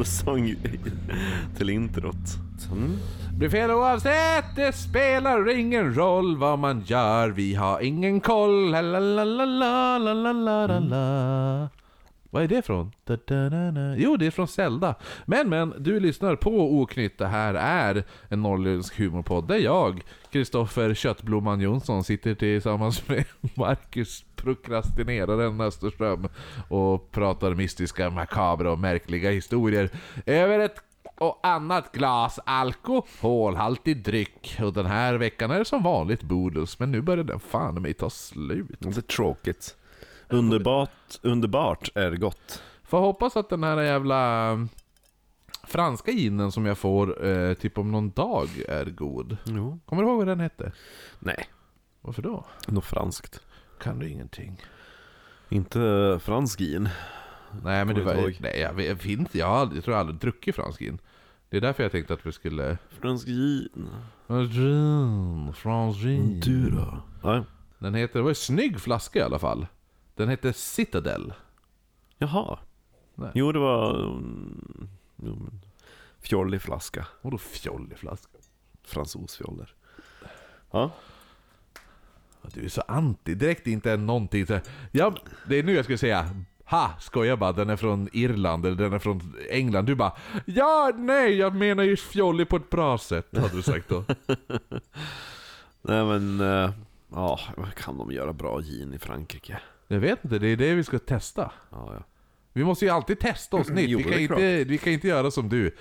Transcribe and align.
Allsång 0.00 0.54
till 1.56 1.70
introt. 1.70 2.16
Mm. 2.72 2.96
Blir 3.38 3.48
fel 3.48 3.70
oavsett, 3.70 4.56
det 4.56 4.72
spelar 4.72 5.58
ingen 5.58 5.94
roll 5.94 6.36
vad 6.36 6.58
man 6.58 6.82
gör, 6.86 7.28
vi 7.28 7.54
har 7.54 7.80
ingen 7.80 8.20
koll. 8.20 8.70
La, 8.70 8.80
la, 8.80 8.98
la, 8.98 9.24
la, 9.24 9.44
la, 9.44 9.98
la, 9.98 10.32
la, 10.32 10.66
la, 10.66 10.78
la. 10.78 11.68
Vad 12.30 12.42
är 12.42 12.48
det 12.48 12.62
från? 12.62 12.92
Da, 13.04 13.16
da, 13.26 13.48
da, 13.48 13.70
da. 13.70 13.96
Jo, 13.96 14.16
det 14.16 14.26
är 14.26 14.30
från 14.30 14.48
Zelda. 14.48 14.94
Men, 15.24 15.48
men, 15.48 15.74
du 15.78 16.00
lyssnar 16.00 16.36
på 16.36 16.80
Oknytt. 16.80 17.18
Det 17.18 17.26
här 17.26 17.54
är 17.54 18.04
en 18.28 18.42
norrländsk 18.42 18.98
humorpodd 18.98 19.48
där 19.48 19.56
jag, 19.56 20.02
Kristoffer 20.30 20.94
Köttblomman 20.94 21.60
Jonsson, 21.60 22.04
sitter 22.04 22.34
tillsammans 22.34 23.08
med 23.08 23.24
Marcus 23.54 24.24
prokrastineraren 24.36 25.60
Österström 25.60 26.28
och 26.68 27.10
pratar 27.10 27.54
mystiska, 27.54 28.10
makabra 28.10 28.72
och 28.72 28.78
märkliga 28.78 29.30
historier 29.30 29.90
över 30.26 30.58
ett 30.58 30.76
och 31.18 31.40
annat 31.42 31.92
glas 31.92 32.40
alkoholhaltig 32.44 34.04
dryck. 34.04 34.56
Och 34.62 34.72
den 34.72 34.86
här 34.86 35.14
veckan 35.14 35.50
är 35.50 35.58
det 35.58 35.64
som 35.64 35.82
vanligt 35.82 36.22
Bodus, 36.22 36.78
men 36.78 36.92
nu 36.92 37.00
börjar 37.00 37.24
den 37.24 37.40
fan 37.40 37.82
mig 37.82 37.94
ta 37.94 38.10
slut. 38.10 38.66
Det 38.78 38.96
är 38.96 39.00
tråkigt. 39.00 39.76
Underbart, 40.30 40.90
underbart 41.22 41.88
är 41.94 42.12
gott. 42.12 42.62
Får 42.84 42.98
hoppas 43.00 43.36
att 43.36 43.48
den 43.48 43.62
här 43.64 43.80
jävla 43.80 44.56
franska 45.64 46.10
ginen 46.12 46.52
som 46.52 46.66
jag 46.66 46.78
får 46.78 47.26
eh, 47.26 47.54
typ 47.54 47.78
om 47.78 47.92
någon 47.92 48.10
dag 48.10 48.48
är 48.68 48.84
god. 48.84 49.36
Jo. 49.44 49.78
Kommer 49.86 50.02
du 50.02 50.08
ihåg 50.08 50.18
vad 50.18 50.26
den 50.26 50.40
hette? 50.40 50.72
Nej, 51.18 51.46
Varför 52.00 52.22
då? 52.22 52.44
något 52.68 52.84
franskt. 52.84 53.40
Kan 53.80 53.98
du 53.98 54.08
ingenting? 54.08 54.62
Inte 55.48 56.18
fransk 56.22 56.58
gin. 56.58 56.88
Nej 57.62 57.84
men 57.84 57.94
det 57.94 58.00
Kommer 58.00 58.04
var... 58.04 58.28
inte 58.28 58.30
ihåg. 58.30 58.36
Nej 58.40 58.60
jag, 58.60 58.72
vet, 58.72 59.02
finns, 59.02 59.34
jag, 59.34 59.46
har 59.46 59.56
aldrig, 59.58 59.76
jag 59.76 59.84
tror 59.84 59.94
jag 59.94 60.00
aldrig 60.00 60.18
druckit 60.20 60.54
fransk 60.56 60.78
gin. 60.80 60.98
Det 61.50 61.56
är 61.56 61.60
därför 61.60 61.82
jag 61.82 61.92
tänkte 61.92 62.14
att 62.14 62.26
vi 62.26 62.32
skulle... 62.32 62.78
Fransk 63.00 63.26
gin. 63.26 63.88
Gin, 64.28 65.52
fransk 65.54 65.98
gin. 66.00 66.40
Du 66.40 66.70
då? 66.70 67.02
Ja. 67.22 67.44
Den 67.78 67.94
heter, 67.94 68.18
det 68.18 68.22
var 68.22 68.28
en 68.28 68.34
snygg 68.34 68.80
flaska 68.80 69.18
i 69.18 69.22
alla 69.22 69.38
fall. 69.38 69.66
Den 70.20 70.28
heter 70.28 70.52
Citadel. 70.52 71.32
Jaha. 72.18 72.58
Nej. 73.14 73.30
Jo, 73.34 73.52
det 73.52 73.58
var... 73.58 73.94
mm, 74.00 74.88
Jo, 75.16 75.34
men, 75.40 75.60
fjollig 76.22 76.62
flaska. 76.62 77.06
Vadå 77.22 77.38
fjollig 77.38 77.98
flaska? 77.98 78.28
Fransosfjoller. 78.82 79.74
Ja. 80.70 80.90
Du 82.42 82.64
är 82.64 82.68
så 82.68 82.80
anti, 82.88 83.34
direkt 83.34 83.66
inte 83.66 83.96
någonting 83.96 84.46
så 84.46 84.52
här, 84.52 84.62
Ja, 84.92 85.14
det 85.48 85.56
är 85.58 85.62
nu 85.62 85.74
jag 85.74 85.84
skulle 85.84 85.98
säga 85.98 86.30
Ha! 86.64 86.90
Skojar 87.00 87.36
bara, 87.36 87.52
den 87.52 87.70
är 87.70 87.76
från 87.76 88.08
Irland 88.12 88.66
eller 88.66 88.76
den 88.76 88.92
är 88.92 88.98
från 88.98 89.34
England. 89.50 89.84
Du 89.86 89.94
bara 89.94 90.12
Ja, 90.44 90.92
nej, 90.96 91.34
jag 91.34 91.54
menar 91.54 91.82
ju 91.84 91.96
fjollig 91.96 92.48
på 92.48 92.56
ett 92.56 92.70
bra 92.70 92.98
sätt, 92.98 93.28
hade 93.36 93.56
du 93.56 93.62
sagt 93.62 93.88
då. 93.88 94.04
Nej 95.82 96.04
men... 96.04 96.40
eh, 96.40 96.70
Ja, 97.14 97.40
kan 97.76 97.98
de 97.98 98.12
göra 98.12 98.32
bra 98.32 98.60
gin 98.60 98.94
i 98.94 98.98
Frankrike? 98.98 99.60
Jag 99.94 100.00
vet 100.00 100.24
inte, 100.24 100.38
det 100.38 100.48
är 100.48 100.56
det 100.56 100.74
vi 100.74 100.84
ska 100.84 100.98
testa. 100.98 101.52
Ja, 101.70 101.92
ja. 101.94 102.02
Vi 102.52 102.64
måste 102.64 102.84
ju 102.84 102.90
alltid 102.90 103.20
testa 103.20 103.56
oss 103.56 103.68
nytt. 103.68 103.90
Jo, 103.90 103.98
Vi 103.98 104.04
kan, 104.04 104.20
inte, 104.20 104.64
vi 104.64 104.78
kan 104.78 104.92
inte 104.92 105.08
göra 105.08 105.30
som 105.30 105.48
du. 105.48 105.76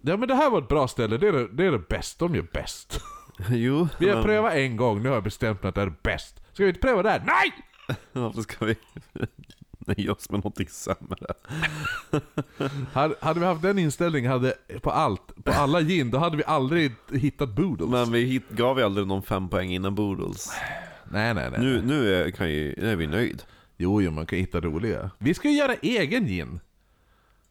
Ja 0.00 0.16
men 0.16 0.28
det 0.28 0.34
här 0.34 0.50
var 0.50 0.58
ett 0.58 0.68
bra 0.68 0.88
ställe, 0.88 1.16
det 1.16 1.28
är 1.28 1.32
det, 1.32 1.48
det, 1.48 1.66
är 1.66 1.72
det 1.72 1.88
bästa 1.88 2.28
de 2.28 2.34
gör 2.34 2.46
bäst. 2.52 3.00
Jo, 3.48 3.88
Vi 3.98 4.08
har 4.08 4.14
men 4.14 4.24
prövat 4.24 4.54
en 4.54 4.76
gång, 4.76 5.02
nu 5.02 5.08
har 5.08 5.16
jag 5.16 5.24
bestämt 5.24 5.62
mig 5.62 5.68
att 5.68 5.74
det 5.74 5.82
är 5.82 5.94
bäst. 6.02 6.42
Ska 6.52 6.62
vi 6.62 6.68
inte 6.68 6.80
pröva 6.80 7.02
det 7.02 7.10
här? 7.10 7.22
Nej! 7.26 7.52
varför 8.12 8.42
ska 8.42 8.64
vi 8.64 8.76
nöja 9.86 10.12
oss 10.12 10.30
med 10.30 10.38
någonting 10.38 10.68
sämre? 10.68 11.26
Hade, 12.92 13.14
hade 13.20 13.40
vi 13.40 13.46
haft 13.46 13.62
den 13.62 13.78
inställningen 13.78 14.32
hade, 14.32 14.54
på 14.82 14.90
allt, 14.90 15.44
på 15.44 15.52
alla 15.52 15.80
gin, 15.80 16.10
då 16.10 16.18
hade 16.18 16.36
vi 16.36 16.44
aldrig 16.46 16.92
hittat 17.12 17.48
Boodles. 17.48 17.90
Men 17.90 18.12
vi 18.12 18.24
hit, 18.24 18.48
gav 18.48 18.78
ju 18.78 18.84
aldrig 18.84 19.06
någon 19.06 19.22
fem 19.22 19.48
poäng 19.48 19.70
innan 19.70 19.94
Boodles. 19.94 20.52
Nej, 21.12 21.34
nej, 21.34 21.50
nej. 21.50 21.60
Nu, 21.60 21.82
nu 21.82 22.14
är, 22.14 22.30
kan 22.30 22.50
ju, 22.50 22.74
nu 22.78 22.90
är 22.92 22.96
vi 22.96 23.06
nöjd. 23.06 23.42
Jo, 23.76 24.02
jo, 24.02 24.10
man 24.10 24.26
kan 24.26 24.38
hitta 24.38 24.60
roliga. 24.60 25.10
Vi 25.18 25.34
ska 25.34 25.48
ju 25.50 25.56
göra 25.56 25.74
egen 25.82 26.26
gin. 26.26 26.60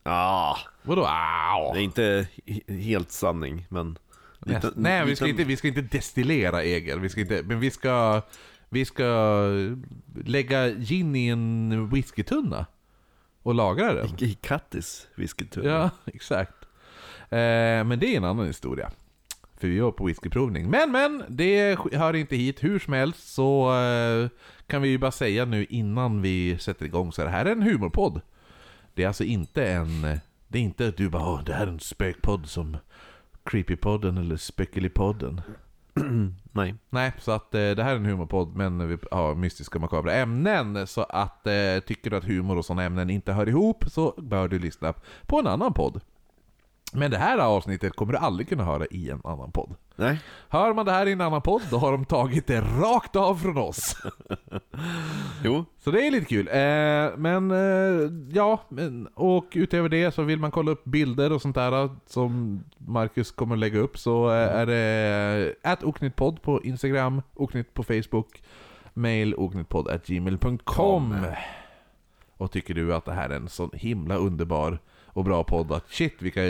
Ja, 0.03 0.57
Vadå? 0.83 1.05
Au. 1.05 1.73
det 1.73 1.79
är 1.79 1.83
inte 1.83 2.27
he- 2.45 2.79
helt 2.81 3.11
sanning, 3.11 3.65
men... 3.69 3.97
Näst, 4.39 4.63
liten- 4.63 4.73
nej, 4.75 5.05
vi 5.05 5.15
ska, 5.15 5.27
inte, 5.27 5.43
vi 5.43 5.57
ska 5.57 5.67
inte 5.67 5.81
destillera 5.81 6.63
egen. 6.63 7.01
Vi 7.01 7.09
ska 7.09 7.21
inte, 7.21 7.43
men 7.43 7.59
vi 7.59 7.71
ska, 7.71 8.21
vi 8.69 8.85
ska 8.85 9.45
lägga 10.25 10.67
gin 10.69 11.15
i 11.15 11.27
en 11.27 11.89
whiskytunna. 11.89 12.65
Och 13.43 13.53
lagra 13.55 13.93
den. 13.93 14.07
I 14.19 14.33
Kattis 14.41 15.07
whiskytunna. 15.15 15.69
Ja, 15.69 15.89
exakt. 16.13 16.53
Eh, 17.29 17.37
men 17.83 17.99
det 17.99 18.13
är 18.13 18.17
en 18.17 18.23
annan 18.23 18.47
historia. 18.47 18.91
För 19.61 19.67
vi 19.67 19.79
var 19.79 19.91
på 19.91 20.05
whiskyprovning. 20.05 20.69
Men, 20.69 20.91
men! 20.91 21.23
Det 21.29 21.79
hör 21.93 22.15
inte 22.15 22.35
hit. 22.35 22.63
Hur 22.63 22.79
som 22.79 22.93
helst 22.93 23.33
så 23.33 23.75
eh, 23.75 24.29
kan 24.67 24.81
vi 24.81 24.89
ju 24.89 24.97
bara 24.97 25.11
säga 25.11 25.45
nu 25.45 25.65
innan 25.65 26.21
vi 26.21 26.57
sätter 26.59 26.85
igång 26.85 27.11
så 27.11 27.21
är 27.21 27.25
det 27.25 27.31
här 27.31 27.45
är 27.45 27.51
en 27.51 27.61
humorpodd. 27.61 28.21
Det 28.93 29.03
är 29.03 29.07
alltså 29.07 29.23
inte 29.23 29.71
en... 29.71 30.01
Det 30.47 30.57
är 30.57 30.61
inte 30.61 30.87
att 30.87 30.97
du 30.97 31.09
bara 31.09 31.29
Åh, 31.29 31.43
det 31.43 31.53
här 31.53 31.67
är 31.67 31.71
en 31.71 31.79
spökpodd 31.79 32.47
som 32.47 32.77
Creepypodden 33.43 34.17
eller 34.17 34.37
Spekulipodden. 34.37 35.41
Nej. 36.51 36.75
Nej, 36.89 37.13
så 37.19 37.31
att 37.31 37.55
eh, 37.55 37.71
det 37.71 37.83
här 37.83 37.91
är 37.91 37.95
en 37.95 38.05
humorpodd 38.05 38.55
men 38.55 38.87
vi 38.87 38.97
har 39.11 39.35
mystiska 39.35 39.79
makabra 39.79 40.13
ämnen. 40.13 40.87
Så 40.87 41.03
att 41.03 41.47
eh, 41.47 41.79
tycker 41.85 42.09
du 42.09 42.17
att 42.17 42.25
humor 42.25 42.57
och 42.57 42.65
sådana 42.65 42.83
ämnen 42.83 43.09
inte 43.09 43.33
hör 43.33 43.49
ihop 43.49 43.85
så 43.87 44.13
bör 44.17 44.47
du 44.47 44.59
lyssna 44.59 44.93
på 45.25 45.39
en 45.39 45.47
annan 45.47 45.73
podd. 45.73 46.01
Men 46.93 47.11
det 47.11 47.17
här 47.17 47.37
avsnittet 47.37 47.95
kommer 47.95 48.13
du 48.13 48.19
aldrig 48.19 48.49
kunna 48.49 48.63
höra 48.63 48.85
i 48.85 49.09
en 49.09 49.21
annan 49.23 49.51
podd. 49.51 49.75
Nej. 49.95 50.19
Hör 50.49 50.73
man 50.73 50.85
det 50.85 50.91
här 50.91 51.05
i 51.05 51.11
en 51.11 51.21
annan 51.21 51.41
podd, 51.41 51.61
då 51.71 51.77
har 51.77 51.91
de 51.91 52.05
tagit 52.05 52.47
det 52.47 52.61
rakt 52.61 53.15
av 53.15 53.35
från 53.35 53.57
oss. 53.57 53.95
Jo. 55.43 55.65
Så 55.79 55.91
det 55.91 56.07
är 56.07 56.11
lite 56.11 56.25
kul. 56.25 56.47
Eh, 56.47 57.17
men 57.17 57.51
eh, 57.51 58.11
ja, 58.31 58.63
och 59.13 59.45
utöver 59.53 59.89
det 59.89 60.11
så 60.11 60.23
vill 60.23 60.39
man 60.39 60.51
kolla 60.51 60.71
upp 60.71 60.83
bilder 60.83 61.31
och 61.31 61.41
sånt 61.41 61.55
där 61.55 61.89
som 62.05 62.63
Marcus 62.77 63.31
kommer 63.31 63.55
lägga 63.55 63.79
upp 63.79 63.97
så 63.97 64.29
eh, 64.29 64.55
är 64.55 64.65
det 64.65 65.55
att 65.63 65.83
oknyttpodd 65.83 66.41
på 66.41 66.63
Instagram, 66.63 67.21
oknytt 67.33 67.73
på 67.73 67.83
Facebook, 67.83 68.43
mail 68.93 69.35
oknyttpodd.gmail.com 69.35 71.15
Och 72.37 72.51
tycker 72.51 72.73
du 72.73 72.93
att 72.93 73.05
det 73.05 73.13
här 73.13 73.29
är 73.29 73.35
en 73.35 73.49
sån 73.49 73.69
himla 73.73 74.15
underbar 74.15 74.79
och 75.13 75.23
bra 75.23 75.43
podd 75.43 75.71
att 75.71 75.91
shit 75.91 76.21
vilka 76.21 76.41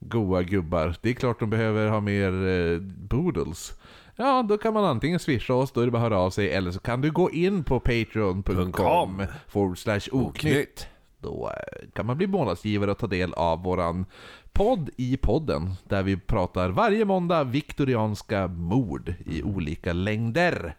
goa 0.00 0.42
gubbar. 0.42 0.96
Det 1.00 1.10
är 1.10 1.14
klart 1.14 1.40
de 1.40 1.50
behöver 1.50 1.88
ha 1.88 2.00
mer 2.00 2.46
eh, 2.46 2.78
boodles. 2.80 3.72
Ja, 4.16 4.42
då 4.48 4.58
kan 4.58 4.74
man 4.74 4.84
antingen 4.84 5.18
swisha 5.18 5.54
oss, 5.54 5.72
då 5.72 5.80
är 5.80 5.84
det 5.84 5.90
bara 5.90 5.98
att 5.98 6.10
höra 6.10 6.20
av 6.20 6.30
sig, 6.30 6.50
eller 6.50 6.70
så 6.70 6.78
kan 6.80 7.00
du 7.00 7.10
gå 7.10 7.30
in 7.30 7.64
på 7.64 7.80
patreon.com 7.80 9.26
forward 9.48 9.78
slash 9.78 10.00
oknytt. 10.12 10.88
Då 11.18 11.50
eh, 11.50 11.88
kan 11.92 12.06
man 12.06 12.16
bli 12.16 12.26
månadsgivare 12.26 12.90
och 12.90 12.98
ta 12.98 13.06
del 13.06 13.34
av 13.34 13.62
våran 13.62 14.06
podd 14.52 14.90
i 14.96 15.16
podden, 15.16 15.74
där 15.84 16.02
vi 16.02 16.16
pratar 16.16 16.68
varje 16.70 17.04
måndag 17.04 17.44
viktorianska 17.44 18.48
mord 18.48 19.14
i 19.26 19.42
olika 19.42 19.92
längder. 19.92 20.76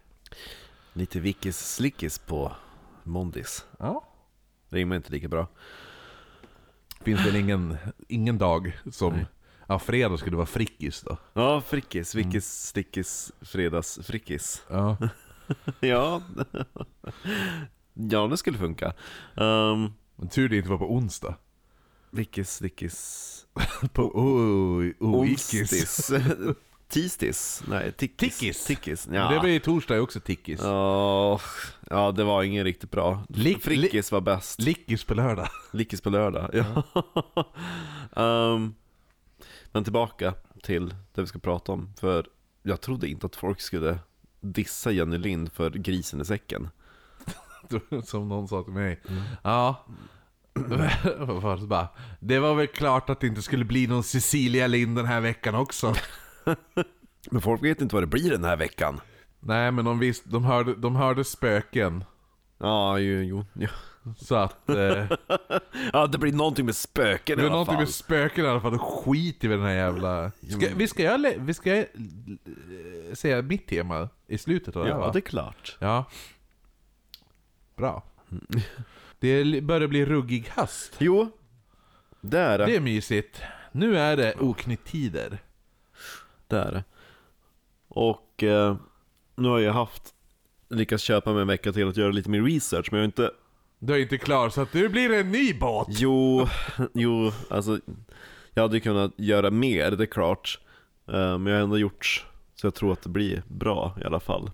Lite 0.92 1.20
vickis 1.20 1.74
slickis 1.74 2.18
på 2.18 2.52
Mondis. 3.02 3.64
Ja. 3.78 4.04
Rimmar 4.68 4.96
inte 4.96 5.12
lika 5.12 5.28
bra. 5.28 5.46
Finns 7.06 7.26
väl 7.26 7.36
ingen, 7.36 7.76
ingen 8.08 8.38
dag 8.38 8.78
som... 8.92 9.24
Ja, 9.66 9.78
fredag 9.78 10.16
skulle 10.16 10.36
vara 10.36 10.46
frickis 10.46 11.02
då. 11.02 11.16
Ja, 11.32 11.60
frickis. 11.60 12.14
Vickis, 12.14 12.46
stickis, 12.46 13.32
fredags, 13.40 13.98
frickis. 14.02 14.62
Ja. 14.70 14.96
Ja. 15.80 16.22
ja, 17.94 18.26
det 18.26 18.36
skulle 18.36 18.58
funka. 18.58 18.92
Um, 19.34 19.92
Men 20.16 20.28
tur 20.30 20.48
det 20.48 20.56
inte 20.56 20.68
var 20.68 20.78
på 20.78 20.92
onsdag. 20.94 21.34
vickis, 22.10 22.50
stickis, 22.50 23.46
På 23.92 24.82
ikis. 25.24 25.52
onstis. 25.52 26.10
Tistis? 26.88 27.62
Nej, 27.68 27.92
tickis. 27.92 28.38
Tickis. 28.38 28.64
Tickis. 28.66 29.08
Ja. 29.12 29.28
Det 29.28 29.34
Ja. 29.34 29.40
blir 29.40 29.52
ju 29.52 29.58
torsdag 29.58 30.00
också 30.00 30.20
tickis. 30.20 30.60
Ja, 30.62 31.40
ja, 31.90 32.12
det 32.12 32.24
var 32.24 32.42
ingen 32.42 32.64
riktigt 32.64 32.90
bra. 32.90 33.22
Lick- 33.28 33.58
Frickis 33.60 34.12
var 34.12 34.20
bäst. 34.20 34.60
Lickis 34.60 35.04
på 35.04 35.14
lördag. 35.14 35.48
Lickis 35.72 36.00
på 36.00 36.10
lördag. 36.10 36.50
Ja. 36.52 36.82
Ehm, 38.54 38.74
men 39.72 39.84
tillbaka 39.84 40.34
till 40.62 40.88
det 41.14 41.20
vi 41.20 41.26
ska 41.26 41.38
prata 41.38 41.72
om. 41.72 41.92
För 42.00 42.26
jag 42.62 42.80
trodde 42.80 43.08
inte 43.08 43.26
att 43.26 43.36
folk 43.36 43.60
skulle 43.60 43.98
dissa 44.40 44.90
Jenny 44.90 45.18
Lind 45.18 45.52
för 45.52 45.70
grisen 45.70 46.20
i 46.20 46.24
säcken. 46.24 46.68
Som 48.04 48.28
någon 48.28 48.48
sa 48.48 48.62
till 48.62 48.72
mig. 48.72 49.00
Ja. 49.42 49.84
Var 50.54 51.54
det? 51.54 51.60
Så 51.60 51.66
bara, 51.66 51.88
det 52.20 52.38
var 52.38 52.54
väl 52.54 52.66
klart 52.66 53.10
att 53.10 53.20
det 53.20 53.26
inte 53.26 53.42
skulle 53.42 53.64
bli 53.64 53.86
någon 53.86 54.02
Cecilia 54.02 54.66
Lind 54.66 54.96
den 54.96 55.06
här 55.06 55.20
veckan 55.20 55.54
också. 55.54 55.94
Men 57.30 57.42
folk 57.42 57.62
vet 57.64 57.80
inte 57.80 57.94
vad 57.94 58.02
det 58.02 58.06
blir 58.06 58.30
den 58.30 58.44
här 58.44 58.56
veckan. 58.56 59.00
Nej 59.40 59.70
men 59.72 59.84
de 59.84 59.98
visste, 59.98 60.28
de 60.28 60.44
hörde, 60.44 60.74
de 60.74 60.96
hörde 60.96 61.24
spöken. 61.24 62.04
Ja, 62.58 62.98
jo, 62.98 63.20
jo. 63.22 63.44
Ja. 63.52 63.68
Så 64.18 64.34
att... 64.34 64.68
Eh, 64.68 65.06
Ja, 65.92 66.06
det 66.06 66.18
blir 66.18 66.32
någonting 66.32 66.66
med 66.66 66.76
spöken 66.76 67.36
det 67.36 67.42
i 67.42 67.46
alla 67.46 67.52
någonting 67.52 67.74
fall. 67.74 67.82
med 67.82 67.88
spöken 67.88 68.44
i 68.44 68.48
alla 68.48 68.60
fall, 68.60 68.72
då 68.72 68.78
skiter 68.78 69.48
vi 69.48 69.54
i 69.54 69.56
den 69.56 69.66
här 69.66 69.74
jävla... 69.74 70.30
Ska, 70.50 70.66
vi 70.76 70.88
ska 70.88 71.16
le- 71.16 71.36
Vi 71.38 71.54
ska 71.54 71.76
eh, 71.76 71.84
säga 73.14 73.42
mitt 73.42 73.66
tema 73.68 74.08
i 74.26 74.38
slutet 74.38 74.76
av 74.76 74.84
det 74.84 74.90
Ja, 74.90 74.98
va? 74.98 75.10
det 75.12 75.18
är 75.18 75.20
klart. 75.20 75.76
Ja. 75.78 76.04
Bra. 77.76 78.02
Det 79.18 79.64
börjar 79.64 79.88
bli 79.88 80.04
ruggig 80.06 80.48
höst. 80.56 80.94
Jo, 80.98 81.30
det 82.20 82.38
är 82.38 82.58
det. 82.58 82.66
Det 82.66 82.76
är 82.76 82.80
mysigt. 82.80 83.42
Nu 83.72 83.98
är 83.98 84.16
det 84.16 84.34
oknytt-tider. 84.40 85.38
Det 86.48 86.56
är 86.56 86.72
det. 86.72 86.84
Och 87.88 88.42
eh, 88.42 88.76
nu 89.36 89.48
har 89.48 89.58
jag 89.58 89.72
haft, 89.72 90.02
lyckats 90.68 91.02
köpa 91.02 91.32
mig 91.32 91.42
en 91.42 91.48
vecka 91.48 91.72
till 91.72 91.88
att 91.88 91.96
göra 91.96 92.10
lite 92.10 92.30
mer 92.30 92.42
research, 92.42 92.88
men 92.90 92.98
jag 92.98 93.02
har 93.02 93.06
inte... 93.06 93.30
Du 93.78 93.94
är 93.94 93.98
inte 93.98 94.18
klar, 94.18 94.48
så 94.48 94.60
att 94.60 94.74
nu 94.74 94.88
blir 94.88 95.08
det 95.08 95.18
en 95.20 95.30
ny 95.30 95.54
båt! 95.54 95.88
Jo, 95.90 96.48
jo, 96.94 97.32
alltså 97.50 97.78
jag 98.54 98.62
hade 98.62 98.76
ju 98.76 98.80
kunnat 98.80 99.12
göra 99.16 99.50
mer, 99.50 99.90
det 99.90 100.04
är 100.04 100.06
klart. 100.06 100.58
Eh, 101.08 101.38
men 101.38 101.46
jag 101.46 101.54
har 101.54 101.64
ändå 101.64 101.78
gjort 101.78 102.26
så 102.54 102.66
jag 102.66 102.74
tror 102.74 102.92
att 102.92 103.02
det 103.02 103.08
blir 103.08 103.42
bra 103.48 103.96
i 104.00 104.04
alla 104.04 104.20
fall. 104.20 104.50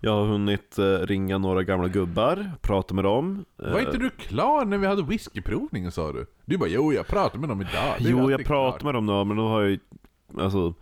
Jag 0.00 0.12
har 0.12 0.26
hunnit 0.26 0.78
eh, 0.78 0.84
ringa 0.84 1.38
några 1.38 1.62
gamla 1.62 1.88
gubbar, 1.88 2.52
prata 2.60 2.94
med 2.94 3.04
dem. 3.04 3.44
Var 3.56 3.80
inte 3.80 3.98
du 3.98 4.10
klar 4.10 4.64
när 4.64 4.78
vi 4.78 4.86
hade 4.86 5.02
whiskyprovningen 5.02 5.92
sa 5.92 6.12
du? 6.12 6.26
Du 6.44 6.58
bara 6.58 6.68
'Jo, 6.68 6.92
jag 6.92 7.06
pratade 7.06 7.38
med 7.38 7.48
dem 7.48 7.60
idag' 7.60 7.96
Jo, 7.98 8.30
jag 8.30 8.44
pratade 8.44 8.84
med 8.84 8.94
dem 8.94 9.06
då, 9.06 9.24
men 9.24 9.36
då 9.36 9.48
har 9.48 9.60
jag 9.60 9.70
ju 9.70 9.78
alltså 10.38 10.74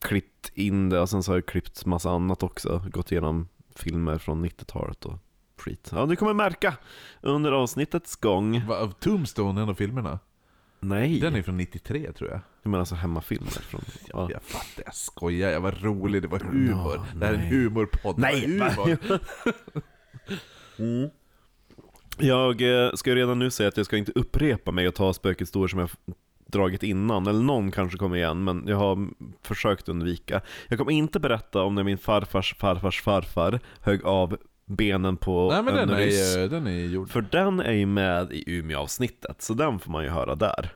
klippt 0.00 0.50
in 0.54 0.88
det 0.88 1.00
och 1.00 1.10
sen 1.10 1.22
så 1.22 1.32
har 1.32 1.36
jag 1.36 1.46
klippt 1.46 1.84
massa 1.86 2.10
annat 2.10 2.42
också. 2.42 2.82
Gått 2.90 3.12
igenom 3.12 3.48
filmer 3.74 4.18
från 4.18 4.44
90-talet 4.46 5.04
och 5.04 5.18
skit. 5.56 5.90
Ja, 5.92 6.06
du 6.06 6.16
kommer 6.16 6.34
märka 6.34 6.76
under 7.20 7.52
avsnittets 7.52 8.16
gång. 8.16 8.66
Va, 8.66 8.78
av 8.78 8.90
Tombstone, 8.92 9.62
en 9.62 9.68
av 9.68 9.74
filmerna? 9.74 10.18
Nej, 10.80 11.20
Den 11.20 11.34
är 11.34 11.42
från 11.42 11.56
93 11.56 12.12
tror 12.12 12.30
jag. 12.30 12.40
jag 12.62 12.70
menar 12.70 12.78
alltså 12.80 12.94
hemmafilmer 12.94 13.50
från... 13.50 13.80
Ja. 14.08 14.28
Jag 14.32 14.42
fattar, 14.42 14.82
jag 14.84 14.94
skojar, 14.94 15.50
jag 15.50 15.60
var 15.60 15.72
rolig, 15.72 16.22
det 16.22 16.28
var 16.28 16.38
humor. 16.38 16.96
Ja, 16.96 17.06
det 17.14 17.26
här 17.26 17.34
är 17.34 17.38
en 17.38 17.46
humorpodd. 17.46 18.18
Nej, 18.18 18.46
humor. 18.46 18.98
Mm. 20.78 21.10
Jag 22.18 22.84
eh, 22.84 22.92
ska 22.94 23.14
redan 23.14 23.38
nu 23.38 23.50
säga 23.50 23.68
att 23.68 23.76
jag 23.76 23.86
ska 23.86 23.96
inte 23.96 24.12
upprepa 24.14 24.72
mig 24.72 24.88
och 24.88 24.94
ta 24.94 25.12
spökhistorier 25.12 25.68
som 25.68 25.78
jag 25.80 25.90
dragit 26.46 26.82
innan, 26.82 27.26
eller 27.26 27.42
någon 27.42 27.70
kanske 27.70 27.98
kommer 27.98 28.16
igen, 28.16 28.44
men 28.44 28.64
jag 28.66 28.76
har 28.76 29.08
försökt 29.42 29.88
undvika. 29.88 30.40
Jag 30.68 30.78
kommer 30.78 30.92
inte 30.92 31.20
berätta 31.20 31.62
om 31.62 31.74
när 31.74 31.82
min 31.84 31.98
farfars 31.98 32.54
farfars 32.58 33.02
farfar 33.02 33.60
högg 33.80 34.04
av 34.04 34.36
benen 34.66 35.16
på 35.16 35.50
Nej 35.52 35.62
men 35.62 35.76
en 35.78 35.88
den 35.88 35.96
är, 35.98 36.02
ryss. 36.02 36.36
ju- 36.36 36.48
den 36.48 36.66
är 36.66 36.86
gjord. 36.86 37.10
För 37.10 37.26
den 37.30 37.60
är 37.60 37.72
ju 37.72 37.86
med 37.86 38.32
i 38.32 38.44
Umeå-avsnittet, 38.58 39.42
så 39.42 39.54
den 39.54 39.78
får 39.78 39.90
man 39.92 40.04
ju 40.04 40.10
höra 40.10 40.34
där. 40.34 40.72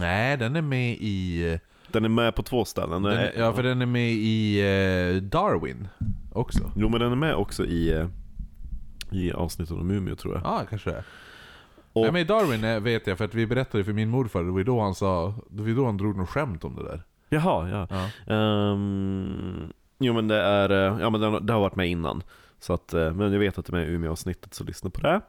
Nej, 0.00 0.36
den 0.36 0.56
är 0.56 0.62
med 0.62 0.96
i... 1.00 1.58
Den 1.92 2.04
är 2.04 2.08
med 2.08 2.34
på 2.34 2.42
två 2.42 2.64
ställen. 2.64 3.02
Den, 3.02 3.14
Den, 3.16 3.28
ja, 3.36 3.52
för 3.52 3.62
den 3.62 3.82
är 3.82 3.86
med 3.86 4.12
i 4.12 4.60
eh, 4.60 5.22
Darwin 5.22 5.88
också. 6.32 6.70
Jo 6.76 6.88
men 6.88 7.00
den 7.00 7.12
är 7.12 7.16
med 7.16 7.34
också 7.34 7.64
i, 7.64 7.92
eh, 7.92 8.06
i 9.12 9.32
avsnittet 9.32 9.76
om 9.76 9.90
Umeå 9.90 10.16
tror 10.16 10.34
jag. 10.34 10.42
Ja, 10.44 10.62
kanske 10.70 10.90
det 10.90 10.96
är. 10.96 11.04
Och- 11.96 12.02
Nej, 12.02 12.12
men 12.12 12.26
Darwin 12.26 12.64
eh, 12.64 12.80
vet 12.80 13.06
jag, 13.06 13.18
för 13.18 13.24
att 13.24 13.34
vi 13.34 13.46
berättade 13.46 13.84
för 13.84 13.92
min 13.92 14.08
morfar, 14.10 14.42
det 14.42 14.50
var 14.50 14.62
då 14.64 14.80
han 14.80 14.94
sa, 14.94 15.34
det 15.50 15.62
var 15.62 15.70
då 15.70 15.84
han 15.86 15.96
drog 15.96 16.16
något 16.16 16.28
skämt 16.28 16.64
om 16.64 16.76
det 16.76 16.82
där. 16.84 17.02
Jaha, 17.28 17.68
ja. 17.68 17.86
Ja. 17.90 18.34
Ehm, 18.34 19.72
jo 19.98 20.12
men 20.14 20.28
det 20.28 20.36
är, 20.40 20.70
eh, 20.70 21.00
ja 21.00 21.10
men 21.10 21.20
det, 21.20 21.40
det 21.40 21.52
har 21.52 21.60
varit 21.60 21.76
med 21.76 21.88
innan. 21.88 22.22
Så 22.58 22.72
att, 22.72 22.94
eh, 22.94 23.12
men 23.12 23.32
jag 23.32 23.38
vet 23.38 23.58
att 23.58 23.66
det 23.66 23.70
är 23.70 23.76
med 23.78 23.88
i 23.88 23.90
Umeå-avsnittet, 23.92 24.54
så 24.54 24.64
lyssna 24.64 24.90
på 24.90 25.00
det. 25.00 25.20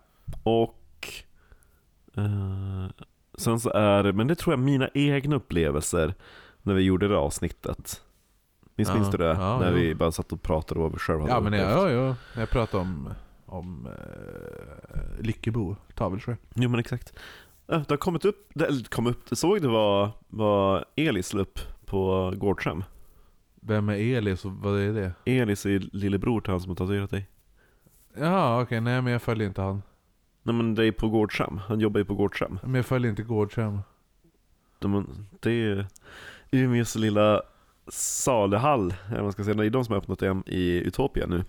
Och 0.43 1.07
eh, 2.17 2.85
sen 3.37 3.59
så 3.59 3.69
är 3.69 4.11
men 4.11 4.27
det 4.27 4.35
tror 4.35 4.53
jag 4.53 4.59
mina 4.59 4.89
egna 4.93 5.35
upplevelser 5.35 6.13
när 6.61 6.73
vi 6.73 6.81
gjorde 6.81 7.07
det 7.07 7.17
avsnittet. 7.17 8.01
Minns, 8.75 8.89
Ja, 8.89 8.95
minns 8.95 9.11
du 9.11 9.17
det? 9.17 9.25
ja, 9.39 9.59
när 9.59 9.71
jo. 9.71 9.77
vi 9.77 9.95
bara 9.95 10.11
satt 10.11 10.31
och 10.31 10.41
pratade 10.41 10.79
om 10.79 10.83
vad 10.83 10.91
vi 10.91 10.99
själva 10.99 11.21
hade 11.21 11.33
Ja 11.33 11.39
men 11.39 11.53
upplevt. 11.53 11.71
ja, 11.71 11.91
ja, 11.91 12.15
ja. 12.35 12.39
jag 12.41 12.49
pratade 12.49 12.81
om, 12.81 13.09
om 13.47 13.88
eh, 13.88 15.23
Lyckebo, 15.25 15.75
Tavelsjö. 15.95 16.35
Jo 16.55 16.69
men 16.69 16.79
exakt. 16.79 17.13
Ja, 17.67 17.77
Det 17.77 17.89
har 17.89 17.97
kommit 17.97 18.25
upp, 18.25 18.51
det 18.53 18.89
kom 18.89 19.07
upp, 19.07 19.29
såg 19.31 19.61
du 19.61 19.67
vad, 19.67 20.09
vad 20.27 20.83
Elis 20.95 21.33
la 21.33 21.41
upp 21.41 21.59
på 21.85 22.33
Gårdshem? 22.38 22.83
Vem 23.55 23.89
är 23.89 23.94
Elis 23.95 24.45
och 24.45 24.51
vad 24.51 24.79
är 24.79 24.94
det? 24.94 25.11
Elis 25.25 25.65
är 25.65 25.79
lillebror 25.79 26.41
till 26.41 26.51
han 26.51 26.61
som 26.61 26.69
har 26.69 26.75
tatuerat 26.75 27.09
dig. 27.09 27.27
Ja 28.17 28.61
okej, 28.61 28.81
nej 28.81 29.01
men 29.01 29.13
jag 29.13 29.21
följer 29.21 29.47
inte 29.47 29.61
han. 29.61 29.81
Nej 30.44 30.55
men 30.55 30.75
det 30.75 30.85
är 30.85 30.91
på 30.91 31.09
Gårdshem, 31.09 31.57
han 31.57 31.79
jobbar 31.79 31.99
ju 31.99 32.05
på 32.05 32.15
Gårdshem. 32.15 32.59
Men 32.63 32.75
jag 32.75 32.85
följer 32.85 33.09
inte 33.09 33.23
Gårdshem. 33.23 33.79
De, 34.79 35.07
det 35.39 35.51
är 35.51 35.88
Umeås 36.51 36.95
lilla 36.95 37.41
saluhall, 37.88 38.94
eller 39.11 39.23
man 39.23 39.31
ska 39.31 39.44
säga. 39.44 39.55
Det 39.55 39.65
är 39.65 39.69
de 39.69 39.85
som 39.85 39.94
har 39.94 40.01
öppnat 40.01 40.19
det 40.19 40.41
i 40.45 40.83
Utopia 40.88 41.27
nu. 41.27 41.44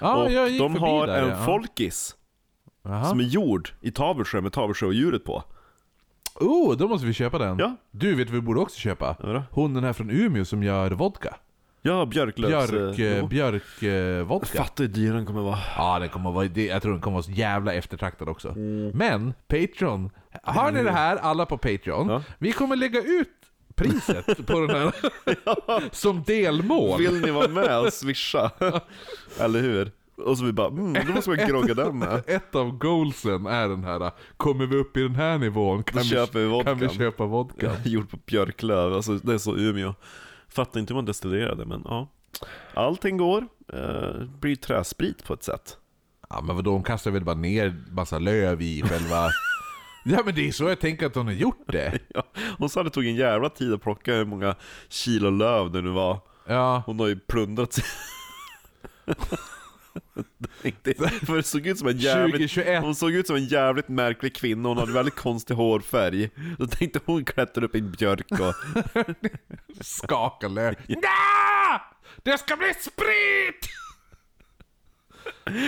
Ja, 0.00 0.14
och 0.22 0.30
de 0.58 0.76
har 0.76 1.06
där, 1.06 1.22
en 1.22 1.28
ja. 1.28 1.44
folkis 1.44 2.16
Jaha. 2.82 3.04
som 3.04 3.20
är 3.20 3.24
gjord 3.24 3.70
i 3.80 3.90
Tavelsjö 3.90 4.40
med 4.40 4.52
Tavelsjö-djuret 4.52 5.24
på. 5.24 5.44
Oh, 6.34 6.76
då 6.76 6.88
måste 6.88 7.06
vi 7.06 7.12
köpa 7.12 7.38
den. 7.38 7.58
Ja. 7.58 7.76
Du 7.90 8.14
vet 8.14 8.30
vi 8.30 8.40
borde 8.40 8.60
också 8.60 8.78
köpa? 8.78 9.16
Ja. 9.22 9.42
Hon 9.50 9.74
den 9.74 9.84
här 9.84 9.92
från 9.92 10.10
Umeå 10.10 10.44
som 10.44 10.62
gör 10.62 10.90
vodka. 10.90 11.36
ja 11.82 12.06
Björklövs... 12.06 12.70
Björk, 12.70 12.98
eh, 12.98 13.18
eh, 13.18 13.28
björk 13.28 13.82
eh, 13.82 14.26
vodka. 14.26 14.58
Fattar 14.62 14.84
hur 14.84 14.88
dyr 14.88 15.12
den 15.12 15.26
kommer 15.26 15.40
vara. 15.42 15.58
Ja, 15.76 15.98
den 15.98 16.08
kommer 16.08 16.32
vara, 16.32 16.44
jag 16.44 16.82
tror 16.82 16.92
den 16.92 17.00
kommer 17.00 17.14
vara 17.14 17.22
så 17.22 17.30
jävla 17.30 17.74
eftertraktad 17.74 18.28
också. 18.28 18.48
Mm. 18.48 18.90
Men, 18.94 19.34
Patreon. 19.48 20.10
Hör 20.42 20.72
ni 20.72 20.82
det 20.82 20.92
här, 20.92 21.16
alla 21.16 21.46
på 21.46 21.58
Patreon? 21.58 22.08
Ja. 22.08 22.22
Vi 22.38 22.52
kommer 22.52 22.76
lägga 22.76 23.00
ut 23.00 23.28
priset 23.76 24.46
på 24.46 24.60
den 24.60 24.70
här 24.70 24.92
som 25.94 26.22
delmål. 26.22 26.98
Vill 26.98 27.20
ni 27.20 27.30
vara 27.30 27.48
med 27.48 27.78
och 27.80 27.92
swisha? 27.92 28.50
Eller 29.40 29.60
hur? 29.60 29.92
Och 30.16 30.38
så 30.38 30.44
vi 30.44 30.52
bara, 30.52 30.68
mm, 30.68 31.06
då 31.06 31.12
måste 31.12 31.30
man 31.30 31.48
grogga 31.48 31.74
den 31.74 31.98
med. 31.98 32.22
Ett 32.26 32.54
av 32.54 32.78
goalsen 32.78 33.46
är 33.46 33.68
den 33.68 33.84
här, 33.84 34.10
kommer 34.36 34.66
vi 34.66 34.76
upp 34.76 34.96
i 34.96 35.00
den 35.02 35.14
här 35.14 35.38
nivån 35.38 35.82
kan, 35.82 36.02
vi, 36.02 36.08
köper 36.08 36.58
vi 36.58 36.64
kan 36.64 36.78
vi 36.78 36.88
köpa 36.88 37.26
vodka. 37.26 37.76
Gjord 37.84 38.10
på 38.10 38.16
björklöv, 38.26 38.94
alltså 38.94 39.14
det 39.14 39.34
är 39.34 39.38
så 39.38 39.56
Umeå. 39.56 39.94
Fattar 40.48 40.80
inte 40.80 40.92
hur 40.92 40.96
man 40.96 41.04
destillerade 41.04 41.64
men 41.64 41.82
ja. 41.84 42.08
Allting 42.74 43.16
går. 43.16 43.38
Eh, 43.72 43.78
Det 43.78 44.30
blir 44.40 44.56
träsprit 44.56 45.24
på 45.24 45.34
ett 45.34 45.42
sätt. 45.42 45.76
Ja 46.30 46.40
men 46.40 46.56
vadå, 46.56 46.72
hon 46.72 46.82
kastar 46.82 47.10
väl 47.10 47.24
bara 47.24 47.36
ner 47.36 47.74
massa 47.90 48.18
löv 48.18 48.62
i 48.62 48.82
själva... 48.82 49.28
ja 50.06 50.22
men 50.24 50.34
det 50.34 50.48
är 50.48 50.52
så 50.52 50.64
jag 50.64 50.80
tänker 50.80 51.06
att 51.06 51.14
hon 51.14 51.26
har 51.26 51.32
gjort 51.32 51.64
det. 51.66 51.98
Ja. 52.14 52.22
Hon 52.58 52.68
sa 52.68 52.82
det 52.82 52.90
tog 52.90 53.06
en 53.06 53.16
jävla 53.16 53.50
tid 53.50 53.74
att 53.74 53.82
plocka 53.82 54.14
hur 54.14 54.24
många 54.24 54.54
kilo 54.88 55.30
löv 55.30 55.70
det 55.72 55.82
nu 55.82 55.90
var. 55.90 56.20
Ja, 56.46 56.82
Hon 56.86 57.00
har 57.00 57.06
ju 57.06 57.18
plundrat 57.18 57.72
sig. 57.72 57.84
För 61.26 61.36
det 61.36 61.42
såg 61.42 61.66
ut 61.66 61.78
som 61.78 61.88
en 61.88 61.98
jävligt 61.98 62.32
2021. 62.32 62.82
Hon 62.82 62.94
såg 62.94 63.12
ut 63.12 63.26
som 63.26 63.36
en 63.36 63.44
jävligt 63.46 63.88
märklig 63.88 64.36
kvinna, 64.36 64.68
hon 64.68 64.78
hade 64.78 64.92
väldigt 64.92 65.14
konstig 65.14 65.54
hårfärg. 65.54 66.30
Då 66.58 66.66
tänkte 66.66 67.00
hon 67.04 67.24
klättra 67.24 67.64
upp 67.64 67.74
i 67.74 67.78
en 67.78 67.92
björk 67.92 68.26
och... 68.30 68.54
skaka 69.84 70.48
löv. 70.48 70.74
Nja! 70.88 71.82
Det 72.22 72.38
ska 72.38 72.56
bli 72.56 72.74
sprit! 72.74 73.68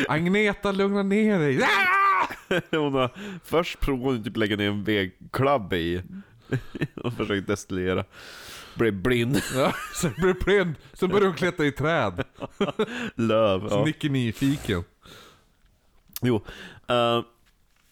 Agneta, 0.08 0.72
lugna 0.72 1.02
ner 1.02 1.38
dig. 1.38 1.56
Nja! 1.56 2.07
Hon 2.70 2.94
har 2.94 3.10
först 3.44 3.80
provat 3.80 4.18
att 4.18 4.24
typ 4.24 4.36
lägga 4.36 4.56
ner 4.56 4.68
en 4.68 4.84
vedklabb 4.84 5.72
i 5.72 6.02
och 6.94 7.12
försökt 7.12 7.46
destillera. 7.46 8.04
Blev 8.74 8.94
blind. 9.02 9.40
Ja, 9.54 9.72
sen 9.94 10.12
det 10.22 10.44
blind, 10.44 10.74
sen 10.92 11.08
börjar 11.08 11.26
hon 11.26 11.36
klättra 11.36 11.66
i 11.66 11.72
träd. 11.72 12.24
Löv. 13.14 13.68
Så 13.68 13.74
Ja. 13.74 13.84
Nicky 13.84 14.08
nyfiken. 14.08 14.84
Jo. 16.22 16.44
eh, 16.88 17.22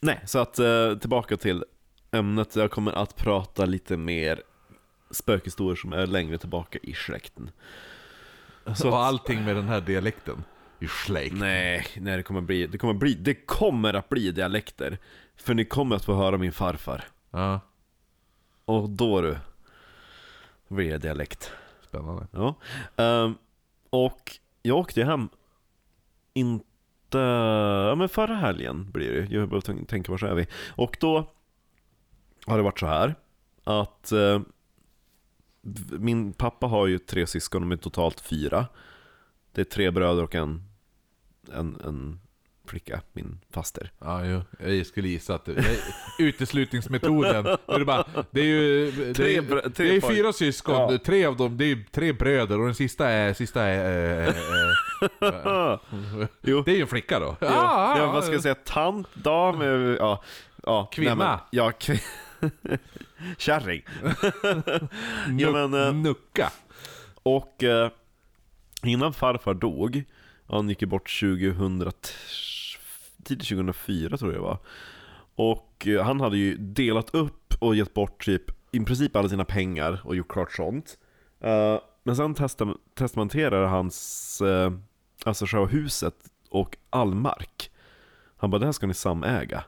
nej, 0.01 0.21
så 0.27 0.39
att 0.39 0.59
eh, 0.59 0.95
tillbaka 0.95 1.37
till 1.37 1.65
ämnet. 2.11 2.57
Jag 2.57 2.71
kommer 2.71 2.93
att 2.93 3.17
prata 3.17 3.65
lite 3.65 3.97
mer 3.97 4.43
spökhistorier 5.11 5.77
som 5.77 5.93
är 5.93 6.07
längre 6.07 6.39
tillbaka 6.39 6.79
i 6.83 6.93
släkten. 6.93 7.51
Så 8.77 8.89
och 8.89 8.99
allting 8.99 9.45
med 9.45 9.57
den 9.57 9.69
här 9.69 9.81
dialekten. 9.81 10.45
I 10.81 10.87
släkt. 10.89 11.35
Nej, 11.35 11.87
nej 11.97 12.17
det 12.17 12.23
kommer 12.23 12.41
bli, 12.41 12.67
det 12.67 12.79
kommer 12.79 12.95
bli, 12.95 13.15
det 13.15 13.35
kommer 13.35 13.95
att 13.95 14.09
bli 14.09 14.31
dialekter. 14.33 14.99
För 15.37 15.55
ni 15.55 15.65
kommer 15.65 15.97
att 15.97 16.05
få 16.05 16.15
höra 16.15 16.39
min 16.39 16.53
farfar. 16.53 17.05
Ja, 17.31 17.61
Och 18.65 18.91
då 18.91 19.21
du, 19.21 19.37
då 20.69 20.75
blir 20.75 20.91
det 20.91 20.99
dialekt. 20.99 21.53
spännande. 21.89 22.27
Ja. 22.31 22.55
Ehm, 22.97 23.35
och 23.91 24.39
jag 24.63 24.77
åkte 24.79 25.05
hem, 25.05 25.29
inte, 26.35 27.19
ja 27.89 27.95
men 27.95 28.09
förra 28.09 28.35
helgen 28.35 28.91
blir 28.91 29.13
det 29.13 29.19
Jag 29.35 29.49
behöver 29.49 29.85
tänka, 29.85 30.13
var 30.13 30.19
så 30.19 30.27
är 30.27 30.35
vi. 30.35 30.47
Och 30.71 30.97
då 31.01 31.31
har 32.47 32.57
det 32.57 32.63
varit 32.63 32.79
så 32.81 32.87
här 32.87 33.15
att 33.65 34.13
v- 35.63 35.97
min 35.99 36.33
pappa 36.33 36.67
har 36.67 36.87
ju 36.87 36.99
tre 36.99 37.27
syskon, 37.27 37.63
de 37.63 37.73
är 37.73 37.77
totalt 37.77 38.21
fyra. 38.21 38.67
Det 39.53 39.61
är 39.61 39.65
tre 39.65 39.91
bröder 39.91 40.23
och 40.23 40.35
en, 40.35 40.66
en, 41.49 41.81
en 41.85 42.21
flicka, 42.69 43.01
min 43.13 43.39
faster. 43.51 43.93
Ja, 43.99 44.25
jo. 44.25 44.43
Jag 44.71 44.87
skulle 44.87 45.09
gissa 45.09 45.35
att 45.35 45.45
det, 45.45 45.55
det, 45.55 45.79
uteslutningsmetoden. 46.19 47.45
Det 47.45 47.73
är, 47.75 47.85
bara, 47.85 48.05
det 48.31 48.41
är 48.41 48.45
ju 48.45 48.91
det 48.91 49.15
Tre 49.15 49.37
är, 49.37 49.43
det 49.43 49.71
tre 49.71 49.97
är 49.97 50.01
poj- 50.01 50.09
fyra 50.15 50.33
syskon, 50.33 50.75
Ja. 50.93 50.99
tre 51.05 51.25
av 51.25 51.37
dem, 51.37 51.57
det 51.57 51.65
är 51.65 51.85
tre 51.93 52.13
bröder 52.13 52.59
och 52.61 52.65
den 52.67 52.75
sista 52.75 53.09
är... 53.09 53.35
Sista 53.35 53.63
är 53.63 54.29
eh, 54.29 54.35
eh, 55.21 55.79
Jo. 56.43 56.63
det 56.67 56.71
är 56.73 56.77
ju 56.77 56.81
en 56.83 56.87
flicka 56.89 57.19
då. 57.21 57.37
Ja, 57.41 57.99
ja, 57.99 58.13
vad 58.13 58.25
ska 58.25 58.33
jag 58.33 58.43
säga? 58.43 58.55
Tant, 58.55 59.15
dam, 59.15 59.61
ja. 60.01 60.23
ja 60.63 60.89
Kvinna. 60.93 61.15
nej, 61.15 61.27
men- 61.29 61.39
ja, 61.51 61.73
kvin... 61.73 61.99
Kärring. 63.39 63.83
ja, 65.39 65.53
men, 65.53 65.75
eh, 65.75 65.93
Nucka. 65.95 66.53
Och 67.23 67.63
eh, 67.65 67.91
innan 68.83 69.13
farfar 69.13 69.55
dog, 69.55 70.05
han 70.49 70.69
gick 70.69 70.83
ju 70.83 70.89
bort 70.89 71.21
2000, 71.21 71.93
tidigt 73.25 73.49
2004 73.49 74.17
tror 74.17 74.33
jag 74.33 74.43
det 74.43 74.45
var. 74.45 74.59
Och 75.35 75.87
eh, 75.87 76.05
han 76.05 76.21
hade 76.21 76.37
ju 76.37 76.57
delat 76.57 77.15
upp 77.15 77.55
och 77.59 77.77
gett 77.77 77.95
bort 77.95 78.25
typ 78.25 78.43
i 78.73 78.81
princip 78.81 79.17
alla 79.17 79.29
sina 79.29 79.45
pengar 79.45 80.01
och 80.05 80.17
gjort 80.17 80.33
klart 80.33 80.53
sånt. 80.53 80.99
Eh, 81.41 81.79
men 82.03 82.17
sen 82.17 82.35
testam- 82.35 82.79
testamenterade 82.95 83.67
hans, 83.67 84.43
uh, 84.45 84.49
eh, 84.49 84.73
alltså 85.25 85.47
själva 85.47 85.67
huset 85.67 86.15
och 86.51 86.77
all 86.91 87.15
mark. 87.15 87.71
Han 88.37 88.51
bara, 88.51 88.59
det 88.59 88.65
här 88.65 88.73
ska 88.73 88.87
ni 88.87 88.95
samäga. 88.95 89.65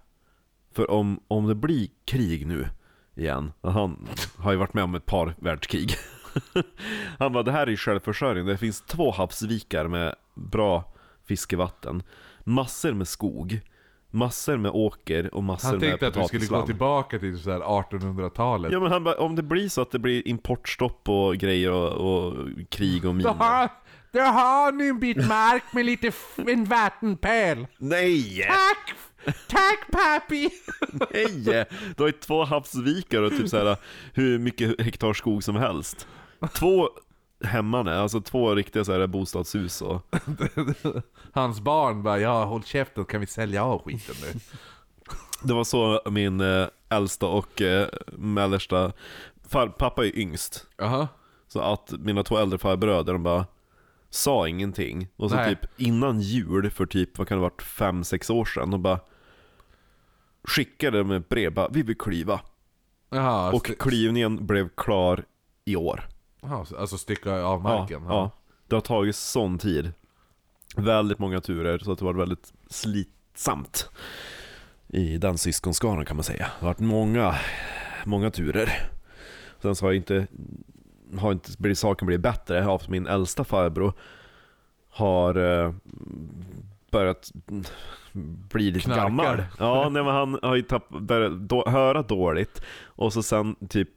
För 0.73 0.91
om, 0.91 1.21
om 1.29 1.47
det 1.47 1.55
blir 1.55 1.89
krig 2.05 2.47
nu 2.47 2.69
igen, 3.17 3.53
han 3.63 4.09
har 4.37 4.53
ju 4.53 4.59
varit 4.59 4.75
med 4.75 4.85
om 4.85 4.95
ett 4.95 5.07
par 5.07 5.35
världskrig. 5.39 5.91
Han 7.19 7.33
bara, 7.33 7.43
det 7.43 7.53
här 7.53 7.67
är 7.67 7.71
ju 7.71 7.77
självförsörjning. 7.77 8.47
Det 8.47 8.57
finns 8.57 8.81
två 8.81 9.11
havsvikar 9.11 9.89
med 9.89 10.15
bra 10.39 10.93
fiskevatten. 11.29 12.03
Massor 12.45 12.93
med 12.93 13.09
skog. 13.09 13.61
Massor 14.11 14.57
med 14.57 14.71
åker 14.75 15.35
och 15.35 15.45
massor 15.45 15.69
Han 15.69 15.79
med 15.79 15.89
tänkte 15.89 16.07
att 16.09 16.17
vi 16.17 16.25
skulle 16.25 16.41
gå 16.41 16.47
potatisland. 16.47 16.67
tillbaka 16.67 17.19
till 17.19 17.39
så 17.43 17.51
här 17.51 17.61
1800-talet. 17.61 18.73
Ja 18.73 18.81
men 18.81 18.93
han 18.93 19.05
bara, 19.05 19.15
om 19.15 19.37
det 19.37 19.43
blir 19.43 19.69
så 19.69 19.81
att 19.83 19.91
det 19.91 19.99
blir 19.99 20.29
importstopp 20.29 21.09
och 21.09 21.37
grejer 21.37 21.73
och, 21.73 21.93
och 21.93 22.35
krig 22.71 23.05
och 23.05 23.15
har, 23.15 23.69
då 24.13 24.21
har 24.21 24.73
ni 24.73 24.87
en 24.87 25.01
bit 25.01 25.17
mark 25.29 25.63
med 25.73 25.87
lite 25.87 26.13
en 26.37 26.65
vattenpöl. 26.65 27.67
Nej! 27.79 28.43
Tack! 28.49 28.95
Tack 29.49 29.91
papi! 29.93 30.51
Nej! 31.11 31.67
Du 31.97 32.03
har 32.03 32.07
ju 32.09 32.13
två 32.13 32.45
havsvikar 32.45 33.23
och 33.23 33.31
typ 33.31 33.49
så 33.49 33.57
här 33.57 33.77
hur 34.13 34.39
mycket 34.39 34.81
hektar 34.81 35.13
skog 35.13 35.45
som 35.45 35.57
helst. 35.57 36.09
Två 36.55 36.89
hemmane, 37.45 37.95
alltså 37.95 38.21
två 38.21 38.55
riktiga 38.55 38.85
så 38.85 38.93
här 38.93 39.07
bostadshus 39.07 39.83
och... 39.83 40.15
Hans 41.33 41.61
barn 41.61 42.03
bara, 42.03 42.19
ja 42.19 42.45
håll 42.45 42.65
käften 42.65 43.05
kan 43.05 43.21
vi 43.21 43.27
sälja 43.27 43.65
av 43.65 43.83
skiten 43.83 44.15
nu. 44.23 44.41
Det 45.43 45.55
var 45.55 45.65
så 45.65 46.03
min 46.11 46.41
eh, 46.41 46.67
äldsta 46.89 47.27
och 47.27 47.63
eh, 47.63 47.89
mellersta 48.13 48.93
far, 49.49 49.69
pappa 49.69 50.07
är 50.07 50.19
yngst. 50.19 50.67
Jaha. 50.77 51.09
Så 51.49 51.61
att 51.61 51.93
mina 51.99 52.23
två 52.23 52.39
äldre 52.39 52.59
farbröder, 52.59 53.13
de 53.13 53.23
bara 53.23 53.47
sa 54.11 54.49
ingenting. 54.49 55.09
Och 55.17 55.31
så 55.31 55.37
Nej. 55.37 55.55
typ 55.57 55.81
innan 55.81 56.21
jul 56.21 56.71
för 56.71 56.87
typ, 56.87 57.19
vad 57.19 57.29
kan 57.29 57.39
det 57.39 57.43
ha 57.43 57.49
varit, 57.51 57.63
fem 57.63 58.05
sex 58.05 58.31
år 58.31 58.45
sedan, 58.45 58.71
de 58.71 58.83
bara 58.83 59.01
skickade 60.45 61.05
med 61.05 61.23
brev 61.23 61.55
bara, 61.55 61.69
vi 61.69 61.83
vill 61.83 61.99
klyva. 61.99 62.41
Jaha, 63.11 63.53
Och 63.53 63.67
klyvningen 63.79 64.47
blev 64.47 64.69
klar 64.77 65.25
i 65.65 65.77
år. 65.77 66.09
Jaha, 66.41 66.67
alltså 66.79 66.99
stycka 66.99 67.43
av 67.43 67.63
marken? 67.63 68.03
Ja, 68.09 68.15
ja. 68.15 68.31
Det 68.67 68.77
har 68.77 68.81
tagit 68.81 69.17
sån 69.17 69.59
tid. 69.59 69.93
Väldigt 70.77 71.19
många 71.19 71.41
turer, 71.41 71.79
så 71.79 71.93
att 71.93 71.99
det 71.99 72.05
var 72.05 72.15
väldigt 72.15 72.53
slitsamt. 72.71 73.91
I 74.89 75.19
den 75.19 75.39
syskonskaran 75.39 76.05
kan 76.05 76.17
man 76.17 76.25
säga. 76.25 76.45
Det 76.61 76.67
har 76.67 76.69
varit 76.69 76.79
många, 76.81 77.35
många 78.05 78.31
turer. 78.31 78.91
Sen 79.63 79.77
så 79.77 79.87
har 79.87 79.93
inte, 79.93 80.27
har 81.19 81.33
inte 81.33 81.51
blivit, 81.59 81.79
saken 81.79 82.07
blivit 82.07 82.23
bättre 82.23 82.67
av 82.67 82.83
min 82.89 83.07
äldsta 83.07 83.45
farbror 83.45 83.93
har 84.91 85.35
eh, 85.65 85.73
börjat 86.91 87.31
bli 88.51 88.71
lite 88.71 88.85
Knarkar. 88.85 89.03
gammal. 89.03 89.43
Ja, 89.59 89.89
nej, 89.89 90.05
men 90.05 90.15
han 90.15 90.39
har 90.43 90.55
ju 90.55 90.63
tapp, 90.63 90.89
börjat 90.89 91.33
då, 91.33 91.69
höra 91.69 92.03
dåligt 92.03 92.63
och 92.85 93.13
så 93.13 93.23
sen 93.23 93.57
typ 93.69 93.89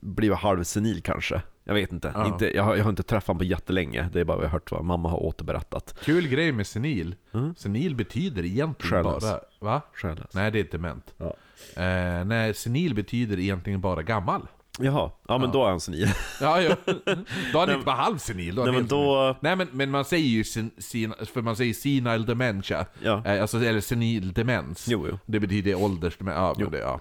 blivit 0.00 0.38
halvsenil 0.38 1.02
kanske. 1.02 1.42
Jag 1.64 1.74
vet 1.74 1.92
inte. 1.92 2.12
Ja. 2.14 2.26
inte 2.26 2.56
jag, 2.56 2.62
har, 2.62 2.76
jag 2.76 2.84
har 2.84 2.90
inte 2.90 3.02
träffat 3.02 3.26
honom 3.26 3.38
på 3.38 3.44
jättelänge. 3.44 4.08
Det 4.12 4.20
är 4.20 4.24
bara 4.24 4.36
vad 4.36 4.44
jag 4.44 4.48
har 4.50 4.52
hört 4.52 4.70
vad 4.70 4.84
mamma 4.84 5.08
har 5.10 5.22
återberättat. 5.22 5.94
Kul 6.04 6.28
grej 6.28 6.52
med 6.52 6.66
senil. 6.66 7.14
Mm. 7.34 7.54
Senil 7.54 7.94
betyder 7.94 8.44
egentligen 8.44 9.04
Själlös. 9.04 9.22
bara... 9.22 9.40
Va? 9.58 9.82
Själlös. 9.94 10.34
Nej, 10.34 10.50
det 10.50 10.60
är 10.60 10.64
dement. 10.72 11.14
Ja. 11.16 11.34
Eh, 11.82 12.24
nej, 12.24 12.54
senil 12.54 12.94
betyder 12.94 13.38
egentligen 13.38 13.80
bara 13.80 14.02
gammal. 14.02 14.46
Jaha, 14.78 15.10
ja 15.28 15.38
men 15.38 15.46
Ja. 15.48 15.52
då 15.52 15.64
är 15.64 15.70
han 15.70 15.80
senil. 15.80 16.08
Ja, 16.40 16.60
ja. 16.62 16.76
Då 17.52 17.58
är 17.60 17.66
han 17.66 17.70
inte 17.70 17.84
bara 17.84 17.96
halvsenil. 17.96 18.54
Då 18.54 18.62
Nej 18.64 18.72
men 18.72 18.86
då, 18.86 19.36
Nej 19.40 19.56
men, 19.56 19.68
men 19.72 19.90
man 19.90 20.04
säger 20.04 20.28
ju 20.28 20.44
sen, 20.44 20.70
sen, 20.78 21.14
för 21.34 21.42
man 21.42 21.56
säger 21.56 21.74
senile 21.74 22.24
dementia, 22.26 22.86
ja. 23.02 23.22
eh, 23.26 23.42
alltså, 23.42 23.64
eller 23.64 23.80
senil 23.80 24.32
demens. 24.32 24.86
Jo, 24.88 25.06
jo. 25.10 25.18
Det 25.26 25.40
betyder 25.40 25.74
åldersdemens, 25.74 26.36
ja, 26.36 26.54
men 26.56 26.64
Jo. 26.64 26.70
det, 26.70 26.78
ja. 26.78 27.00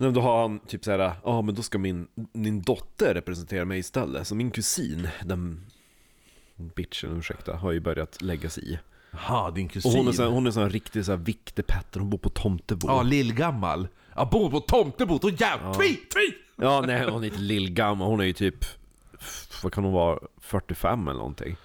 Men 0.00 0.14
då 0.14 0.20
har 0.20 0.42
han 0.42 0.58
typ 0.58 0.84
såhär, 0.84 1.12
ja 1.24 1.42
men 1.42 1.54
då 1.54 1.62
ska 1.62 1.78
min, 1.78 2.06
min 2.32 2.62
dotter 2.62 3.14
representera 3.14 3.64
mig 3.64 3.78
istället. 3.78 4.26
Så 4.26 4.34
min 4.34 4.50
kusin, 4.50 5.08
den 5.24 5.66
bitchen, 6.76 7.18
ursäkta, 7.18 7.56
har 7.56 7.72
ju 7.72 7.80
börjat 7.80 8.22
lägga 8.22 8.50
sig 8.50 8.72
i. 8.72 8.78
Jaha, 9.10 9.50
din 9.50 9.66
Och 9.66 9.72
kusin. 9.72 9.92
hon 9.96 10.08
är 10.08 10.12
sån, 10.12 10.32
hon 10.32 10.46
är 10.46 10.50
sån 10.50 10.70
riktig 10.70 11.04
sån 11.04 11.18
här 11.18 11.24
viktig 11.24 11.66
Petter, 11.66 12.00
hon 12.00 12.10
bor 12.10 12.18
på 12.18 12.28
Tomtebo. 12.28 12.86
Ja, 12.88 13.02
lillgammal. 13.02 13.88
Ja, 14.16 14.28
bor 14.32 14.50
på 14.50 14.60
Tomtebo, 14.60 15.18
då 15.18 15.30
jävlar! 15.30 15.74
Tvi, 15.74 15.88
tvi! 15.96 16.34
Ja, 16.56 16.84
nej 16.86 17.10
hon 17.10 17.22
är 17.22 17.26
inte 17.26 17.38
lillgammal, 17.40 18.08
hon 18.08 18.20
är 18.20 18.24
ju 18.24 18.32
typ, 18.32 18.64
vad 19.62 19.72
kan 19.72 19.84
hon 19.84 19.92
vara, 19.92 20.18
45 20.40 21.08
eller 21.08 21.18
någonting. 21.18 21.56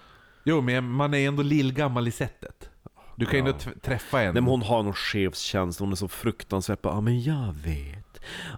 Jo, 0.43 0.61
men 0.61 0.89
man 0.89 1.13
är 1.13 1.27
ändå 1.27 1.43
lillgammal 1.43 2.07
i 2.07 2.11
sättet. 2.11 2.69
Du 3.15 3.25
kan 3.25 3.33
ju 3.33 3.39
Ja. 3.45 3.45
ändå 3.65 3.79
träffa 3.81 4.19
en. 4.21 4.33
Nej 4.33 4.41
men 4.41 4.49
hon 4.51 4.61
har 4.61 4.83
någon 4.83 4.93
chefstjänst, 4.93 5.79
hon 5.79 5.91
är 5.91 5.95
så 5.95 6.07
fruktansvärt 6.07 6.81
bara, 6.81 6.93
ja 6.93 7.01
men 7.01 7.21
jag 7.21 7.53
vet. 7.65 8.04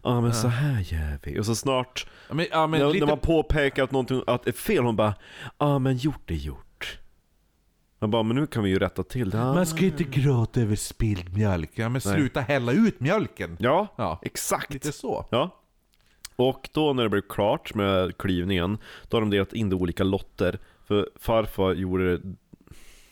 Ja 0.04 0.22
men 0.22 0.34
så 0.34 0.48
här 0.48 0.80
gör 0.82 1.20
vi. 1.24 1.40
Och 1.40 1.46
så 1.46 1.56
snart, 1.56 2.08
Ja, 2.28 2.34
men, 2.36 2.46
ja, 2.52 2.68
men 2.68 2.80
när, 2.80 2.88
lite... 2.88 3.06
när 3.06 3.12
man 3.12 3.20
påpekar 3.20 3.84
att 3.84 3.92
någonting 3.92 4.22
att 4.28 4.48
är 4.48 4.52
fel, 4.52 4.84
hon 4.84 4.96
bara, 4.96 5.14
ja 5.58 5.80
men 5.80 5.98
gjort 5.98 6.32
är 6.32 6.36
gjort. 6.36 7.00
Man 8.00 8.12
bara, 8.12 8.24
men 8.24 8.36
nu 8.36 8.48
kan 8.48 8.64
vi 8.64 8.70
ju 8.70 8.80
rätta 8.80 9.04
till 9.04 9.30
det. 9.30 9.38
Man 9.38 9.66
ska 9.66 9.86
inte 9.86 10.04
gråta 10.04 10.62
över 10.62 10.76
spilld 10.76 11.34
mjölk. 11.34 11.72
Ja, 11.74 11.90
men 11.90 12.02
Nej. 12.06 12.14
sluta 12.16 12.42
hälla 12.42 12.72
ut 12.72 13.00
mjölken. 13.00 13.58
Ja, 13.60 13.88
Ja, 13.96 14.20
exakt. 14.22 14.74
lite 14.74 14.92
så. 14.92 15.26
Ja. 15.32 15.62
Och 16.36 16.70
då 16.74 16.94
när 16.94 17.04
det 17.04 17.10
blev 17.10 17.22
klart 17.30 17.74
med 17.74 18.18
klyvningen, 18.18 18.78
då 19.10 19.18
har 19.18 19.22
de 19.22 19.30
delat 19.30 19.54
in 19.54 19.70
det 19.70 19.74
i 19.76 19.80
olika 19.80 20.04
lotter. 20.04 20.60
För 20.88 21.10
farfar 21.16 21.74
gjorde 21.74 22.18
det, 22.18 22.36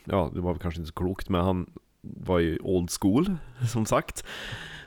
ja 0.03 0.31
det 0.33 0.41
var 0.41 0.53
väl 0.53 0.61
kanske 0.61 0.79
inte 0.79 0.87
så 0.87 0.93
klokt, 0.93 1.29
men 1.29 1.41
han 1.45 1.69
var 2.01 2.39
ju 2.39 2.59
old 2.59 2.89
school, 3.01 3.35
som 3.71 3.85
sagt. 3.85 4.25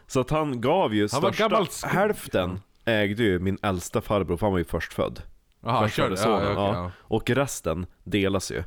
Så 0.08 0.20
att 0.20 0.30
han 0.30 0.60
gav 0.60 0.94
ju 0.94 1.08
Han 1.12 1.22
var 1.22 1.32
största, 1.32 1.56
sk- 1.62 1.86
hälften 1.86 2.60
ägde 2.84 3.22
ju 3.22 3.38
min 3.38 3.58
äldsta 3.62 4.00
farbror, 4.00 4.36
för 4.36 4.46
han 4.46 4.52
var 4.52 4.58
ju 4.58 4.64
förstfödd. 4.64 5.22
Jaha, 5.64 5.82
Först 5.82 5.96
kör 5.96 6.02
var 6.02 6.10
det. 6.10 6.16
det 6.16 6.20
Ja, 6.30 6.40
sonen, 6.40 6.52
ja, 6.54 6.74
ja. 6.74 6.90
Och 7.00 7.30
resten 7.30 7.86
delas 8.04 8.50
ju. 8.52 8.62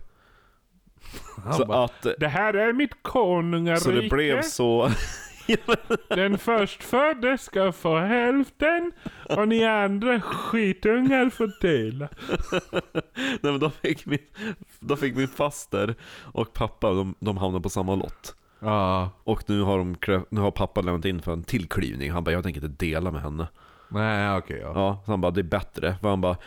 Han 1.43 1.53
så 1.53 1.65
bara, 1.65 1.83
att, 1.83 2.07
Det 2.19 2.27
här 2.27 2.53
är 2.53 2.73
mitt 2.73 3.03
konungarike. 3.03 3.81
så 3.81 3.91
det 3.91 4.09
blev 4.09 4.41
så, 4.41 4.89
Den 6.07 6.37
förstfödde 6.37 7.37
ska 7.37 7.71
få 7.71 7.99
hälften 7.99 8.91
och 9.29 9.47
ni 9.47 9.65
andra 9.65 10.21
skitungar 10.21 11.29
får 11.29 11.51
dela. 11.61 12.09
nej 13.41 13.51
men 13.51 13.59
då 13.59 13.69
fick 13.69 14.05
min, 14.05 14.19
då 14.79 14.95
fick 14.95 15.15
min 15.15 15.27
faster 15.27 15.95
och 16.21 16.53
pappa, 16.53 16.89
de, 16.93 17.15
de 17.19 17.37
hamnade 17.37 17.63
på 17.63 17.69
samma 17.69 17.95
lott. 17.95 18.35
Ja, 18.61 19.09
Och 19.23 19.43
nu 19.49 19.61
har, 19.61 19.77
de, 19.77 19.95
krä- 19.95 20.25
nu 20.29 20.41
har 20.41 20.51
pappa 20.51 20.81
lämnat 20.81 21.05
in 21.05 21.21
för 21.21 21.33
en 21.33 21.43
till 21.43 21.69
klyvning. 21.69 22.11
Han 22.11 22.23
bara, 22.23 22.31
jag 22.31 22.43
tänker 22.43 22.63
inte 22.65 22.85
dela 22.85 23.11
med 23.11 23.21
henne. 23.21 23.47
nej 23.89 24.37
okej 24.37 24.59
ja. 24.61 24.71
Ja, 24.75 25.01
så 25.05 25.11
han 25.11 25.21
bara, 25.21 25.31
det 25.31 25.41
är 25.41 25.43
bättre. 25.43 25.95
För 26.01 26.09
han 26.09 26.21
bara, 26.21 26.37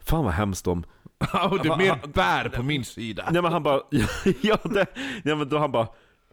fan 0.00 0.24
vad 0.24 0.34
hemskt 0.34 0.66
om... 0.66 0.84
och 1.50 1.58
det 1.62 1.68
är 1.68 1.76
mer 1.76 2.00
bär 2.14 2.48
på 2.48 2.62
min 2.62 2.84
sida. 2.84 3.28
Nej 3.30 3.42
men 3.42 3.52
han 3.52 3.62
bara, 3.62 3.80
ja, 4.42 4.58
det, 4.64 4.86
nej 5.24 5.36
men 5.36 5.48
då 5.48 5.58
han 5.58 5.72
bara, 5.72 5.86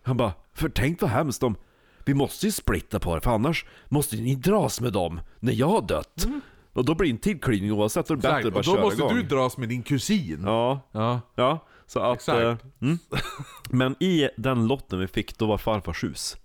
han 0.03 0.17
bara, 0.17 0.31
för 0.53 0.69
tänk 0.69 1.01
vad 1.01 1.11
hemskt 1.11 1.43
om... 1.43 1.55
Vi 2.05 2.13
måste 2.13 2.45
ju 2.45 2.51
splitta 2.51 2.99
på 2.99 3.15
det, 3.15 3.21
för 3.21 3.31
annars 3.31 3.65
måste 3.89 4.15
ni 4.15 4.35
dras 4.35 4.81
med 4.81 4.93
dem 4.93 5.21
när 5.39 5.53
jag 5.53 5.67
har 5.67 5.81
dött. 5.81 6.27
Och 6.73 6.85
då 6.85 6.95
blir 6.95 7.07
det 7.07 7.13
en 7.13 7.17
till 7.17 7.39
klyvning 7.39 7.71
oavsett, 7.71 8.07
då 8.07 8.13
är 8.13 8.15
det 8.15 8.21
bättre 8.21 8.37
Exakt, 8.37 8.47
att 8.47 8.53
bara 8.53 8.59
och 8.59 8.65
då 8.65 8.71
köra 8.73 8.81
måste 8.81 9.01
igång. 9.01 9.15
du 9.15 9.23
dras 9.35 9.57
med 9.57 9.69
din 9.69 9.83
kusin. 9.83 10.41
Ja, 10.45 10.79
Ja. 10.91 11.19
ja. 11.35 11.59
Så 11.91 11.99
att... 11.99 12.15
Exakt. 12.15 12.39
eh, 12.41 12.55
mm. 12.81 12.97
Men 13.69 13.95
i 14.03 14.29
den 14.37 14.67
lotten 14.67 14.99
vi 14.99 15.07
fick, 15.07 15.37
då 15.37 15.45
var 15.47 15.57
farfars 15.57 16.03
hus. 16.03 16.37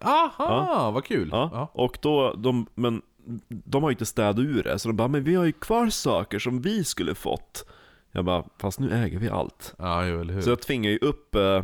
Aha, 0.00 0.90
vad 0.90 1.04
kul. 1.04 1.28
Ja, 1.32 1.50
Ja. 1.52 1.68
och 1.72 1.98
då, 2.02 2.32
de, 2.32 2.66
men 2.74 3.02
de 3.48 3.82
har 3.82 3.90
ju 3.90 3.94
inte 3.94 4.06
städat 4.06 4.38
ur 4.38 4.62
det, 4.62 4.78
så 4.78 4.88
de 4.88 4.96
bara 4.96 5.08
'Men 5.08 5.24
vi 5.24 5.34
har 5.34 5.44
ju 5.44 5.52
kvar 5.52 5.88
saker 5.90 6.38
som 6.38 6.60
vi 6.60 6.84
skulle 6.84 7.14
fått' 7.14 7.64
Jag 8.12 8.24
bara 8.24 8.44
'Fast 8.58 8.80
nu 8.80 8.90
äger 9.04 9.18
vi 9.18 9.28
allt' 9.28 9.74
Ja, 9.78 10.06
jo, 10.06 10.20
eller 10.20 10.34
hur. 10.34 10.40
Så 10.42 10.50
jag 10.50 10.60
tvingar 10.62 10.90
ju 10.90 10.98
upp 10.98 11.34
eh, 11.34 11.62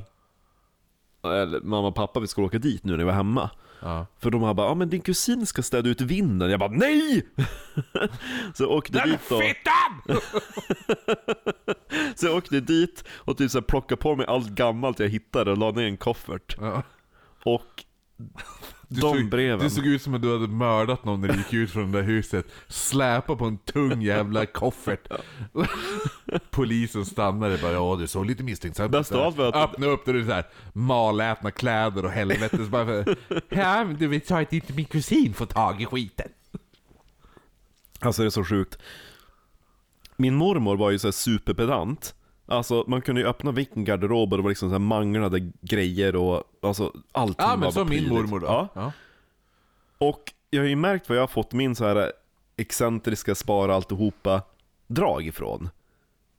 eller 1.23 1.61
mamma 1.61 1.89
och 1.89 1.95
pappa 1.95 2.21
vi 2.21 2.27
skulle 2.27 2.47
åka 2.47 2.59
dit 2.59 2.85
nu 2.85 2.91
när 2.93 2.99
vi 2.99 3.05
var 3.05 3.13
hemma. 3.13 3.51
Ja. 3.87 4.07
För 4.19 4.31
de 4.31 4.43
har 4.43 4.55
bara, 4.55 4.69
ja 4.69 4.75
men 4.75 4.89
din 4.89 5.01
kusin 5.01 5.47
ska 5.47 5.63
städa 5.63 5.89
ut 5.89 6.01
vinden. 6.01 6.51
Jag 6.51 6.61
bara, 6.61 6.71
nej! 6.71 7.27
så 8.55 8.63
jag 8.63 8.71
åkte 8.71 9.05
dit 9.05 9.21
då. 9.29 9.41
Fittan! 9.41 10.21
Så 12.17 12.27
jag 12.27 12.37
åkte 12.37 12.61
dit 12.61 13.05
och 13.11 13.39
typ 13.39 13.51
så 13.51 13.59
här 13.59 13.63
plockade 13.63 14.01
på 14.01 14.17
mig 14.17 14.27
allt 14.27 14.49
gammalt 14.49 14.99
jag 14.99 15.09
hittade 15.09 15.51
och 15.51 15.59
la 15.59 15.71
ner 15.71 15.87
en 15.87 15.97
koffert. 15.97 16.57
Ja. 16.61 16.83
Och 17.45 17.85
Du 18.89 19.01
de 19.01 19.13
såg, 19.17 19.29
breven. 19.31 19.59
Det 19.59 19.71
såg 19.71 19.87
ut 19.87 20.03
som 20.03 20.15
att 20.15 20.23
du 20.23 20.33
hade 20.33 20.49
mördat 20.49 21.05
någon 21.05 21.21
när 21.21 21.29
du 21.29 21.35
gick 21.39 21.53
ut 21.53 21.71
från 21.71 21.93
det 21.93 21.99
där 21.99 22.05
huset. 22.07 22.47
Släpa 22.69 23.37
på 23.37 23.45
en 23.45 23.59
tung 23.59 24.03
jävla 24.03 24.47
koffert. 24.47 25.09
Polisen 26.51 27.05
stannade 27.07 27.59
bara, 27.59 27.73
ja 27.73 27.97
du 28.01 28.07
såg 28.07 28.27
lite 28.27 28.43
misstänksam 28.43 28.87
ut 28.87 28.93
Bäst 28.93 29.13
av 29.13 29.19
där." 29.19 29.27
allt 29.27 29.37
var 29.37 29.63
att- 29.63 29.71
Öppna 29.71 29.87
upp, 29.87 30.05
det 30.05 30.11
är 30.11 30.25
så 30.25 30.33
här 30.33 30.45
malätna 30.73 31.51
kläder 31.51 32.05
och 32.05 32.11
helvete. 32.11 32.57
Så 32.57 32.63
bara 32.65 33.05
ja 33.49 33.85
du 33.99 34.07
vet, 34.07 34.27
sa 34.27 34.41
att 34.41 34.53
inte 34.53 34.73
min 34.73 34.85
kusin 34.85 35.35
får 35.35 35.47
tag 35.47 35.83
i 35.83 35.87
skiten. 35.87 36.29
Alltså 38.01 38.23
det 38.23 38.29
är 38.29 38.31
så 38.31 38.45
sjukt. 38.45 38.79
Min 40.17 40.35
mormor 40.35 40.77
var 40.77 40.91
ju 40.91 40.99
så 40.99 41.07
här 41.07 41.13
superpedant. 41.13 42.15
Alltså 42.47 42.85
man 42.87 43.03
kunde 43.03 43.21
ju 43.21 43.27
öppna 43.27 43.51
vilken 43.53 43.85
garderob 43.85 44.33
och 44.33 44.37
det 44.39 44.43
var 44.43 44.51
liksom 44.51 44.69
så 44.69 44.73
här 44.73 44.79
manglade 44.79 45.51
grejer 45.61 46.17
och 46.17 46.43
alltså 46.63 46.93
allting 47.13 47.47
Ja 47.49 47.57
men 47.57 47.73
som 47.73 47.89
min 47.89 48.09
mormor 48.09 48.41
då. 48.41 48.47
Ja. 48.47 48.69
Ja. 48.75 48.93
Och 49.99 50.33
jag 50.51 50.63
har 50.63 50.69
ju 50.69 50.77
märkt 50.77 51.09
vad 51.09 51.19
jag 51.19 51.23
har 51.23 51.27
fått 51.29 51.53
min 51.53 51.75
så 51.77 51.85
här 51.87 52.13
excentriska 52.57 53.35
spara 53.35 53.75
alltihopa 53.75 54.43
drag 54.87 55.27
ifrån. 55.27 55.69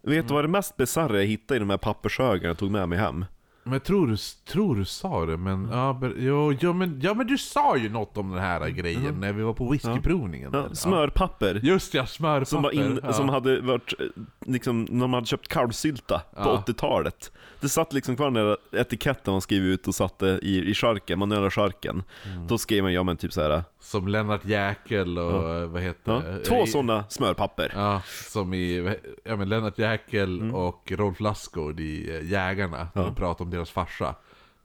Vet 0.01 0.13
Mm. 0.13 0.27
du 0.27 0.33
vad 0.33 0.43
det 0.43 0.47
mest 0.47 0.77
bisarra 0.77 1.17
jag 1.17 1.25
hittade 1.25 1.55
i 1.55 1.59
de 1.59 1.69
här 1.69 1.77
pappershögarna 1.77 2.47
jag 2.47 2.57
tog 2.57 2.71
med 2.71 2.89
mig 2.89 2.99
hem? 2.99 3.25
Men 3.67 3.73
jag 3.73 3.83
tror 3.83 4.07
du, 4.07 4.15
tror 4.51 4.75
du 4.75 4.85
sa 4.85 5.25
det, 5.25 5.37
men, 5.37 5.69
ja, 5.71 5.97
ber- 6.01 6.15
jo, 6.17 6.53
ja, 6.59 6.73
men, 6.73 6.99
ja 7.01 7.13
men 7.13 7.27
du 7.27 7.37
sa 7.37 7.77
ju 7.77 7.89
något 7.89 8.17
om 8.17 8.29
den 8.31 8.39
här 8.39 8.69
grejen 8.69 9.19
när 9.19 9.33
vi 9.33 9.43
var 9.43 9.53
på 9.53 9.69
whiskyprovningen. 9.71 10.49
Ja, 10.53 10.75
smörpapper. 10.75 11.59
Just 11.63 11.93
ja, 11.93 12.05
smörpapper. 12.05 12.45
Som, 12.45 12.61
var 12.63 12.71
in, 12.71 12.99
ja. 13.03 13.13
som 13.13 13.29
hade 13.29 13.61
varit, 13.61 13.93
eh, 13.99 14.05
liksom, 14.45 14.83
när 14.89 14.99
man 14.99 15.13
hade 15.13 15.27
köpt 15.27 15.47
kalvsylta 15.47 16.19
på 16.19 16.49
Ja. 16.49 16.63
80-talet. 16.67 17.31
Det 17.61 17.69
satt 17.69 17.93
liksom 17.93 18.15
kvar 18.15 18.25
den 18.31 18.33
där 18.45 18.57
etiketten 18.81 19.31
man 19.31 19.41
skrev 19.41 19.61
ut 19.63 19.87
och 19.87 19.95
satte 19.95 20.39
i, 20.41 20.69
i 20.69 20.73
charken, 20.73 21.19
manuella 21.19 21.49
charken. 21.49 22.03
Mm. 22.25 22.47
Då 22.47 22.57
skrev 22.57 22.83
man, 22.83 22.93
ja 22.93 23.03
men 23.03 23.17
typ 23.17 23.33
såhär, 23.33 23.63
Som 23.79 24.07
Lennart 24.07 24.45
Jäkel 24.45 25.17
och 25.17 25.55
eh, 25.55 25.67
vad 25.69 25.81
heter 25.81 26.11
ja, 26.11 26.19
det? 26.19 26.39
två 26.43 26.65
sådana 26.65 27.03
smörpapper. 27.09 27.71
Ja, 27.75 28.01
som 28.31 28.53
i 28.53 28.95
ja, 29.23 29.35
men 29.35 29.49
Lennart 29.49 29.79
Jäkel 29.79 30.39
Mm. 30.41 30.55
och 30.55 30.91
Rolf 30.95 31.19
Lassgård 31.19 31.79
i 31.79 32.15
eh, 32.17 32.31
Jägarna. 32.31 32.87
När 32.93 33.03
de 33.03 33.15
pratar 33.15 33.45
om 33.45 33.51
deras 33.57 33.71
farsa. 33.71 34.15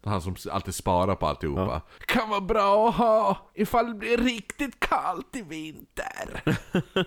Han 0.04 0.22
som 0.22 0.36
alltid 0.50 0.74
sparar 0.74 1.14
på 1.14 1.26
alltihopa. 1.26 1.82
Kan 2.06 2.28
vara 2.28 2.40
bra 2.40 2.88
att 2.88 2.94
ha 2.94 3.50
ifall 3.54 3.86
det 3.86 3.94
blir 3.94 4.16
riktigt 4.16 4.80
kallt 4.80 5.36
i 5.36 5.42
vinter. 5.42 6.42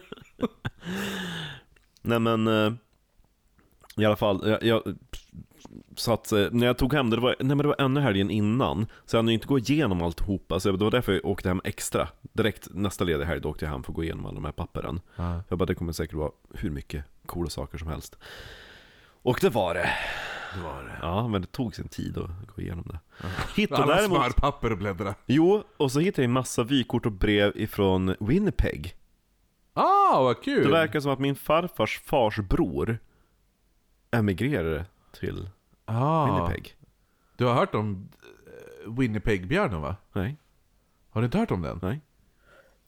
Nej 2.01 2.19
men, 2.19 2.47
eh, 2.47 2.73
i 3.97 4.05
alla 4.05 4.15
fall, 4.15 4.49
jag, 4.49 4.63
jag 4.63 4.95
satt, 5.95 6.31
eh, 6.31 6.47
när 6.51 6.67
jag 6.67 6.77
tog 6.77 6.93
hem 6.93 7.09
det, 7.09 7.15
det 7.15 7.21
var, 7.21 7.35
nej 7.39 7.47
men 7.47 7.57
det 7.57 7.67
var 7.67 7.81
ännu 7.81 8.01
helgen 8.01 8.29
innan. 8.29 8.87
Så 9.05 9.15
jag 9.15 9.23
hann 9.23 9.29
inte 9.29 9.47
gå 9.47 9.59
igenom 9.59 10.01
alltihopa, 10.01 10.59
så 10.59 10.71
det 10.71 10.83
var 10.83 10.91
därför 10.91 11.13
jag 11.13 11.25
åkte 11.25 11.49
hem 11.49 11.61
extra. 11.63 12.07
Direkt 12.21 12.67
nästa 12.71 13.03
lediga 13.03 13.25
helg 13.25 13.41
då 13.41 13.49
åkte 13.49 13.65
jag 13.65 13.71
hem 13.71 13.83
för 13.83 13.91
att 13.91 13.95
gå 13.95 14.03
igenom 14.03 14.25
alla 14.25 14.35
de 14.35 14.45
här 14.45 14.51
papperen. 14.51 15.01
Ja. 15.15 15.43
Jag 15.49 15.57
bara, 15.57 15.65
det 15.65 15.75
kommer 15.75 15.93
säkert 15.93 16.15
vara 16.15 16.31
hur 16.53 16.69
mycket 16.69 17.03
coola 17.25 17.49
saker 17.49 17.77
som 17.77 17.87
helst. 17.87 18.15
Och 19.21 19.37
det 19.41 19.49
var 19.49 19.73
det. 19.73 19.89
Var 20.63 20.83
det. 20.83 20.97
Ja, 21.01 21.27
men 21.27 21.41
det 21.41 21.47
tog 21.51 21.75
sin 21.75 21.87
tid 21.87 22.17
att 22.17 22.55
gå 22.55 22.61
igenom 22.61 22.83
det. 22.87 22.99
Hittade 23.55 23.83
Alla 23.83 23.95
däremot... 23.95 24.17
smörpapper 24.17 24.71
och 24.71 24.77
bläddra. 24.77 25.15
Jo, 25.25 25.63
och 25.77 25.91
så 25.91 25.99
hittade 25.99 26.21
jag 26.21 26.25
en 26.25 26.31
massa 26.33 26.63
vykort 26.63 27.05
och 27.05 27.11
brev 27.11 27.51
ifrån 27.55 28.15
Winnipeg. 28.19 28.95
Ah, 29.73 30.23
vad 30.23 30.43
kul! 30.43 30.63
Det 30.63 30.71
verkar 30.71 30.99
som 30.99 31.11
att 31.11 31.19
min 31.19 31.35
farfars 31.35 31.99
fars 32.05 32.39
bror 32.39 32.97
emigrerade 34.11 34.85
till 35.11 35.49
ah, 35.85 36.25
Winnipeg. 36.25 36.75
Du 37.37 37.45
har 37.45 37.53
hört 37.53 37.75
om 37.75 38.09
eh, 38.85 38.91
Winnipeg-björnen 38.93 39.81
va? 39.81 39.95
Nej, 40.13 40.37
Har 41.09 41.21
du 41.21 41.25
inte 41.25 41.37
hört 41.37 41.51
om 41.51 41.61
den? 41.61 41.79
nej. 41.81 42.01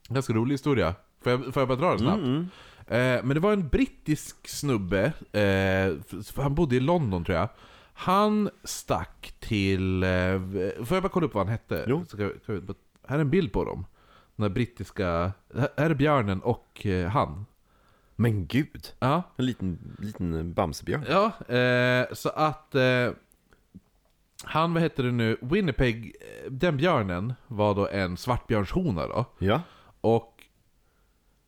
Ganska 0.10 0.34
rolig 0.34 0.54
historia. 0.54 0.96
Får 1.22 1.32
jag, 1.32 1.54
får 1.54 1.62
jag 1.62 1.68
bara 1.68 1.78
dra 1.78 1.90
den 1.90 2.00
snabbt? 2.00 2.18
Mm, 2.18 2.30
mm. 2.36 2.50
Men 2.90 3.30
det 3.30 3.40
var 3.40 3.54
en 3.54 3.68
brittisk 3.68 4.48
snubbe, 4.48 5.14
eh, 5.32 5.96
han 6.44 6.56
bodde 6.56 6.76
i 6.76 6.80
London 6.80 7.26
tror 7.26 7.38
jag. 7.38 7.50
Han 7.94 8.50
stack 8.64 9.34
till... 9.40 10.04
Eh, 10.04 10.40
får 10.86 10.96
jag 10.96 11.04
bara 11.04 11.10
kolla 11.10 11.26
upp 11.26 11.34
vad 11.34 11.46
han 11.46 11.52
hette? 11.52 11.86
Jo. 11.88 12.06
Här 13.08 13.16
är 13.18 13.20
en 13.20 13.30
bild 13.30 13.54
på 13.54 13.66
dem. 13.66 13.86
Den 14.36 14.44
här 14.44 14.50
brittiska... 14.50 15.32
Här 15.56 15.90
är 15.90 15.94
björnen 15.94 16.42
och 16.42 16.86
eh, 16.86 17.10
han. 17.10 17.46
Men 18.16 18.48
gud, 18.48 18.94
Ja, 19.00 19.24
en 19.38 19.46
liten, 19.46 19.96
liten 20.00 20.54
bamsebjörn. 20.54 21.04
ja 21.10 21.56
eh, 21.56 22.06
så 22.14 22.30
att... 22.30 22.76
Eh, 22.76 23.10
han, 24.44 24.74
vad 24.74 24.84
heter 24.84 25.04
det 25.04 25.12
nu, 25.12 25.38
Winnipeg, 25.42 26.16
eh, 26.22 26.52
den 26.52 26.78
björnen 26.78 27.34
var 27.48 27.76
då 27.76 27.88
en 27.88 28.18
svartbjörnshona 28.18 29.08
då. 29.08 29.26
Ja, 29.40 29.62
Och 30.02 30.37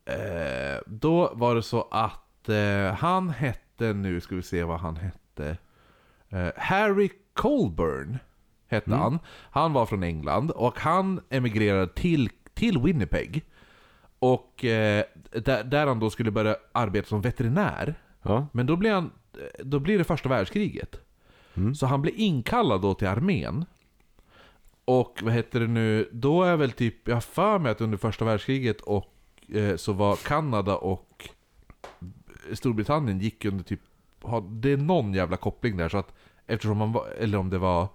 eh, 0.10 0.82
då 0.86 1.32
var 1.34 1.56
det 1.56 1.64
så 1.64 1.88
att 1.92 2.50
eh, 2.50 2.94
han 2.94 3.30
hette, 3.30 3.94
nu 3.94 4.22
ska 4.22 4.36
vi 4.36 4.42
se 4.42 4.64
vad 4.64 4.80
han 4.80 4.96
hette. 4.96 5.58
Eh, 6.30 6.48
Harry 6.58 7.10
Colburn 7.34 8.18
hette 8.68 8.96
han. 8.96 9.20
Han 9.52 9.74
var 9.74 9.86
från 9.86 10.04
England 10.04 10.52
och 10.52 10.80
han 10.80 11.22
emigrerade 11.30 11.88
till, 11.88 12.30
till 12.54 12.78
Winnipeg. 12.80 13.46
Och 14.20 14.66
eh, 14.66 15.04
där, 15.32 15.64
där 15.64 15.88
han 15.88 16.00
då 16.00 16.10
skulle 16.10 16.32
börja 16.32 16.56
arbeta 16.72 17.08
som 17.08 17.22
veterinär. 17.22 17.96
ja, 18.22 18.48
Men 18.52 18.66
då 18.66 18.76
blir, 18.76 18.92
han, 18.92 19.12
då 19.60 19.80
blir 19.80 19.98
det 19.98 20.04
första 20.04 20.30
världskriget. 20.30 21.00
Så 21.76 21.86
han 21.86 22.02
blir 22.02 22.14
inkallad 22.20 22.82
då 22.82 22.94
till 22.94 23.08
armén. 23.08 23.66
Och 24.86 25.20
vad 25.24 25.34
heter 25.34 25.60
det 25.60 25.68
nu, 25.68 26.10
då 26.12 26.44
är 26.44 26.58
väl 26.58 26.72
typ, 26.72 27.08
jag 27.08 27.16
har 27.16 27.22
för 27.22 27.60
mig 27.60 27.72
att 27.72 27.82
under 27.82 27.98
första 27.98 28.26
världskriget 28.26 28.82
och 28.82 29.14
eh, 29.54 29.76
så 29.76 29.94
var 29.94 30.16
Kanada 30.16 30.76
och 30.76 31.30
Storbritannien 32.54 33.20
gick 33.20 33.46
under 33.46 33.64
typ, 33.64 33.80
ha- 34.22 34.40
det 34.50 34.72
är 34.72 34.78
någon 34.78 35.14
jävla 35.14 35.38
koppling 35.38 35.78
där 35.78 35.90
så 35.90 35.98
att 35.98 36.14
eftersom 36.48 36.80
han 36.82 36.92
var, 36.92 37.08
eller 37.20 37.38
om 37.38 37.50
det 37.50 37.58
var, 37.58 37.88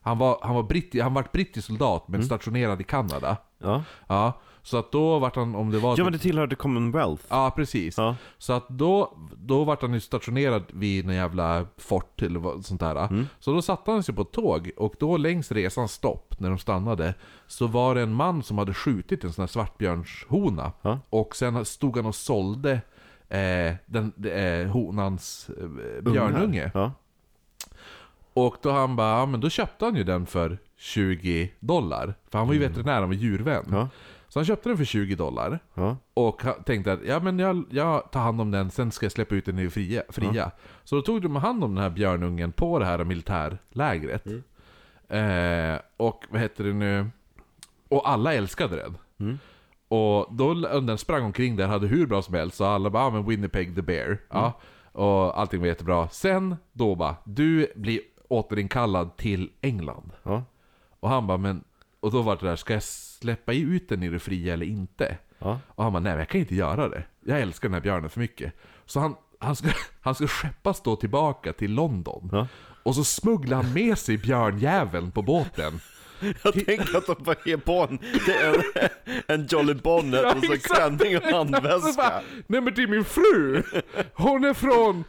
han 0.00 0.18
var, 0.18 0.38
han 0.42 0.54
var, 0.54 0.62
britti, 0.62 1.00
han 1.00 1.14
var 1.14 1.26
brittisk 1.32 1.66
soldat 1.66 2.08
men 2.08 2.20
stationerad 2.24 2.80
i 2.80 2.84
Kanada. 2.84 3.36
ja. 3.58 3.82
Ja, 4.08 4.32
så 4.62 4.76
att 4.76 4.92
då 4.92 5.18
vart 5.18 5.36
han, 5.36 5.54
om 5.54 5.70
det 5.70 5.78
var 5.78 5.90
Ja 5.90 5.96
typ- 5.96 6.04
men 6.04 6.12
det 6.12 6.18
tillhörde 6.18 6.56
Commonwealth. 6.56 7.24
Ja, 7.28 7.52
precis. 7.56 7.98
Ja. 7.98 8.16
Så 8.38 8.52
att 8.52 8.68
då, 8.68 9.16
då 9.36 9.64
vart 9.64 9.82
han 9.82 9.94
ju 9.94 10.00
stationerad 10.00 10.62
vid 10.72 11.08
en 11.08 11.14
jävla 11.14 11.66
fort 11.76 12.22
eller 12.22 12.40
vad, 12.40 12.64
sånt 12.64 12.80
där. 12.80 13.06
Mm. 13.06 13.26
Så 13.40 13.52
då 13.52 13.62
satte 13.62 13.90
han 13.90 14.02
sig 14.02 14.14
på 14.14 14.22
ett 14.22 14.32
tåg 14.32 14.70
och 14.76 14.94
då 14.98 15.16
längs 15.16 15.52
resans 15.52 15.92
stopp, 15.92 16.34
när 16.40 16.48
de 16.48 16.58
stannade, 16.58 17.14
så 17.46 17.66
var 17.66 17.94
det 17.94 18.02
en 18.02 18.14
man 18.14 18.42
som 18.42 18.58
hade 18.58 18.74
skjutit 18.74 19.24
en 19.24 19.32
sån 19.32 19.42
här 19.42 19.46
svartbjörnshona. 19.48 20.72
Ja. 20.82 20.98
Och 21.10 21.36
sen 21.36 21.64
stod 21.64 21.96
han 21.96 22.06
och 22.06 22.14
sålde 22.14 22.72
eh, 23.28 23.74
den, 23.86 24.12
eh, 24.24 24.70
honans 24.70 25.50
eh, 25.60 26.02
björnunge. 26.02 26.70
Ja. 26.74 26.92
Och 28.34 28.56
då 28.62 28.70
han 28.70 28.96
bara, 28.96 29.18
ja 29.18 29.26
men 29.26 29.40
då 29.40 29.50
köpte 29.50 29.84
han 29.84 29.96
ju 29.96 30.04
den 30.04 30.26
för 30.26 30.58
20 30.76 31.52
dollar. 31.60 32.14
För 32.30 32.38
han 32.38 32.46
var 32.46 32.54
ju 32.54 32.60
veterinär, 32.60 33.00
han 33.00 33.08
var 33.08 33.14
djurvän. 33.16 33.64
Ja. 33.70 33.88
Så 34.32 34.38
han 34.38 34.46
köpte 34.46 34.68
den 34.68 34.78
för 34.78 34.84
20 34.84 35.14
dollar. 35.14 35.58
Ja. 35.74 35.96
Och 36.14 36.42
tänkte 36.64 36.92
att 36.92 37.04
ja, 37.04 37.20
men 37.20 37.38
jag, 37.38 37.64
jag 37.70 38.10
tar 38.10 38.20
hand 38.20 38.40
om 38.40 38.50
den, 38.50 38.70
sen 38.70 38.92
ska 38.92 39.04
jag 39.04 39.12
släppa 39.12 39.34
ut 39.34 39.44
den 39.44 39.58
i 39.58 39.70
fria. 39.70 40.02
fria. 40.08 40.50
Så 40.84 40.96
då 40.96 41.02
tog 41.02 41.22
de 41.22 41.36
hand 41.36 41.64
om 41.64 41.74
den 41.74 41.82
här 41.82 41.90
björnungen 41.90 42.52
på 42.52 42.78
det 42.78 42.84
här 42.84 43.04
militärlägret. 43.04 44.26
Eh, 45.08 45.80
och 45.96 46.24
vad 46.30 46.40
heter 46.40 46.64
det 46.64 46.72
nu? 46.72 47.10
Och 47.88 48.08
alla 48.08 48.34
älskade 48.34 48.76
den. 48.76 48.98
Och 49.88 50.34
då 50.34 50.54
den 50.80 50.98
sprang 50.98 51.24
omkring 51.24 51.56
där, 51.56 51.66
hade 51.66 51.86
hur 51.86 52.06
bra 52.06 52.22
som 52.22 52.34
helst, 52.34 52.56
så 52.56 52.64
alla 52.64 52.90
bara 52.90 53.04
ah, 53.04 53.10
men 53.10 53.26
Winnipeg 53.26 53.74
the 53.74 53.82
Bear. 53.82 54.18
Ja, 54.30 54.60
och 54.92 55.40
allting 55.40 55.60
var 55.60 55.66
jättebra. 55.66 56.08
Sen 56.08 56.56
då 56.72 56.94
bara, 56.94 57.16
du 57.24 57.72
blir 57.76 58.00
återinkallad 58.28 59.16
till 59.16 59.50
England. 59.60 60.12
Ja. 60.22 60.42
Och 61.00 61.08
han 61.08 61.26
bara, 61.26 61.38
men... 61.38 61.64
Och 62.02 62.10
då 62.10 62.22
var 62.22 62.36
det 62.36 62.46
där, 62.46 62.56
ska 62.56 62.72
jag 62.72 62.82
släppa 62.82 63.52
ut 63.52 63.88
den 63.88 64.02
i 64.02 64.08
det 64.08 64.18
fria 64.18 64.52
eller 64.52 64.66
inte? 64.66 65.18
Ja. 65.38 65.60
Och 65.68 65.84
han 65.84 65.92
bara, 65.92 66.00
nej 66.00 66.12
men 66.12 66.18
jag 66.18 66.28
kan 66.28 66.40
inte 66.40 66.54
göra 66.54 66.88
det. 66.88 67.04
Jag 67.24 67.40
älskar 67.40 67.68
den 67.68 67.74
här 67.74 67.80
björnen 67.80 68.10
för 68.10 68.20
mycket. 68.20 68.52
Så 68.86 69.00
han, 69.00 69.14
han, 69.38 69.56
ska, 69.56 69.68
han 70.00 70.14
ska 70.14 70.26
skeppas 70.26 70.82
då 70.82 70.96
tillbaka 70.96 71.52
till 71.52 71.74
London. 71.74 72.28
Ja. 72.32 72.46
Och 72.82 72.94
så 72.94 73.04
smugglar 73.04 73.62
han 73.62 73.72
med 73.72 73.98
sig 73.98 74.18
björnjäveln 74.18 75.10
på 75.10 75.22
båten. 75.22 75.80
Jag 76.42 76.54
tänker 76.54 76.96
att 76.96 77.06
de 77.06 77.16
bara 77.18 77.36
ger 77.44 77.56
på 77.56 77.88
en, 77.90 77.98
en, 78.42 78.62
en 79.26 79.46
Jolly 79.46 79.74
Bonnet 79.74 80.24
och 80.36 80.44
så 80.44 80.58
klänning 80.58 81.16
och 81.16 81.22
handväska. 81.22 82.22
nej 82.46 82.60
men 82.60 82.74
det 82.74 82.82
är 82.82 82.86
min 82.86 83.04
fru! 83.04 83.62
Hon 84.14 84.44
är 84.44 84.54
från 84.54 85.04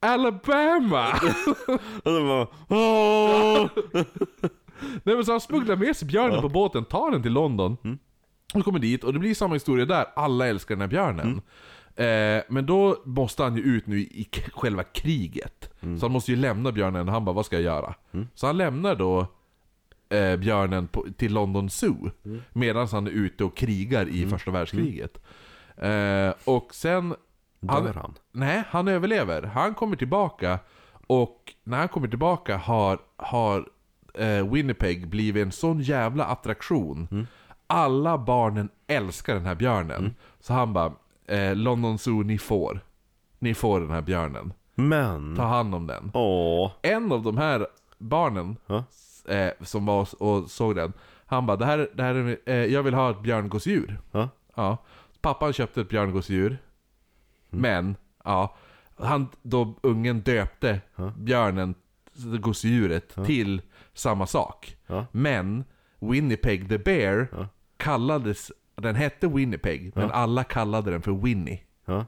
Alabama! 0.00 1.20
Och 2.02 2.12
de 2.12 2.28
bara 2.28 2.46
Åh! 2.68 3.68
Nej 5.04 5.14
men 5.14 5.24
så 5.24 5.32
han 5.32 5.40
smugglar 5.40 5.76
med 5.76 5.96
sig 5.96 6.08
björnen 6.08 6.40
på 6.42 6.48
båten, 6.48 6.84
tar 6.84 7.10
den 7.10 7.22
till 7.22 7.32
London. 7.32 7.76
Mm. 7.84 7.98
Och 8.54 8.64
kommer 8.64 8.78
dit, 8.78 9.04
och 9.04 9.12
det 9.12 9.18
blir 9.18 9.34
samma 9.34 9.54
historia 9.54 9.84
där. 9.86 10.06
Alla 10.16 10.46
älskar 10.48 10.74
den 10.74 10.80
här 10.80 10.88
björnen. 10.88 11.40
Eh, 11.96 12.42
men 12.48 12.66
då 12.66 12.96
måste 13.04 13.42
han 13.42 13.56
ju 13.56 13.62
ut 13.62 13.86
nu 13.86 13.98
i, 14.00 14.28
själva 14.52 14.82
kriget. 14.82 15.70
Så 15.80 16.04
han 16.06 16.12
måste 16.12 16.30
ju 16.30 16.36
lämna 16.36 16.72
björnen, 16.72 17.08
han 17.08 17.24
bara 17.24 17.32
'Vad 17.32 17.46
ska 17.46 17.56
jag 17.56 17.62
göra?' 17.62 17.94
Så 18.34 18.46
han 18.46 18.56
lämnar 18.56 18.94
då 18.94 19.26
eh, 20.08 20.36
björnen 20.36 20.88
på, 20.88 21.06
till 21.16 21.32
London 21.34 21.70
Zoo. 21.70 22.10
Medan 22.52 22.88
han 22.92 23.06
är 23.06 23.10
ute 23.10 23.44
och 23.44 23.56
krigar 23.56 24.08
i 24.08 24.26
första 24.26 24.50
världskriget. 24.50 25.18
Eh, 25.76 26.32
och 26.44 26.74
sen... 26.74 27.14
Han- 27.68 27.84
Dör 27.84 27.94
han? 27.94 28.14
Nej, 28.32 28.62
han 28.68 28.88
överlever. 28.88 29.42
Han 29.42 29.74
kommer 29.74 29.96
tillbaka 29.96 30.58
och 31.06 31.54
när 31.64 31.78
han 31.78 31.88
kommer 31.88 32.08
tillbaka 32.08 32.56
har, 32.56 32.98
har 33.16 33.68
eh, 34.14 34.52
Winnipeg 34.52 35.08
blivit 35.08 35.42
en 35.46 35.52
sån 35.52 35.80
jävla 35.80 36.24
attraktion. 36.24 37.26
Alla 37.66 38.18
barnen 38.18 38.68
älskar 38.86 39.34
den 39.34 39.46
här 39.46 39.54
björnen. 39.54 40.14
Så 40.40 40.52
han 40.52 40.72
bara, 40.72 40.92
eh, 41.26 41.56
London 41.56 41.98
Zoo, 41.98 42.22
ni 42.22 42.38
får. 42.38 42.80
Ni 43.38 43.54
får 43.54 43.80
den 43.80 43.90
här 43.90 44.02
björnen. 44.02 44.52
Men... 44.74 45.36
Ta 45.36 45.42
hand 45.42 45.74
om 45.74 45.86
den. 45.86 46.10
Åh. 46.14 46.70
En 46.82 47.12
av 47.12 47.22
de 47.22 47.38
här 47.38 47.66
barnen 47.98 48.56
Ja. 48.66 48.84
eh, 49.34 49.52
som 49.60 49.86
var 49.86 50.22
och 50.22 50.50
såg 50.50 50.76
den, 50.76 50.92
han 51.26 51.46
bara, 51.46 51.56
det 51.56 51.64
här, 51.66 51.90
det 51.94 52.02
här 52.02 52.14
är, 52.14 52.38
eh, 52.46 52.54
jag 52.64 52.82
vill 52.82 52.94
ha 52.94 53.10
ett 53.10 53.20
björngosedjur. 53.22 53.98
Ja. 54.12 54.28
Ja. 54.54 54.76
Pappan 55.20 55.52
köpte 55.52 55.80
ett 55.80 55.88
björngosedjur. 55.88 56.48
Mm. 56.50 56.58
Men, 57.62 57.96
ja. 58.24 58.56
Han, 58.96 59.28
då 59.42 59.74
ungen 59.80 60.20
döpte 60.20 60.80
björnen, 61.16 61.74
gosedjuret, 62.40 63.14
till 63.26 63.62
samma 64.00 64.26
sak. 64.26 64.76
Ja. 64.86 65.06
Men, 65.12 65.64
Winnipeg 65.98 66.68
the 66.68 66.78
Bear 66.78 67.28
Ja. 67.32 67.48
kallades, 67.76 68.52
den 68.76 68.94
hette 68.96 69.28
Winnipeg, 69.28 69.92
men 69.96 70.10
alla 70.10 70.44
kallade 70.44 70.90
den 70.90 71.02
för 71.02 71.12
Winnie. 71.12 71.60
Ja. 71.84 72.06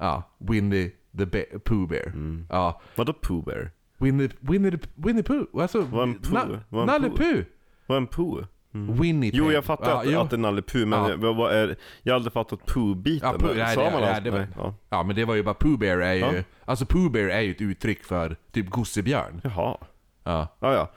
Ja, 0.00 0.22
Winnie 0.38 0.90
the 1.18 1.26
Bear, 1.26 1.58
Pooh 1.58 1.88
Bear. 1.88 2.06
Mm. 2.06 2.46
Ja. 2.50 2.80
Vadå 2.94 3.12
Pooh 3.12 3.44
Bear? 3.44 3.70
Winnie, 3.98 4.28
Winnie, 4.40 4.78
Winnie 4.94 5.22
Pooh? 5.22 5.62
Alltså, 5.62 5.80
Vad 5.80 6.02
en 6.08 6.14
Pooh? 6.18 6.58
Nalle 6.86 7.10
Pooh? 7.10 7.40
Vad 7.86 7.96
är 7.96 8.00
en 8.00 8.06
Pooh? 8.06 8.44
Winnie 8.72 9.30
Jo, 9.34 9.44
Peg. 9.44 9.54
jag 9.54 9.64
fattar 9.64 9.90
ja, 9.90 10.00
att, 10.00 10.10
jo. 10.10 10.20
att 10.20 10.30
det 10.30 10.36
är 10.36 10.38
Nalle 10.38 10.62
Puh, 10.62 10.86
men 10.86 10.98
Ja. 10.98 11.10
jag, 11.10 11.34
vad 11.34 11.52
är, 11.52 11.76
jag 12.02 12.12
har 12.12 12.16
aldrig 12.16 12.32
fattat 12.32 12.66
Pooh-biten. 12.66 13.28
Ja, 13.32 13.38
Pooh- 13.38 13.56
nej, 13.56 13.74
Sa 13.74 13.84
det- 13.84 13.90
man 13.90 14.00
nej, 14.00 14.20
det 14.24 14.30
var- 14.30 14.38
Nej, 14.38 14.48
ja. 14.56 14.74
Ja 14.90 15.02
men 15.02 15.16
det 15.16 15.24
var 15.24 15.34
ju 15.34 15.42
bara 15.42 15.54
Pooh 15.54 15.78
Bear 15.78 15.98
är 15.98 16.12
ju... 16.14 16.20
Ja. 16.20 16.32
Alltså 16.64 16.86
Pooh 16.86 17.10
Bear 17.10 17.28
är 17.28 17.40
ju 17.40 17.50
ett 17.50 17.60
uttryck 17.60 18.04
för 18.04 18.36
typ 18.52 18.70
gossebjörn. 18.70 19.40
Jaha. 19.44 19.76
Ja. 20.24 20.48
Ja, 20.60 20.74
ja. 20.74 20.90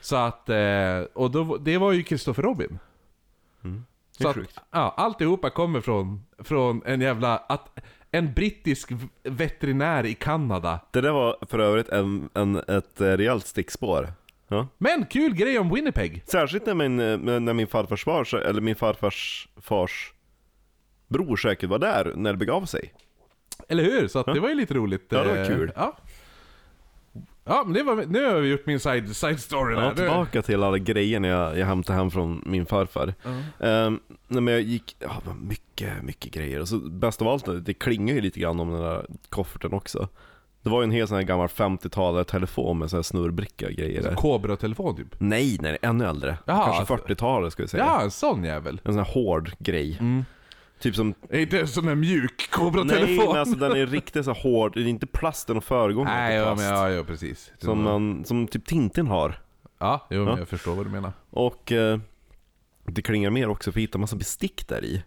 Så 0.00 0.16
att... 0.16 0.48
Eh, 0.48 1.00
och 1.12 1.30
då, 1.30 1.56
det 1.56 1.78
var 1.78 1.92
ju 1.92 2.04
Christopher 2.04 2.42
Robin. 2.42 2.78
Mm. 3.64 3.84
Så 4.10 4.28
att, 4.28 4.36
ja, 4.70 4.94
alltihopa 4.96 5.50
kommer 5.50 5.80
från, 5.80 6.24
från 6.38 6.82
en 6.86 7.00
jävla... 7.00 7.36
Att, 7.36 7.78
en 8.10 8.32
brittisk 8.32 8.92
veterinär 9.22 10.06
i 10.06 10.14
Kanada. 10.14 10.80
Det 10.90 11.00
där 11.00 11.12
var 11.12 11.36
för 11.46 11.58
övrigt 11.58 11.88
en, 11.88 12.28
en, 12.34 12.56
ett 12.56 13.00
eh, 13.00 13.06
rejält 13.06 13.46
stickspår. 13.46 14.12
Ja. 14.48 14.68
Men 14.78 15.06
kul 15.06 15.34
grej 15.34 15.58
om 15.58 15.74
Winnipeg! 15.74 16.22
Särskilt 16.26 16.66
när 16.66 16.74
min, 16.74 17.00
eh, 17.00 17.40
när 17.40 17.52
min 17.52 17.66
farfars 17.66 18.04
far, 18.04 18.34
eller 18.34 18.60
min 18.60 18.76
farfars 18.76 19.48
fars 19.56 20.12
bror 21.08 21.36
säkert 21.36 21.70
var 21.70 21.78
där 21.78 22.12
när 22.16 22.32
det 22.32 22.38
begav 22.38 22.64
sig. 22.64 22.92
Eller 23.68 23.84
hur? 23.84 24.08
Så 24.08 24.18
att 24.18 24.26
det 24.26 24.40
var 24.40 24.48
ju 24.48 24.54
lite 24.54 24.74
roligt. 24.74 25.06
Ja, 25.08 25.24
det 25.24 25.38
var 25.38 25.44
kul. 25.44 25.72
Ja. 25.76 25.96
Ja, 27.44 27.62
men 27.64 27.74
det 27.74 27.82
var, 27.82 28.04
nu 28.08 28.24
har 28.24 28.40
vi 28.40 28.48
gjort 28.50 28.66
min 28.66 28.80
side, 28.80 29.16
side 29.16 29.40
story 29.40 29.74
Ja, 29.74 29.80
där. 29.80 29.88
Nu- 29.90 29.94
tillbaka 29.96 30.42
till 30.42 30.62
alla 30.62 30.78
grejerna 30.78 31.28
jag, 31.28 31.58
jag 31.58 31.66
hämtade 31.66 31.98
hem 31.98 32.10
från 32.10 32.42
min 32.46 32.66
farfar. 32.66 33.14
Ehm, 33.60 34.00
nej, 34.28 34.42
men 34.42 34.54
jag 34.54 34.62
gick, 34.62 34.96
ja, 34.98 35.22
mycket, 35.42 36.02
mycket 36.02 36.32
grejer. 36.32 36.60
Och 36.60 36.68
så 36.68 36.76
bäst 36.78 37.22
av 37.22 37.28
allt, 37.28 37.46
det 37.66 37.74
klingar 37.74 38.14
ju 38.14 38.20
lite 38.20 38.40
grann 38.40 38.60
om 38.60 38.70
den 38.70 38.80
där 38.82 39.06
kofferten 39.28 39.72
också. 39.72 40.08
Det 40.62 40.70
var 40.70 40.80
ju 40.82 40.84
en 40.84 40.90
hel 40.90 41.08
sån 41.08 41.16
här 41.16 41.24
gammal 41.24 41.48
50-talare 41.48 42.24
telefon 42.24 42.78
med 42.78 42.90
sån 42.90 42.96
här 42.96 43.02
snurrbricka 43.02 43.66
och 43.66 43.72
grejer. 43.72 44.14
Kobra-telefon 44.14 44.96
typ. 44.96 45.14
Nej, 45.18 45.58
nej, 45.60 45.78
ännu 45.82 46.04
äldre. 46.06 46.38
Jaha, 46.44 46.64
Kanske 46.64 46.92
alltså- 46.94 47.06
40-talet 47.06 47.52
skulle 47.52 47.64
jag 47.64 47.70
säga. 47.70 47.84
Ja, 47.84 48.02
en 48.02 48.10
sån 48.10 48.44
jävel. 48.44 48.80
En 48.84 48.92
sån 48.92 49.04
här 49.04 49.12
hård 49.12 49.52
grej. 49.58 49.96
Mm. 50.00 50.24
Typ 50.84 50.96
som 50.96 51.14
Är 51.28 51.40
inte 51.40 51.60
en 51.60 51.68
sån 51.68 51.86
där 51.86 51.94
mjuk 51.94 52.34
Nej 52.38 52.48
Kobra-telefon? 52.50 53.26
men 53.26 53.36
alltså 53.36 53.56
den 53.56 53.72
är 53.72 53.86
riktigt 53.86 54.24
så 54.24 54.32
hård, 54.32 54.74
det 54.74 54.80
är 54.82 54.86
inte 54.86 55.06
plasten 55.06 55.56
och 55.56 55.64
föregångaren 55.64 56.16
Nej, 56.16 56.36
ja, 56.36 56.54
men, 56.54 56.64
ja, 56.64 56.90
ja 56.90 57.04
precis. 57.04 57.52
Som, 57.58 57.82
man, 57.82 58.24
som 58.24 58.48
typ 58.48 58.66
Tintin 58.66 59.06
har. 59.06 59.40
Ja, 59.78 60.06
jo, 60.10 60.24
Ja. 60.24 60.38
jag 60.38 60.48
förstår 60.48 60.74
vad 60.74 60.86
du 60.86 60.90
menar. 60.90 61.12
Och 61.30 61.72
eh, 61.72 61.98
det 62.84 63.02
klingar 63.02 63.30
mer 63.30 63.48
också 63.48 63.72
för 63.72 63.80
jag 63.80 63.82
hittade 63.82 64.00
massa 64.00 64.16
bestick 64.16 64.68
där 64.68 64.84
i. 64.84 65.04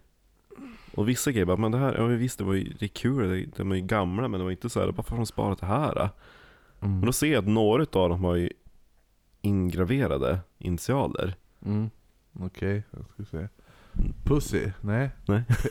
Och 0.96 1.10
vissa 1.10 1.32
grejer 1.32 1.46
bara, 1.46 1.58
men 1.58 1.72
det 1.72 1.78
här, 1.78 1.96
ja 1.98 2.06
visst 2.06 2.38
det 2.38 2.44
var 2.44 2.54
ju 2.54 2.74
det 2.80 2.86
är 2.86 2.90
kul, 2.90 3.30
det, 3.30 3.58
de 3.58 3.72
är 3.72 3.76
ju 3.76 3.82
gamla 3.82 4.28
men 4.28 4.40
det 4.40 4.44
var 4.44 4.52
inte 4.52 4.70
så 4.70 4.80
här, 4.80 4.88
varför 4.88 5.10
har 5.12 5.18
de 5.18 5.26
sparat 5.26 5.60
det 5.60 5.66
här? 5.66 5.96
då? 5.96 6.10
Men 6.80 7.02
då 7.02 7.14
ser 7.14 7.28
jag 7.34 7.40
att 7.40 7.50
några 7.50 7.82
av 7.82 8.10
dem 8.10 8.24
har 8.24 8.36
ju 8.36 8.50
ingraverade 9.42 10.40
initialer. 10.58 11.36
Mm. 11.66 11.90
Okej, 12.40 12.84
jag 12.92 13.06
ska 13.14 13.38
se. 13.38 13.48
Pussy? 14.24 14.72
Nej. 14.82 15.10
Nej. 15.28 15.44
P- 15.50 15.70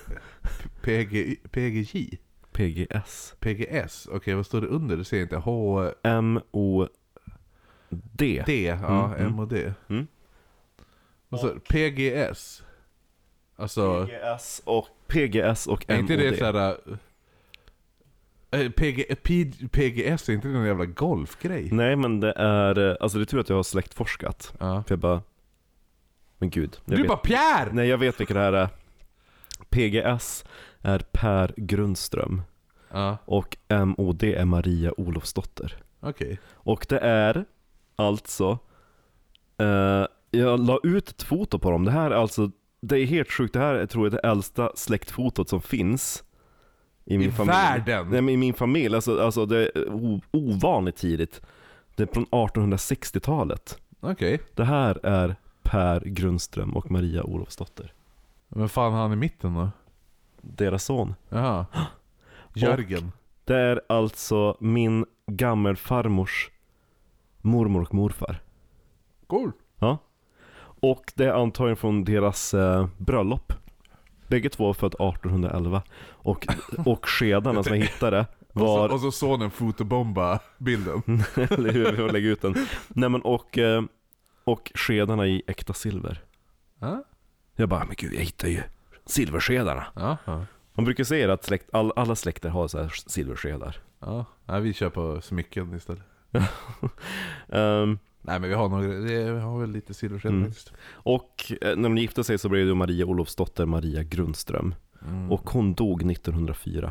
PG, 0.82 1.36
PGJ? 1.50 2.18
PGS. 2.52 3.34
PGS? 3.40 4.08
Okej, 4.12 4.34
vad 4.34 4.46
står 4.46 4.60
det 4.60 4.66
under? 4.66 4.96
Det 4.96 5.04
ser 5.04 5.16
jag 5.16 5.24
inte. 5.24 5.36
H... 5.36 5.90
M-O-D. 6.02 6.88
D? 8.46 8.66
Ja, 8.82 9.04
Mm, 9.06 9.20
mm. 9.20 9.26
M 9.32 9.38
och 9.38 9.48
D. 9.48 9.72
Mm. 9.88 10.06
Vad 11.28 11.40
står 11.40 11.54
det? 11.54 11.60
PGS? 11.60 12.62
Alltså, 13.56 14.06
PGS 14.06 14.62
och 14.64 14.86
PGS 15.06 15.66
och 15.66 15.84
är 15.90 15.94
M-O-D. 15.94 16.14
inte 16.14 16.30
det 16.30 16.36
såhär... 16.38 16.76
Äh, 18.50 18.70
PG, 18.70 19.04
P, 19.22 19.52
PGS, 19.70 20.28
är 20.28 20.32
inte 20.32 20.48
det 20.48 20.54
någon 20.54 20.66
jävla 20.66 20.84
golfgrej? 20.84 21.68
Nej 21.72 21.96
men 21.96 22.20
det 22.20 22.32
är, 22.36 23.02
alltså 23.02 23.18
det 23.18 23.24
är 23.24 23.26
tur 23.26 23.40
att 23.40 23.48
jag 23.48 23.56
har 23.56 23.62
släktforskat. 23.62 24.54
Ja. 24.58 24.82
För 24.86 24.92
jag 24.92 24.98
bara, 24.98 25.22
men 26.38 26.50
gud. 26.50 26.76
Du 26.84 26.96
vet, 26.96 27.08
bara 27.08 27.18
Pierre! 27.18 27.70
Nej 27.72 27.88
jag 27.88 27.98
vet 27.98 28.20
vilka 28.20 28.34
det 28.34 28.40
här 28.40 28.52
är. 28.52 28.68
PGS 29.70 30.44
är 30.82 30.98
Per 31.12 31.54
Grundström 31.56 32.42
Ja, 32.90 33.16
och 33.24 33.56
MOD 33.68 34.22
är 34.22 34.44
Maria 34.44 34.92
Olofsdotter. 35.00 35.74
okej. 36.00 36.38
Och 36.54 36.86
det 36.88 36.98
är 36.98 37.44
alltså, 37.96 38.58
eh, 39.58 40.06
jag 40.30 40.60
la 40.66 40.80
ut 40.82 41.08
ett 41.08 41.22
foto 41.22 41.58
på 41.58 41.70
dem. 41.70 41.84
Det 41.84 41.90
här 41.90 42.10
är 42.10 42.14
alltså, 42.14 42.50
det 42.80 42.98
är 43.00 43.06
helt 43.06 43.30
sjukt. 43.32 43.52
Det 43.52 43.58
här 43.60 43.74
är, 43.74 43.86
tror 43.86 44.06
jag 44.06 44.12
det 44.12 44.18
äldsta 44.28 44.72
släktfotot 44.74 45.48
som 45.48 45.62
finns. 45.62 46.24
I 47.04 47.18
min 47.18 47.28
I 47.28 47.32
familj. 47.32 47.52
världen? 47.56 48.08
Nej 48.10 48.20
men 48.20 48.34
i 48.34 48.36
min 48.36 48.54
familj, 48.54 48.94
alltså, 48.94 49.20
alltså 49.20 49.46
det 49.46 49.58
är 49.58 49.70
ovanligt 50.30 50.96
tidigt. 50.96 51.40
Det 51.96 52.02
är 52.02 52.06
från 52.14 52.26
1860-talet. 52.26 53.78
Okej. 54.00 54.40
Det 54.54 54.64
här 54.64 55.00
är 55.02 55.36
Per 55.66 56.00
Grundström 56.00 56.76
och 56.76 56.90
Maria 56.90 57.22
Olofsdotter. 57.22 57.92
Men 58.48 58.68
fan 58.68 58.92
han 58.92 59.12
i 59.12 59.16
mitten 59.16 59.54
då? 59.54 59.70
Deras 60.40 60.84
son. 60.84 61.14
Jaha. 61.28 61.66
Jörgen. 62.54 63.12
Det 63.44 63.56
är 63.56 63.80
alltså 63.88 64.56
min 64.60 65.06
gammelfarmors 65.26 66.50
mormor 67.40 67.82
och 67.82 67.94
morfar. 67.94 68.42
Cool. 69.26 69.52
Ja. 69.78 69.98
Och 70.58 71.12
det 71.14 71.24
är 71.24 71.32
antagligen 71.32 71.76
från 71.76 72.04
deras 72.04 72.54
eh, 72.54 72.88
bröllop. 72.98 73.52
Bägge 74.28 74.48
två 74.48 74.68
är 74.68 74.72
född 74.72 74.94
1811. 74.94 75.82
Och, 76.08 76.46
och 76.86 77.08
skedarna 77.08 77.62
som 77.62 77.76
jag 77.76 77.82
hittade 77.82 78.26
Och, 78.52 78.60
var... 78.60 78.88
så, 78.88 78.94
och 78.94 79.00
så 79.00 79.12
sonen 79.12 79.50
fotobomba 79.50 80.38
bilden. 80.58 81.02
eller 81.34 81.72
hur, 81.72 81.90
vi 81.90 81.96
får 81.96 82.12
lägga 82.12 82.28
ut 82.28 82.42
den. 82.42 82.54
Nej 82.88 83.08
men 83.08 83.22
och, 83.22 83.58
eh, 83.58 83.82
och 84.46 84.72
skedarna 84.74 85.26
i 85.26 85.42
äkta 85.46 85.72
silver. 85.72 86.22
Ja. 86.80 87.04
Jag 87.56 87.68
bara, 87.68 87.84
men 87.84 87.94
gud 87.98 88.14
jag 88.14 88.20
hittar 88.20 88.48
ju 88.48 88.62
silverskedarna. 89.06 89.86
Ja. 89.94 90.16
ja. 90.24 90.46
Man 90.74 90.84
brukar 90.84 91.04
säga 91.04 91.32
att 91.32 91.44
släkt, 91.44 91.74
all, 91.74 91.92
alla 91.96 92.14
släkter 92.16 92.48
har 92.48 92.68
så 92.68 92.78
här 92.82 92.88
silverskedar. 93.06 93.76
Ja, 94.00 94.24
nej, 94.44 94.60
vi 94.60 94.72
kör 94.72 94.90
på 94.90 95.20
smycken 95.20 95.74
istället. 95.74 96.02
Ehm, 97.48 97.98
Nej 98.22 98.40
men 98.40 98.48
vi 98.48 98.54
har 98.54 98.68
några, 98.68 98.88
vi 98.88 99.24
har 99.38 99.60
väl 99.60 99.70
lite 99.70 99.94
silversked 99.94 100.30
Mm. 100.32 100.44
faktiskt. 100.44 100.72
och 100.90 101.52
eh, 101.60 101.76
när 101.76 101.88
de 101.88 101.98
gifte 101.98 102.24
sig 102.24 102.38
så 102.38 102.48
blev 102.48 102.66
det 102.66 102.74
Maria 102.74 103.06
Olofsdotter 103.06 103.66
Maria 103.66 104.02
Grundström. 104.02 104.74
Mm. 105.08 105.32
Och 105.32 105.50
hon 105.50 105.74
dog 105.74 106.10
1904. 106.10 106.88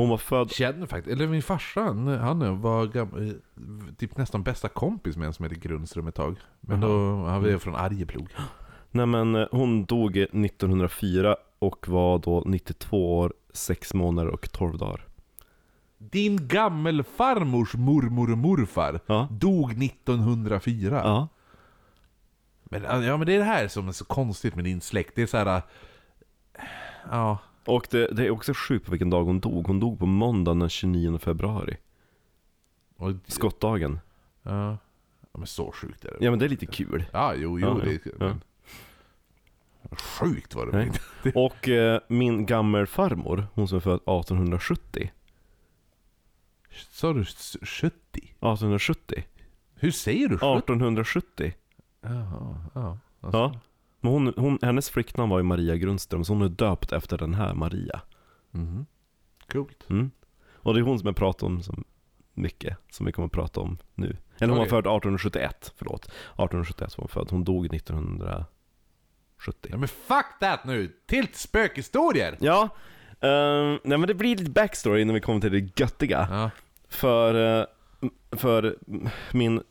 Hon 0.00 0.08
var 0.10 0.18
född... 0.18 0.50
Känner 0.50 0.86
faktiskt, 0.86 1.16
eller 1.16 1.26
min 1.26 1.42
farsa, 1.42 1.80
han, 2.20 2.60
var 2.60 2.86
gam, 2.86 3.08
eh, 3.28 3.94
typ 3.96 4.16
nästan 4.16 4.42
bästa 4.42 4.68
kompis 4.68 5.16
med 5.16 5.26
en 5.26 5.32
som 5.32 5.42
heter 5.44 5.56
Grundström 5.56 6.06
ett 6.08 6.14
tag. 6.14 6.36
Men 6.60 6.80
då, 6.80 6.88
han 7.24 7.42
var 7.42 7.58
från 7.58 7.74
Arjeplog. 7.74 8.28
Nej 8.90 9.06
men 9.06 9.34
eh, 9.34 9.46
hon 9.50 9.84
dog 9.84 10.16
1904 10.16 11.36
och 11.58 11.88
var 11.88 12.18
då 12.18 12.42
92 12.46 13.18
år, 13.18 13.32
6 13.52 13.94
månader 13.94 14.30
och 14.30 14.52
12 14.52 14.78
dagar. 14.78 15.06
Din 15.98 16.48
gammelfarmors 16.48 17.74
mormor 17.74 18.32
och 18.32 18.38
morfar 18.38 19.00
Ja. 19.06 19.28
dog 19.30 19.82
1904. 19.84 21.00
Ja. 21.04 21.28
Men, 22.64 22.82
ja, 23.04 23.16
men 23.16 23.26
det 23.26 23.34
är 23.34 23.38
det 23.38 23.44
här 23.44 23.68
som 23.68 23.88
är 23.88 23.92
så 23.92 24.04
konstigt 24.04 24.54
med 24.54 24.64
din 24.64 24.80
släkt. 24.80 25.12
Det 25.14 25.22
är 25.22 25.26
så 25.26 25.36
här. 25.36 25.56
äh, 25.56 25.62
Ja. 27.10 27.38
Och 27.64 27.86
det, 27.90 28.06
det 28.06 28.26
är 28.26 28.30
också 28.30 28.52
sjukt 28.54 28.84
på 28.84 28.90
vilken 28.90 29.10
dag 29.10 29.24
hon 29.24 29.40
dog. 29.40 29.66
Hon 29.66 29.80
dog 29.80 29.98
på 29.98 30.06
måndagen 30.06 30.58
den 30.58 30.68
29 30.68 31.18
februari. 31.18 31.76
Och, 32.96 33.12
Skottdagen. 33.26 34.00
ja. 34.42 34.70
ja. 34.70 34.76
Men 35.32 35.46
så 35.46 35.72
sjukt 35.72 36.04
är 36.04 36.08
det. 36.10 36.24
Ja 36.24 36.30
men 36.30 36.38
det 36.38 36.44
är 36.44 36.48
lite 36.48 36.66
kul. 36.66 37.04
Ja, 37.12 37.34
jo, 37.34 37.58
jo. 37.60 37.66
Ja, 37.68 37.84
det, 37.84 38.00
ja, 38.04 38.12
men... 38.18 38.40
Sjukt 39.98 40.54
var 40.54 40.66
det 40.66 40.72
Nej. 40.72 40.86
inte. 41.24 41.38
Och 41.38 41.68
eh, 41.68 42.00
min 42.08 42.46
gammelfarmor, 42.46 43.46
hon 43.54 43.68
som 43.68 43.76
är 43.76 43.80
född 43.80 43.94
1870. 43.94 45.10
Sa 46.90 47.12
du 47.12 47.20
s- 47.22 47.56
70? 47.62 47.92
1870? 48.18 49.24
Hur 49.74 49.90
säger 49.90 50.28
du 50.28 50.34
70? 50.38 50.46
1870? 50.58 51.52
Jaha, 52.00 52.56
ja. 52.74 52.98
Alltså, 53.20 53.38
Ja. 53.38 53.60
Men 54.00 54.12
hon, 54.12 54.34
hon, 54.36 54.58
hennes 54.62 54.90
flicknamn 54.90 55.30
var 55.30 55.38
ju 55.38 55.42
Maria 55.42 55.76
Grundström, 55.76 56.24
så 56.24 56.32
hon 56.32 56.42
är 56.42 56.48
döpt 56.48 56.92
efter 56.92 57.18
den 57.18 57.34
här 57.34 57.54
Maria. 57.54 58.00
Mhm. 58.50 58.86
Coolt. 59.52 59.90
Mm. 59.90 60.10
Och 60.54 60.74
det 60.74 60.80
är 60.80 60.82
hon 60.82 60.98
som 60.98 61.06
jag 61.06 61.16
pratar 61.16 61.46
om 61.46 61.62
så 61.62 61.74
mycket, 62.34 62.76
som 62.90 63.06
vi 63.06 63.12
kommer 63.12 63.26
att 63.26 63.32
prata 63.32 63.60
om 63.60 63.78
nu. 63.94 64.16
Eller 64.38 64.48
hon 64.48 64.58
var 64.58 64.66
född 64.66 64.78
1871, 64.78 65.72
förlåt. 65.76 66.04
1871 66.04 66.98
var 66.98 67.02
hon 67.02 67.08
född, 67.08 67.30
hon 67.30 67.44
dog 67.44 67.74
1970. 67.74 68.46
Ja, 69.70 69.76
men 69.76 69.88
fuck 69.88 70.26
that 70.40 70.64
nu! 70.64 70.92
Till 71.06 71.28
spökhistorier! 71.32 72.36
Ja, 72.40 72.62
eh, 73.20 73.78
nej 73.84 73.98
men 73.98 74.06
det 74.06 74.14
blir 74.14 74.36
lite 74.36 74.50
backstory 74.50 75.02
innan 75.02 75.14
vi 75.14 75.20
kommer 75.20 75.40
till 75.40 75.52
det 75.52 75.80
göttiga. 75.80 76.28
Ja. 76.30 76.50
För, 76.88 77.58
eh, 77.60 77.66
för 78.32 78.76
min 79.32 79.62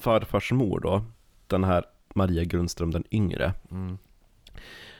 farfars 0.00 0.52
mor 0.52 0.80
då, 0.80 1.04
den 1.46 1.64
här 1.64 1.84
Maria 2.14 2.44
Grundström 2.44 2.90
den 2.90 3.04
yngre. 3.10 3.54
Mm. 3.70 3.98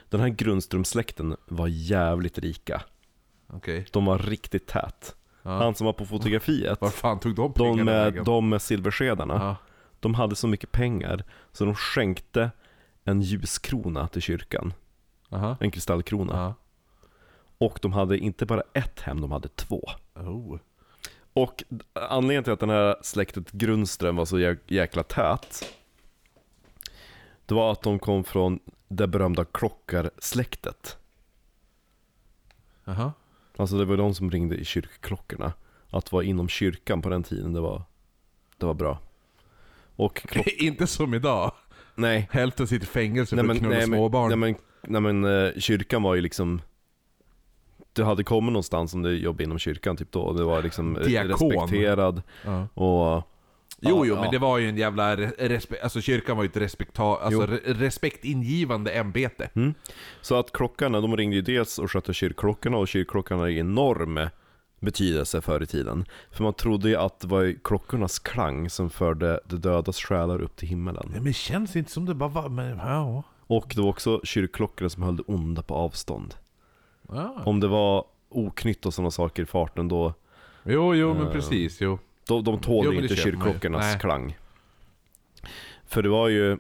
Den 0.09 0.21
här 0.21 0.29
Grundström-släkten 0.29 1.37
var 1.49 1.67
jävligt 1.69 2.39
rika. 2.39 2.83
Okej. 3.47 3.87
De 3.93 4.05
var 4.05 4.19
riktigt 4.19 4.67
tät. 4.67 5.17
Ja. 5.43 5.51
Han 5.51 5.75
som 5.75 5.85
var 5.85 5.93
på 5.93 6.07
fotografiet, 6.07 6.81
Var 6.81 6.91
fan 6.91 7.21
tog 7.21 7.35
de 7.35 7.53
de 7.57 7.85
med, 7.85 8.15
de 8.25 8.49
med 8.49 8.63
silverskedarna, 8.63 9.35
Ja. 9.35 9.57
de 10.01 10.15
hade 10.15 10.37
så 10.37 10.49
mycket 10.49 10.73
pengar 10.73 11.25
så 11.53 11.65
de 11.65 11.75
skänkte 11.75 12.51
en 13.05 13.23
ljuskrona 13.23 14.09
till 14.09 14.23
kyrkan. 14.23 14.73
Aha. 15.31 15.57
En 15.61 15.71
kristallkrona. 15.71 16.33
Ja. 16.37 16.55
Och 17.59 17.79
de 17.83 17.93
hade 17.93 18.19
inte 18.19 18.47
bara 18.47 18.63
ett 18.75 19.01
hem, 19.01 19.21
de 19.21 19.33
hade 19.33 19.49
två. 19.49 19.91
Oh. 20.15 20.59
Och 21.33 21.65
anledningen 21.93 22.45
till 22.45 22.53
att 22.53 22.61
den 22.61 22.71
här 22.71 22.97
släktet 23.03 23.53
Grundström 23.53 24.17
var 24.17 24.25
så 24.25 24.39
jä- 24.39 24.59
jäkla 24.67 25.03
tät 25.03 25.65
Det 27.53 27.57
var 27.57 27.73
att 27.73 27.83
de 27.83 27.99
kom 27.99 28.25
från 28.25 28.59
det 28.89 29.07
berömda 29.07 29.45
klockarsläktet 29.45 30.97
Aha. 32.87 33.13
Alltså 33.57 33.79
det 33.79 33.85
var 33.85 33.97
de 33.97 34.15
som 34.15 34.31
ringde 34.31 34.57
i 34.57 34.65
kyrkklockorna 34.65 35.53
Att 35.91 36.13
vara 36.13 36.25
inom 36.25 36.49
kyrkan 36.49 37.03
på 37.03 37.09
den 37.09 37.23
tiden, 37.23 37.53
det 37.53 37.61
var, 37.61 37.83
det 38.59 38.67
var 38.67 38.75
bra 38.75 38.99
Och 39.97 40.15
klock... 40.29 40.47
inte 40.49 40.87
som 40.87 41.15
idag. 41.15 41.53
nej, 41.95 42.29
Hälften 42.33 42.67
sitter 42.67 42.87
i 42.87 42.89
fängelse 42.89 43.37
nej 43.37 43.43
för 43.43 43.47
men, 43.47 43.57
att 43.57 43.61
knulla 43.63 43.77
nej, 43.77 43.87
småbarn. 43.87 44.29
nej, 44.29 44.37
men, 44.39 44.55
nej 45.03 45.13
men 45.13 45.47
eh, 45.47 45.53
kyrkan 45.59 46.03
var 46.03 46.15
ju 46.15 46.21
liksom 46.21 46.61
Du 47.93 48.05
hade 48.05 48.25
kommit 48.25 48.53
någonstans 48.53 48.95
om 48.95 49.03
du 49.03 49.19
jobbade 49.19 49.45
inom 49.45 49.59
kyrkan 49.59 49.97
typ 49.97 50.13
då, 50.13 50.33
det 50.33 50.45
var 50.45 50.63
liksom 50.63 50.97
eh, 50.97 51.03
Diakon. 51.03 51.51
respekterad 51.51 52.23
Ja. 52.45 52.69
och 52.75 53.29
Jo, 53.91 54.07
jo, 54.07 54.15
ja. 54.15 54.21
men 54.21 54.31
det 54.31 54.39
var 54.39 54.59
ju 54.59 54.69
en 54.69 54.77
jävla 54.77 55.17
respekt, 55.17 55.83
alltså 55.83 56.01
kyrkan 56.01 56.37
var 56.37 56.45
ju 56.45 56.49
ett 56.49 56.57
respekta, 56.57 57.03
alltså 57.03 57.47
re 57.47 57.59
respektingivande 57.65 58.91
ämbete. 58.91 59.51
Mm. 59.55 59.75
Så 60.21 60.35
att 60.39 60.53
klockarna, 60.53 61.01
de 61.01 61.17
ringde 61.17 61.37
ju 61.37 61.43
dels 61.43 61.79
och 61.79 61.91
skötte 61.91 62.15
kyrkklockorna 62.15 62.77
och 62.77 62.89
kyrkklockorna 62.89 63.49
ju 63.49 63.59
enorm 63.59 64.29
betydelse 64.81 65.41
förr 65.41 65.63
i 65.63 65.67
tiden. 65.67 66.05
För 66.31 66.45
man 66.45 66.55
trodde 66.55 66.89
ju 66.89 66.97
att 66.97 67.21
det 67.21 67.27
var 67.27 67.55
klockornas 67.65 68.19
klang 68.19 68.71
som 68.71 68.91
förde 68.91 69.41
de 69.45 69.57
dödas 69.57 69.97
själar 69.99 70.43
upp 70.43 70.57
till 70.57 70.69
himmelen. 70.69 71.05
Nej, 71.07 71.15
men 71.15 71.25
det 71.25 71.33
känns 71.33 71.77
inte 71.77 71.91
som 71.91 72.07
det 72.07 72.15
bara 72.15 72.29
var, 72.29 72.49
men 72.49 72.79
ja. 72.79 73.23
Och 73.47 73.73
det 73.77 73.83
var 73.83 73.89
också 73.89 74.21
kyrkklockorna 74.25 74.91
som 74.91 75.03
höll 75.03 75.17
det 75.17 75.23
onda 75.27 75.63
på 75.63 75.75
avstånd. 75.75 76.35
ja. 77.09 77.43
Om 77.45 77.61
det 77.61 77.69
var 77.69 78.05
oknytt 78.29 78.87
och 78.87 78.95
sådana 78.95 79.11
saker 79.11 79.43
i 79.43 79.47
farten 79.47 79.89
då, 79.89 80.15
Jo, 80.65 80.95
jo, 80.95 81.15
men 81.15 81.27
Eh, 81.27 81.33
precis, 81.33 81.81
jo. 81.81 81.99
De, 82.33 82.45
de 82.45 82.61
tålde 82.61 82.95
Jo, 82.95 83.01
det 83.01 83.03
inte 83.03 83.17
kyrkklockornas 83.17 84.01
klang. 84.01 84.39
För 85.87 86.03
det 86.03 86.09
var 86.09 86.29
ju, 86.29 86.59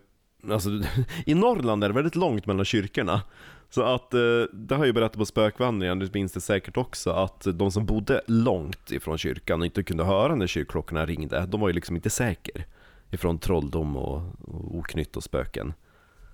alltså 0.50 0.70
i 1.26 1.34
Norrland 1.34 1.84
är 1.84 1.88
det 1.88 1.94
väldigt 1.94 2.16
långt 2.16 2.46
mellan 2.46 2.64
kyrkorna. 2.64 3.22
Så 3.70 3.82
att, 3.82 4.14
eh, 4.14 4.20
det 4.52 4.74
har 4.74 4.78
jag 4.78 4.86
ju 4.86 4.92
berättat 4.92 5.18
på 5.18 5.26
spökvandringen, 5.26 5.98
du 5.98 6.10
minns 6.12 6.32
det 6.32 6.40
säkert 6.40 6.76
också, 6.76 7.10
att 7.10 7.46
de 7.54 7.72
som 7.72 7.86
bodde 7.86 8.22
långt 8.26 8.90
ifrån 8.90 9.18
kyrkan 9.18 9.60
och 9.60 9.66
inte 9.66 9.82
kunde 9.82 10.04
höra 10.04 10.34
när 10.34 10.46
kyrkklockorna 10.46 11.06
ringde, 11.06 11.46
de 11.46 11.60
var 11.60 11.68
ju 11.68 11.74
liksom 11.74 11.96
inte 11.96 12.10
säker 12.10 12.66
ifrån 13.10 13.38
trolldom 13.38 13.96
och, 13.96 14.22
och 14.40 14.76
oknytt 14.76 15.16
och 15.16 15.24
spöken. 15.24 15.72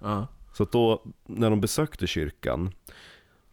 Ja. 0.00 0.26
Så 0.52 0.62
att 0.62 0.72
då, 0.72 1.02
när 1.26 1.50
de 1.50 1.60
besökte 1.60 2.06
kyrkan, 2.06 2.72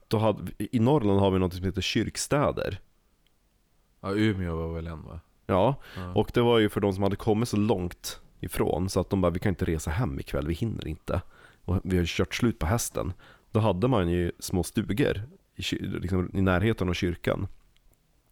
då 0.07 0.17
hade, 0.17 0.51
i 0.57 0.79
Norrland 0.79 1.19
har 1.19 1.31
vi 1.31 1.39
något 1.39 1.53
som 1.53 1.65
heter 1.65 1.81
kyrkstäder. 1.81 2.79
ja, 4.01 4.13
Umeå 4.15 4.55
var 4.55 4.73
väl 4.73 4.87
en 4.87 5.03
va? 5.03 5.19
Ja, 5.47 5.75
Ja. 5.97 6.11
och 6.15 6.31
det 6.33 6.41
var 6.41 6.59
ju 6.59 6.69
för 6.69 6.81
de 6.81 6.93
som 6.93 7.03
hade 7.03 7.15
kommit 7.15 7.49
så 7.49 7.57
långt 7.57 8.21
ifrån 8.39 8.89
så 8.89 8.99
att 8.99 9.09
de 9.09 9.21
bara, 9.21 9.29
vi 9.31 9.39
kan 9.39 9.49
inte 9.49 9.65
resa 9.65 9.91
hem 9.91 10.19
ikväll, 10.19 10.47
vi 10.47 10.53
hinner 10.53 10.87
inte. 10.87 11.21
Och 11.65 11.79
vi 11.83 11.97
har 11.97 12.05
kört 12.05 12.35
slut 12.35 12.59
på 12.59 12.65
hästen. 12.65 13.13
Då 13.51 13.59
hade 13.59 13.87
man 13.87 14.09
ju 14.09 14.31
små 14.39 14.63
stugor 14.63 15.21
i, 15.55 15.75
liksom, 15.75 16.31
i 16.33 16.41
närheten 16.41 16.89
av 16.89 16.93
kyrkan. 16.93 17.47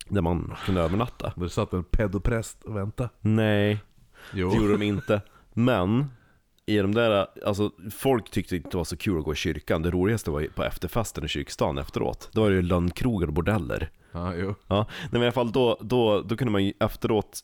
Där 0.09 0.21
man 0.21 0.53
kunde 0.65 0.81
övernatta. 0.81 1.33
Där 1.35 1.47
satt 1.47 1.73
en 1.73 1.83
pedopräst 1.83 2.63
och 2.63 2.75
väntade. 2.77 3.09
Nej, 3.19 3.79
Jo. 4.33 4.49
det 4.49 4.55
gjorde 4.57 4.71
de 4.77 4.81
inte. 4.85 5.21
Men, 5.53 6.05
i 6.65 6.77
de 6.77 6.93
där, 6.93 7.27
alltså 7.45 7.71
folk 7.91 8.31
tyckte 8.31 8.55
inte 8.55 8.69
det 8.69 8.77
var 8.77 8.83
så 8.83 8.97
kul 8.97 9.17
att 9.19 9.23
gå 9.25 9.33
i 9.33 9.35
kyrkan. 9.35 9.81
Det 9.81 9.91
roligaste 9.91 10.31
var 10.31 10.47
på 10.55 10.63
efterfesten 10.63 11.25
i 11.25 11.27
kyrkstan 11.27 11.77
efteråt. 11.77 12.29
Då 12.31 12.41
var 12.41 12.49
det 12.49 12.55
ju 12.55 12.61
lönnkrogar 12.61 13.27
och 13.27 13.33
bordeller. 13.33 13.89
Ja, 14.13 14.35
jo. 14.35 14.55
Ja, 14.67 14.85
nej, 15.01 15.07
men 15.11 15.21
i 15.21 15.25
alla 15.25 15.31
fall 15.31 15.51
då, 15.51 15.77
då, 15.81 16.21
då 16.21 16.37
kunde 16.37 16.51
man 16.51 16.63
ju 16.63 16.73
efteråt 16.79 17.43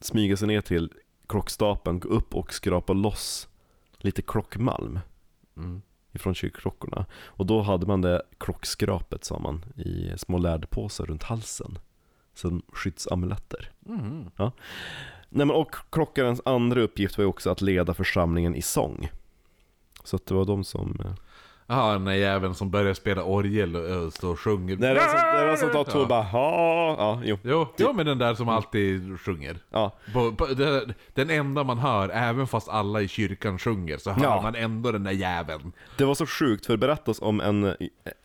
smyga 0.00 0.36
sig 0.36 0.48
ner 0.48 0.60
till 0.60 0.92
klockstapeln, 1.26 2.00
gå 2.00 2.08
upp 2.08 2.34
och 2.34 2.52
skrapa 2.52 2.92
loss 2.92 3.48
lite 3.98 4.22
klockmalm 4.22 4.98
Mm. 5.56 5.82
ifrån 6.12 6.34
kyrkklockorna. 6.34 7.06
Och 7.24 7.46
då 7.46 7.62
hade 7.62 7.86
man 7.86 8.00
det 8.00 8.22
klockskrapet, 8.38 9.24
sa 9.24 9.38
man, 9.38 9.64
i 9.76 10.12
små 10.16 10.38
läderpåsar 10.38 11.06
runt 11.06 11.22
halsen. 11.22 11.78
Som 12.34 12.62
skyddsamuletter. 12.72 13.70
Mm. 13.86 14.30
Nej, 14.38 14.50
men 15.28 15.50
och 15.50 15.74
klockarens 15.90 16.40
andra 16.44 16.80
uppgift 16.80 17.18
var 17.18 17.22
ju 17.22 17.28
också 17.28 17.50
att 17.50 17.62
leda 17.62 17.94
församlingen 17.94 18.54
i 18.54 18.62
sång. 18.62 19.10
Så 20.04 20.16
att 20.16 20.26
det 20.26 20.34
var 20.34 20.44
de 20.44 20.64
som... 20.64 21.02
Jaha, 21.66 21.92
den 21.92 22.04
där 22.04 22.12
jäveln 22.12 22.54
som 22.54 22.70
börjar 22.70 22.94
spela 22.94 23.22
orgel 23.24 23.76
och, 23.76 24.04
och 24.06 24.12
står 24.12 24.30
och 24.32 24.40
sjunger. 24.40 24.76
Det 24.76 24.88
är 24.88 24.94
som, 24.94 25.14
det 25.14 25.42
är 25.42 25.46
den 25.46 25.56
som 25.58 25.70
tar 25.70 25.84
två 25.84 26.06
Ja. 26.08 26.22
ha, 26.22 26.96
ja, 26.98 27.20
jo, 27.24 27.38
Jo, 27.44 27.66
jo, 27.78 27.92
men 27.92 28.06
den 28.06 28.18
där 28.18 28.34
som 28.34 28.48
alltid 28.48 29.20
sjunger. 29.20 29.56
ja. 29.70 29.92
På, 30.12 30.32
på, 30.32 30.46
det, 30.46 30.94
den 31.14 31.30
enda 31.30 31.64
man 31.64 31.78
hör, 31.78 32.08
även 32.08 32.46
fast 32.46 32.68
alla 32.68 33.00
i 33.02 33.08
kyrkan 33.08 33.58
sjunger, 33.58 33.96
så 33.98 34.10
hör 34.10 34.22
Ja. 34.24 34.42
man 34.42 34.54
ändå 34.54 34.92
den 34.92 35.04
där 35.04 35.12
jäveln. 35.12 35.72
Det 35.98 36.04
var 36.04 36.14
så 36.14 36.26
sjukt, 36.26 36.66
för 36.66 36.72
det 36.72 36.78
berättas 36.78 37.22
om 37.22 37.40
en, 37.40 37.74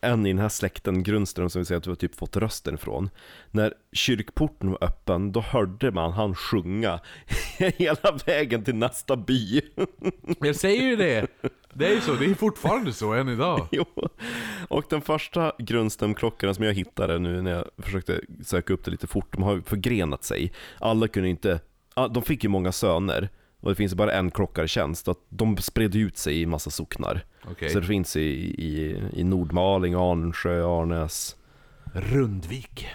en 0.02 0.26
i 0.26 0.30
den 0.30 0.40
här 0.42 0.50
släkten, 0.50 1.04
Grundström, 1.04 1.50
som 1.50 1.62
vi 1.62 1.66
säger 1.66 1.78
att 1.80 1.88
vi 1.88 1.92
har 1.92 1.96
typ 1.96 2.16
fått 2.16 2.38
rösten 2.38 2.74
ifrån. 2.76 3.10
När 3.52 3.74
kyrkporten 3.94 4.72
var 4.72 4.84
öppen, 4.84 5.32
då 5.32 5.42
hörde 5.42 5.92
man 5.92 6.12
han 6.14 6.36
sjunga 6.36 7.00
hela 7.58 8.18
vägen 8.26 8.64
till 8.64 8.76
nästa 8.76 9.16
by. 9.18 9.62
Jag 10.40 10.56
säger 10.56 10.82
ju 10.84 10.96
det! 10.96 11.28
Det 11.74 11.88
är 11.88 11.94
ju 11.94 12.02
så, 12.02 12.14
det 12.14 12.26
är 12.26 12.36
fortfarande 12.36 12.94
så 12.94 13.14
än 13.14 13.30
idag. 13.30 13.68
jo. 13.72 13.86
Och 14.68 14.84
den 14.90 15.02
första 15.02 15.52
Grundströmklockorna 15.60 16.54
som 16.54 16.66
jag 16.66 16.74
hittade 16.74 17.20
nu 17.20 17.42
när 17.42 17.52
jag 17.52 17.66
försökte 17.78 18.22
söka 18.44 18.74
upp 18.74 18.86
det 18.86 18.92
lite 18.92 19.08
fort, 19.08 19.34
de 19.34 19.44
har 19.44 19.62
förgrenat 19.66 20.24
sig. 20.24 20.52
Alla 20.80 21.08
kunde 21.08 21.30
inte, 21.30 21.60
de 22.12 22.24
fick 22.24 22.44
ju 22.44 22.50
många 22.50 22.72
söner. 22.72 23.30
Och 23.62 23.70
det 23.70 23.76
finns 23.76 23.96
bara 23.96 24.14
en 24.14 24.32
klockartjänst, 24.32 25.08
att 25.08 25.18
de 25.30 25.58
spred 25.58 25.96
ut 25.96 26.18
sig 26.18 26.42
i 26.42 26.46
massa 26.46 26.70
socknar. 26.70 27.26
Okej. 27.52 27.70
Så 27.70 27.80
det 27.80 27.86
finns 27.86 28.16
i, 28.16 28.22
i, 28.22 29.04
i 29.14 29.24
Nordmaling, 29.24 29.94
Arnsjö, 29.94 30.66
Arnäs, 30.66 31.36
Rundvik. 31.94 32.88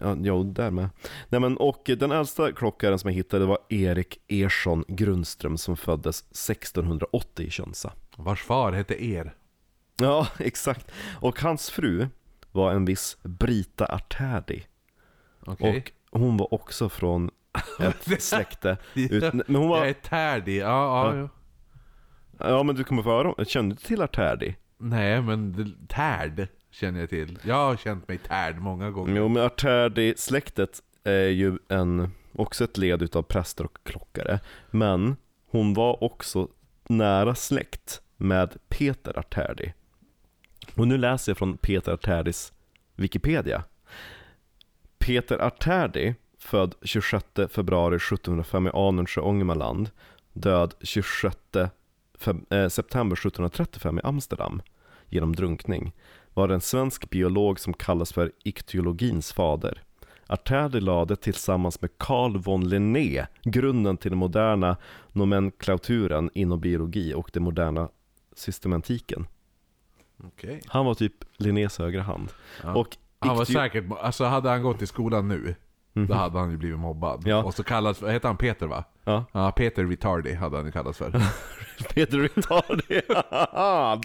Ja, 0.00 0.16
jo, 0.20 0.42
där 0.42 0.70
med. 0.70 0.88
Nej, 1.28 1.40
men, 1.40 1.56
och 1.56 1.90
den 1.98 2.12
äldsta 2.12 2.52
klockaren 2.52 2.98
som 2.98 3.10
jag 3.10 3.16
hittade 3.16 3.46
var 3.46 3.58
Erik 3.68 4.18
Ersson 4.28 4.84
Grundström 4.88 5.58
som 5.58 5.76
föddes 5.76 6.20
1680 6.20 7.46
i 7.46 7.50
Könsa. 7.50 7.92
Vars 8.16 8.42
far 8.42 8.72
hette 8.72 9.04
Er. 9.04 9.34
Ja, 10.00 10.26
exakt. 10.38 10.90
Och 11.20 11.40
hans 11.40 11.70
fru 11.70 12.08
var 12.52 12.72
en 12.72 12.84
viss 12.84 13.16
Brita 13.22 13.86
Artärdi. 13.86 14.64
Okej. 15.40 15.84
Och 16.10 16.20
hon 16.20 16.36
var 16.36 16.54
också 16.54 16.88
från 16.88 17.30
ett 17.80 18.22
släkte. 18.22 18.76
Ut, 18.94 19.22
men 19.32 19.42
hon 19.46 19.62
Jag 19.62 19.68
var, 19.68 19.86
är 19.86 19.92
tärdig, 19.92 20.56
ja, 20.60 20.66
ja, 21.14 21.16
Ja. 21.16 21.28
ja. 22.48 22.62
Men 22.62 22.74
du 22.76 22.84
kommer 22.84 23.02
få 23.02 23.10
höra 23.10 23.44
kände 23.44 23.74
du 23.74 23.80
till 23.80 24.02
Artärdi? 24.02 24.56
Nej, 24.78 25.22
men 25.22 25.76
tärd 25.88 26.48
känner 26.70 27.00
jag 27.00 27.08
till. 27.10 27.38
Jag 27.42 27.54
har 27.54 27.76
känt 27.76 28.08
mig 28.08 28.18
tärd 28.18 28.58
många 28.58 28.90
gånger. 28.90 29.16
Jo 29.16 29.28
men 29.28 29.42
Artärdi-släktet 29.42 30.82
är 31.04 31.28
ju 31.28 31.58
en, 31.68 32.10
också 32.32 32.64
ett 32.64 32.78
led 32.78 33.02
utav 33.02 33.22
präster 33.22 33.64
och 33.64 33.78
klockare. 33.82 34.40
Men 34.70 35.16
hon 35.50 35.74
var 35.74 36.04
också 36.04 36.48
nära 36.88 37.34
släkt 37.34 38.02
med 38.16 38.56
Peter 38.68 39.18
Artärdi. 39.18 39.72
Och 40.74 40.88
nu 40.88 40.98
läser 40.98 41.30
jag 41.30 41.38
från 41.38 41.56
Peter 41.56 41.92
Artärdis 41.92 42.52
Wikipedia. 42.94 43.64
Peter 44.98 45.38
Artärdi, 45.38 46.14
född 46.38 46.74
26 46.82 47.24
februari 47.50 47.96
1705 47.96 48.66
i 48.66 48.70
Anundsjö, 48.74 49.20
Ångermanland, 49.20 49.90
död 50.32 50.74
26 50.80 51.36
eh, 51.56 52.68
september 52.68 53.16
1735 53.16 53.98
i 53.98 54.00
Amsterdam 54.04 54.62
genom 55.08 55.34
drunkning, 55.34 55.92
var 56.34 56.48
en 56.48 56.60
svensk 56.60 57.10
biolog 57.10 57.60
som 57.60 57.74
kallas 57.74 58.12
för 58.12 58.32
iktyologins 58.44 59.32
fader. 59.32 59.82
Artärdi 60.26 60.80
lade 60.80 61.16
tillsammans 61.16 61.80
med 61.80 61.90
Carl 61.98 62.38
von 62.38 62.68
Linné 62.68 63.26
grunden 63.42 63.96
till 63.96 64.10
den 64.10 64.18
moderna 64.18 64.76
nomenklaturen 65.12 66.30
inom 66.34 66.60
biologi 66.60 67.14
och 67.14 67.30
det 67.32 67.40
moderna 67.40 67.88
systematiken. 68.36 69.26
Okej. 70.24 70.60
Han 70.66 70.86
var 70.86 70.94
typ 70.94 71.12
Linnés 71.36 71.78
högra 71.78 72.02
hand. 72.02 72.32
Ja. 72.62 72.74
Och 72.74 72.96
Han 73.18 73.36
var 73.36 73.44
säkert, 73.44 73.84
alltså 74.00 74.24
hade 74.24 74.48
han 74.48 74.62
gått 74.62 74.82
i 74.82 74.86
skolan 74.86 75.28
nu, 75.28 75.54
Mhm. 75.92 76.06
då 76.06 76.14
hade 76.14 76.38
han 76.38 76.50
ju 76.50 76.56
blivit 76.56 76.78
mobbad. 76.78 77.22
Ja. 77.26 77.44
Och 77.44 77.54
så 77.54 77.62
kallades, 77.64 78.02
vad 78.02 78.12
heter 78.12 78.28
han 78.28 78.36
Peter 78.36 78.66
va? 78.66 78.84
Ja, 79.04 79.24
Ja, 79.32 79.52
Peter 79.52 79.84
Retardi 79.86 80.34
hade 80.34 80.56
han 80.56 80.66
ju 80.66 80.72
kallats 80.72 80.98
för. 80.98 81.10
Peter 81.94 82.18
Retardi. 82.18 83.00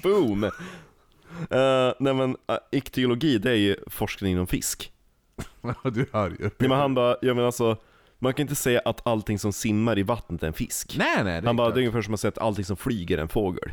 Boom! 0.04 0.44
Uh, 0.44 1.94
nej 2.00 2.14
men 2.14 2.30
uh, 2.30 2.58
iktyologi 2.72 3.38
det 3.38 3.52
är 3.52 3.56
ju 3.56 3.76
forskning 3.88 4.32
inom 4.32 4.48
fisk. 4.48 4.92
Ja, 5.62 5.90
du 5.90 6.06
hör 6.14 6.30
ju. 6.30 6.36
Nej 6.58 6.70
men 6.70 6.72
han 6.80 6.94
bara, 6.96 7.16
jag 7.22 7.36
menar 7.36 7.46
alltså, 7.48 7.78
man 8.20 8.34
kan 8.34 8.42
inte 8.44 8.56
säga 8.56 8.82
att 8.86 9.08
allting 9.08 9.40
som 9.40 9.54
simmar 9.54 10.00
i 10.00 10.04
vattnet 10.04 10.44
är 10.44 10.48
en 10.48 10.54
fisk. 10.54 10.96
Nej 10.98 11.24
nej, 11.24 11.42
Han 11.46 11.56
bara, 11.56 11.68
klart. 11.68 11.76
det 11.76 11.80
är 11.80 11.82
ungefär 11.82 12.02
som 12.02 12.14
att 12.14 12.20
säga 12.20 12.30
att 12.30 12.38
allting 12.38 12.66
som 12.66 12.78
flyger 12.78 13.18
är 13.18 13.22
en 13.22 13.30
fågel. 13.30 13.72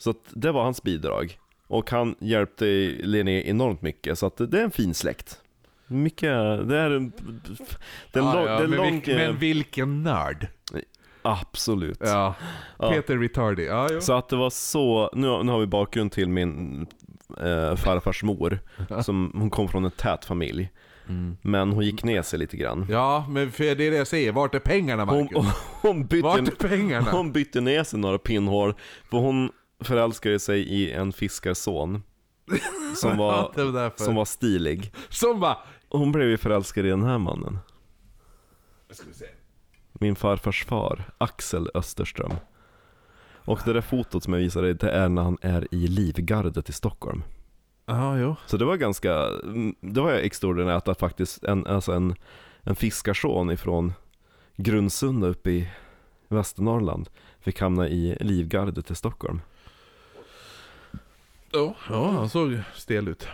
Så 0.00 0.14
det 0.28 0.52
var 0.52 0.62
hans 0.62 0.82
bidrag. 0.82 1.38
Och 1.66 1.90
han 1.90 2.14
hjälpte 2.18 2.64
Linné 3.02 3.42
enormt 3.42 3.82
mycket, 3.82 4.18
så 4.18 4.28
det 4.36 4.58
är 4.60 4.64
en 4.64 4.70
fin 4.70 4.94
släkt. 4.94 5.40
Mycket, 5.86 6.30
det 6.68 6.76
är 6.76 6.90
en... 6.90 7.12
Det 8.12 8.18
är 8.18 8.22
Ja, 8.22 8.34
lång, 8.34 8.46
ja, 8.46 8.52
det 8.52 8.60
är 8.60 8.64
en 8.64 8.70
men, 8.70 8.78
lång 8.78 8.92
vilken, 8.92 9.16
men 9.16 9.38
vilken 9.38 10.02
nörd. 10.02 10.46
Absolut. 11.22 11.98
Ja. 12.00 12.34
Ja. 12.78 12.90
Peter. 12.90 13.60
Ja, 13.60 13.88
jo. 13.90 14.00
Så 14.00 14.12
att 14.12 14.28
det 14.28 14.36
var 14.36 14.50
så, 14.50 15.10
nu, 15.12 15.42
nu 15.42 15.52
har 15.52 15.60
vi 15.60 15.66
bakgrund 15.66 16.12
till 16.12 16.28
min 16.28 16.86
eh, 17.38 17.76
farfars 17.76 18.22
mor, 18.22 18.58
som, 19.02 19.32
hon 19.34 19.50
kom 19.50 19.68
från 19.68 19.84
en 19.84 19.90
tät 19.90 20.24
familj. 20.24 20.70
Men 21.42 21.72
hon 21.72 21.84
gick 21.84 22.04
ner 22.04 22.22
sig 22.22 22.38
lite 22.38 22.56
grann. 22.56 22.86
Ja, 22.90 23.26
men 23.28 23.50
för 23.50 23.64
det 23.64 23.70
är 23.70 23.90
det 23.90 23.96
jag 23.96 24.06
säger. 24.06 24.32
Vart 24.32 24.54
är 24.54 24.58
pengarna 24.58 25.04
Hon, 25.04 25.28
Marcus? 25.32 25.52
hon, 25.82 26.06
bytte, 26.06 26.22
Vart 26.22 26.62
är 26.62 26.68
pengarna? 26.68 27.10
hon 27.10 27.32
bytte 27.32 27.60
ner 27.60 27.84
sig 27.84 27.98
några 27.98 28.18
pinnhål, 28.18 28.74
för 29.10 29.18
hon 29.18 29.50
förälskade 29.80 30.38
sig 30.38 30.60
i 30.60 30.92
en 30.92 31.12
fiskarson. 31.12 32.02
Som 32.96 33.16
var, 33.16 33.52
det 33.56 33.64
var 33.64 33.92
som 33.96 34.14
var 34.14 34.24
stilig. 34.24 34.92
Som 35.08 35.40
bara... 35.40 35.58
Hon 35.88 36.12
blev 36.12 36.28
ju 36.28 36.36
förälskad 36.36 36.86
i 36.86 36.88
den 36.88 37.02
här 37.02 37.18
mannen. 37.18 37.58
Ska 38.90 39.06
vi 39.08 39.14
se. 39.14 39.26
Min 39.92 40.16
farfars 40.16 40.64
far, 40.64 41.04
Axel 41.18 41.70
Österström. 41.74 42.32
Och 43.44 43.60
det 43.64 43.72
där 43.72 43.80
fotot 43.80 44.24
som 44.24 44.32
jag 44.32 44.40
visade 44.40 44.66
dig, 44.66 44.74
det 44.74 44.90
är 44.90 45.08
när 45.08 45.22
han 45.22 45.38
är 45.42 45.74
i 45.74 45.86
Livgardet 45.86 46.68
i 46.68 46.72
Stockholm. 46.72 47.22
Ja, 47.86 48.18
jo. 48.18 48.36
Så 48.46 48.56
det 48.56 48.64
var 48.64 48.76
ganska, 48.76 49.14
mm, 49.26 49.74
det 49.80 50.00
var 50.00 50.12
extraordinärt 50.12 50.88
att 50.88 50.98
faktiskt 50.98 51.44
en, 51.44 51.66
alltså 51.66 51.92
en, 51.92 52.14
en 52.62 52.74
fiskarson 52.74 53.50
ifrån 53.50 53.92
Grundsunda 54.56 55.26
uppe 55.26 55.50
i 55.50 55.70
Västernorrland 56.28 57.08
fick 57.40 57.60
hamna 57.60 57.88
i 57.88 58.16
Livgardet 58.20 58.90
i 58.90 58.94
Stockholm. 58.94 59.40
Ja, 61.52 61.74
ja, 61.90 62.10
han 62.10 62.28
såg 62.28 62.58
stel 62.74 63.08
ut. 63.08 63.28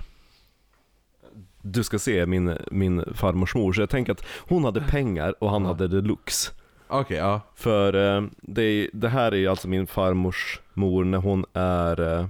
Du 1.62 1.84
ska 1.84 1.98
se 1.98 2.26
min, 2.26 2.58
min 2.70 3.14
farmors 3.14 3.54
mor, 3.54 3.72
så 3.72 3.80
jag 3.82 3.90
tänker 3.90 4.12
att 4.12 4.24
hon 4.48 4.64
hade 4.64 4.80
pengar 4.80 5.34
och 5.44 5.50
han 5.50 5.62
Ja. 5.62 5.68
hade 5.68 5.88
deluxe. 5.88 6.52
Okej, 6.88 7.16
ja. 7.16 7.40
För 7.54 8.16
eh, 8.16 8.24
det, 8.42 8.90
det 8.92 9.08
här 9.08 9.32
är 9.32 9.36
ju 9.36 9.46
alltså 9.48 9.68
min 9.68 9.86
farmors 9.86 10.60
mor 10.74 11.04
när 11.04 11.18
hon 11.18 11.44
är 11.52 12.00
eh, 12.20 12.26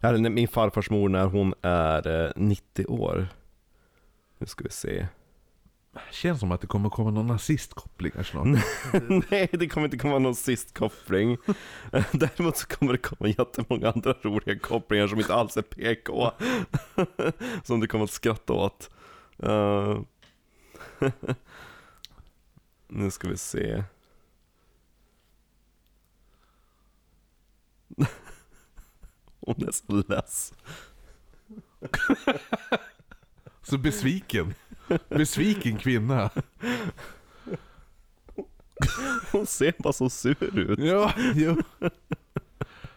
Eller 0.00 0.18
när- 0.18 0.30
min 0.30 0.48
farfars 0.48 0.90
mor 0.90 1.08
när 1.08 1.24
hon 1.26 1.54
är 1.62 2.24
eh, 2.26 2.30
90 2.36 2.86
år 2.86 3.28
Nu 4.38 4.46
ska 4.46 4.64
vi 4.64 4.70
se 4.70 5.06
Känns 6.10 6.40
som 6.40 6.52
att 6.52 6.60
det 6.60 6.66
kommer 6.66 6.90
komma 6.90 7.10
någon 7.10 7.26
nazistkopplingar 7.26 8.22
snart. 8.22 8.46
Nej 9.30 9.48
det 9.52 9.68
kommer 9.68 9.84
inte 9.86 9.98
komma 9.98 10.18
någon 10.18 10.34
sist 10.34 10.74
koppling 10.74 11.36
Däremot 12.12 12.56
så 12.56 12.66
kommer 12.66 12.92
det 12.92 12.98
komma 12.98 13.28
jättemånga 13.38 13.90
andra 13.90 14.14
roliga 14.22 14.58
kopplingar 14.58 15.06
som 15.08 15.18
inte 15.18 15.34
alls 15.34 15.56
är 15.56 15.62
PK 15.62 16.30
Som 17.64 17.80
du 17.80 17.86
kommer 17.86 18.04
att 18.04 18.10
skratta 18.10 18.52
åt. 18.52 18.90
Eh, 19.38 20.00
Nu 22.88 23.10
ska 23.10 23.28
vi 23.28 23.36
se. 23.36 23.84
Hon 29.40 29.68
är 29.68 29.72
så 29.72 30.02
less. 30.08 30.52
Så 33.62 33.78
besviken. 33.78 34.54
Besviken 35.08 35.76
kvinna. 35.76 36.30
Hon 39.32 39.46
ser 39.46 39.74
bara 39.78 39.92
så 39.92 40.10
sur 40.10 40.58
ut 40.58 40.78
Ja, 40.78 41.12
jo. 41.34 41.56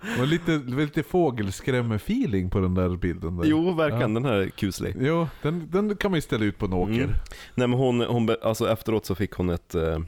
Det 0.01 0.19
var 0.19 0.25
lite, 0.25 0.57
lite 0.57 1.03
fågelskrämme-feeling 1.03 2.49
på 2.49 2.59
den 2.59 2.73
där 2.73 2.89
bilden. 2.89 3.37
Där. 3.37 3.45
Jo 3.45 3.71
verkligen, 3.71 4.13
den 4.13 4.25
här 4.25 4.33
är 4.33 4.49
kuslig 4.49 4.95
Jo, 4.99 5.27
den, 5.41 5.67
den 5.71 5.95
kan 5.95 6.11
man 6.11 6.17
ju 6.17 6.21
ställa 6.21 6.45
ut 6.45 6.57
på 6.57 6.65
en 6.65 6.73
åker. 6.73 6.93
Mm. 6.93 7.15
Nej 7.55 7.67
men 7.67 7.79
hon, 7.79 8.01
hon, 8.01 8.35
alltså 8.41 8.69
efteråt 8.69 9.05
så 9.05 9.15
fick 9.15 9.31
hon 9.31 9.49
ett, 9.49 9.75
eh, 9.75 9.99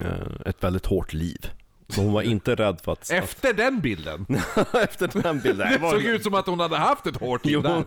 eh, 0.00 0.46
ett 0.46 0.64
väldigt 0.64 0.86
hårt 0.86 1.12
liv. 1.12 1.50
Så 1.94 2.00
hon 2.00 2.12
var 2.12 2.22
inte 2.22 2.54
rädd 2.54 2.80
för 2.80 2.92
att... 2.92 3.10
Efter 3.10 3.52
den 3.52 3.80
bilden! 3.80 4.26
efter 4.72 5.22
den 5.22 5.40
bilden. 5.40 5.72
Det 5.72 5.90
såg 5.90 6.02
ut 6.02 6.22
som 6.22 6.34
att 6.34 6.46
hon 6.46 6.60
hade 6.60 6.76
haft 6.76 7.06
ett 7.06 7.16
hårt 7.16 7.44
liv 7.44 7.62
där. 7.62 7.84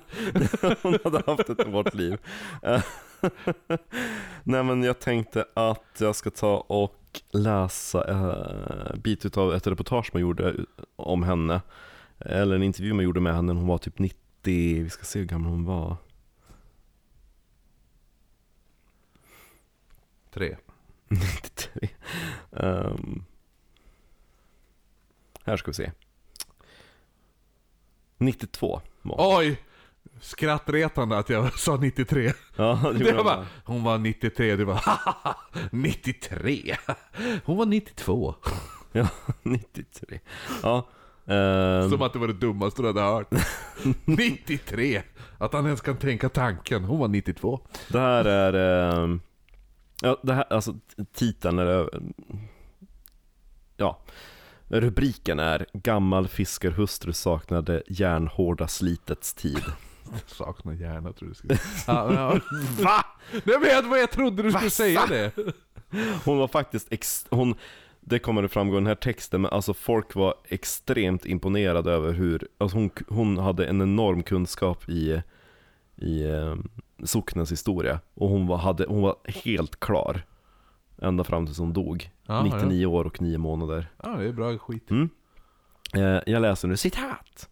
hon 0.81 0.97
hade 1.03 1.23
haft 1.31 1.49
ett 1.49 1.67
hårt 1.67 1.93
liv. 1.93 2.17
Eh, 2.63 2.83
Nej 4.43 4.63
men 4.63 4.83
jag 4.83 4.99
tänkte 4.99 5.45
att 5.53 5.97
jag 5.97 6.15
ska 6.15 6.29
ta 6.29 6.57
och 6.57 7.21
läsa 7.31 8.11
uh, 8.11 8.95
bit 8.95 9.25
utav 9.25 9.53
ett 9.53 9.67
reportage 9.67 10.09
man 10.13 10.21
gjorde 10.21 10.55
om 10.95 11.23
henne. 11.23 11.61
Eller 12.19 12.55
en 12.55 12.63
intervju 12.63 12.93
man 12.93 13.05
gjorde 13.05 13.21
med 13.21 13.35
henne 13.35 13.53
när 13.53 13.59
hon 13.59 13.67
var 13.67 13.77
typ 13.77 13.99
90, 13.99 14.17
vi 14.83 14.89
ska 14.89 15.03
se 15.03 15.19
hur 15.19 15.25
gammal 15.25 15.51
hon 15.51 15.65
var. 15.65 15.97
Tre. 20.33 20.57
93. 21.07 21.89
Ehm, 22.51 23.23
här 25.45 25.57
ska 25.57 25.71
vi 25.71 25.75
se. 25.75 25.91
92 28.17 28.81
var 29.01 29.17
hon. 29.33 29.37
Oj! 29.39 29.61
Skrattretande 30.21 31.17
att 31.17 31.29
jag 31.29 31.53
sa 31.59 31.75
93. 31.77 32.33
Ja, 32.55 32.79
det 32.99 33.03
var 33.03 33.13
hon. 33.13 33.23
bara, 33.25 33.45
hon 33.65 33.83
var 33.83 33.97
93, 33.97 34.55
du 34.55 34.65
bara 34.65 34.75
haha, 34.75 35.35
93! 35.71 36.75
Hon 37.45 37.57
var 37.57 37.65
92. 37.65 38.35
Ja, 38.91 39.07
93. 39.43 40.19
Ja. 40.63 40.87
ehm, 41.25 41.89
Som 41.89 42.01
att 42.01 42.13
det 42.13 42.19
var 42.19 42.27
det 42.27 42.33
dummaste 42.33 42.81
du 42.81 42.87
hade 42.87 43.01
hört. 43.01 43.27
93! 44.05 45.01
Att 45.37 45.53
han 45.53 45.65
ens 45.65 45.81
kan 45.81 45.97
tänka 45.97 46.29
tanken. 46.29 46.83
Hon 46.83 46.99
var 46.99 47.07
92. 47.07 47.59
Det 47.87 47.99
här 47.99 48.25
är... 48.25 48.53
ehm, 49.03 49.21
ja, 50.01 50.17
det 50.23 50.33
här, 50.33 50.53
alltså 50.53 50.75
titeln 51.13 51.59
är... 51.59 51.89
Ja. 53.77 53.99
Rubriken 54.67 55.39
är 55.39 55.65
'Gammal 55.73 56.27
fiskarhustru 56.27 57.13
saknade 57.13 57.83
järnhårda 57.87 58.67
slitets 58.67 59.33
tid' 59.33 59.63
Saknar 60.25 60.73
hjärna 60.73 61.13
tror 61.13 61.29
du 61.29 61.35
skulle 61.35 61.57
ja, 61.87 62.13
ja. 62.13 62.39
Va? 62.83 63.05
Nej 63.31 63.59
men 63.59 63.69
jag, 63.69 63.83
vad 63.83 63.99
jag 63.99 64.11
trodde 64.11 64.43
du 64.43 64.51
skulle 64.51 64.69
säga 64.69 65.05
det. 65.09 65.31
Hon 66.25 66.37
var 66.37 66.47
faktiskt, 66.47 66.87
ex, 66.91 67.25
hon, 67.29 67.55
det 67.99 68.19
kommer 68.19 68.43
att 68.43 68.51
framgå 68.51 68.75
i 68.75 68.79
den 68.79 68.87
här 68.87 68.95
texten, 68.95 69.41
men 69.41 69.51
alltså 69.51 69.73
folk 69.73 70.15
var 70.15 70.35
extremt 70.47 71.25
imponerade 71.25 71.91
över 71.91 72.13
hur, 72.13 72.47
alltså 72.57 72.77
hon, 72.77 72.89
hon 73.07 73.37
hade 73.37 73.65
en 73.65 73.81
enorm 73.81 74.23
kunskap 74.23 74.89
i, 74.89 75.21
i 75.95 76.23
eh, 76.23 76.55
socknens 77.03 77.51
historia. 77.51 77.99
Och 78.13 78.29
hon 78.29 78.47
var, 78.47 78.57
hade, 78.57 78.85
hon 78.85 79.01
var 79.01 79.15
helt 79.25 79.79
klar. 79.79 80.25
Ända 80.97 81.23
fram 81.23 81.45
tills 81.45 81.59
hon 81.59 81.73
dog. 81.73 82.11
Ja, 82.23 82.43
99 82.43 82.85
år 82.85 83.05
och 83.05 83.21
9 83.21 83.37
månader. 83.37 83.91
Ja, 84.03 84.11
ja 84.11 84.17
det 84.17 84.27
är 84.27 84.33
bra 84.33 84.57
skit. 84.57 84.91
Mm. 84.91 85.09
Eh, 85.93 86.21
jag 86.25 86.41
läser 86.41 86.67
nu 86.67 86.77
citat. 86.77 87.49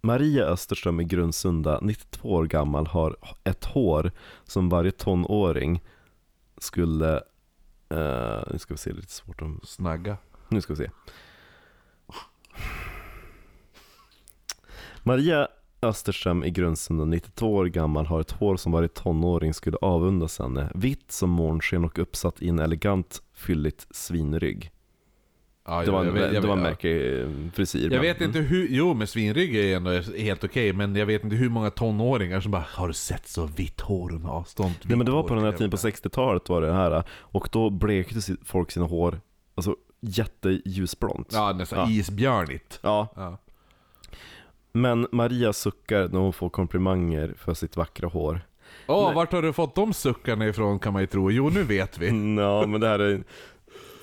Maria 0.00 0.44
Österström 0.44 1.00
i 1.00 1.04
Grundsunda, 1.04 1.78
92 1.82 2.28
år 2.28 2.46
gammal, 2.46 2.86
har 2.86 3.16
ett 3.44 3.64
hår 3.64 4.12
som 4.44 4.68
varje 4.68 4.90
tonåring 4.90 5.82
skulle... 6.58 7.16
Eh, 7.88 8.42
nu 8.50 8.58
ska 8.58 8.74
vi 8.74 8.78
se, 8.78 8.92
lite 8.92 9.12
svårt 9.12 9.42
om... 9.42 9.60
Snagga. 9.64 10.16
Nu 10.48 10.60
ska 10.60 10.74
vi 10.74 10.76
se. 10.76 10.90
Maria 15.02 15.48
Österström 15.82 16.44
i 16.44 16.50
Grundsunda, 16.50 17.04
92 17.04 17.54
år 17.54 17.64
gammal, 17.66 18.06
har 18.06 18.20
ett 18.20 18.30
hår 18.30 18.56
som 18.56 18.72
varje 18.72 18.88
tonåring 18.88 19.54
skulle 19.54 19.76
avundas 19.76 20.38
henne. 20.38 20.70
Vitt 20.74 21.12
som 21.12 21.30
månsken 21.30 21.84
och 21.84 21.98
uppsatt 21.98 22.42
i 22.42 22.48
en 22.48 22.58
elegant, 22.58 23.22
fylligt 23.34 23.86
svinrygg. 23.90 24.70
Ja, 25.68 25.82
Det 25.84 25.90
var 25.90 26.00
en, 26.00 26.06
jag 26.06 26.12
vet- 26.12 26.32
jag 26.34 26.42
det 26.42 26.48
var 26.48 26.56
en 26.56 26.62
märklig 26.62 27.20
eh, 27.20 27.28
frisyr. 27.54 27.82
Jag 27.82 27.90
men- 27.90 28.00
vet 28.00 28.20
inte 28.20 28.38
hur, 28.38 28.66
jo 28.70 28.94
men 28.94 29.06
svinrygg 29.06 29.56
är 29.56 29.76
ändå 29.76 29.90
helt 30.18 30.44
okej, 30.44 30.72
men 30.72 30.96
jag 30.96 31.06
vet 31.06 31.24
inte 31.24 31.36
hur 31.36 31.48
många 31.48 31.70
tonåringar 31.70 32.40
som 32.40 32.50
bara 32.52 32.64
Har 32.68 32.88
du 32.88 32.94
sett 32.94 33.28
så 33.28 33.46
vitt 33.46 33.80
hår 33.80 34.10
hon 34.10 34.24
har? 34.24 34.44
Stånd 34.44 34.74
Nej 34.82 34.96
men 34.96 35.06
det 35.06 35.12
var 35.12 35.22
på 35.22 35.34
den 35.34 35.44
här 35.44 35.52
tiden 35.52 35.70
på 35.70 35.76
hår." 35.76 35.90
60-talet 35.90 36.48
var 36.48 36.60
det 36.60 36.72
här 36.72 37.02
Och 37.10 37.48
då 37.52 37.70
blekte 37.70 38.36
folk 38.44 38.70
sina 38.70 38.86
hår 38.86 39.20
Alltså 39.54 39.76
jätteljusblont 40.00 41.28
Ja, 41.32 41.52
nästan 41.52 41.78
Ja. 41.78 41.90
isbjörnigt. 42.00 42.78
ja. 42.82 43.12
Ja. 43.16 43.38
Men 44.80 45.06
Maria 45.12 45.52
suckar 45.52 46.08
när 46.08 46.18
hon 46.20 46.32
får 46.32 46.48
komplimanger 46.50 47.34
för 47.38 47.54
sitt 47.54 47.76
vackra 47.76 48.08
hår 48.08 48.40
Åh, 48.86 49.06
Nej. 49.06 49.14
vart 49.14 49.32
har 49.32 49.42
du 49.42 49.52
fått 49.52 49.74
de 49.74 49.92
suckarna 49.92 50.46
ifrån 50.46 50.78
kan 50.78 50.92
man 50.92 51.02
ju 51.02 51.06
tro. 51.06 51.30
Jo, 51.30 51.50
nu 51.50 51.62
vet 51.62 51.98
vi. 51.98 52.08
Mm, 52.08 52.38
Ja 52.44 52.66
men 52.66 52.80
det 52.80 52.88
här 52.88 52.98
är 52.98 53.24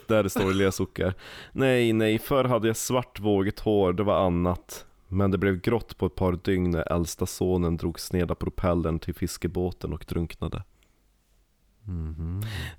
Det 0.08 0.16
här 0.16 0.24
är 0.24 0.28
sorgliga 0.30 0.72
suckar 0.72 1.14
Nej 1.52 1.94
nej, 1.94 2.20
förr 2.20 2.44
hade 2.44 2.68
jag 2.68 2.78
svart 2.78 3.20
vågigt 3.20 3.60
hår, 3.60 3.94
det 3.94 4.04
var 4.04 4.26
annat 4.26 4.86
Men 5.08 5.32
det 5.32 5.38
blev 5.38 5.62
grått 5.62 5.98
på 5.98 6.06
ett 6.06 6.16
par 6.16 6.40
dygn 6.44 6.72
när 6.72 6.92
äldsta 6.94 7.26
sonen 7.26 7.78
drog 7.78 8.00
sneda 8.00 8.36
propellern 8.36 9.00
till 9.00 9.14
fiskebåten 9.16 9.94
och 9.94 10.06
drunknade 10.08 10.64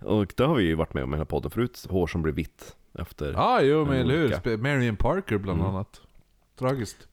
Och 0.00 0.32
det 0.36 0.44
har 0.44 0.54
vi 0.54 0.62
ju 0.64 0.74
varit 0.74 0.94
med 0.94 1.04
om 1.04 1.10
i 1.10 1.12
den 1.12 1.20
här 1.20 1.24
podden 1.24 1.50
förut, 1.50 1.86
hår 1.90 2.06
som 2.06 2.22
blir 2.22 2.32
vitt 2.32 2.76
efter 2.98 3.32
Ja, 3.32 3.60
jo 3.62 3.84
men 3.84 3.94
En 3.94 4.00
eller 4.00 4.16
hur. 4.46 4.56
Marion 4.56 4.96
Parker 4.96 5.38
bland 5.38 5.60
Mm. 5.60 5.70
annat. 5.74 6.00
Tragiskt. 6.58 7.08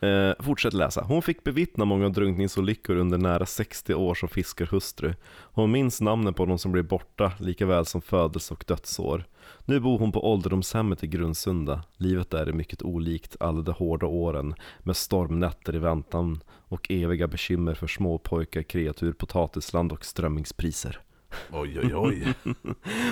Eh, 0.00 0.32
fortsätt 0.38 0.72
läsa. 0.72 1.02
Hon 1.02 1.22
fick 1.22 1.44
bevittna 1.44 1.84
många 1.84 2.08
drunkningsolyckor 2.08 2.96
under 2.96 3.18
nära 3.18 3.46
60 3.46 3.94
år 3.94 4.14
som 4.14 4.28
fiskarhustru. 4.28 5.14
Hon 5.30 5.70
minns 5.70 6.00
namnen 6.00 6.34
på 6.34 6.46
de 6.46 6.58
som 6.58 6.72
blev 6.72 6.88
borta, 6.88 7.32
lika 7.38 7.66
väl 7.66 7.86
som 7.86 8.02
födelse 8.02 8.54
och 8.54 8.64
dödsår. 8.66 9.24
Nu 9.64 9.80
bor 9.80 9.98
hon 9.98 10.12
på 10.12 10.32
ålderdomshemmet 10.32 11.04
i 11.04 11.06
Grundsunda. 11.06 11.82
Livet 11.96 12.30
där 12.30 12.46
är 12.46 12.52
mycket 12.52 12.82
olikt 12.82 13.36
alla 13.40 13.62
de 13.62 13.72
hårda 13.72 14.06
åren, 14.06 14.54
med 14.78 14.96
stormnätter 14.96 15.74
i 15.74 15.78
väntan 15.78 16.40
och 16.48 16.90
eviga 16.90 17.28
bekymmer 17.28 17.74
för 17.74 17.86
småpojkar, 17.86 18.62
kreatur, 18.62 19.12
potatisland 19.12 19.92
och 19.92 20.04
strömmingspriser. 20.04 21.00
Oj, 21.52 21.80
oj, 21.82 21.94
oj. 21.94 22.34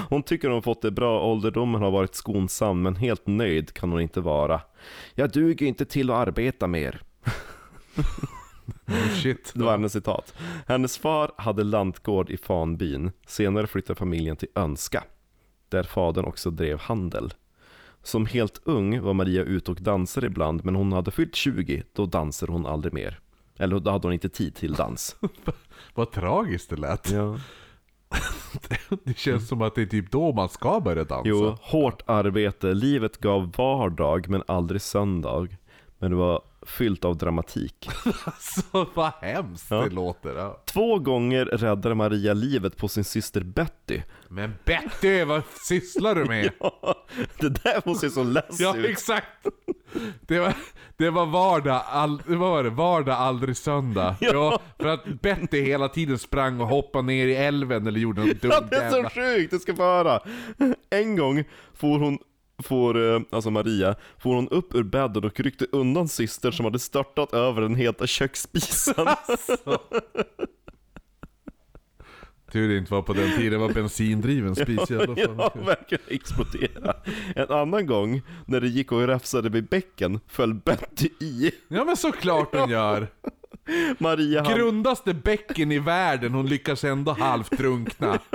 Hon 0.08 0.22
tycker 0.22 0.48
hon 0.48 0.62
fått 0.62 0.82
det 0.82 0.90
bra, 0.90 1.22
ålderdomen 1.24 1.82
har 1.82 1.90
varit 1.90 2.14
skonsam, 2.14 2.82
men 2.82 2.96
helt 2.96 3.26
nöjd 3.26 3.72
kan 3.72 3.92
hon 3.92 4.00
inte 4.00 4.20
vara. 4.20 4.60
Jag 5.14 5.32
duger 5.32 5.66
inte 5.66 5.84
till 5.84 6.10
att 6.10 6.16
arbeta 6.16 6.66
mer. 6.66 7.02
Oh, 8.86 9.08
shit. 9.22 9.52
Det 9.54 9.64
var 9.64 9.70
hennes 9.70 9.92
citat. 9.92 10.34
Hennes 10.66 10.98
far 10.98 11.30
hade 11.36 11.64
lantgård 11.64 12.30
i 12.30 12.36
Fanbyn. 12.36 13.12
Senare 13.26 13.66
flyttade 13.66 13.98
familjen 13.98 14.36
till 14.36 14.48
Önska, 14.54 15.04
där 15.68 15.82
fadern 15.82 16.24
också 16.24 16.50
drev 16.50 16.78
handel. 16.78 17.34
Som 18.02 18.26
helt 18.26 18.60
ung 18.64 19.00
var 19.00 19.14
Maria 19.14 19.42
ute 19.42 19.70
och 19.70 19.82
dansade 19.82 20.26
ibland, 20.26 20.64
men 20.64 20.74
hon 20.74 20.92
hade 20.92 21.10
fyllt 21.10 21.34
20, 21.34 21.82
då 21.92 22.06
dansade 22.06 22.52
hon 22.52 22.66
aldrig 22.66 22.92
mer. 22.92 23.20
Eller 23.56 23.80
då 23.80 23.90
hade 23.90 24.06
hon 24.06 24.12
inte 24.12 24.28
tid 24.28 24.54
till 24.54 24.74
dans. 24.74 25.16
Vad 25.94 26.12
tragiskt 26.12 26.70
det 26.70 26.76
lät. 26.76 27.10
Ja. 27.10 27.38
Det 29.04 29.18
känns 29.18 29.48
som 29.48 29.62
att 29.62 29.74
det 29.74 29.82
är 29.82 29.86
typ 29.86 30.10
då 30.10 30.32
man 30.32 30.48
ska 30.48 30.80
börja 30.80 31.04
dansa. 31.04 31.28
Jo, 31.28 31.56
hårt 31.60 32.02
arbete, 32.06 32.66
livet 32.74 33.18
gav 33.18 33.52
vardag 33.56 34.28
men 34.28 34.42
aldrig 34.46 34.80
söndag. 34.80 35.48
Men 35.98 36.10
det 36.10 36.16
var 36.16 36.42
fyllt 36.68 37.04
av 37.04 37.16
dramatik. 37.16 37.88
Alltså 38.24 38.86
vad 38.94 39.12
hemskt 39.20 39.66
Ja. 39.70 39.76
det 39.82 39.90
låter. 39.90 40.36
Ja. 40.36 40.62
Två 40.66 40.98
gånger 40.98 41.44
räddade 41.44 41.94
Maria 41.94 42.34
livet 42.34 42.76
på 42.76 42.88
sin 42.88 43.04
syster 43.04 43.40
Betty. 43.40 44.00
Men 44.28 44.54
Betty, 44.64 45.24
vad 45.24 45.42
sysslar 45.68 46.14
du 46.14 46.24
med? 46.24 46.50
Ja, 46.60 47.06
det 47.40 47.48
där 47.48 47.82
måste 47.84 48.06
ju 48.06 48.10
så 48.12 48.22
less 48.24 48.60
Ja, 48.60 48.76
ut. 48.76 48.84
exakt! 48.90 49.26
Det 50.20 50.38
var, 50.40 50.54
det 50.96 51.10
var 51.10 51.26
vardag, 51.26 51.82
all, 51.86 52.22
vad 52.26 52.38
var 52.38 52.64
det? 52.64 52.70
Vardag, 52.70 53.14
aldrig 53.16 53.56
söndag. 53.56 54.16
Ja. 54.20 54.60
för 54.78 54.86
att 54.88 55.04
Betty 55.22 55.60
hela 55.62 55.88
tiden 55.88 56.18
sprang 56.18 56.60
och 56.60 56.66
hoppade 56.68 57.06
ner 57.06 57.26
i 57.26 57.36
älven 57.36 57.86
eller 57.86 58.00
gjorde 58.00 58.20
något 58.24 58.42
dumt 58.42 58.52
Ja, 58.54 58.60
det 58.70 58.76
är 58.76 58.90
så 58.90 58.96
jävla... 58.96 59.10
sjukt, 59.10 59.50
du 59.50 59.58
ska 59.58 59.74
få 59.76 59.82
höra. 59.82 60.20
En 60.90 61.16
gång 61.16 61.44
får 61.74 61.98
hon, 61.98 62.18
får, 62.62 63.14
eh, 63.14 63.20
alltså 63.30 63.50
Maria, 63.50 63.94
får 64.18 64.34
hon 64.34 64.48
upp 64.48 64.74
ur 64.74 64.82
bädden 64.82 65.24
och 65.24 65.40
ryckte 65.40 65.66
undan 65.72 66.08
syster 66.08 66.50
som 66.50 66.64
hade 66.64 66.78
störtat 66.78 67.32
över 67.34 67.62
den 67.62 67.74
heta 67.74 68.06
köksspisen. 68.06 69.06
Tur 72.52 72.68
det 72.68 72.76
inte 72.78 72.92
var 72.92 73.02
på 73.02 73.12
den 73.12 73.36
tiden, 73.36 73.52
det 73.52 73.58
var 73.58 73.74
bensindriven 73.74 74.56
spis 74.56 74.90
i 74.90 74.96
alla 74.96 75.06
fall. 75.06 75.16
Ja, 75.38 75.52
verkligen 75.66 76.04
explodera. 76.08 76.94
En 77.36 77.50
annan 77.50 77.86
gång, 77.86 78.22
när 78.46 78.60
det 78.60 78.68
gick 78.68 78.92
och 78.92 79.06
räfsade 79.06 79.48
vid 79.48 79.68
bäcken, 79.68 80.20
föll 80.26 80.54
Betty 80.54 81.08
i. 81.20 81.50
Ja 81.68 81.84
men 81.84 81.96
såklart 81.96 82.54
hon 82.54 82.70
gör! 82.70 83.08
Maria 83.98 84.44
han, 84.44 84.54
Grundaste 84.54 85.14
bäcken 85.14 85.72
i 85.72 85.78
världen, 85.78 86.32
hon 86.34 86.46
lyckas 86.46 86.84
ändå 86.84 87.12
halvt 87.12 87.58
drunkna. 87.58 88.18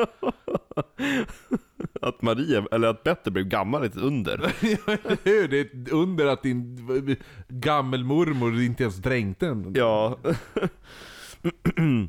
att 2.03 2.21
Maria, 2.21 2.65
eller 2.71 2.87
att 2.87 3.03
Betty 3.03 3.31
blev 3.31 3.45
gammal 3.45 3.83
ett 3.83 3.97
under. 3.97 4.37
Hur? 5.23 5.47
Det 5.47 5.59
är 5.59 5.65
ett 5.65 5.91
under 5.91 6.25
att 6.25 6.43
din 6.43 7.17
gammelmormor 7.47 8.61
inte 8.61 8.83
ens 8.83 8.95
dränkte 8.95 9.47
en. 9.47 9.73
Ja. 9.75 10.17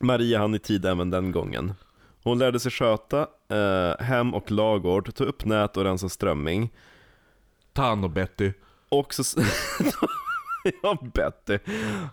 Maria 0.00 0.38
hann 0.38 0.54
i 0.54 0.58
tid 0.58 0.86
även 0.86 1.10
den 1.10 1.32
gången. 1.32 1.74
Hon 2.22 2.38
lärde 2.38 2.60
sig 2.60 2.70
sköta 2.70 3.26
eh, 3.48 4.04
hem 4.04 4.34
och 4.34 4.50
lagård, 4.50 5.14
ta 5.14 5.24
upp 5.24 5.44
nät 5.44 5.76
och 5.76 5.84
rensa 5.84 6.08
strömming. 6.08 6.72
Ta 7.72 7.82
hand 7.82 8.04
om 8.04 8.12
Betty. 8.12 8.52
Och 8.88 9.14
så... 9.14 9.40
ja, 10.82 10.98
Betty. 11.14 11.58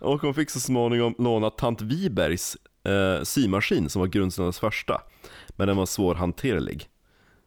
Och 0.01 0.21
hon 0.21 0.33
fick 0.33 0.49
så 0.49 0.59
småningom 0.59 1.15
låna 1.17 1.49
tant 1.49 1.81
Wibergs 1.81 2.57
eh, 2.83 3.23
symaskin 3.23 3.89
som 3.89 3.99
var 3.99 4.07
Grundsundas 4.07 4.59
första. 4.59 5.01
Men 5.49 5.67
den 5.67 5.77
var 5.77 5.85
svårhanterlig. 5.85 6.89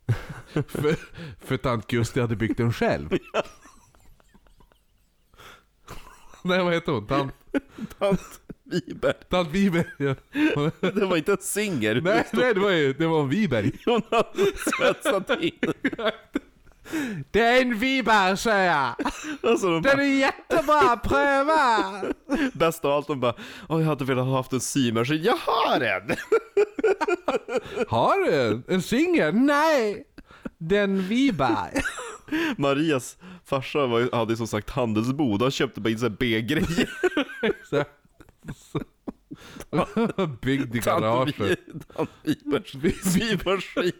För, 0.69 0.97
för 1.47 1.57
tant 1.57 1.87
Gusti 1.87 2.21
hade 2.21 2.37
byggt 2.37 2.59
den 2.59 2.73
själv. 2.73 3.09
Nej 6.43 6.65
vad 6.65 6.75
heter 6.75 6.93
hon? 6.93 7.07
Tant, 7.07 7.33
Tant 7.99 8.41
Wiberg. 8.65 9.15
tant 9.31 9.49
Wiberg. 9.51 9.87
Ja. 9.99 10.15
Det 10.81 11.07
var 11.07 11.17
inte 11.17 11.33
en 11.33 11.39
singer. 11.41 12.01
Nej, 12.01 12.27
nej 12.33 12.55
det 12.55 12.61
var 12.61 12.71
ju 12.71 12.93
det 12.93 13.07
var 13.07 13.23
en 13.23 13.29
Wiberg. 13.29 13.73
Hon 13.85 14.03
hade 14.11 14.53
svetsat 14.57 15.31
in. 15.43 15.53
Det 17.31 17.41
är 17.41 17.63
en 17.63 17.79
jag. 18.65 18.95
Alltså, 19.43 19.67
de 19.67 19.83
Den 19.83 19.97
bara, 19.97 20.03
är 20.03 20.19
jättebra, 20.19 20.97
pröva! 20.97 22.03
bäst 22.53 22.85
av 22.85 22.93
allt, 22.93 23.07
de 23.07 23.21
bara 23.21 23.35
Åh, 23.69 23.81
jag 23.81 23.89
hade 23.89 24.05
velat 24.05 24.27
ha 24.27 24.37
haft 24.37 24.53
en 24.53 24.61
symaskin. 24.61 25.23
Jag 25.23 25.37
har 25.37 25.81
en! 25.81 26.17
Har 27.89 28.25
du 28.25 28.35
en? 28.35 28.65
En 28.69 28.83
singel? 28.83 29.35
Nej! 29.35 30.05
Den 30.59 31.03
Wiberg. 31.03 31.83
Marias 32.57 33.17
farsa 33.45 33.87
var, 33.87 34.17
hade 34.17 34.37
som 34.37 34.47
sagt 34.47 34.71
handelsbod, 34.71 35.43
han 35.43 35.51
köpte 35.51 35.81
bara 35.81 35.91
in 35.91 35.99
så 35.99 36.09
här 36.09 36.17
B-grejer. 36.19 36.89
Byggd 40.41 40.77
i 40.77 40.79
garaget. 40.79 41.59
Symaskin. 43.03 43.93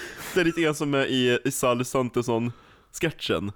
Det 0.34 0.40
är 0.40 0.44
lite 0.44 0.60
grann 0.60 0.74
som 0.74 0.94
är 0.94 1.06
i, 1.06 1.38
i 1.44 1.50
Sally 1.50 1.84
Santesson-sketchen. 1.84 3.52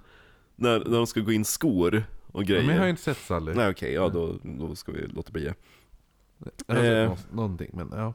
När, 0.55 0.79
när 0.79 0.97
de 0.97 1.07
ska 1.07 1.19
gå 1.19 1.31
in 1.31 1.45
skor 1.45 2.03
och 2.31 2.43
grejer. 2.45 2.63
Men 2.63 2.71
jag 2.75 2.81
har 2.81 2.85
ju 2.85 2.89
inte 2.89 3.01
sett 3.03 3.17
Sally. 3.17 3.53
Nej 3.53 3.69
okej, 3.69 3.93
ja 3.93 4.09
då, 4.09 4.35
då 4.43 4.75
ska 4.75 4.91
vi 4.91 5.07
låta 5.07 5.31
bli 5.31 5.47
Eh. 5.47 6.75
nå- 6.75 7.17
någonting 7.31 7.69
men 7.73 7.89
ja. 7.93 8.13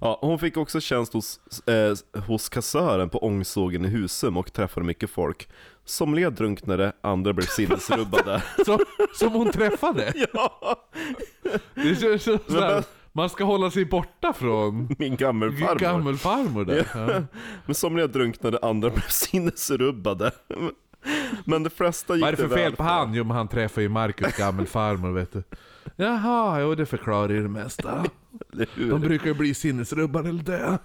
Ja, 0.00 0.18
hon 0.20 0.38
fick 0.38 0.56
också 0.56 0.80
tjänst 0.80 1.12
hos, 1.12 1.40
eh, 1.66 2.20
hos 2.22 2.48
kassören 2.48 3.08
på 3.08 3.18
ångsågen 3.24 3.84
i 3.84 3.88
Husum 3.88 4.36
och 4.36 4.52
träffade 4.52 4.86
mycket 4.86 5.10
folk. 5.10 5.48
Somliga 5.84 6.30
drunknade, 6.30 6.92
andra 7.00 7.32
blev 7.32 7.46
sinnesrubbade. 7.46 8.42
Som, 8.64 8.78
som 9.14 9.32
hon 9.32 9.52
träffade. 9.52 10.12
ja! 10.32 10.76
Det 11.74 12.00
känns 12.00 12.22
som 12.22 12.36
bä- 12.38 12.84
Man 13.16 13.30
ska 13.30 13.44
hålla 13.44 13.70
sig 13.70 13.84
borta 13.84 14.32
från 14.32 14.88
Min 14.98 15.16
gammelfarmor. 15.16 15.78
gammelfarmor 15.78 16.64
där. 16.64 16.86
Ja. 16.94 17.22
Men 17.66 17.74
somliga 17.74 18.06
drunknade, 18.06 18.58
andra 18.62 18.90
blev 18.90 19.08
sinnesrubbade. 19.08 20.30
Men 21.44 21.62
de 21.62 21.70
flesta 21.70 22.14
gick 22.14 22.22
Vad 22.22 22.28
är 22.28 22.36
det 22.36 22.42
för 22.42 22.48
väl 22.48 22.58
fel 22.58 22.76
på 22.76 22.82
han? 22.82 23.14
Jo 23.14 23.24
men 23.24 23.36
han 23.36 23.48
träffar 23.48 23.82
ju 23.82 23.88
Marcus 23.88 24.36
gammelfarmor 24.36 25.12
vet 25.12 25.32
du. 25.32 25.42
Jaha, 25.96 26.60
jo 26.60 26.74
det 26.74 26.86
förklarar 26.86 27.28
ju 27.28 27.42
det 27.42 27.48
mesta. 27.48 28.04
De 28.76 29.00
brukar 29.00 29.26
ju 29.26 29.34
bli 29.34 29.54
sinnesrubbade 29.54 30.28
eller 30.28 30.42
dö. 30.42 30.78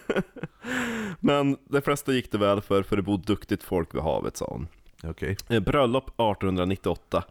Men 1.20 1.56
de 1.68 1.82
flesta 1.82 2.12
gick 2.12 2.32
det 2.32 2.38
väl 2.38 2.60
för, 2.60 2.82
för 2.82 2.96
det 2.96 3.02
bor 3.02 3.18
duktigt 3.18 3.62
folk 3.62 3.94
vid 3.94 4.02
havet, 4.02 4.36
sa 4.36 4.46
hon. 4.46 4.68
Okej. 5.10 5.36
Eh, 5.48 5.60
Bröllop 5.60 6.04
1898. 6.08 7.24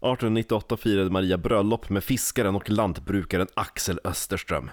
1898 0.00 0.76
firade 0.76 1.10
Maria 1.10 1.38
bröllop 1.38 1.90
med 1.90 2.04
fiskaren 2.04 2.54
och 2.54 2.70
lantbrukaren 2.70 3.46
Axel 3.54 4.00
Österström. 4.04 4.70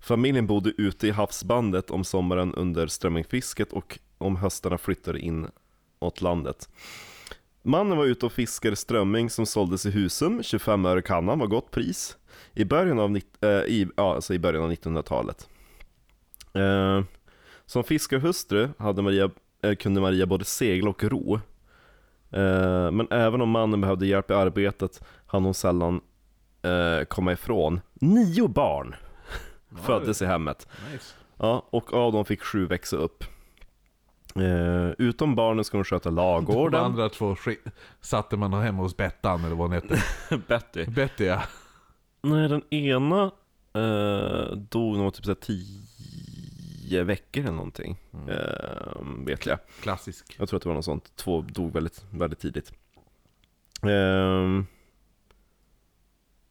Familjen 0.00 0.46
bodde 0.46 0.70
ute 0.70 1.06
i 1.06 1.10
havsbandet 1.10 1.90
om 1.90 2.04
sommaren 2.04 2.54
under 2.54 2.86
strömmingfisket 2.86 3.72
och 3.72 3.98
om 4.18 4.36
höstarna 4.36 4.78
flyttade 4.78 5.18
in 5.18 5.46
åt 5.98 6.20
landet. 6.20 6.68
Mannen 7.62 7.98
var 7.98 8.04
ute 8.04 8.26
och 8.26 8.32
fiskade 8.32 8.76
strömming 8.76 9.30
som 9.30 9.46
såldes 9.46 9.86
i 9.86 9.90
Husum, 9.90 10.42
25 10.42 10.86
öre 10.86 11.02
kannan 11.02 11.38
var 11.38 11.46
gott 11.46 11.70
pris. 11.70 12.16
I 12.54 12.64
början 12.64 12.98
av, 12.98 13.16
äh, 13.40 13.48
i, 13.48 13.88
ja, 13.96 14.14
alltså 14.14 14.34
i 14.34 14.38
början 14.38 14.64
av 14.64 14.72
1900-talet. 14.72 15.48
Eh, 16.54 17.02
som 17.66 17.84
fiskarhustru 17.84 18.68
hade 18.78 19.02
Maria, 19.02 19.30
äh, 19.62 19.74
kunde 19.74 20.00
Maria 20.00 20.26
både 20.26 20.44
segla 20.44 20.90
och 20.90 21.04
ro. 21.04 21.40
Eh, 22.30 22.90
men 22.90 23.06
även 23.10 23.40
om 23.40 23.50
mannen 23.50 23.80
behövde 23.80 24.06
hjälp 24.06 24.30
i 24.30 24.34
arbetet 24.34 25.02
hann 25.26 25.44
hon 25.44 25.54
sällan 25.54 26.00
eh, 26.62 27.04
komma 27.04 27.32
ifrån. 27.32 27.80
Nio 27.94 28.48
barn 28.48 28.94
föddes 29.82 30.22
i 30.22 30.26
hemmet. 30.26 30.68
Nice. 30.92 31.14
Ja, 31.36 31.66
och 31.70 31.94
av 31.94 32.12
dem 32.12 32.24
fick 32.24 32.42
sju 32.42 32.66
växa 32.66 32.96
upp. 32.96 33.24
Eh, 34.34 34.90
utom 34.98 35.34
barnen 35.34 35.64
ska 35.64 35.76
hon 35.78 35.84
sköta 35.84 36.08
De 36.08 36.14
ladugården. 36.14 36.84
andra 36.84 37.08
två 37.08 37.36
satte 38.00 38.36
man 38.36 38.52
hemma 38.52 38.82
hos 38.82 38.96
Bettan 38.96 39.44
eller 39.44 39.56
vad 39.56 39.70
hon 39.70 39.72
hette. 39.72 40.02
Betty. 40.48 40.86
Betty 40.86 41.24
ja. 41.24 41.42
Nej, 42.22 42.48
den 42.48 42.74
ena 42.74 43.30
eh, 43.74 44.56
dog 44.56 44.96
nog 44.96 45.14
typ 45.14 45.24
såhär 45.24 45.34
tio 46.88 47.04
veckor 47.04 47.42
eller 47.42 47.52
någonting. 47.52 48.00
Eh, 48.28 49.02
vet 49.26 49.46
jag. 49.46 49.58
Klassisk. 49.80 50.36
Jag 50.38 50.48
tror 50.48 50.56
att 50.56 50.62
det 50.62 50.68
var 50.68 50.76
något 50.76 50.84
sånt. 50.84 51.16
Två 51.16 51.40
dog 51.40 51.72
väldigt, 51.72 52.04
väldigt 52.10 52.38
tidigt. 52.38 52.72
Ehm. 53.82 54.66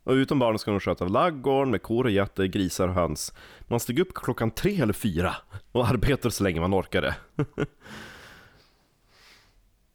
Och 0.03 0.13
utom 0.13 0.39
barnen 0.39 0.59
ska 0.59 0.71
de 0.71 0.79
sköta 0.79 1.05
laggården 1.05 1.71
med 1.71 1.81
kor 1.81 2.03
och 2.03 2.11
getter, 2.11 2.45
grisar 2.45 2.87
och 2.87 2.93
höns. 2.93 3.33
Man 3.67 3.79
steg 3.79 3.99
upp 3.99 4.13
klockan 4.13 4.51
tre 4.51 4.81
eller 4.81 4.93
fyra 4.93 5.35
och 5.71 5.87
arbetade 5.87 6.31
så 6.31 6.43
länge 6.43 6.59
man 6.59 6.73
orkade. 6.73 7.15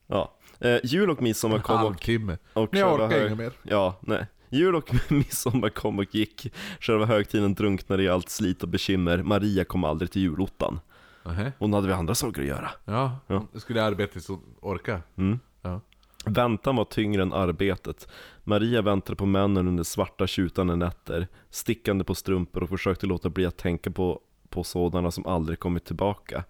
ja. 0.06 0.34
Eh, 0.60 0.78
jul 0.84 1.10
och 1.10 1.22
midsommar 1.22 1.58
kom 1.58 1.74
och, 1.74 1.80
Halvtimme. 1.80 2.38
och 2.52 2.76
jag 2.76 2.94
orkar 2.94 3.26
inget 3.26 3.38
mer. 3.38 3.52
Ja, 3.62 3.98
nej. 4.00 4.26
Jul 4.52 4.74
och 4.74 4.94
midsommar 5.10 5.68
kom 5.68 5.98
och 5.98 6.14
gick. 6.14 6.52
Själva 6.80 7.06
högtiden 7.06 7.54
drunknade 7.54 8.02
i 8.02 8.08
allt 8.08 8.28
slit 8.28 8.62
och 8.62 8.68
bekymmer. 8.68 9.22
Maria 9.22 9.64
kom 9.64 9.84
aldrig 9.84 10.10
till 10.10 10.22
julottan. 10.22 10.80
Nähä. 11.24 11.52
Hon 11.58 11.72
hade 11.72 11.86
väl 11.86 11.96
andra 11.96 12.14
saker 12.14 12.42
att 12.42 12.48
göra. 12.48 12.70
Ja, 12.84 13.18
Ja. 13.26 13.46
skulle 13.54 13.82
arbeta 13.84 14.20
så 14.20 14.38
orka. 14.60 15.00
Mm. 15.16 15.38
Ja. 15.62 15.80
Väntan 16.26 16.76
var 16.76 16.84
tyngre 16.84 17.22
än 17.22 17.32
arbetet. 17.32 18.08
Maria 18.44 18.82
väntade 18.82 19.16
på 19.16 19.26
männen 19.26 19.68
under 19.68 19.84
svarta 19.84 20.26
tjutande 20.26 20.76
nätter, 20.76 21.28
stickande 21.50 22.04
på 22.04 22.14
strumpor 22.14 22.62
och 22.62 22.68
försökte 22.68 23.06
låta 23.06 23.30
bli 23.30 23.46
att 23.46 23.56
tänka 23.56 23.90
på, 23.90 24.20
på 24.48 24.64
sådana 24.64 25.10
som 25.10 25.26
aldrig 25.26 25.58
kommit 25.58 25.84
tillbaka. 25.84 26.44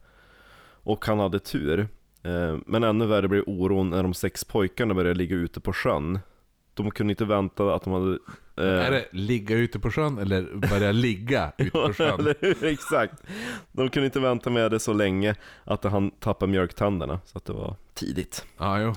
Och 0.85 1.05
han 1.07 1.19
hade 1.19 1.39
tur. 1.39 1.89
Eh, 2.23 2.59
Men 2.67 2.85
ännu 2.85 3.07
värre 3.07 3.29
blev 3.29 3.43
oron 3.47 3.91
när 3.91 4.03
de 4.03 4.15
sex 4.15 4.45
pojkarna 4.45 4.95
började 4.95 5.19
ligga 5.19 5.37
ute 5.37 5.61
på 5.61 5.73
sjön. 5.73 6.19
De 6.75 6.91
kunde 6.91 7.11
inte 7.13 7.25
vänta 7.25 7.75
att 7.75 7.85
de 7.85 7.93
hade... 7.93 8.19
eh, 8.57 8.87
Är 8.87 8.91
det 8.91 9.05
ligga 9.13 9.57
ute 9.57 9.79
på 9.79 9.91
sjön 9.91 10.19
eller 10.19 10.43
börja 10.71 10.93
ligga 10.93 11.53
ute 11.59 11.71
på 11.71 11.93
sjön? 11.93 12.35
Exakt. 12.63 13.15
De 13.73 13.89
kunde 13.89 14.07
inte 14.07 14.21
vänta 14.21 14.51
med 14.51 14.71
det 14.71 14.81
så 14.81 14.93
länge 14.93 15.35
att 15.65 15.85
han 15.85 16.11
tappade 16.11 16.53
mjölktänderna, 16.53 17.21
så 17.25 17.39
att 17.39 17.45
det 17.45 17.53
var 17.53 17.77
tidigt. 17.95 18.47
Ja, 18.59 18.81
jo. 18.81 18.95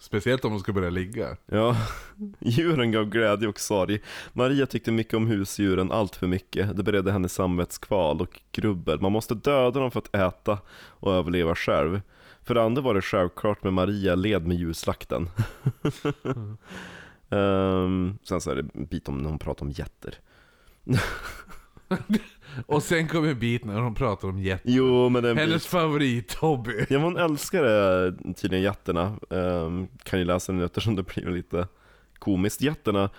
Speciellt 0.00 0.44
om 0.44 0.50
de 0.52 0.60
ska 0.60 0.72
börja 0.72 0.90
ligga. 0.90 1.36
Ja, 1.46 1.76
djuren 2.38 2.92
gav 2.92 3.04
glädje 3.04 3.48
och 3.48 3.60
sorg. 3.60 4.00
Maria 4.32 4.66
tyckte 4.66 4.92
mycket 4.92 5.14
om 5.14 5.26
husdjuren, 5.26 5.92
allt 5.92 6.16
för 6.16 6.26
mycket. 6.26 6.76
Det 6.76 6.82
beredde 6.82 7.12
henne 7.12 7.28
samvetskval 7.28 8.20
och 8.20 8.40
grubbel. 8.52 9.00
Man 9.00 9.12
måste 9.12 9.34
döda 9.34 9.80
dem 9.80 9.90
för 9.90 9.98
att 9.98 10.14
äta 10.14 10.58
och 10.88 11.12
överleva 11.14 11.54
själv. 11.54 12.00
För 12.42 12.54
det 12.54 12.62
andra 12.62 12.82
var 12.82 12.94
det 12.94 13.02
självklart 13.02 13.62
med 13.64 13.72
Maria 13.72 14.14
led 14.14 14.46
med 14.46 14.56
djurslakten. 14.56 15.30
Ehm, 17.30 18.18
sen 18.22 18.40
så 18.40 18.50
är 18.50 18.54
det 18.54 18.64
en 18.74 18.86
bit 18.86 19.08
om 19.08 19.18
när 19.18 19.30
hon 19.30 19.38
pratar 19.38 19.66
om 19.66 19.70
jätter. 19.70 20.14
Och 22.66 22.82
sen 22.82 23.08
kommer 23.08 23.28
en 23.28 23.38
bit 23.38 23.64
när 23.64 23.80
de 23.80 23.94
pratar 23.94 24.28
om 24.28 24.38
jätte. 24.38 24.70
Jo, 24.72 25.08
men 25.08 25.22
det 25.22 25.28
är 25.28 25.30
en 25.30 25.36
bit. 25.36 25.44
Hennes 25.48 25.66
favorithobby. 25.66 26.72
Ja, 26.78 26.86
men 26.98 27.02
hon 27.02 27.16
älskade 27.16 28.12
tydligen 28.36 28.64
jätterna. 28.64 29.16
Ehm, 29.30 29.88
kan 30.02 30.18
ju 30.18 30.24
läsa 30.24 30.52
den 30.52 30.62
eftersom 30.62 30.96
det 30.96 31.02
blir 31.02 31.30
lite 31.30 31.68
komiskt. 32.18 32.60
Jätterna 32.62 33.10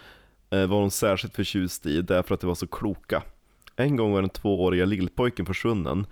eh, 0.49 0.66
var 0.68 0.80
hon 0.80 0.91
särskilt 0.91 1.36
förtjust 1.36 1.86
i 1.86 2.01
därför 2.01 2.36
att 2.36 2.41
de 2.41 2.47
var 2.47 2.55
så 2.55 2.68
kloka. 2.68 3.24
En 3.76 3.95
gång 3.95 4.12
var 4.12 4.22
den 4.22 4.30
tvååriga 4.30 4.86
lillpojken 4.86 5.45
försvunnen. 5.45 6.05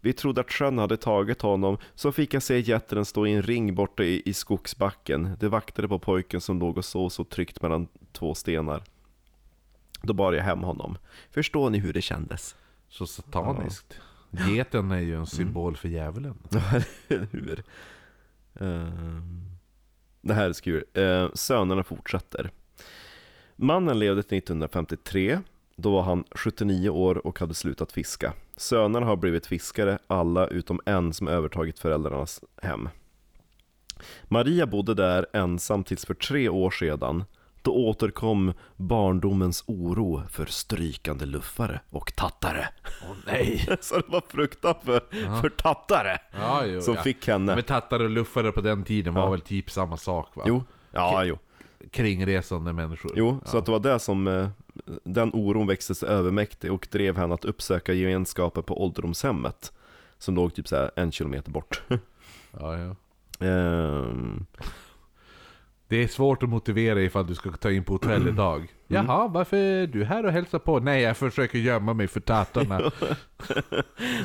Vi 0.00 0.12
trodde 0.12 0.40
att 0.40 0.52
sjön 0.52 0.78
hade 0.78 0.96
tagit 0.96 1.42
honom, 1.42 1.78
så 1.94 2.12
fick 2.12 2.34
jag 2.34 2.42
se 2.42 2.60
jätten 2.60 3.04
stå 3.04 3.26
i 3.26 3.32
en 3.32 3.42
ring 3.42 3.74
borta 3.74 4.02
i, 4.02 4.22
i 4.24 4.34
skogsbacken. 4.34 5.36
Det 5.40 5.48
vaktade 5.48 5.88
på 5.88 5.98
pojken 5.98 6.40
som 6.40 6.58
låg 6.60 6.78
och 6.78 6.84
sov 6.84 7.08
så 7.08 7.24
tryggt 7.24 7.62
mellan 7.62 7.88
två 8.12 8.34
stenar. 8.34 8.84
Då 10.02 10.12
bar 10.12 10.32
jag 10.32 10.44
hem 10.44 10.62
honom. 10.62 10.98
Förstår 11.30 11.70
ni 11.70 11.78
hur 11.78 11.92
det 11.92 12.02
kändes? 12.02 12.56
Så 12.88 13.06
sataniskt. 13.06 14.00
Geten 14.30 14.90
är 14.90 15.00
ju 15.00 15.16
en 15.16 15.26
symbol 15.26 15.76
för 15.76 15.88
djävulen. 15.88 16.38
Hur? 17.08 17.62
Ehm, 18.54 19.40
det 20.20 20.34
här 20.34 20.48
är 20.48 20.52
så 20.52 20.62
kul. 20.62 20.84
Uh, 20.98 21.30
sönerna 21.34 21.84
fortsätter. 21.84 22.50
Mannen 23.56 23.98
levde 23.98 24.22
till 24.22 24.38
1953. 24.38 25.38
Då 25.80 25.90
var 25.90 26.02
han 26.02 26.24
79 26.30 26.88
år 26.90 27.26
och 27.26 27.38
hade 27.38 27.54
slutat 27.54 27.92
fiska. 27.92 28.32
Sönerna 28.56 29.06
har 29.06 29.16
blivit 29.16 29.46
fiskare, 29.46 29.98
alla 30.06 30.46
utom 30.46 30.80
en 30.86 31.12
som 31.12 31.28
övertagit 31.28 31.78
föräldrarnas 31.78 32.40
hem. 32.62 32.88
Maria 34.24 34.66
bodde 34.66 34.94
där 34.94 35.26
ensam 35.32 35.84
tills 35.84 36.06
för 36.06 36.14
tre 36.14 36.48
år 36.48 36.70
sedan. 36.70 37.24
Då 37.62 37.72
återkom 37.74 38.52
barndomens 38.76 39.64
oro 39.66 40.22
för 40.30 40.46
strykande 40.46 41.26
luffare 41.26 41.80
och 41.90 42.16
tattare. 42.16 42.68
Åh 43.10 43.16
nej! 43.26 43.66
Så 43.80 43.94
det 43.94 44.08
var 44.08 44.22
fruktan 44.28 44.74
för, 44.84 45.00
för 45.40 45.48
tattare 45.48 46.18
Ja, 46.32 46.64
jo, 46.66 46.80
som 46.80 46.94
ja. 46.94 47.02
fick 47.02 47.28
henne. 47.28 47.54
Men 47.54 47.64
tattare 47.64 48.04
och 48.04 48.10
luffare 48.10 48.52
på 48.52 48.60
den 48.60 48.84
tiden 48.84 49.14
var 49.14 49.22
Ja. 49.22 49.30
väl 49.30 49.40
typ 49.40 49.70
samma 49.70 49.96
sak 49.96 50.36
va? 50.36 50.44
Jo, 50.46 50.64
ja, 50.92 51.24
jo. 51.24 51.38
Kringresande 51.90 52.72
människor. 52.72 53.12
Jo, 53.16 53.40
så 53.44 53.56
ja. 53.56 53.58
att 53.60 53.66
det 53.66 53.72
var 53.72 53.78
det 53.80 53.98
som, 53.98 54.28
eh, 54.28 54.48
den 55.04 55.30
oron 55.34 55.66
växte 55.66 55.94
sig 55.94 56.08
övermäktig 56.08 56.72
och 56.72 56.88
drev 56.90 57.16
henne 57.16 57.34
att 57.34 57.44
uppsöka 57.44 57.92
gemenskapen 57.92 58.62
på 58.62 58.84
ålderdomshemmet. 58.84 59.72
Som 60.18 60.34
låg 60.34 60.54
typ 60.54 60.68
så 60.68 60.90
en 60.96 61.12
kilometer 61.12 61.50
bort. 61.50 61.82
Ja, 62.60 62.78
ja. 62.78 62.96
Ehm, 63.46 64.46
Det 65.88 65.96
är 65.96 66.08
svårt 66.08 66.42
att 66.42 66.48
motivera 66.48 67.02
ifall 67.02 67.26
du 67.26 67.34
ska 67.34 67.50
ta 67.52 67.70
in 67.70 67.84
på 67.84 67.92
hotell 67.92 68.28
idag. 68.32 68.58
Mm. 68.58 69.06
Jaha, 69.06 69.28
varför 69.28 69.56
är 69.56 69.86
du 69.86 70.04
här 70.04 70.26
och 70.26 70.32
hälsar 70.32 70.58
på? 70.58 70.80
Nej, 70.80 71.02
jag 71.02 71.16
försöker 71.16 71.58
gömma 71.58 71.94
mig 71.94 72.08
för 72.08 72.20
tattarna. 72.20 72.90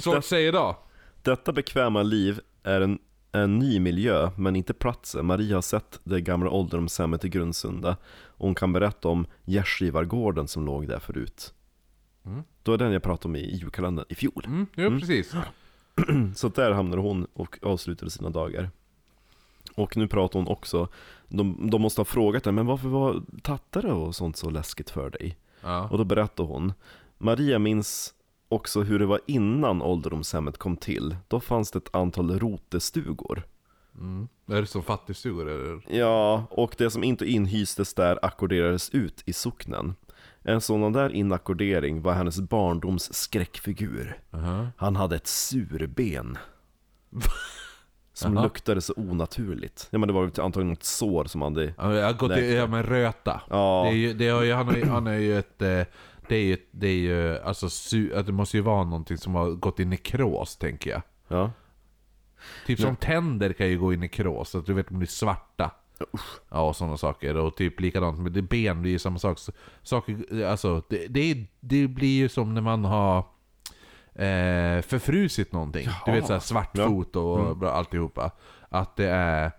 Svårt 0.01 0.17
att 0.17 0.25
säga 0.25 0.51
då. 0.51 0.77
Detta 1.21 1.51
bekväma 1.53 2.03
liv 2.03 2.39
är 2.63 2.81
en, 2.81 2.99
en 3.35 3.59
ny 3.59 3.79
miljö, 3.79 4.31
men 4.35 4.55
inte 4.55 4.73
platsen. 4.73 5.25
Maria 5.25 5.57
har 5.57 5.61
sett 5.61 5.99
det 6.03 6.21
gamla 6.21 6.49
ålderdomshemmet 6.49 7.25
i 7.25 7.29
Grundsunda. 7.29 7.97
Och 8.25 8.45
hon 8.45 8.55
kan 8.55 8.73
berätta 8.73 9.07
om 9.07 9.27
gärdsgivargården 9.45 10.47
som 10.47 10.65
låg 10.65 10.87
där 10.87 10.99
förut. 10.99 11.53
Mm. 12.25 12.43
Det 12.63 12.71
var 12.71 12.77
den 12.77 12.91
jag 12.91 13.03
pratade 13.03 13.27
om 13.27 13.35
i 13.35 13.55
julkalendern 13.55 14.05
i 14.09 14.15
fjol. 14.15 14.43
Mm, 14.45 14.67
jo, 14.75 14.99
precis. 14.99 15.33
Så 16.35 16.49
där 16.49 16.71
hamnade 16.71 17.01
hon 17.01 17.27
och 17.33 17.59
avslutade 17.61 18.11
sina 18.11 18.29
dagar. 18.29 18.69
Och 19.75 19.97
nu 19.97 20.07
pratar 20.07 20.39
hon 20.39 20.47
också, 20.47 20.87
de, 21.27 21.69
de 21.71 21.81
måste 21.81 22.01
ha 22.01 22.05
frågat 22.05 22.45
henne, 22.45 22.55
men 22.55 22.65
varför 22.65 22.89
var 22.89 23.23
tattare 23.41 23.91
och 23.91 24.15
sånt 24.15 24.37
så 24.37 24.49
läskigt 24.49 24.89
för 24.89 25.09
dig? 25.09 25.37
Ja. 25.61 25.89
Och 25.89 25.97
då 25.97 26.03
berättar 26.03 26.43
hon, 26.43 26.73
Maria 27.17 27.59
minns 27.59 28.13
också 28.55 28.81
hur 28.81 28.99
det 28.99 29.05
var 29.05 29.19
innan 29.25 29.81
ålderdomshemmet 29.81 30.57
kom 30.57 30.77
till. 30.77 31.15
Då 31.27 31.39
fanns 31.39 31.71
det 31.71 31.77
ett 31.77 31.95
antal 31.95 32.39
rotestugor. 32.39 33.43
Mm. 33.95 34.27
Är 34.51 34.61
det 34.61 34.67
som 34.67 34.83
fattigstugor 34.83 35.49
eller? 35.49 35.81
Ja, 35.99 36.45
och 36.49 36.75
det 36.77 36.89
som 36.89 37.03
inte 37.03 37.25
inhystes 37.25 37.93
där 37.93 38.19
ackorderades 38.21 38.89
ut 38.89 39.23
i 39.25 39.33
socknen. 39.33 39.95
En 40.43 40.61
sådan 40.61 40.93
där 40.93 41.09
inackordering 41.09 42.01
var 42.01 42.13
hennes 42.13 42.39
barndoms 42.41 43.13
skräckfigur. 43.13 44.19
Aha. 44.31 44.67
Han 44.77 44.95
hade 44.95 45.15
ett 45.15 45.27
surben. 45.27 46.37
Som 48.13 48.33
Jaha. 48.33 48.43
luktade 48.43 48.81
så 48.81 48.93
onaturligt. 48.97 49.87
Ja 49.91 49.97
men 49.97 50.07
det 50.07 50.13
var 50.13 50.23
antagligen 50.23 50.69
något 50.69 50.83
sår 50.83 51.25
som 51.25 51.41
hade... 51.41 51.73
Ja, 51.77 51.93
jag 51.93 52.05
har 52.05 52.13
gått 52.13 52.37
i, 52.37 52.55
ja 52.55 52.67
men 52.67 52.83
röta. 52.83 53.41
Ja, 53.49 53.83
Det 53.85 53.95
är 53.95 53.97
ju, 53.97 54.13
det 54.13 54.29
har 54.29 54.43
ju, 54.43 54.53
han, 54.53 54.67
har 54.67 54.75
ju, 54.75 54.85
han 54.85 55.07
är 55.07 55.17
ju 55.17 55.39
ett... 55.39 55.61
eh, 55.61 55.81
Det 56.29 56.35
är 56.35 56.43
ju, 56.43 56.57
det 56.71 56.87
är 56.87 56.97
ju, 56.97 57.37
alltså 57.39 57.67
det 58.25 58.31
måste 58.31 58.57
ju 58.57 58.63
vara 58.63 58.83
någonting 58.83 59.17
som 59.17 59.35
har 59.35 59.49
gått 59.51 59.79
i 59.79 59.85
nekros, 59.85 60.57
tänker 60.57 60.89
jag. 60.89 61.01
ja. 61.27 61.51
Typ 62.65 62.79
som 62.79 62.95
tänder 62.95 63.53
kan 63.53 63.67
ju 63.67 63.79
gå 63.79 63.93
i 63.93 63.97
nekros, 63.97 64.55
att 64.55 64.65
du 64.65 64.73
vet 64.73 64.87
de 64.89 64.97
blir 64.99 65.07
svarta. 65.07 65.71
Ja, 66.49 66.61
och 66.69 66.75
sådana 66.75 66.97
saker. 66.97 67.37
Och 67.37 67.55
typ 67.55 67.79
likadant 67.79 68.19
med 68.19 68.31
det 68.31 68.41
ben, 68.41 68.83
det 68.83 68.89
är 68.89 68.91
ju 68.91 68.99
samma 68.99 69.19
sak. 69.19 69.39
Saker, 69.83 70.43
alltså, 70.45 70.81
det, 70.89 71.07
det, 71.07 71.45
det 71.59 71.87
blir 71.87 72.17
ju 72.17 72.29
som 72.29 72.53
när 72.53 72.61
man 72.61 72.85
har 72.85 73.17
eh, 74.15 74.81
förfrusit 74.81 75.51
någonting. 75.51 75.87
Du 76.05 76.11
vet 76.11 76.27
såhär 76.27 76.39
svartfot 76.39 77.15
och 77.15 77.39
Mm. 77.39 77.63
alltihopa. 77.63 78.31
Att 78.69 78.95
det 78.95 79.09
är... 79.09 79.51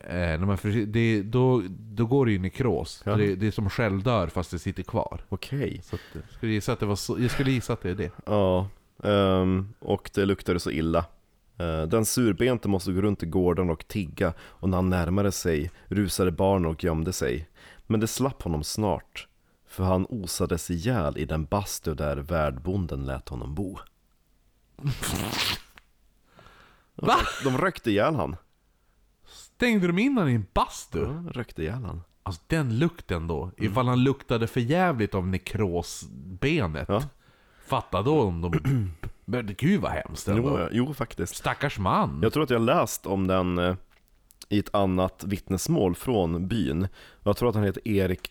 Eh, 0.00 0.38
förfru- 0.56 0.86
det, 0.86 1.22
då, 1.22 1.62
då 1.68 2.06
går 2.06 2.26
det 2.26 2.32
ju 2.32 2.36
i 2.36 2.40
nekros. 2.40 3.02
Ja. 3.06 3.16
Det, 3.16 3.34
det 3.34 3.46
är 3.46 3.50
som 3.50 3.70
självdör 3.70 4.26
fast 4.28 4.50
det 4.50 4.58
sitter 4.58 4.82
kvar. 4.82 5.20
Okej. 5.28 5.82
Att, 5.92 6.00
jag, 6.12 6.22
skulle 6.36 6.52
gissa 6.52 6.72
att 6.72 6.80
det 6.80 6.86
var 6.86 6.96
så, 6.96 7.20
jag 7.20 7.30
skulle 7.30 7.50
gissa 7.50 7.72
att 7.72 7.82
det 7.82 7.90
är 7.90 7.94
det. 7.94 8.10
Ja, 8.26 8.68
ehm, 9.04 9.74
och 9.78 10.10
det 10.14 10.24
luktade 10.26 10.60
så 10.60 10.70
illa. 10.70 11.04
Eh, 11.58 11.82
Den 11.82 12.04
surbente 12.04 12.68
måste 12.68 12.92
gå 12.92 13.00
runt 13.00 13.22
i 13.22 13.26
gården 13.26 13.70
och 13.70 13.88
tigga 13.88 14.32
och 14.40 14.68
när 14.68 14.78
han 14.78 14.90
närmade 14.90 15.32
sig 15.32 15.70
rusade 15.86 16.30
barnen 16.32 16.66
och 16.70 16.84
gömde 16.84 17.12
sig. 17.12 17.48
Men 17.86 18.00
det 18.00 18.06
slapp 18.06 18.42
honom 18.42 18.64
snart, 18.64 19.28
för 19.68 19.84
han 19.84 20.06
osades 20.08 20.70
ihjäl 20.70 21.18
i 21.18 21.24
den 21.24 21.44
bastu 21.44 21.94
där 21.94 22.16
värdbonden 22.16 23.06
lät 23.06 23.28
honom 23.28 23.54
bo. 23.54 23.78
Va? 26.94 27.16
De 27.44 27.58
rökte 27.58 27.90
ihjäl 27.90 28.14
han. 28.14 28.36
Stängde 29.56 29.86
de 29.86 29.98
in 29.98 30.16
han 30.16 30.28
i 30.28 30.34
en 30.34 30.46
bastu? 30.54 30.98
Ja, 30.98 31.32
rökte 31.32 31.62
ihjäl 31.62 31.84
han. 31.84 32.02
Alltså 32.22 32.42
den 32.46 32.78
lukten 32.78 33.26
då, 33.26 33.50
ifall 33.56 33.88
han 33.88 34.04
luktade 34.04 34.46
för 34.46 34.60
jävligt 34.60 35.14
av 35.14 35.26
nekrosbenet. 35.26 36.88
Ja. 36.88 37.02
Fatta 37.66 38.02
då 38.02 38.22
om 38.22 38.40
de... 38.40 38.52
Men 39.24 39.54
gud 39.58 39.80
vad 39.80 39.92
hemskt 39.92 40.28
ändå. 40.28 40.58
Jo, 40.60 40.68
jo, 40.72 40.94
faktiskt. 40.94 41.36
Stackars 41.36 41.78
man. 41.78 42.20
Jag 42.22 42.32
tror 42.32 42.42
att 42.42 42.50
jag 42.50 42.62
läst 42.62 43.06
om 43.06 43.26
den 43.26 43.58
eh, 43.58 43.74
i 44.48 44.58
ett 44.58 44.74
annat 44.74 45.24
vittnesmål 45.26 45.94
från 45.94 46.48
byn. 46.48 46.88
Jag 47.22 47.36
tror 47.36 47.48
att 47.48 47.54
han 47.54 47.64
heter 47.64 47.88
Erik 47.88 48.30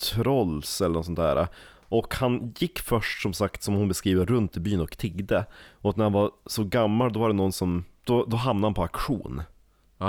Trolls 0.00 0.80
eller 0.80 0.94
något 0.94 1.06
sånt 1.06 1.18
där. 1.18 1.48
Och 1.88 2.14
han 2.14 2.54
gick 2.58 2.78
först 2.78 3.22
som 3.22 3.32
sagt, 3.32 3.62
som 3.62 3.74
hon 3.74 3.88
beskriver, 3.88 4.26
runt 4.26 4.56
i 4.56 4.60
byn 4.60 4.80
och 4.80 4.98
tiggde. 4.98 5.46
Och 5.72 5.98
när 5.98 6.04
han 6.04 6.12
var 6.12 6.30
så 6.46 6.64
gammal, 6.64 7.12
då 7.12 7.20
var 7.20 7.28
det 7.28 7.34
någon 7.34 7.52
som, 7.52 7.84
då, 8.04 8.24
då 8.24 8.36
hamnade 8.36 8.66
han 8.66 8.74
på 8.74 8.82
auktion. 8.82 9.42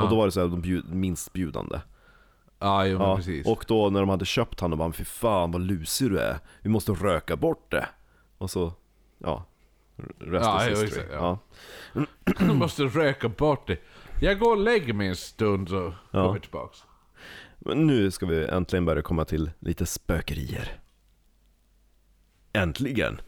Och 0.03 0.09
då 0.09 0.15
var 0.15 0.25
det 0.25 0.31
så 0.31 0.39
här, 0.41 0.47
de 0.47 0.61
bjud, 0.61 0.93
minst 0.93 1.33
bjudande. 1.33 1.79
Ja, 2.59 2.85
jo, 2.85 2.97
men 2.97 3.07
Ja, 3.09 3.15
precis. 3.15 3.47
och 3.47 3.65
då 3.67 3.89
när 3.89 3.99
de 3.99 4.09
hade 4.09 4.25
köpt 4.25 4.59
han, 4.59 4.71
då 4.71 4.77
bara 4.77 4.91
fy 4.91 5.03
fan 5.05 5.51
vad 5.51 5.61
lusig 5.61 6.09
du 6.11 6.19
är. 6.19 6.39
Vi 6.61 6.69
måste 6.69 6.91
röka 6.91 7.35
bort 7.35 7.71
det. 7.71 7.87
Och 8.37 8.49
så, 8.51 8.73
ja. 9.17 9.45
Rest 10.19 10.45
Ja, 10.45 10.61
is 10.67 10.69
jo, 10.75 10.81
history. 10.81 11.01
exakt, 11.03 11.09
ja. 11.13 11.39
ja. 12.37 12.53
Måste 12.53 12.83
röka 12.83 13.29
bort 13.29 13.67
det. 13.67 13.77
Jag 14.21 14.39
går 14.39 14.51
och 14.51 14.57
lägger 14.63 14.93
mig 14.93 15.07
en 15.07 15.15
stund 15.15 15.69
så 15.69 15.75
Ja. 15.75 15.93
kommer 16.21 16.33
jag 16.35 16.41
tillbaks. 16.41 16.83
Men 17.59 17.87
nu 17.87 18.11
ska 18.11 18.25
vi 18.25 18.45
äntligen 18.45 18.85
börja 18.85 19.01
komma 19.01 19.25
till 19.25 19.51
lite 19.59 19.85
spökerier. 19.85 20.79
Äntligen! 22.53 23.21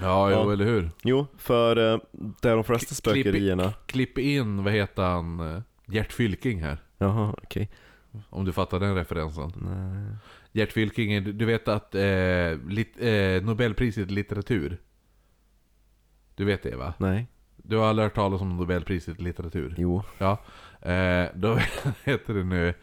Ja, 0.00 0.30
jo, 0.30 0.36
Ja. 0.36 0.52
eller 0.52 0.64
hur? 0.64 0.90
Jo, 1.02 1.26
för 1.38 1.76
eh, 1.92 1.98
det 2.42 2.48
är 2.50 2.54
de 2.54 2.64
flesta 2.64 2.86
klipp 2.86 2.96
spökerierna... 3.24 3.72
Klipp 3.86 4.18
in, 4.18 4.64
vad 4.64 4.72
heter 4.72 5.02
han, 5.02 5.40
eh, 5.54 5.62
Gert 5.88 6.12
Fylking 6.12 6.62
här. 6.62 6.78
Jaha, 6.98 7.34
okej. 7.42 7.70
Om 8.30 8.44
du 8.44 8.52
fattar 8.52 8.80
den 8.80 8.94
referensen. 8.94 9.52
Nej. 9.56 10.16
Gert 10.52 10.72
Fylking, 10.72 11.38
du 11.38 11.44
vet 11.44 11.68
att 11.68 11.94
eh, 11.94 12.58
lit, 12.68 12.94
eh, 13.00 13.42
Nobelpriset 13.42 14.10
i 14.10 14.12
litteratur. 14.14 14.78
Du 16.34 16.44
vet 16.44 16.62
det 16.62 16.76
va? 16.76 16.94
Nej. 16.98 17.26
Du 17.56 17.76
har 17.76 17.86
aldrig 17.86 18.04
hört 18.04 18.14
talas 18.14 18.40
om 18.40 18.56
Nobelpriset 18.56 19.20
i 19.20 19.22
litteratur? 19.22 19.74
Jo. 19.78 20.02
Ja. 20.18 20.38
Eh, 20.92 21.26
då 21.34 21.58
heter 22.04 22.34
det 22.34 22.44
nu... 22.44 22.74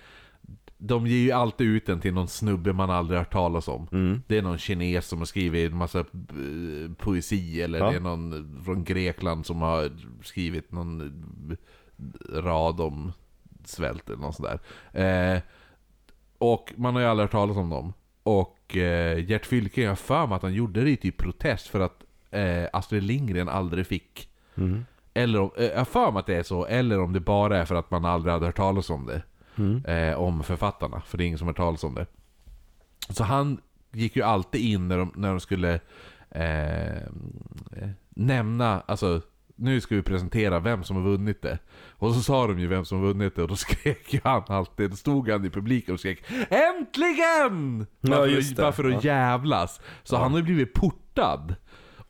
De 0.77 1.07
ger 1.07 1.17
ju 1.17 1.31
alltid 1.31 1.67
ut 1.67 1.85
den 1.85 1.99
till 2.01 2.13
någon 2.13 2.27
snubbe 2.27 2.73
man 2.73 2.89
aldrig 2.89 3.19
hört 3.19 3.33
talas 3.33 3.67
om. 3.67 3.87
Mm. 3.91 4.21
Det 4.27 4.37
är 4.37 4.41
någon 4.41 4.57
kines 4.57 5.07
som 5.07 5.19
har 5.19 5.25
skrivit 5.25 5.71
en 5.71 5.77
massa 5.77 5.99
eh, 5.99 6.05
poesi 6.97 7.61
eller 7.61 7.79
Ja. 7.79 7.89
det 7.89 7.95
är 7.95 7.99
någon 7.99 8.61
från 8.65 8.83
Grekland 8.83 9.45
som 9.45 9.61
har 9.61 9.91
skrivit 10.23 10.71
någon 10.71 11.01
eh, 11.51 11.57
rad 12.33 12.81
om 12.81 13.11
svält 13.63 14.09
eller 14.09 14.21
något 14.21 14.35
sådär. 14.35 14.59
Eh, 14.93 15.41
och 16.37 16.73
man 16.75 16.93
har 16.95 17.01
ju 17.01 17.07
aldrig 17.07 17.23
hört 17.23 17.31
talas 17.31 17.57
om 17.57 17.69
dem. 17.69 17.93
Och 18.23 18.77
eh, 18.77 19.29
Gert 19.29 19.45
Fylking, 19.45 19.83
jag 19.83 19.99
för 19.99 20.27
mig 20.27 20.35
att 20.35 20.41
han 20.41 20.53
gjorde 20.53 20.81
det 20.83 20.89
i 20.89 20.97
typ 20.97 21.17
protest 21.17 21.67
för 21.67 21.79
att 21.79 22.03
eh, 22.31 22.65
Astrid 22.73 23.03
Lindgren 23.03 23.49
aldrig 23.49 23.87
fick 23.87 24.29
Mm. 24.57 24.85
eller 25.13 25.39
om, 25.39 25.51
eh, 25.57 25.65
jag 25.65 25.87
för 25.87 26.11
mig 26.11 26.19
att 26.19 26.25
det 26.25 26.35
är 26.35 26.43
så, 26.43 26.65
eller 26.65 26.99
om 26.99 27.13
det 27.13 27.19
bara 27.19 27.57
är 27.57 27.65
för 27.65 27.75
att 27.75 27.91
man 27.91 28.05
aldrig 28.05 28.33
hade 28.33 28.45
hört 28.45 28.55
talas 28.57 28.89
om 28.89 29.05
det. 29.05 29.21
Mm. 29.57 29.85
Eh, 29.85 30.15
om 30.19 30.43
författarna, 30.43 31.01
för 31.01 31.17
det 31.17 31.23
är 31.23 31.25
ingen 31.25 31.37
som 31.37 31.47
har 31.47 31.53
hört 31.53 31.57
talas 31.57 31.83
om 31.83 31.95
det. 31.95 32.05
Så 33.09 33.23
han 33.23 33.61
gick 33.91 34.15
ju 34.15 34.21
alltid 34.21 34.61
in 34.61 34.87
när 34.87 34.97
de, 34.97 35.11
när 35.15 35.29
de 35.29 35.39
skulle 35.39 35.79
eh, 36.29 37.01
nämna, 38.09 38.81
alltså 38.85 39.21
nu 39.55 39.81
ska 39.81 39.95
vi 39.95 40.01
presentera 40.01 40.59
vem 40.59 40.83
som 40.83 40.95
har 40.95 41.03
vunnit 41.03 41.41
det. 41.41 41.59
Och 41.91 42.13
så 42.13 42.21
sa 42.21 42.47
de 42.47 42.59
ju 42.59 42.67
vem 42.67 42.85
som 42.85 42.99
har 42.99 43.05
vunnit 43.07 43.35
det 43.35 43.41
och 43.41 43.47
då 43.47 43.55
skrek 43.65 44.13
ju 44.13 44.19
han 44.23 44.43
alltid, 44.47 44.89
då 44.89 44.95
stod 44.95 45.29
han 45.29 45.45
i 45.45 45.49
publiken 45.49 45.93
och 45.93 45.99
skrek 45.99 46.23
ÄNTLIGEN! 46.49 47.85
Ja, 48.01 48.09
Bara 48.09 48.27
för, 48.27 48.37
att, 48.37 48.55
bara 48.57 48.71
för 48.71 48.83
att 48.83 49.03
Ja. 49.03 49.11
jävlas. 49.11 49.81
Så 50.03 50.17
han 50.17 50.31
har 50.31 50.37
ju 50.39 50.43
blivit 50.45 50.73
portad. 50.73 51.55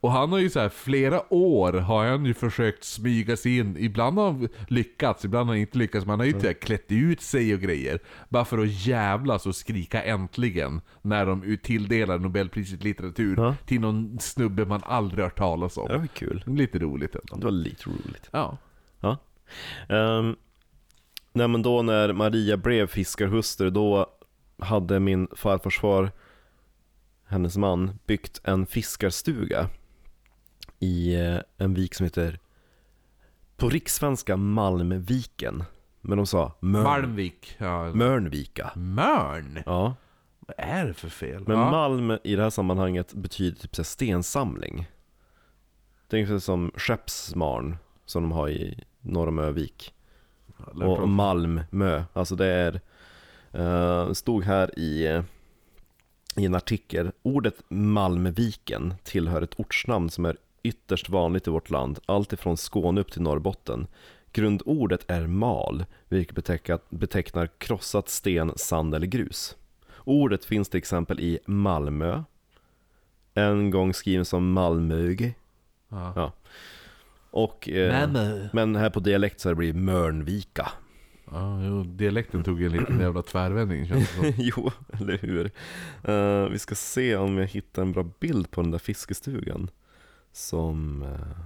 Och 0.06 0.12
han 0.12 0.32
har 0.32 0.38
ju 0.38 0.50
så 0.50 0.60
här 0.60 0.68
flera 0.68 1.32
år 1.34 1.72
har 1.72 2.06
han 2.06 2.24
ju 2.24 2.34
försökt 2.34 2.84
smyga 2.84 3.36
sig 3.36 3.58
in. 3.58 3.76
Ibland 3.78 4.18
har 4.18 4.24
han 4.32 4.48
lyckats, 4.68 5.24
ibland 5.24 5.48
har 5.48 5.54
han 5.54 5.60
inte 5.60 5.78
lyckats. 5.78 6.06
Men 6.06 6.10
han 6.10 6.18
har 6.20 6.26
ju 6.26 6.32
Mm. 6.32 6.54
klätt 6.60 6.84
ut 6.92 7.20
sig 7.20 7.54
och 7.54 7.60
grejer. 7.60 7.98
Bara 8.28 8.44
för 8.44 8.58
att 8.58 8.86
jävlas 8.86 9.46
och 9.46 9.56
skrika 9.56 10.02
äntligen. 10.02 10.80
När 11.02 11.26
de 11.26 11.58
tilldelar 11.62 12.18
Nobelpriset 12.18 12.80
i 12.80 12.84
litteratur 12.84 13.36
Ja. 13.36 13.54
till 13.66 13.80
någon 13.80 14.18
snubbe 14.20 14.64
man 14.64 14.80
aldrig 14.84 15.24
hört 15.24 15.38
talas 15.38 15.76
om. 15.76 15.88
Det 15.88 15.98
var 15.98 16.06
kul. 16.06 16.42
Lite 16.46 16.78
roligt 16.78 17.14
ändå. 17.14 17.36
Det 17.36 17.44
var 17.44 17.50
lite 17.52 17.90
roligt. 17.90 18.28
Ja. 18.30 18.58
Ja. 19.00 19.16
Um, 19.88 20.36
nej 21.32 21.48
men 21.48 21.62
då 21.62 21.82
när 21.82 22.12
Maria 22.12 22.56
blev 22.56 22.86
fiskarhustru, 22.86 23.70
då 23.70 24.06
hade 24.58 25.00
min 25.00 25.28
farfars 25.36 25.78
far, 25.78 26.10
hennes 27.28 27.56
man, 27.56 27.98
byggt 28.06 28.40
en 28.44 28.66
fiskarstuga 28.66 29.68
i 30.78 31.14
eh, 31.14 31.38
en 31.58 31.74
vik 31.74 31.94
som 31.94 32.04
heter, 32.04 32.38
på 33.56 33.68
rikssvenska 33.68 34.36
Malmviken. 34.36 35.64
Men 36.00 36.16
de 36.16 36.26
sa 36.26 36.52
Mörn, 36.60 36.82
Malmvik. 36.82 37.56
Ja. 37.58 37.94
Mörnvika. 37.94 38.72
Mörn? 38.74 39.62
Ja, 39.66 39.94
Vad 40.40 40.54
är 40.58 40.86
det 40.86 40.94
för 40.94 41.08
fel? 41.08 41.44
men 41.46 41.58
ja. 41.58 41.70
Malm 41.70 42.18
i 42.24 42.36
det 42.36 42.42
här 42.42 42.50
sammanhanget 42.50 43.14
betyder 43.14 43.60
typ 43.60 43.76
så 43.76 43.84
stensamling. 43.84 44.86
Det 46.08 46.20
är 46.20 46.38
som 46.38 46.72
Skeppsmarn 46.76 47.76
som 48.04 48.22
de 48.22 48.32
har 48.32 48.48
i 48.48 48.84
norr 49.00 49.28
om 49.28 49.38
Övik. 49.38 49.94
Och 50.82 51.08
Malmö, 51.08 52.04
alltså 52.12 52.36
det 52.36 52.46
är, 52.46 52.80
eh, 53.52 54.12
stod 54.12 54.44
här 54.44 54.78
i, 54.78 55.22
i 56.36 56.44
en 56.46 56.54
artikel, 56.54 57.12
ordet 57.22 57.54
Malmviken 57.68 58.94
tillhör 59.02 59.42
ett 59.42 59.60
ortsnamn 59.60 60.10
som 60.10 60.24
är 60.24 60.36
ytterst 60.66 61.08
vanligt 61.08 61.46
i 61.46 61.50
vårt 61.50 61.70
land, 61.70 61.98
allt 62.06 62.32
ifrån 62.32 62.56
Skåne 62.56 63.00
upp 63.00 63.12
till 63.12 63.22
Norrbotten. 63.22 63.86
Grundordet 64.32 65.10
är 65.10 65.26
mal, 65.26 65.84
vilket 66.08 66.34
betecknar, 66.36 66.78
betecknar 66.88 67.48
krossat 67.58 68.08
sten, 68.08 68.52
sand 68.56 68.94
eller 68.94 69.06
grus. 69.06 69.56
Ordet 70.04 70.44
finns 70.44 70.68
till 70.68 70.78
exempel 70.78 71.20
i 71.20 71.38
Malmö, 71.46 72.22
en 73.34 73.70
gång 73.70 73.94
skriven 73.94 74.24
som 74.24 74.52
Malmög, 74.52 75.34
Ja. 75.88 76.12
Ja. 76.16 76.32
och 77.30 77.68
eh, 77.68 78.10
men 78.52 78.76
här 78.76 78.90
på 78.90 79.00
dialekt 79.00 79.40
så 79.40 79.48
har 79.48 79.54
det 79.54 79.72
Mörnvika. 79.72 80.68
Ja, 81.30 81.62
jo, 81.64 81.82
dialekten 81.84 82.44
tog 82.44 82.62
en 82.62 82.72
liten 82.72 83.00
jävla 83.00 83.22
tvärvändning 83.22 83.88
känns 83.88 84.08
det 84.10 84.16
som. 84.16 84.32
jo, 84.56 84.70
eller 85.00 85.18
hur? 85.18 85.50
Eh, 86.04 86.48
vi 86.50 86.58
ska 86.58 86.74
se 86.74 87.16
om 87.16 87.38
jag 87.38 87.46
hittar 87.46 87.82
en 87.82 87.92
bra 87.92 88.10
bild 88.20 88.50
på 88.50 88.62
den 88.62 88.70
där 88.70 88.78
fiskestugan 88.78 89.70
som, 90.36 91.02
eh, 91.02 91.36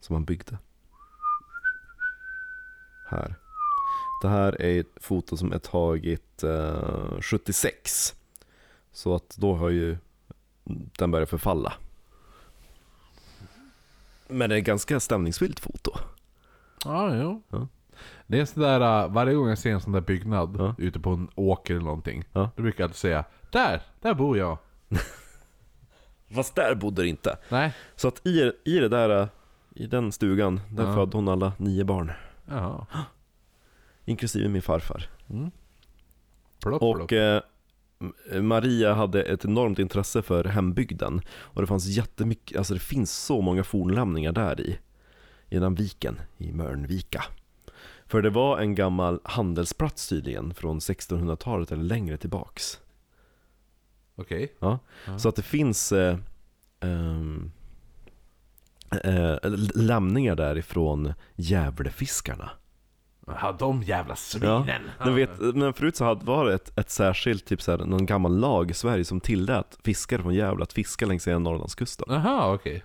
som 0.00 0.14
han 0.14 0.24
byggde. 0.24 0.58
Här. 3.10 3.34
Det 4.22 4.28
här 4.28 4.62
är 4.62 4.80
ett 4.80 4.96
foto 5.00 5.36
som 5.36 5.52
är 5.52 5.58
taget 5.58 6.42
eh, 6.42 7.20
76. 7.20 8.14
Så 8.92 9.14
att 9.14 9.36
då 9.36 9.54
har 9.54 9.68
ju 9.68 9.96
den 10.98 11.10
börjar 11.10 11.26
förfalla. 11.26 11.72
Men 14.28 14.50
det 14.50 14.56
är 14.56 14.58
ett 14.58 14.66
ganska 14.66 15.00
stämningsfyllt 15.00 15.60
foto. 15.60 15.90
Ja, 16.84 17.16
jo. 17.16 17.42
Ja. 17.48 17.68
Det 18.26 18.40
är 18.40 18.44
sådär, 18.44 19.04
uh, 19.06 19.12
varje 19.12 19.34
gång 19.34 19.48
jag 19.48 19.58
ser 19.58 19.72
en 19.72 19.80
sån 19.80 19.92
där 19.92 20.00
byggnad 20.00 20.56
Ja. 20.58 20.74
ute 20.78 21.00
på 21.00 21.10
en 21.10 21.28
åker 21.34 21.74
eller 21.74 21.84
någonting. 21.84 22.24
Ja. 22.32 22.50
Då 22.56 22.62
brukar 22.62 22.84
jag 22.84 22.88
alltid 22.88 22.96
säga 22.96 23.24
Där! 23.50 23.82
Där 24.00 24.14
bor 24.14 24.38
jag! 24.38 24.58
Fast 26.30 26.54
där 26.54 26.74
bodde 26.74 27.02
det 27.02 27.08
inte. 27.08 27.36
Nej. 27.48 27.74
Så 27.96 28.08
att 28.08 28.26
i, 28.26 28.52
i 28.64 28.78
det 28.78 28.88
där, 28.88 29.28
i 29.74 29.86
den 29.86 30.12
stugan, 30.12 30.60
där 30.70 30.84
Ja. 30.84 30.94
födde 30.94 31.16
hon 31.16 31.28
alla 31.28 31.52
nio 31.58 31.84
barn. 31.84 32.12
Ja. 32.48 32.86
Inklusive 34.04 34.48
min 34.48 34.62
farfar. 34.62 35.08
Plopp, 36.62 36.82
Och 36.82 36.96
plopp. 37.08 37.12
eh, 37.12 38.42
Maria 38.42 38.94
hade 38.94 39.22
ett 39.22 39.44
enormt 39.44 39.78
intresse 39.78 40.22
för 40.22 40.44
hembygden. 40.44 41.20
Och 41.28 41.60
det 41.60 41.66
fanns 41.66 41.86
jättemycket, 41.86 42.58
alltså 42.58 42.74
det 42.74 42.80
finns 42.80 43.12
så 43.24 43.40
många 43.40 43.64
fornlämningar 43.64 44.32
där 44.32 44.60
i. 44.60 44.78
I 45.48 45.58
den 45.58 45.74
viken, 45.74 46.20
i 46.38 46.52
Mörnvika. 46.52 47.24
För 48.06 48.22
det 48.22 48.30
var 48.30 48.58
en 48.58 48.74
gammal 48.74 49.20
handelsplats 49.24 50.08
tydligen 50.08 50.54
från 50.54 50.78
1600-talet 50.78 51.72
eller 51.72 51.82
längre 51.84 52.16
tillbaks. 52.16 52.80
Okej. 54.16 54.52
Ja. 54.58 54.78
Ja. 55.06 55.18
Så 55.18 55.28
att 55.28 55.36
det 55.36 55.42
finns 55.42 55.92
eh, 55.92 56.18
ehm, 56.80 57.50
eh, 59.04 59.36
lämningar 59.74 60.34
därifrån 60.36 61.12
Gävlefiskarna. 61.36 62.50
Ja, 63.26 63.56
de 63.58 63.82
jävla 63.82 64.16
svinen! 64.16 64.80
Ja, 65.04 65.10
vet, 65.10 65.40
men 65.40 65.72
förut 65.72 65.96
så 65.96 66.04
hade, 66.04 66.24
var 66.24 66.44
det 66.46 66.54
ett, 66.54 66.78
ett 66.78 66.90
särskilt, 66.90 67.46
typ 67.46 67.62
såhär, 67.62 67.78
någon 67.78 68.06
gammal 68.06 68.38
lag 68.38 68.70
i 68.70 68.74
Sverige 68.74 69.04
som 69.04 69.20
tillät 69.20 69.78
fiskare 69.84 70.22
från 70.22 70.34
Gävle 70.34 70.62
att 70.62 70.72
fiska 70.72 71.06
längs 71.06 71.28
hela 71.28 71.38
Norrlandskusten. 71.38 72.06
Jaha, 72.08 72.54
okej. 72.54 72.84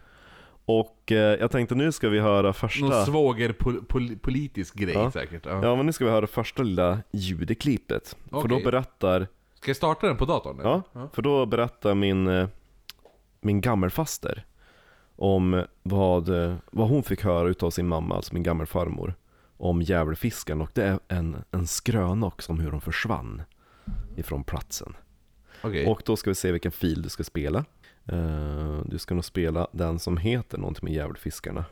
Och 0.65 1.11
eh, 1.11 1.17
jag 1.17 1.51
tänkte 1.51 1.75
nu 1.75 1.91
ska 1.91 2.09
vi 2.09 2.19
höra 2.19 2.53
första... 2.53 2.86
Någon 2.86 3.05
svågerpolitisk 3.05 4.75
grej 4.75 4.93
Ja. 4.93 5.11
säkert. 5.11 5.45
Ja. 5.45 5.63
Ja 5.63 5.75
men 5.75 5.86
nu 5.86 5.93
ska 5.93 6.05
vi 6.05 6.11
höra 6.11 6.27
första 6.27 6.63
lilla 6.63 6.99
ljudklippet. 7.11 8.17
För 8.30 8.47
då 8.47 8.59
berättar, 8.59 9.27
Ska 9.62 9.70
jag 9.70 9.78
starta 9.78 10.07
den 10.07 10.18
på 10.18 10.26
datorn? 10.26 10.60
eller? 10.60 10.82
ja, 10.93 11.10
för 11.14 11.22
då 11.22 11.45
berättar 11.45 11.95
min, 11.95 12.28
eh, 12.28 12.47
min 13.41 13.62
gammelfaster 13.62 14.45
om 15.16 15.66
vad, 15.84 16.30
eh, 16.30 16.55
vad 16.72 16.89
hon 16.89 17.03
fick 17.03 17.24
höra 17.24 17.49
utav 17.49 17.70
sin 17.70 17.88
mamma, 17.88 18.16
alltså 18.16 18.34
min 18.34 18.43
gammelfarmor, 18.43 19.14
om 19.57 19.82
Gävlefisken 19.82 20.62
och 20.62 20.70
det 20.74 20.84
är 20.84 20.99
en, 21.07 21.43
en 21.51 21.68
skröna 21.68 22.28
också 22.28 22.51
om 22.51 22.60
hur 22.60 22.72
de 22.72 22.82
försvann 22.82 23.41
ifrån 24.16 24.43
platsen. 24.43 24.95
Okej. 25.62 25.88
Och 25.88 26.01
då 26.05 26.16
ska 26.16 26.30
vi 26.30 26.36
se 26.36 26.51
vilken 26.51 26.72
fil 26.72 27.01
du 27.01 27.10
ska 27.10 27.24
spela. 27.24 27.66
Eh, 28.05 28.82
du 28.86 28.97
ska 28.97 29.16
nog 29.16 29.26
spela 29.26 29.68
den 29.72 29.99
som 29.99 30.18
heter 30.18 30.57
någonting 30.57 30.86
med 30.86 30.93
Djävulfiskarna. 30.93 31.66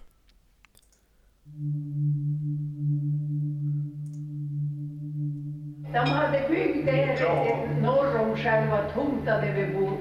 De 5.94 5.98
hade 6.00 6.40
byggt 6.50 6.86
där 6.86 7.18
norr 7.82 8.22
om 8.22 8.38
själva 8.38 8.78
tomten 8.96 9.42
där 9.42 9.54
vi 9.56 9.74
bodde. 9.74 9.98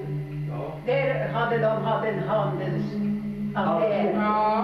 Där 0.85 1.27
hade 1.27 1.57
de 1.57 1.83
haft 1.83 2.07
en 2.07 2.19
handelsaffär. 2.19 4.13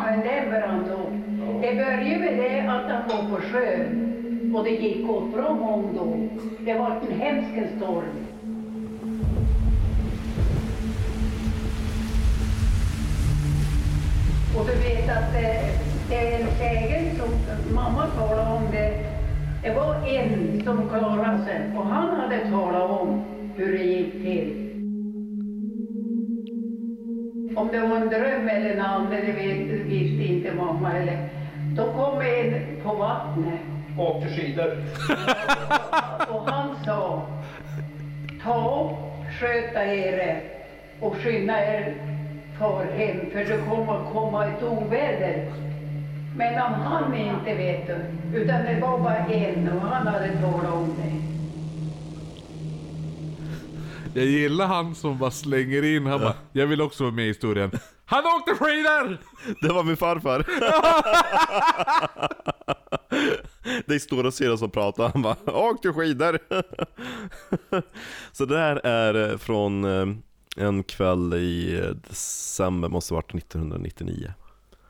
Men 0.05 0.19
den 0.19 0.49
brann 0.49 0.89
upp. 0.89 1.13
Det 1.61 1.75
började 1.75 2.19
med 2.19 2.37
det 2.37 2.59
att 2.71 2.87
de 2.89 3.17
var 3.17 3.23
på 3.29 3.41
sjön 3.41 4.53
och 4.55 4.63
det 4.63 4.69
gick 4.69 5.09
åt 5.09 5.33
bra 5.33 5.53
många 5.53 5.93
då. 5.93 6.29
Det 6.59 6.73
var 6.73 6.99
en 7.09 7.19
hemsk 7.19 7.75
storm. 7.77 8.25
Och 14.57 14.65
du 14.65 14.73
vet 14.73 15.09
att 15.17 15.33
det, 15.33 15.61
det 16.09 16.33
är 16.33 16.39
en 16.39 16.47
sägen 16.57 17.15
som 17.15 17.29
mamma 17.75 18.07
talade 18.07 18.51
om 18.51 18.71
det. 18.71 19.02
Det 19.63 19.73
var 19.73 19.95
en 20.07 20.61
som 20.63 20.89
klarade 20.89 21.45
sig 21.45 21.71
och 21.77 21.85
han 21.85 22.19
hade 22.19 22.49
talat 22.49 23.01
om 23.01 23.23
hur 23.55 23.77
det 23.77 23.83
gick 23.83 24.11
till. 24.11 24.69
Om 27.55 27.67
det 27.71 27.79
var 27.79 27.97
en 27.97 28.09
dröm 28.09 28.49
eller 28.49 28.69
en 28.69 28.81
ande, 28.81 29.15
det 29.15 29.31
vet, 29.31 29.85
visste 29.85 30.33
inte 30.33 30.53
mamma. 30.53 30.93
Eller. 30.93 31.29
Då 31.75 31.83
kom 31.83 32.21
en 32.21 32.81
på 32.83 32.93
vattnet 32.93 33.59
Åkte 33.97 34.29
skidor. 34.29 34.71
och 36.29 36.51
han 36.51 36.75
sa, 36.85 37.21
ta 38.43 38.81
upp, 38.81 38.97
sköta 39.39 39.85
er 39.85 40.41
och 40.99 41.15
skynda 41.15 41.65
er 41.65 41.93
far 42.59 42.85
hem 42.97 43.17
för 43.31 43.39
det 43.39 43.57
kommer 43.69 44.11
komma 44.13 44.47
ett 44.47 44.63
oväder. 44.63 45.45
Men 46.35 46.55
han 46.57 47.15
inte 47.15 47.55
vet 47.55 47.87
du, 47.87 47.95
utan 48.37 48.65
det 48.65 48.79
var 48.81 48.99
bara 48.99 49.17
en 49.17 49.69
och 49.69 49.81
han 49.81 50.07
hade 50.07 50.41
talat 50.41 50.73
om 50.73 50.95
det. 50.97 51.13
Jag 54.19 54.25
gillar 54.25 54.67
han 54.67 54.95
som 54.95 55.17
bara 55.17 55.31
slänger 55.31 55.83
in, 55.95 56.05
han 56.05 56.19
bara 56.19 56.33
Jag 56.51 56.67
vill 56.67 56.81
också 56.81 57.03
vara 57.03 57.13
med 57.13 57.25
i 57.25 57.27
historien. 57.27 57.71
Han 58.05 58.23
åkte 58.25 58.53
skidor! 58.53 59.17
Det 59.61 59.73
var 59.73 59.83
min 59.83 59.97
farfar! 59.97 60.39
det 63.87 63.95
är 63.95 63.99
stora 63.99 64.31
syrran 64.31 64.57
som 64.57 64.69
pratar, 64.69 65.09
han 65.13 65.21
bara 65.21 65.35
'Åk 65.45 65.83
du 65.83 65.93
skidor!' 65.93 66.39
Så 68.31 68.45
det 68.45 68.57
här 68.57 68.75
är 68.85 69.31
eh, 69.31 69.37
från 69.37 69.83
eh, 69.83 70.07
en 70.57 70.83
kväll 70.83 71.33
i 71.33 71.79
eh, 71.79 71.85
december, 72.09 72.89
måste 72.89 73.13
varit 73.13 73.35
1999. 73.35 74.33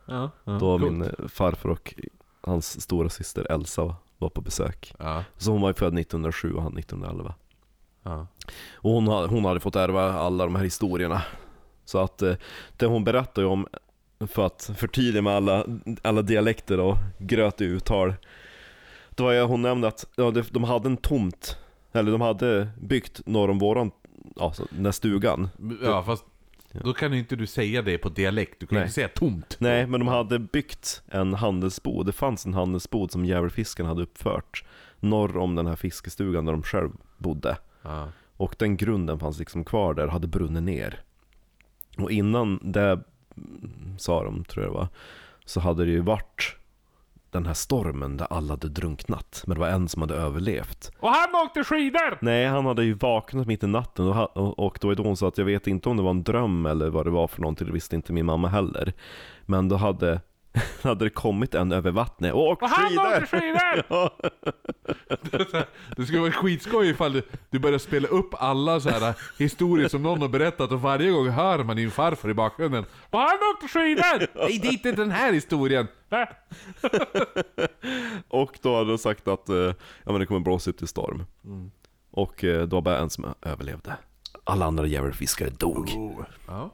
Ja, 0.05 0.29
Då 0.59 0.77
min 0.77 1.09
farfar 1.29 1.69
och 1.69 1.93
hans 2.41 2.81
stora 2.81 3.09
syster 3.09 3.51
Elsa 3.51 3.95
var 4.17 4.29
på 4.29 4.41
besök. 4.41 4.93
Ja, 4.99 5.23
Så 5.37 5.51
hon 5.51 5.61
var 5.61 5.69
ju 5.69 5.73
född 5.73 5.99
1907 5.99 6.53
och 6.53 6.63
han 6.63 6.77
1911. 6.77 7.33
ja. 8.03 8.27
Och 8.73 8.91
hon, 8.91 9.07
hon 9.07 9.45
hade 9.45 9.59
fått 9.59 9.75
ärva 9.75 10.13
alla 10.13 10.43
de 10.43 10.55
här 10.55 10.63
historierna. 10.63 11.21
Så 11.85 11.97
att 11.99 12.21
eh, 12.21 12.35
det 12.77 12.85
hon 12.85 13.03
berättar 13.03 13.41
ju 13.41 13.47
om, 13.47 13.67
för 14.27 14.45
att 14.45 14.71
förtydliga 14.77 15.21
med 15.21 15.35
alla, 15.35 15.65
alla 16.01 16.21
dialekter 16.21 16.79
och 16.79 16.95
gröt 17.17 17.61
i 17.61 17.65
uttal. 17.65 18.13
Då 19.09 19.23
var 19.23 19.31
jag, 19.33 19.47
hon 19.47 19.61
nämnde 19.61 19.87
att 19.87 20.05
ja, 20.15 20.31
de 20.51 20.63
hade 20.63 20.87
en 20.89 20.97
tomt, 20.97 21.57
eller 21.91 22.11
de 22.11 22.21
hade 22.21 22.69
byggt 22.81 23.21
norr 23.25 23.49
om 23.49 23.59
våran, 23.59 23.91
alltså 24.39 24.67
den 24.69 24.85
här 24.85 24.91
stugan. 24.91 25.49
ja 25.83 26.03
fast 26.03 26.25
då 26.73 26.93
kan 26.93 27.13
ju 27.13 27.19
inte 27.19 27.35
du 27.35 27.47
säga 27.47 27.81
det 27.81 27.97
på 27.97 28.09
dialekt, 28.09 28.59
du 28.59 28.65
kan 28.65 28.75
ju 28.75 28.79
Nej. 28.79 28.83
inte 28.83 28.93
säga 28.93 29.07
tomt. 29.07 29.57
Nej, 29.59 29.87
men 29.87 29.99
de 29.99 30.07
hade 30.07 30.39
byggt 30.39 31.03
en 31.07 31.33
handelsbod. 31.33 32.05
Det 32.05 32.11
fanns 32.11 32.45
en 32.45 32.53
handelsbod 32.53 33.11
som 33.11 33.25
Djävulfisken 33.25 33.85
hade 33.85 34.01
uppfört 34.03 34.63
norr 34.99 35.37
om 35.37 35.55
den 35.55 35.67
här 35.67 35.75
fiskestugan 35.75 36.45
där 36.45 36.53
de 36.53 36.63
själv 36.63 36.89
bodde. 37.17 37.57
Ja. 37.81 38.07
Och 38.37 38.55
den 38.59 38.77
grunden 38.77 39.19
fanns 39.19 39.39
liksom 39.39 39.63
kvar 39.63 39.93
där, 39.93 40.07
hade 40.07 40.27
brunnit 40.27 40.63
ner. 40.63 41.01
Och 41.97 42.11
innan 42.11 42.59
det, 42.71 43.03
sa 43.97 44.23
de, 44.23 44.45
tror 44.45 44.65
jag 44.65 44.73
det 44.73 44.77
var, 44.77 44.87
så 45.45 45.59
hade 45.59 45.85
det 45.85 45.91
ju 45.91 46.01
varit 46.01 46.55
den 47.33 47.45
här 47.45 47.53
stormen 47.53 48.17
där 48.17 48.27
alla 48.29 48.53
hade 48.53 48.69
drunknat. 48.69 49.43
Men 49.47 49.55
det 49.55 49.59
var 49.61 49.67
en 49.67 49.89
som 49.89 50.01
hade 50.01 50.15
överlevt. 50.15 50.91
Och 50.99 51.09
han 51.09 51.35
åkte 51.45 51.63
skidor! 51.63 52.17
Nej, 52.21 52.47
han 52.47 52.65
hade 52.65 52.83
ju 52.83 52.93
vaknat 52.93 53.47
mitt 53.47 53.63
i 53.63 53.67
natten 53.67 54.07
och, 54.07 54.59
och 54.59 54.77
då 54.81 54.87
var 54.87 54.95
det 54.95 55.03
hon 55.03 55.17
sa 55.17 55.27
att 55.27 55.37
jag 55.37 55.45
vet 55.45 55.67
inte 55.67 55.89
om 55.89 55.97
det 55.97 56.03
var 56.03 56.09
en 56.09 56.23
dröm 56.23 56.65
eller 56.65 56.89
vad 56.89 57.05
det 57.05 57.09
var 57.09 57.27
för 57.27 57.41
någonting, 57.41 57.67
det 57.67 57.73
visste 57.73 57.95
inte 57.95 58.13
min 58.13 58.25
mamma 58.25 58.47
heller. 58.47 58.93
Men 59.45 59.69
då 59.69 59.75
hade, 59.75 60.21
hade 60.83 61.05
det 61.05 61.09
kommit 61.09 61.55
en 61.55 61.71
över 61.71 61.91
vattnet 61.91 62.33
och 62.33 62.47
åkt 62.47 62.63
Och 62.63 62.69
han 62.69 62.97
åkte 62.97 63.25
skidor! 63.27 63.39
skidor! 63.39 63.83
Ja. 65.51 65.63
Det 65.97 66.05
skulle 66.05 66.19
vara 66.19 66.31
skitskoj 66.31 66.89
ifall 66.89 67.13
du, 67.13 67.21
du 67.49 67.59
börjar 67.59 67.77
spela 67.79 68.07
upp 68.07 68.33
alla 68.33 68.79
så 68.79 68.89
här 68.89 69.13
historier 69.39 69.87
som 69.87 70.03
någon 70.03 70.21
har 70.21 70.27
berättat 70.29 70.71
och 70.71 70.81
varje 70.81 71.11
gång 71.11 71.29
hör 71.29 71.63
man 71.63 71.75
din 71.75 71.91
farfar 71.91 72.29
i 72.29 72.33
bakgrunden. 72.33 72.85
Och 73.09 73.19
han 73.19 73.37
åkte 73.55 73.67
skidor! 73.67 74.27
Nej, 74.39 74.59
det 74.59 74.67
är 74.67 74.71
inte 74.73 74.91
den 74.91 75.11
här 75.11 75.33
historien! 75.33 75.87
Nej. 76.09 76.29
Och 78.27 78.57
då 78.61 78.75
hade 78.75 78.89
de 78.89 78.97
sagt 78.97 79.27
att 79.27 79.49
eh, 79.49 79.55
ja, 79.55 79.73
men 80.05 80.19
det 80.19 80.25
kommer 80.25 80.39
blåsa 80.39 80.69
ut 80.69 80.81
i 80.81 80.87
storm. 80.87 81.23
Och 82.11 82.43
eh, 82.43 82.67
då 82.67 82.75
var 82.75 82.81
bara 82.81 82.97
en 82.97 83.09
som 83.09 83.25
överlevde. 83.41 83.95
Alla 84.43 84.65
andra 84.65 84.85
djävulfiskare 84.85 85.49
dog. 85.49 85.89
Ja. 86.47 86.69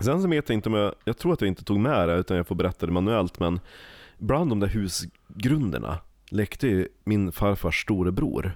Sen 0.00 0.22
så 0.22 0.28
vet 0.28 0.48
jag 0.48 0.56
inte 0.56 0.68
om 0.68 0.74
jag, 0.74 0.94
jag 1.04 1.18
tror 1.18 1.32
att 1.32 1.40
jag 1.40 1.48
inte 1.48 1.64
tog 1.64 1.80
med 1.80 2.08
det 2.08 2.14
utan 2.14 2.36
jag 2.36 2.46
får 2.46 2.54
berätta 2.54 2.86
det 2.86 2.92
manuellt 2.92 3.40
men 3.40 3.60
bland 4.18 4.50
de 4.50 4.60
där 4.60 4.68
husgrunderna 4.68 5.98
lekte 6.30 6.66
ju 6.68 6.88
min 7.04 7.32
farfars 7.32 7.82
storebror, 7.82 8.52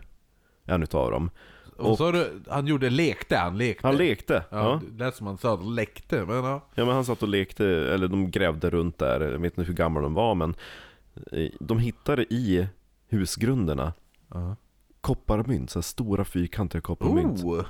en 0.64 0.82
utav 0.82 1.10
dem. 1.10 1.30
Och 1.76 1.98
så 1.98 2.04
har 2.04 2.12
du, 2.12 2.42
han 2.48 2.66
gjorde, 2.66 2.90
lekte 2.90 3.36
han, 3.36 3.58
lekte. 3.58 3.86
Han 3.86 3.96
lekte, 3.96 4.44
Ja, 4.50 4.56
ja. 4.58 4.80
det 4.90 5.04
lät 5.04 5.16
som 5.16 5.26
han 5.26 5.38
sa, 5.38 5.56
läckte, 5.56 6.24
men 6.26 6.36
ja. 6.44 6.60
Ja 6.74 6.84
men 6.84 6.94
han 6.94 7.04
satt 7.04 7.22
och 7.22 7.28
lekte, 7.28 7.66
eller 7.66 8.08
de 8.08 8.30
grävde 8.30 8.70
runt 8.70 8.98
där, 8.98 9.20
jag 9.20 9.38
vet 9.38 9.58
inte 9.58 9.68
hur 9.68 9.74
gamla 9.76 10.00
de 10.00 10.14
var 10.14 10.34
men 10.34 10.54
eh, 11.32 11.50
De 11.60 11.78
hittade 11.78 12.22
i 12.34 12.66
husgrunderna 13.08 13.92
Ja. 14.34 14.56
kopparmynt, 15.00 15.70
så 15.70 15.78
här 15.78 15.82
stora 15.82 16.24
fyrkantiga 16.24 16.80
kopparmynt. 16.80 17.44
Oh. 17.44 17.64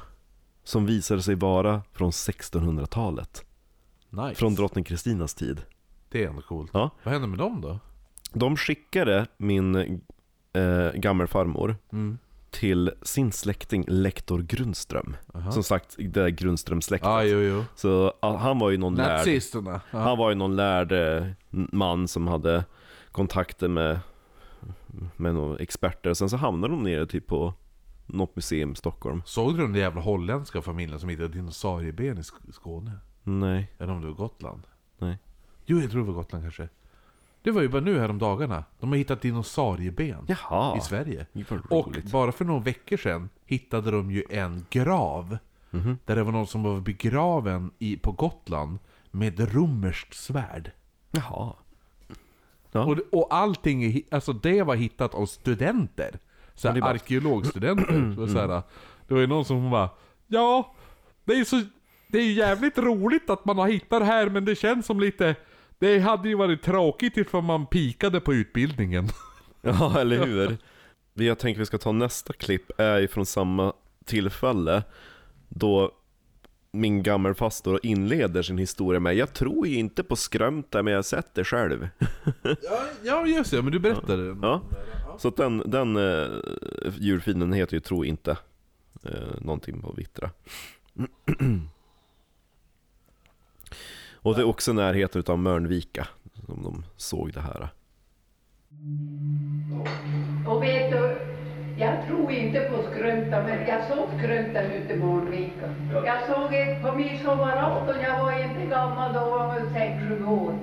som 0.64 0.86
visade 0.86 1.22
sig 1.22 1.34
vara 1.34 1.82
från 1.92 2.10
1600-talet. 2.10 3.44
Nice. 4.10 4.34
Från 4.34 4.54
drottning 4.54 4.84
Kristinas 4.84 5.34
tid. 5.34 5.62
Det 6.08 6.24
är 6.24 6.28
ändå 6.28 6.42
coolt. 6.42 6.70
Ja. 6.74 6.90
Vad 7.02 7.12
hände 7.12 7.28
med 7.28 7.38
dem 7.38 7.60
då? 7.60 7.78
De 8.32 8.56
skickade 8.56 9.26
min 9.36 9.74
eh, 10.52 10.90
gammelfarmor 10.94 11.76
Mm. 11.92 12.18
till 12.50 12.92
sin 13.02 13.32
släkting 13.32 13.84
lektor 13.88 14.42
Grundström. 14.42 15.16
Aha. 15.34 15.52
Som 15.52 15.62
sagt, 15.62 15.94
det 15.98 16.06
där 16.08 16.28
Grundströmsläktet. 16.28 17.06
Ja, 17.08 17.22
jo, 17.24 17.38
jo. 17.38 17.64
Så 17.74 18.12
ja, 18.22 18.36
han 18.36 18.58
var 18.58 18.70
ju 18.70 18.76
någon 18.76 18.94
lärd, 18.94 19.18
Nazisterna. 19.18 19.80
Ja. 19.90 19.98
han 19.98 20.18
var 20.18 20.28
ju 20.30 20.34
någon 20.34 20.56
lärd 20.56 20.92
eh, 20.92 21.26
man 21.50 22.08
som 22.08 22.26
hade 22.26 22.64
kontakter 23.12 23.68
med, 23.68 24.00
med 25.16 25.34
några 25.34 25.58
experter. 25.58 26.14
Sen 26.14 26.30
så 26.30 26.36
hamnade 26.36 26.74
de 26.74 26.82
nere 26.82 27.06
typ 27.06 27.26
på 27.26 27.54
något 28.06 28.36
museum 28.36 28.72
i 28.72 28.76
Stockholm. 28.76 29.22
Såg 29.26 29.54
du 29.56 29.62
den 29.62 29.72
där 29.72 29.80
jävla 29.80 30.00
holländska 30.00 30.62
familjen 30.62 31.00
som 31.00 31.08
hittade 31.08 31.28
dinosaurieben 31.28 32.18
i 32.18 32.20
Sk- 32.20 32.52
Skåne? 32.52 32.92
Nej, 33.28 33.72
Eller 33.78 33.92
om 33.92 34.00
det 34.00 34.06
var 34.06 34.14
Gotland? 34.14 34.62
nej. 34.98 35.18
Jo, 35.66 35.80
jag 35.80 35.90
tror 35.90 36.00
det 36.00 36.06
var 36.06 36.14
Gotland 36.14 36.44
kanske. 36.44 36.68
Det 37.42 37.50
var 37.50 37.62
ju 37.62 37.68
bara 37.68 37.82
nu 37.82 37.98
här 37.98 38.08
om 38.10 38.18
dagarna. 38.18 38.64
De 38.80 38.88
har 38.90 38.96
hittat 38.96 39.20
dinosaurieben 39.22 40.24
Jaha. 40.28 40.76
i 40.78 40.80
Sverige. 40.80 41.26
Gud, 41.32 41.46
vad 41.48 41.80
Och 41.80 41.86
roligt. 41.86 42.12
bara 42.12 42.32
för 42.32 42.44
några 42.44 42.60
veckor 42.60 42.96
sedan 42.96 43.28
hittade 43.46 43.90
de 43.90 44.10
ju 44.10 44.24
en 44.30 44.66
grav. 44.70 45.38
Mhm. 45.70 45.98
Där 46.04 46.16
det 46.16 46.22
var 46.22 46.32
någon 46.32 46.46
som 46.46 46.62
var 46.62 46.80
begraven 46.80 47.70
i, 47.78 47.96
på 47.96 48.12
Gotland 48.12 48.78
med 49.10 49.54
romerskt 49.54 50.14
svärd. 50.14 50.70
Jaha. 51.10 51.52
Ja. 52.72 52.84
Och, 52.84 52.98
och 53.12 53.34
allting, 53.34 53.84
är 53.84 53.88
hi- 53.88 54.04
alltså 54.10 54.32
det 54.32 54.62
var 54.62 54.74
hittat 54.74 55.14
av 55.14 55.26
studenter. 55.26 56.18
Så 56.54 56.68
Ja, 56.68 56.72
det 56.72 56.78
är 56.78 56.80
bara- 56.80 56.90
arkeologstudenter. 56.90 58.14
så 58.16 58.26
så 58.32 58.38
här, 58.38 58.62
det 59.08 59.14
var 59.14 59.20
ju 59.20 59.26
någon 59.26 59.44
som 59.44 59.70
bara 59.70 59.90
Ja, 60.26 60.74
det 61.24 61.32
är 61.32 61.44
så 61.44 61.62
Det 62.08 62.18
är 62.18 62.22
ju 62.22 62.32
jävligt 62.32 62.78
roligt 62.78 63.30
att 63.30 63.44
man 63.44 63.58
har 63.58 63.68
hittat 63.68 64.00
det 64.00 64.06
här 64.06 64.28
men 64.28 64.44
det 64.44 64.54
känns 64.54 64.86
som 64.86 65.00
lite 65.00 65.34
Det 65.78 65.98
hade 65.98 66.28
ju 66.28 66.34
varit 66.34 66.62
tråkigt 66.62 67.16
ifall 67.16 67.42
man 67.42 67.66
pikade 67.66 68.20
på 68.20 68.34
utbildningen. 68.34 69.08
Ja, 69.62 70.00
eller 70.00 70.26
hur? 70.26 70.56
Det 71.14 71.24
jag 71.24 71.38
tänker 71.38 71.58
vi 71.58 71.66
ska 71.66 71.78
ta 71.78 71.92
nästa 71.92 72.32
klipp 72.32 72.80
är 72.80 72.98
ju 72.98 73.08
från 73.08 73.26
samma 73.26 73.72
tillfälle 74.04 74.82
då 75.48 75.92
min 76.72 77.02
gammelfastor 77.02 77.80
inleder 77.82 78.42
sin 78.42 78.58
historia 78.58 79.00
med 79.00 79.14
Jag 79.14 79.32
tror 79.32 79.66
ju 79.66 79.76
inte 79.76 80.02
på 80.02 80.16
skrömta 80.16 80.82
men 80.82 80.92
jag 80.92 80.98
har 80.98 81.02
sett 81.02 81.34
det 81.34 81.44
själv. 81.44 81.88
ja, 82.42 82.82
ja 83.02 83.26
just 83.26 83.50
det, 83.50 83.62
men 83.62 83.72
du 83.72 83.78
berättade 83.78 84.28
den. 84.28 84.38
Ja. 84.42 84.62
Så 85.18 85.28
att 85.28 85.36
den, 85.36 85.62
den 85.66 85.96
uh, 85.96 86.42
djurfienden 86.98 87.52
heter 87.52 87.74
ju 87.74 87.80
Tro 87.80 88.04
inte 88.04 88.30
uh, 89.06 89.40
någonting 89.40 89.82
på 89.82 89.92
vittra. 89.92 90.30
Och 94.26 94.34
det 94.34 94.40
är 94.40 94.48
också 94.48 94.72
närheten 94.72 95.18
utav 95.18 95.38
Mörnvika 95.38 96.06
som 96.46 96.62
de 96.62 96.84
såg 96.96 97.32
det 97.32 97.40
här. 97.40 97.68
Och 100.48 100.62
vet 100.62 100.90
du, 100.90 101.16
jag 101.78 102.06
tror 102.06 102.32
inte 102.32 102.60
på 102.60 102.82
skrönta, 102.90 103.42
men 103.42 103.68
jag 103.68 103.84
såg 103.88 104.08
skröntan 104.18 104.64
ute 104.64 104.94
i 104.94 104.96
Månvika. 104.96 105.74
Jag 105.92 106.26
såg 106.26 106.54
ett 106.54 106.82
på 106.82 106.92
midsommarafton, 106.92 108.00
jag 108.02 108.22
var 108.22 108.42
inte 108.42 108.66
gammal 108.70 109.12
då, 109.14 109.20
var 109.20 109.54
väl 109.54 109.72
sex, 109.72 110.08
sju 110.08 110.24
år. 110.24 110.54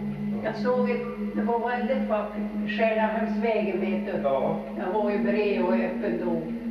Jag 0.43 0.55
såg 0.55 0.89
ett, 0.89 1.35
det 1.35 1.41
var 1.41 1.69
väldigt 1.69 2.09
vackert, 2.09 2.77
Skärhamnsvägen 2.77 3.79
vet 3.81 4.05
du. 4.05 4.21
Ja. 4.23 4.59
Jag 4.77 4.93
var 4.93 5.11
ju 5.11 5.23
bred 5.23 5.61
och 5.61 5.73
öppen 5.73 6.21
då. 6.25 6.62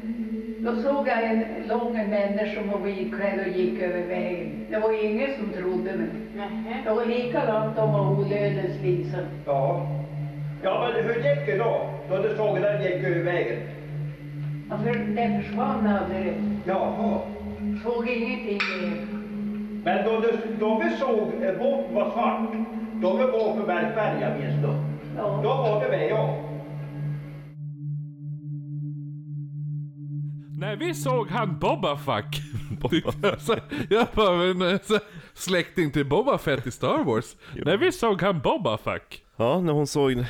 Då 0.65 0.77
såg 0.77 1.09
jag 1.09 1.25
en 1.25 1.45
lång 1.69 1.93
människa 1.93 2.61
som 2.61 2.71
var 2.71 2.79
vitklädd 2.79 3.41
och 3.41 3.59
gick 3.59 3.83
över 3.83 4.07
vägen. 4.07 4.67
Det 4.71 4.79
var 4.79 5.05
ingen 5.05 5.29
som 5.39 5.49
trodde 5.49 5.97
mig. 5.97 6.09
Det 6.85 6.91
var 6.91 7.05
likadant 7.05 7.79
om 7.79 7.93
var 7.93 8.11
olödens 8.11 8.83
Lisa. 8.83 9.19
Ja. 9.47 9.87
Ja, 10.63 10.91
men 10.95 11.05
hur 11.05 11.15
gick 11.15 11.47
det 11.47 11.57
då? 11.59 11.91
Då 12.09 12.17
du 12.17 12.37
såg 12.37 12.61
den 12.61 12.83
gick 12.83 13.05
över 13.05 13.23
vägen? 13.23 13.59
Alltså, 14.71 14.89
den 14.93 15.43
försvann 15.43 15.87
aldrig. 15.87 16.33
Jaha. 16.65 17.21
Såg 17.85 18.09
ingenting 18.09 18.59
mer. 18.83 19.07
Men 19.85 20.05
då, 20.05 20.21
du, 20.21 20.33
då 20.61 20.83
vi 20.85 20.97
såg 20.97 21.29
båten 21.59 21.95
var 21.95 22.11
svart, 22.11 22.51
då 22.95 23.17
vi 23.17 23.25
var 23.25 23.57
på 23.57 23.67
Bergberga 23.67 24.31
minns 24.39 24.63
du? 24.63 24.69
Ja. 25.17 25.41
Då 25.43 25.49
var 25.49 25.85
det 25.85 25.89
med 25.89 26.11
jag. 26.11 26.52
När 30.63 30.77
vi 30.77 30.95
såg 30.95 31.29
han 31.29 31.59
Boba 31.59 31.97
Fuck. 31.97 32.41
Så, 33.39 33.57
jag 33.91 34.07
bara, 34.15 34.45
en 34.45 34.63
eh, 34.63 34.81
släkting 35.35 35.91
till 35.91 36.07
Boba 36.07 36.39
Fett 36.39 36.67
i 36.67 36.71
Star 36.71 37.05
Wars. 37.05 37.37
När 37.65 37.77
vi 37.77 37.93
såg 37.93 38.23
han 38.23 38.41
Boba 38.41 38.79
Fuck. 38.79 39.25
Ja, 39.37 39.61
när 39.61 39.73
hon 39.73 39.87
såg, 39.87 40.25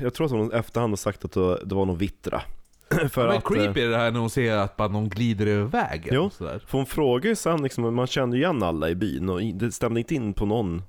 jag 0.00 0.14
tror 0.14 0.26
att 0.26 0.32
hon 0.32 0.52
efterhand 0.52 0.90
har 0.90 0.96
sagt 0.96 1.24
att 1.24 1.32
det 1.68 1.74
var 1.74 1.86
någon 1.86 1.98
vittra. 1.98 2.42
För 3.10 3.26
Men 3.28 3.36
att, 3.36 3.44
creepy 3.44 3.80
eh, 3.80 3.86
är 3.86 3.90
det 3.90 3.96
här 3.96 4.10
när 4.10 4.20
hon 4.20 4.30
ser 4.30 4.56
att 4.56 4.76
bara 4.76 4.88
någon 4.88 5.08
glider 5.08 5.46
över 5.46 5.64
vägen. 5.64 6.14
Jo, 6.14 6.30
Sådär. 6.30 6.62
för 6.66 6.78
hon 6.78 6.86
frågar 6.86 7.28
ju 7.28 7.36
sen 7.36 7.62
liksom, 7.62 7.94
man 7.94 8.06
kände 8.06 8.36
igen 8.36 8.62
alla 8.62 8.88
i 8.88 8.94
byn 8.94 9.28
och 9.28 9.40
det 9.42 9.72
stämde 9.72 10.00
inte 10.00 10.14
in 10.14 10.34
på 10.34 10.46
någon 10.46 10.82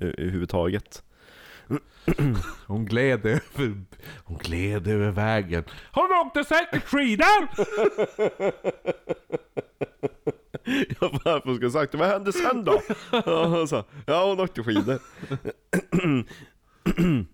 eh, 0.00 0.08
överhuvudtaget. 0.18 1.02
Hon 2.66 2.84
gled 2.84 3.26
över, 3.26 3.40
hon 4.24 4.38
gled 4.38 4.88
över 4.88 5.10
vägen. 5.10 5.64
Hon 5.92 6.12
åkte 6.26 6.44
säkert 6.44 6.84
skidor! 6.84 7.48
Ja, 11.00 11.10
varför 11.24 11.42
hon 11.44 11.56
skulle 11.56 11.70
sagt? 11.70 11.94
Vad 11.94 12.08
hände 12.08 12.32
sen 12.32 12.64
då? 12.64 12.80
Ja, 13.10 13.46
hon 13.46 13.68
sa, 13.68 13.84
ja 14.06 14.24
hon 14.28 14.40
åkte 14.40 14.62
skidor. 14.62 14.98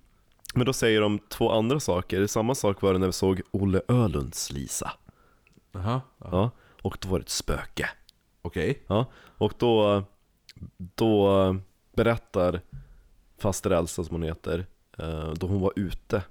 Men 0.54 0.66
då 0.66 0.72
säger 0.72 1.00
de 1.00 1.18
två 1.18 1.52
andra 1.52 1.80
saker. 1.80 2.26
Samma 2.26 2.54
sak 2.54 2.82
var 2.82 2.92
det 2.92 2.98
när 2.98 3.06
vi 3.06 3.12
såg 3.12 3.40
Olle 3.50 3.80
Ölunds 3.88 4.52
Lisa. 4.52 4.92
Jaha, 5.72 6.00
ja. 6.18 6.28
Ja, 6.30 6.50
och 6.82 6.98
då 7.00 7.08
var 7.08 7.18
det 7.18 7.22
ett 7.22 7.28
spöke. 7.28 7.90
okej. 8.42 8.82
Ja, 8.86 9.06
och 9.38 9.52
då, 9.58 10.02
då 10.76 11.56
berättar 11.96 12.60
faster 13.38 13.70
Elsa 13.70 14.04
som 14.04 14.14
hon 14.14 14.22
heter, 14.22 14.66
eh, 14.98 15.32
då 15.32 15.46
hon 15.46 15.60
var 15.60 15.72
ute 15.76 16.22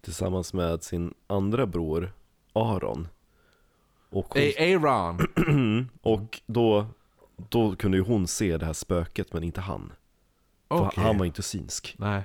tillsammans 0.00 0.52
med 0.54 0.82
sin 0.82 1.14
andra 1.26 1.66
bror 1.66 2.12
Aron. 2.52 3.08
Och, 4.10 4.34
hon, 4.34 4.42
Aaron! 4.58 5.18
och 6.02 6.40
då, 6.46 6.86
då 7.36 7.76
kunde 7.76 7.96
ju 7.96 8.02
hon 8.04 8.26
se 8.26 8.56
det 8.58 8.66
här 8.66 8.72
spöket 8.72 9.32
men 9.32 9.44
inte 9.44 9.60
han. 9.60 9.92
För 10.68 10.86
Okej. 10.86 11.04
han 11.04 11.18
var 11.18 11.26
inte 11.26 11.42
synsk. 11.42 11.94
Nej. 11.98 12.22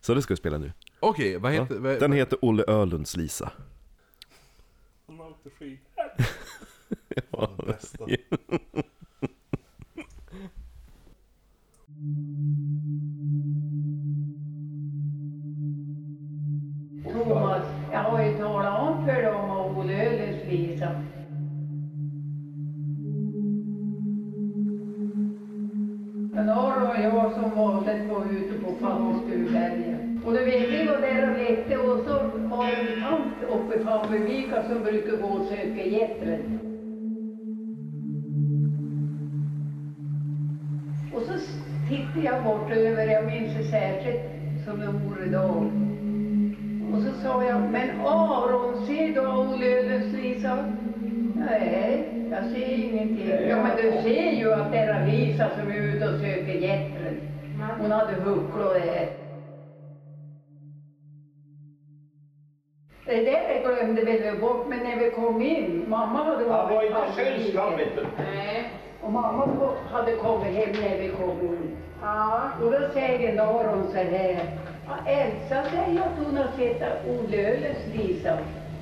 Så 0.00 0.14
det 0.14 0.22
ska 0.22 0.32
vi 0.34 0.38
spela 0.38 0.58
nu. 0.58 0.72
Okej, 1.00 1.38
vad 1.38 1.54
Ja. 1.54 1.62
heter... 1.62 1.78
vad- 1.78 2.00
Den 2.00 2.12
heter 2.12 2.38
Olle 2.42 2.62
Ölunds 2.64 3.16
Lisa. 3.16 3.52
Hon 5.06 5.20
åkte 5.20 5.50
skidor. 5.50 5.78
Ja. 7.30 7.46
Thomas, 7.46 7.94
vida. 20.56 21.02
Men 26.32 26.48
Aron 26.48 26.86
och 26.86 27.00
jag 27.02 27.32
som 27.32 27.50
vanligt 27.56 28.10
var 28.10 28.24
ute 28.24 28.64
på 28.64 28.72
Fannstuberget. 28.80 30.00
Och 30.24 30.32
du 30.32 30.44
vet, 30.44 30.70
vi 30.70 30.86
var 30.86 31.00
där 31.00 31.30
och 31.30 31.38
lekte 31.38 31.76
och 31.78 31.98
så 32.04 32.12
var 32.48 32.66
det 32.66 32.92
en 32.92 33.02
tant 33.02 33.52
uppe 33.54 33.80
i 33.80 33.84
Fannbyvika 33.84 34.62
som 34.62 34.82
brukar 34.82 35.16
gå 35.16 35.28
och 35.28 35.46
söka 35.46 35.84
getter. 35.84 36.38
Och 41.14 41.22
så 41.22 41.32
tittade 41.88 42.24
jag 42.24 42.44
bort 42.44 42.70
över, 42.70 43.06
jag 43.06 43.26
minns 43.26 43.56
det 43.56 43.64
särskilt 43.64 44.20
som 44.64 44.80
det 44.80 44.86
vore 44.86 45.26
idag. 45.26 45.85
Och 46.92 47.02
så 47.02 47.22
sa 47.22 47.44
jag, 47.44 47.60
men 47.60 48.00
Aron, 48.00 48.86
ser 48.86 49.08
du 49.08 49.20
Olle 49.20 49.98
Lisa? 49.98 50.56
Nej, 51.34 52.08
jag 52.30 52.44
ser 52.44 52.72
ingenting. 52.72 53.48
Ja, 53.48 53.56
men 53.56 53.76
du 53.76 54.02
ser 54.02 54.32
ju 54.32 54.52
att 54.52 54.72
det 54.72 54.78
är 54.78 55.06
Lisa 55.06 55.50
som 55.50 55.70
är 55.70 55.76
ute 55.76 56.08
och 56.08 56.20
söker 56.20 56.54
getren. 56.54 57.20
Hon 57.80 57.90
hade 57.90 58.12
hucklor 58.12 58.74
där. 58.74 59.08
Det 63.06 63.24
där 63.24 63.62
glömde 63.62 64.04
vi 64.04 64.40
bort, 64.40 64.66
men 64.68 64.78
när 64.78 64.96
vi 64.96 65.10
kom 65.10 65.42
in, 65.42 65.84
mamma 65.88 66.24
hade 66.24 66.50
Han 66.52 66.74
var 66.74 66.82
inte 66.82 67.60
han 67.60 67.76
vet 67.76 67.96
du. 67.96 68.06
Nej. 68.18 68.70
Och 69.02 69.12
mamma 69.12 69.48
hade 69.90 70.12
kommit 70.12 70.54
hem 70.54 70.72
när 70.82 70.98
vi 70.98 71.08
kom 71.08 71.40
in. 71.40 71.76
Ja. 72.02 72.42
Och 72.62 72.70
då 72.70 72.78
säger 72.92 73.40
Aron 73.40 73.88
så 73.92 73.98
här. 73.98 74.58
Ja, 74.88 74.96
Elsa 75.06 75.70
säger 75.70 76.00
att 76.00 76.18
hon 76.24 76.36
har 76.36 76.48
sett 76.56 77.06
Olle 77.06 77.36
Öles 77.36 77.78
Lisa 77.94 78.38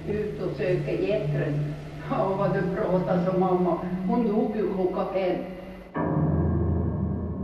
ut 0.09 0.43
och 0.43 0.57
söka 0.57 0.93
getren. 0.93 1.75
Ja, 2.11 2.37
vad 2.37 2.55
du 2.55 2.77
pratar 2.77 3.25
som 3.25 3.41
mamma. 3.41 3.79
Hon 4.09 4.29
dog 4.29 4.57
ju 4.57 4.75
klockan 4.75 5.07
fem. 5.13 5.45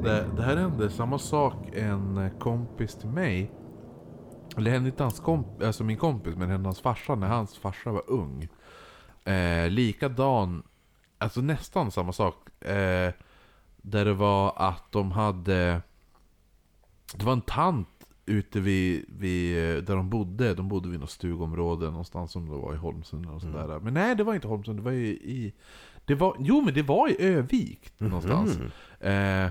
Det, 0.02 0.26
det 0.36 0.42
här 0.42 0.56
hände 0.56 0.90
samma 0.90 1.18
sak 1.18 1.54
en 1.72 2.16
eh, 2.16 2.38
kompis 2.38 2.94
till 2.94 3.08
mig. 3.08 3.50
Eller 4.56 4.70
det 4.70 4.70
hände 4.70 4.88
inte 4.88 5.02
hans 5.02 5.20
komp 5.20 5.62
alltså 5.62 5.84
min 5.84 5.96
kompis, 5.96 6.36
men 6.36 6.50
hände 6.50 6.66
hans 6.66 6.80
farsa 6.80 7.14
när 7.14 7.28
hans 7.28 7.58
farsa 7.58 7.90
var 7.90 8.10
ung. 8.10 8.48
Eh, 9.24 9.68
likadan, 9.68 10.62
alltså 11.18 11.40
nästan 11.40 11.90
samma 11.90 12.12
sak. 12.12 12.64
Eh, 12.64 13.12
där 13.76 14.04
det 14.04 14.14
var 14.14 14.52
att 14.56 14.92
de 14.92 15.12
hade... 15.12 15.80
Det 17.14 17.24
var 17.24 17.32
en 17.32 17.40
tant 17.40 17.99
ute 18.30 18.60
vid, 18.60 19.04
vid 19.08 19.58
eh, 19.58 19.82
där 19.82 19.96
de 19.96 20.10
bodde. 20.10 20.54
De 20.54 20.68
bodde 20.68 20.88
vid 20.88 21.00
något 21.00 21.10
stugområde 21.10 21.86
någonstans 21.86 22.32
som 22.32 22.46
det 22.46 22.56
var 22.56 22.74
i 22.74 22.76
Holmsund 22.76 23.26
och 23.26 23.40
sådär. 23.40 23.80
Men 23.80 23.94
nej, 23.94 24.16
det 24.16 24.24
var 24.24 24.34
inte 24.34 24.48
Holmsund. 24.48 24.78
Det 24.78 24.82
var 24.82 24.90
ju 24.92 25.06
i... 25.06 25.52
Det 26.04 26.14
var, 26.14 26.36
jo 26.38 26.60
men 26.60 26.74
det 26.74 26.82
var 26.82 27.08
i 27.08 27.16
Övik 27.18 27.92
någonstans. 27.98 28.58
Eh, 29.00 29.48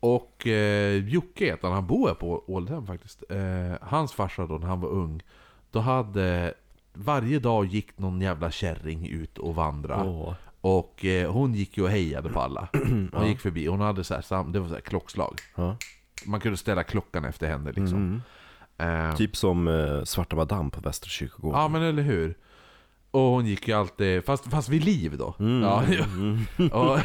och 0.00 0.46
eh, 0.46 1.08
Jocke 1.08 1.44
heter 1.44 1.68
han, 1.68 1.74
han 1.74 1.86
bor 1.86 2.08
här 2.08 2.14
på 2.14 2.44
Ålidhem 2.46 2.86
faktiskt. 2.86 3.24
Eh, 3.30 3.72
hans 3.80 4.12
farsa 4.12 4.46
då, 4.46 4.58
när 4.58 4.66
han 4.66 4.80
var 4.80 4.88
ung, 4.88 5.22
då 5.70 5.80
hade... 5.80 6.54
Varje 6.94 7.38
dag 7.38 7.66
gick 7.66 7.98
någon 7.98 8.20
jävla 8.20 8.50
kärring 8.50 9.08
ut 9.08 9.38
och 9.38 9.54
vandra. 9.54 10.04
Åh. 10.04 10.34
Och 10.60 11.04
eh, 11.04 11.32
hon 11.32 11.54
gick 11.54 11.76
ju 11.76 11.82
och 11.84 11.90
hejade 11.90 12.28
på 12.28 12.40
alla. 12.40 12.68
Hon 13.12 13.26
gick 13.26 13.40
förbi, 13.40 13.66
hon 13.66 13.80
hade 13.80 14.04
så 14.04 14.14
här, 14.14 14.52
det 14.52 14.60
var 14.60 14.68
så 14.68 14.74
här 14.74 14.80
klockslag. 14.80 15.40
Ja. 15.54 15.76
Man 16.26 16.40
kunde 16.40 16.56
ställa 16.56 16.82
klockan 16.82 17.24
efter 17.24 17.46
henne 17.48 17.72
liksom. 17.72 18.22
Eh, 18.78 19.14
Typ 19.16 19.36
som 19.36 19.68
eh, 19.68 20.04
Svarta 20.04 20.36
Madame 20.36 20.70
på 20.70 20.80
Västra 20.80 21.08
kyrkogården. 21.08 21.60
Ja 21.60 21.68
men 21.68 21.82
eller 21.82 22.02
hur. 22.02 22.38
Och 23.10 23.20
hon 23.20 23.46
gick 23.46 23.68
ju 23.68 23.74
alltid, 23.74 24.24
fast, 24.24 24.50
fast 24.50 24.68
vid 24.68 24.84
liv 24.84 25.16
då. 25.18 25.34
Ja, 25.38 25.84
och, 26.72 26.98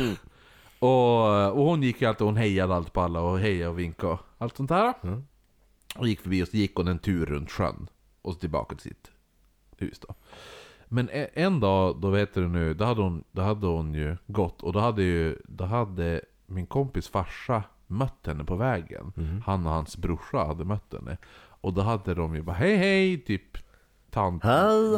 och, 0.79 1.51
och 1.59 1.65
hon 1.65 1.83
gick 1.83 2.01
ju 2.01 2.07
alltid, 2.07 2.25
hon 2.25 2.37
hejade 2.37 2.75
alltid 2.75 2.93
på 2.93 3.01
alla 3.01 3.19
och 3.21 3.39
hejade 3.39 3.69
och 3.69 3.79
vinkade 3.79 4.13
och 4.13 4.19
allt 4.37 4.57
sånt 4.57 4.69
där. 4.69 4.93
Och 5.95 6.07
gick 6.07 6.21
förbi 6.21 6.43
och 6.43 6.47
så 6.47 6.57
gick 6.57 6.75
hon 6.75 6.87
en 6.87 6.99
tur 6.99 7.25
runt 7.25 7.51
sjön. 7.51 7.87
Och 8.21 8.33
så 8.33 8.39
tillbaka 8.39 8.75
till 8.75 8.83
sitt 8.91 9.11
hus 9.77 9.99
då. 9.99 10.13
Men 10.85 11.09
e- 11.09 11.29
en 11.33 11.59
dag, 11.59 12.01
då 12.01 12.09
vet 12.09 12.33
du 12.33 12.47
nu, 12.47 12.73
då 12.73 12.85
hade 12.85 13.01
hon, 13.01 13.23
då 13.31 13.41
hade 13.41 13.67
hon 13.67 13.93
ju 13.93 14.17
gått 14.27 14.63
och 14.63 14.73
då 14.73 14.79
hade 14.79 15.03
ju, 15.03 15.37
då 15.45 15.63
hade 15.65 16.21
min 16.45 16.65
kompis 16.65 17.07
farsa 17.09 17.63
mött 17.87 18.27
henne 18.27 18.43
på 18.43 18.55
vägen. 18.55 19.13
Han 19.45 19.65
och 19.67 19.73
hans 19.73 19.97
brorsa 19.97 20.37
hade 20.37 20.65
mött 20.65 20.93
henne. 20.93 21.17
Och 21.61 21.73
då 21.73 21.81
hade 21.81 22.13
de 22.13 22.35
ju 22.35 22.41
bara 22.41 22.55
hej 22.55 22.75
hej, 22.75 23.17
typ 23.17 23.57
tant 24.09 24.43
Hej. 24.43 24.97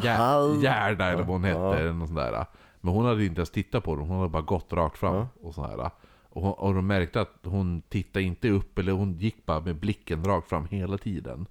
Gerda 0.64 1.06
eller 1.06 1.24
vad 1.24 1.28
hon 1.28 1.44
hette. 1.44 1.60
Ja. 1.60 1.76
Eller 1.76 1.94
något 1.94 2.08
sånt 2.08 2.20
där. 2.20 2.46
Men 2.82 2.94
hon 2.94 3.06
hade 3.06 3.26
inte 3.26 3.40
ens 3.40 3.52
tittat 3.52 3.84
på 3.84 3.96
dem, 3.96 4.08
hon 4.08 4.18
hade 4.18 4.30
bara 4.30 4.42
gått 4.42 4.74
rakt 4.74 4.98
fram. 4.98 5.26
Och, 5.42 5.54
så 5.54 5.68
här. 5.68 5.92
Och, 6.30 6.42
hon, 6.42 6.54
och 6.54 6.74
de 6.74 6.88
märkte 6.88 7.22
att 7.22 7.40
hon 7.44 7.82
tittade 7.82 8.24
inte 8.24 8.50
upp, 8.50 8.80
eller 8.80 8.92
hon 8.92 9.18
gick 9.18 9.46
bara 9.46 9.60
med 9.60 9.76
blicken 9.76 10.24
rakt 10.24 10.50
fram 10.50 10.66
hela 10.66 10.98
tiden. 10.98 11.48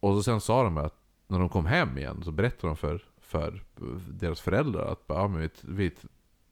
Och 0.00 0.14
så 0.14 0.22
sen 0.22 0.40
sa 0.40 0.62
de 0.62 0.78
att 0.78 0.94
när 1.26 1.38
de 1.38 1.48
kom 1.48 1.66
hem 1.66 1.98
igen 1.98 2.22
så 2.24 2.30
berättade 2.30 2.68
de 2.68 2.76
för, 2.76 3.02
för 3.20 3.62
deras 4.08 4.40
föräldrar 4.40 4.92
att 4.92 5.04
ja, 5.06 5.28
men 5.28 5.40
vet, 5.40 5.64
vet, 5.64 6.04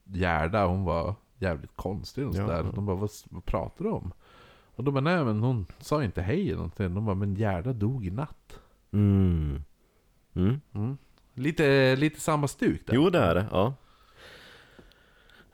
Gerda 0.03 0.65
hon 0.65 0.83
var 0.83 1.15
jävligt 1.43 1.75
konstig 1.75 2.27
och 2.27 2.35
Ja. 2.35 2.47
sådär. 2.47 2.71
De 2.75 2.85
bara 2.85 2.95
vad, 2.95 3.09
vad 3.29 3.45
pratar 3.45 3.85
du 3.85 3.91
om? 3.91 4.13
Och 4.75 4.83
de 4.83 4.93
bara 4.93 5.01
nej 5.01 5.25
men 5.25 5.39
hon 5.39 5.65
sa 5.79 6.03
inte 6.03 6.21
hej 6.21 6.45
eller 6.47 6.55
någonting. 6.55 6.93
De 6.95 7.05
bara 7.05 7.15
men 7.15 7.35
Gerda 7.35 7.73
dog 7.73 8.05
i 8.05 8.11
natt. 8.11 8.59
Mm. 8.91 9.63
Mm. 10.35 10.97
Lite, 11.33 11.95
lite 11.95 12.19
samma 12.19 12.47
stuk 12.47 12.87
där. 12.87 12.93
Jo, 12.95 13.09
det 13.09 13.19
är 13.19 13.35
det. 13.35 13.45
Ja. 13.51 13.73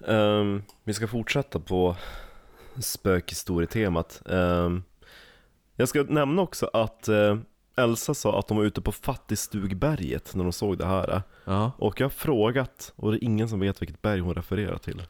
Ehm, 0.08 0.64
vi 0.84 0.94
ska 0.94 1.08
fortsätta 1.08 1.60
på 1.60 1.96
spökhistorietemat. 2.80 4.22
Um, 4.26 4.84
jag 5.76 5.90
ska 5.90 6.04
nämna 6.04 6.42
också 6.42 6.70
att 6.74 7.08
eh, 7.08 7.38
Elsa 7.76 8.14
sa 8.14 8.40
att 8.40 8.48
de 8.48 8.58
var 8.58 8.64
ute 8.64 8.82
på 8.82 8.92
Fattigstugberget 8.92 10.36
när 10.36 10.44
de 10.44 10.54
såg 10.54 10.78
det 10.78 10.86
här. 10.86 11.22
Ja. 11.46 11.72
Och 11.78 12.00
jag 12.02 12.06
har 12.06 12.10
frågat, 12.10 12.94
och 12.96 13.12
det 13.12 13.18
är 13.18 13.24
ingen 13.24 13.50
som 13.50 13.60
vet 13.60 13.82
vilket 13.82 14.02
berg 14.02 14.20
hon 14.20 14.36
refererar 14.36 14.78
till. 14.78 15.02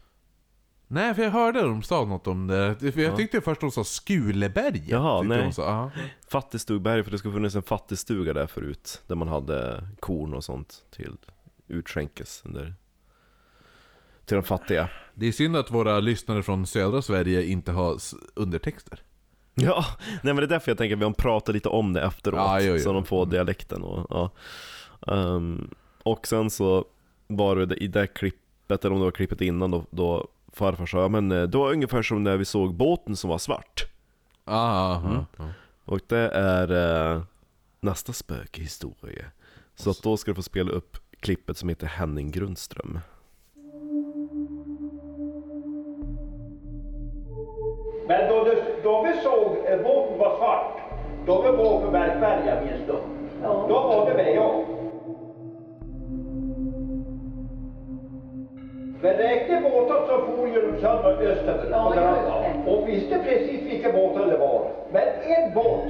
Nej, 0.92 1.14
för 1.16 1.24
jag 1.24 1.32
hörde 1.32 1.62
de 1.62 1.84
sa 1.84 2.06
något 2.06 2.28
om 2.28 2.48
det. 2.48 2.76
För 2.80 3.00
jag 3.02 3.12
Ja. 3.14 3.16
tyckte 3.18 3.42
först 3.42 3.62
de 3.62 3.72
sa 3.72 3.84
Skuleberget. 3.84 4.88
Jaha, 4.88 5.22
nej. 5.22 5.38
De 5.44 5.52
sa. 5.54 5.92
Fattigstugberg, 6.30 7.04
för 7.04 7.12
det 7.12 7.18
skulle 7.18 7.34
funnits 7.34 7.56
en 7.56 7.64
fattigstuga 7.64 8.34
där 8.34 8.48
förut. 8.48 9.02
Där 9.08 9.16
man 9.16 9.28
hade 9.28 9.88
korn 10.00 10.34
och 10.34 10.44
sånt 10.44 10.86
till 10.92 11.18
utskänkes 11.68 12.42
under, 12.46 12.74
till 14.26 14.36
de 14.36 14.44
fattiga. 14.44 14.90
Det 15.14 15.28
är 15.28 15.32
synd 15.32 15.56
att 15.58 15.72
våra 15.72 16.00
lyssnare 16.00 16.44
från 16.44 16.68
södra 16.68 17.02
Sverige 17.02 17.44
inte 17.46 17.72
har 17.72 17.98
undertexter. 18.34 19.02
Ja, 19.56 19.86
nej 20.24 20.34
men 20.34 20.36
det 20.36 20.44
är 20.44 20.48
därför 20.48 20.72
jag 20.72 20.78
tänker 20.78 21.06
att 21.06 21.12
vi 21.12 21.14
pratar 21.14 21.54
lite 21.54 21.70
om 21.70 21.94
det 21.94 22.02
efteråt. 22.02 22.38
Ja, 22.40 22.62
jo, 22.62 22.74
jo. 22.74 22.80
Så 22.80 22.94
de 22.94 23.06
får 23.06 23.26
dialekten 23.26 23.84
och 23.84 24.08
ja. 24.10 24.32
Ehm, 25.16 25.70
och 26.04 26.28
sen 26.28 26.50
så 26.50 26.86
var 27.28 27.56
det 27.56 27.76
i 27.76 27.88
det 27.88 28.08
klippet, 28.08 28.86
eller 28.86 28.94
om 28.96 29.00
det 29.00 29.06
var 29.06 29.12
klippet 29.12 29.42
innan 29.42 29.72
då, 29.72 29.86
då 29.90 30.28
farfar 30.54 30.86
sa, 30.86 31.02
ja 31.02 31.08
men 31.08 31.32
eh, 31.32 31.44
det 31.44 31.58
var 31.58 31.72
ungefär 31.72 32.02
som 32.02 32.24
när 32.24 32.38
vi 32.38 32.46
såg 32.46 32.74
båten 32.74 33.16
som 33.16 33.30
var 33.30 33.38
svart. 33.38 33.86
Ah, 34.46 34.94
aha. 34.94 35.26
Mm. 35.40 35.52
Och 35.86 36.00
det 36.08 36.30
är 36.34 36.72
eh, 37.16 37.22
nästa 37.80 38.14
spökhistoria. 38.14 39.26
Så 39.76 39.90
att 39.90 40.04
då 40.04 40.18
ska 40.18 40.32
du 40.32 40.36
få 40.36 40.42
spela 40.42 40.72
upp 40.72 40.98
klippet 41.20 41.58
som 41.58 41.70
heter 41.70 41.88
Henning 41.88 42.32
Grundström. 42.32 43.00
Men 48.08 48.30
då, 48.30 48.44
det, 48.44 48.84
då 48.84 49.04
vi 49.04 49.22
såg 49.24 49.58
eh, 49.66 49.84
båten 49.84 50.20
var 50.20 50.38
svart, 50.38 50.80
då 51.26 51.42
var 51.42 51.86
på 51.86 51.92
Bergberga 51.92 52.62
minns 52.62 52.88
du? 52.88 52.96
Ja. 53.42 53.66
Då 53.70 53.74
var 53.74 54.10
det 54.10 54.16
med 54.16 54.36
jag. 54.36 54.79
Räknade 59.02 59.62
båtar 59.70 60.08
som 60.08 60.36
for 60.36 60.48
genom 60.48 60.76
sjön 60.82 61.06
och 61.06 61.22
österut 61.22 61.68
Ja, 61.72 61.92
Grönland. 61.96 62.46
det. 62.66 62.72
Och 62.72 62.88
visste 62.88 63.20
precis 63.20 63.62
vilka 63.62 63.92
båtar 63.92 64.26
det 64.28 64.38
var. 64.38 64.62
Men 64.92 65.04
en 65.26 65.54
båt 65.54 65.84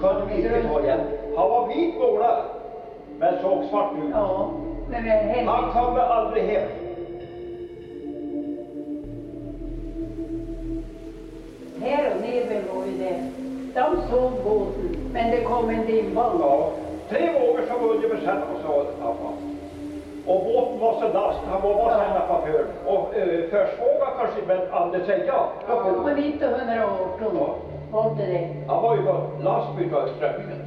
kunde 0.00 0.22
vi 0.28 0.42
inte 0.42 0.62
ta 0.68 0.80
igen. 0.82 1.00
Han 1.36 1.50
var 1.50 1.66
vit 1.68 1.94
målad, 1.98 2.42
men 3.18 3.34
såg 3.42 3.64
svart 3.64 3.92
ut. 4.04 4.10
Ja, 4.12 4.50
men. 4.90 5.48
Han 5.48 5.72
kommer 5.72 6.00
aldrig 6.00 6.44
hem. 6.44 6.68
Här 11.80 12.12
och 12.14 12.20
Nebel 12.22 12.62
var 12.74 12.84
ju 12.86 12.98
det. 12.98 13.22
De 13.74 13.96
såg 14.10 14.32
båten, 14.44 14.96
men 15.12 15.30
det 15.30 15.42
kom 15.42 15.68
en 15.70 15.86
dimvall. 15.86 16.36
Ja, 16.40 16.70
tre 17.08 17.30
vågor 17.32 17.62
som 17.68 17.86
var 17.88 17.94
ungefär 17.94 18.20
samma, 18.26 18.62
sa 18.62 18.84
pappa. 19.00 19.32
Och 20.26 20.44
båten 20.44 20.80
var 20.80 20.92
så 21.00 21.08
last, 21.12 21.38
han 21.46 21.62
var 21.62 21.74
bara 21.74 21.98
sen 21.98 22.28
chaufför. 22.28 22.66
Och 22.86 23.14
uh, 23.16 23.50
försvåga 23.50 24.06
kanske, 24.18 24.40
men 24.46 24.58
aldrig 24.72 25.04
säga. 25.06 25.34
Det 25.66 25.74
var 25.74 26.18
1918 26.18 27.36
var 27.92 28.14
det 28.16 28.26
det. 28.26 28.48
Han 28.66 28.82
var 28.82 28.96
ju 28.96 29.02
på 29.02 29.30
last 29.42 29.80
utav 29.80 30.08
strömmingen. 30.16 30.58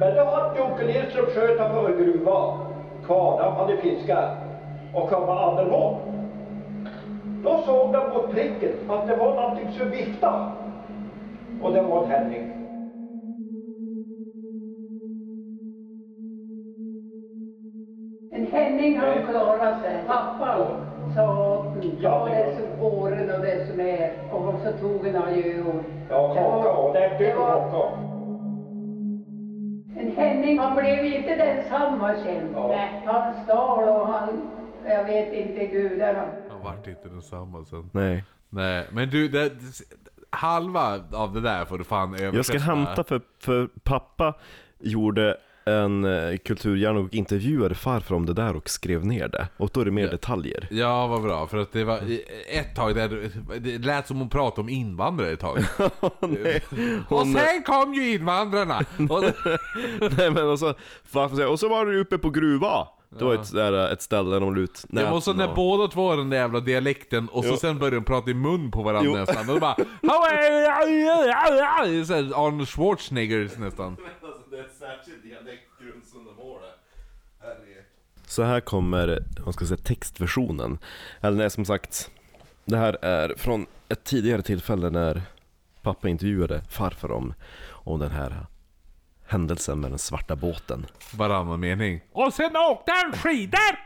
Men 0.00 0.14
då 0.16 0.24
hade 0.24 0.58
Jonke 0.58 0.84
Lindström 0.84 1.26
sköt 1.26 1.58
på 1.58 1.86
en 1.86 1.98
gruva. 1.98 2.58
Kvarnarp 3.06 3.58
hade 3.58 3.76
fiskat 3.76 4.30
och 4.94 5.10
kom 5.10 5.26
med 5.26 5.36
adelmål. 5.36 5.94
Då 7.44 7.62
såg 7.66 7.92
de 7.92 8.08
mot 8.08 8.30
pricken 8.30 8.72
att 8.88 9.06
det 9.06 9.16
var 9.16 9.34
någonting 9.34 9.72
som 9.78 9.90
viftade. 9.90 10.50
Och 11.62 11.72
det 11.72 11.82
var 11.82 12.02
en 12.02 12.10
Henning. 12.10 12.55
En 18.86 18.92
Henning 18.92 19.24
han 19.24 19.32
klarade 19.32 19.80
sig. 19.82 20.04
Pappan 20.06 20.86
sa 21.14 21.64
ta 22.02 22.28
det 22.28 22.56
som 22.56 22.84
åren 22.84 23.30
och 23.30 23.40
det 23.40 23.66
som 23.70 23.80
är. 23.80 24.12
Och 24.32 24.60
så 24.64 24.72
tog 24.72 25.06
en 25.06 25.16
adjöord. 25.16 25.84
Ja, 26.10 26.34
kaka 26.34 26.92
det 26.92 27.04
är 27.04 27.18
du 27.18 27.38
var 27.38 27.70
kaka. 27.70 27.98
en 29.98 30.16
Henning, 30.16 30.58
han 30.58 30.76
blev 30.76 31.04
inte 31.04 31.36
densamma 31.36 32.14
sen. 32.14 32.50
Ja. 32.54 32.88
Han 33.06 33.44
stal 33.44 33.88
och 33.88 34.06
han, 34.06 34.50
jag 34.88 35.04
vet 35.04 35.32
inte 35.32 35.66
gudarna. 35.66 36.24
Han 36.50 36.62
vart 36.64 36.86
inte 36.86 37.08
densamma 37.08 37.64
sen. 37.64 37.90
Nej. 37.92 38.24
Nej, 38.48 38.86
men 38.92 39.10
du, 39.10 39.28
det, 39.28 39.52
halva 40.30 41.00
av 41.12 41.32
det 41.32 41.40
där 41.40 41.64
får 41.64 41.78
du 41.78 41.84
fan 41.84 42.14
översätta. 42.14 42.36
Jag 42.36 42.44
ska 42.44 42.58
hämta 42.58 43.04
för, 43.04 43.20
för 43.38 43.68
pappa 43.84 44.34
gjorde 44.78 45.36
en 45.66 46.04
eh, 46.04 46.36
kulturhjärna 46.36 47.00
och 47.00 47.14
intervjuade 47.14 47.74
farfar 47.74 48.16
om 48.16 48.26
det 48.26 48.32
där 48.32 48.56
och 48.56 48.68
skrev 48.70 49.06
ner 49.06 49.28
det. 49.28 49.48
Och 49.56 49.70
då 49.72 49.80
är 49.80 49.84
det 49.84 49.90
mer 49.90 50.04
Ja. 50.04 50.10
detaljer. 50.10 50.68
Ja, 50.70 51.06
vad 51.06 51.22
bra. 51.22 51.46
För 51.46 51.58
att 51.58 51.72
det 51.72 51.84
var 51.84 51.98
ett 52.50 52.74
tag 52.76 52.94
där, 52.94 53.30
det 53.58 53.78
lät 53.78 54.06
som 54.06 54.18
hon 54.18 54.28
pratade 54.28 54.60
om 54.60 54.68
invandrare 54.68 55.30
ett 55.30 55.40
tag. 55.40 55.58
Nej, 56.20 56.62
Och 57.08 57.18
hon, 57.18 57.32
sen 57.34 57.62
kom 57.62 57.94
ju 57.94 58.12
invandrarna! 58.14 58.78
Och, 59.10 59.24
nej 60.18 60.30
men 60.30 60.48
och 60.48 60.58
så, 60.58 60.74
farfar 61.04 61.46
och 61.46 61.60
så 61.60 61.68
var 61.68 61.86
du 61.86 62.00
uppe 62.00 62.18
på 62.18 62.30
gruva. 62.30 62.88
Det 63.18 63.24
var 63.24 63.34
ett, 63.34 63.52
där, 63.52 63.92
ett 63.92 64.02
ställe 64.02 64.30
där 64.30 64.40
de 64.40 64.54
la 64.54 64.60
ut 64.60 64.84
Det 64.88 65.04
var 65.04 65.20
så 65.20 65.30
näten 65.32 65.36
när 65.38 65.48
och- 65.48 65.54
båda 65.56 65.88
två 65.88 66.08
har 66.08 66.16
den 66.16 66.30
där 66.30 66.36
jävla 66.38 66.60
dialekten 66.60 67.28
och 67.28 67.44
så 67.44 67.50
Jo. 67.50 67.56
sen 67.56 67.78
börjar 67.78 67.94
de 67.94 68.04
prata 68.04 68.30
i 68.30 68.34
mun 68.34 68.70
på 68.70 68.82
varandra 68.82 69.10
Jo. 69.12 69.18
nästan. 69.18 69.48
Och 69.48 69.54
då 69.54 69.60
bara... 69.60 69.76
"How 70.02 70.24
are 70.24 70.36
you?" 74.56 74.68
Så 74.68 74.84
här 74.84 74.90
Arnold 74.92 75.04
Schwarzenegger 75.08 75.40
nästan. 75.42 76.26
Så 78.26 78.42
här 78.42 78.60
kommer, 78.60 79.24
vad 79.44 79.54
ska 79.54 79.62
jag 79.62 79.68
säga, 79.68 79.80
textversionen. 79.84 80.78
Eller 81.20 81.36
nej, 81.36 81.50
som 81.50 81.64
sagt, 81.64 82.10
det 82.64 82.76
här 82.76 83.04
är 83.04 83.34
från 83.36 83.66
ett 83.88 84.04
tidigare 84.04 84.42
tillfälle 84.42 84.90
när 84.90 85.22
pappa 85.82 86.08
intervjuade 86.08 86.62
farfar 86.70 87.12
om, 87.12 87.34
om 87.68 88.00
den 88.00 88.10
här 88.10 88.46
händelsen 89.26 89.80
med 89.80 89.90
den 89.90 89.98
svarta 89.98 90.36
båten. 90.36 90.86
Varannan 91.14 91.60
mening. 91.60 92.00
Och 92.12 92.32
sen 92.32 92.56
åkte 92.56 92.92
han 92.92 93.12
skidor! 93.12 93.78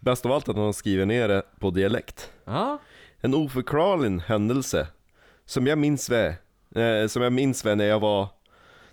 Bäst 0.00 0.26
av 0.26 0.32
allt 0.32 0.48
att 0.48 0.56
han 0.56 0.74
skriver 0.74 1.06
ner 1.06 1.28
det 1.28 1.42
på 1.58 1.70
dialekt. 1.70 2.32
Ja. 2.44 2.78
En 3.20 3.34
oförklarlig 3.34 4.20
händelse 4.20 4.86
som 5.44 5.66
jag 5.66 5.78
minns 5.78 6.10
vä, 6.10 6.34
eh, 6.74 7.06
som 7.06 7.22
jag 7.22 7.32
minns 7.32 7.64
vä 7.64 7.74
när 7.74 7.84
jag 7.84 8.00
var 8.00 8.28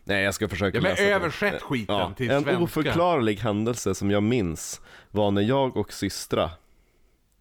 Nej 0.09 0.23
jag 0.23 0.33
ska 0.33 0.47
försöka 0.47 0.77
Ja, 0.77 0.81
men 0.81 0.91
läsa 0.91 1.03
det. 1.03 1.09
översätt 1.13 1.61
skiten 1.61 1.95
Ja, 1.95 2.13
till 2.17 2.29
En 2.31 2.43
svenska. 2.43 2.63
oförklarlig 2.63 3.35
händelse 3.39 3.95
som 3.95 4.11
jag 4.11 4.23
minns 4.23 4.81
var 5.11 5.31
när 5.31 5.41
jag 5.41 5.77
och 5.77 5.93
systra 5.93 6.49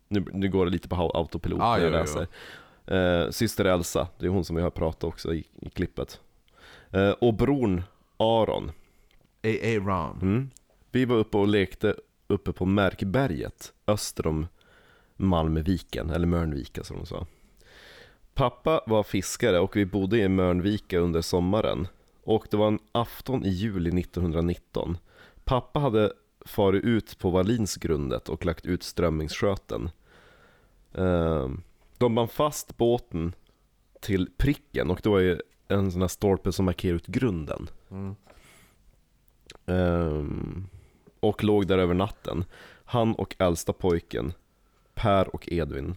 Nu, 0.09 0.25
nu 0.33 0.49
går 0.49 0.65
det 0.65 0.71
lite 0.73 0.89
på 0.89 0.97
au- 0.97 1.11
autopilot 1.17 1.59
Ja, 1.59 1.77
när 1.77 1.83
jag 1.83 1.93
jo, 1.93 1.97
jo. 1.97 2.01
läser 2.01 2.27
Eh, 3.25 3.31
Syster 3.31 3.65
Elsa, 3.65 4.09
det 4.19 4.27
är 4.27 4.31
hon 4.31 4.45
som 4.45 4.57
vi 4.57 4.63
har 4.63 4.71
pratat 4.71 5.05
också 5.05 5.35
i, 5.35 5.45
i 5.61 5.71
klippet 5.71 6.21
eh, 6.91 7.11
Och 7.11 7.35
bron 7.35 7.83
Aron 8.17 8.73
A.A. 9.43 9.79
Ron. 9.79 10.19
mm. 10.23 10.51
Vi 10.91 11.05
var 11.05 11.17
uppe 11.17 11.37
och 11.37 11.49
lekte 11.49 11.95
uppe 12.27 12.53
på 12.53 12.67
Märkberget 12.67 13.73
Öster 13.87 14.27
om 14.27 14.47
Malmöviken, 15.17 16.11
eller 16.11 16.27
Mörnvika 16.27 16.85
som 16.85 16.97
de 16.97 17.07
sa 17.07 17.27
Pappa 18.35 18.81
var 18.87 19.03
fiskare 19.03 19.59
och 19.59 19.77
vi 19.77 19.87
bodde 19.87 20.19
i 20.19 20.29
Mörnvika 20.29 20.99
under 20.99 21.21
sommaren 21.21 21.89
Och 22.29 22.47
det 22.51 22.57
var 22.57 22.69
en 22.69 22.79
afton 22.93 23.45
i 23.45 23.49
juli 23.49 24.01
1919 24.01 24.99
Pappa 25.45 25.79
hade 25.81 26.13
farit 26.47 26.85
ut 26.85 27.19
på 27.19 27.31
Wallinsgrundet 27.31 28.29
och 28.29 28.45
lagt 28.47 28.67
ut 28.67 28.83
strömmingssköten. 28.83 29.91
Ehm, 30.95 31.63
De 31.99 32.15
band 32.15 32.31
fast 32.31 32.77
båten 32.77 33.33
till 34.01 34.31
pricken 34.37 34.91
och 34.91 35.01
det 35.03 35.09
var 35.09 35.19
ju 35.19 35.41
en 35.69 35.93
sån 35.93 36.01
här 36.01 36.09
stolpe 36.09 36.53
som 36.53 36.65
markerar 36.65 36.95
ut 36.97 37.07
grunden. 37.07 37.69
Ehm, 39.67 40.69
Och 41.21 41.45
låg 41.45 41.67
där 41.67 41.79
över 41.79 41.95
natten. 41.95 42.45
Han 42.85 43.15
och 43.15 43.37
äldsta 43.39 43.73
pojken 43.73 44.33
Per 44.95 45.35
och 45.35 45.49
Edvin. 45.53 45.97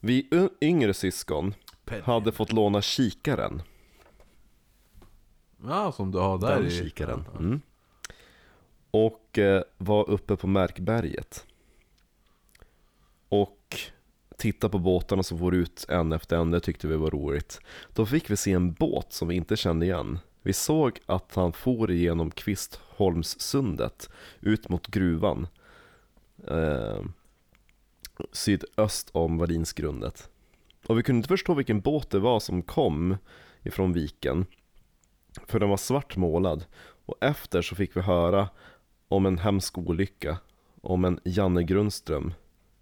Vi 0.00 0.28
yngre 0.60 0.94
syskon 0.94 1.54
hade 2.02 2.32
fått 2.32 2.52
låna 2.52 2.82
kikaren 2.82 3.62
Ja, 5.64 5.92
som 5.92 6.10
du 6.10 6.18
har 6.18 6.38
där 6.38 6.56
Den 6.56 6.66
i... 6.66 6.70
kikaren. 6.70 7.24
Mm. 7.38 7.60
Och 8.90 9.38
eh, 9.38 9.62
var 9.78 10.10
uppe 10.10 10.36
på 10.36 10.46
Märkberget. 10.46 11.46
Och 13.28 13.76
tittade 14.36 14.70
på 14.70 14.78
båtarna 14.78 15.22
som 15.22 15.38
får 15.38 15.54
ut 15.54 15.86
en 15.88 16.12
efter 16.12 16.36
en, 16.36 16.50
det 16.50 16.60
tyckte 16.60 16.88
vi 16.88 16.96
var 16.96 17.10
roligt. 17.10 17.60
Då 17.94 18.06
fick 18.06 18.30
vi 18.30 18.36
se 18.36 18.52
en 18.52 18.72
båt 18.72 19.12
som 19.12 19.28
vi 19.28 19.34
inte 19.34 19.56
kände 19.56 19.86
igen. 19.86 20.18
Vi 20.42 20.52
såg 20.52 21.00
att 21.06 21.34
han 21.34 21.52
for 21.52 21.90
igenom 21.90 22.30
Kvistholmssundet 22.30 24.10
ut 24.40 24.68
mot 24.68 24.86
gruvan 24.86 25.46
eh, 26.46 27.02
Sydöst 28.32 29.10
om 29.12 29.38
Wallinsgrundet 29.38 30.30
Och 30.86 30.98
vi 30.98 31.02
kunde 31.02 31.16
inte 31.16 31.28
förstå 31.28 31.54
vilken 31.54 31.80
båt 31.80 32.10
det 32.10 32.18
var 32.18 32.40
som 32.40 32.62
kom 32.62 33.16
ifrån 33.62 33.92
viken 33.92 34.46
för 35.46 35.58
den 35.60 35.68
var 35.68 35.76
svartmålad, 35.76 36.64
och 37.06 37.14
efter 37.20 37.62
så 37.62 37.74
fick 37.74 37.96
vi 37.96 38.00
höra 38.00 38.48
om 39.08 39.26
en 39.26 39.38
hemsk 39.38 39.78
olycka 39.78 40.38
om 40.80 41.04
en 41.04 41.20
Janne 41.24 41.62
Grundström 41.62 42.34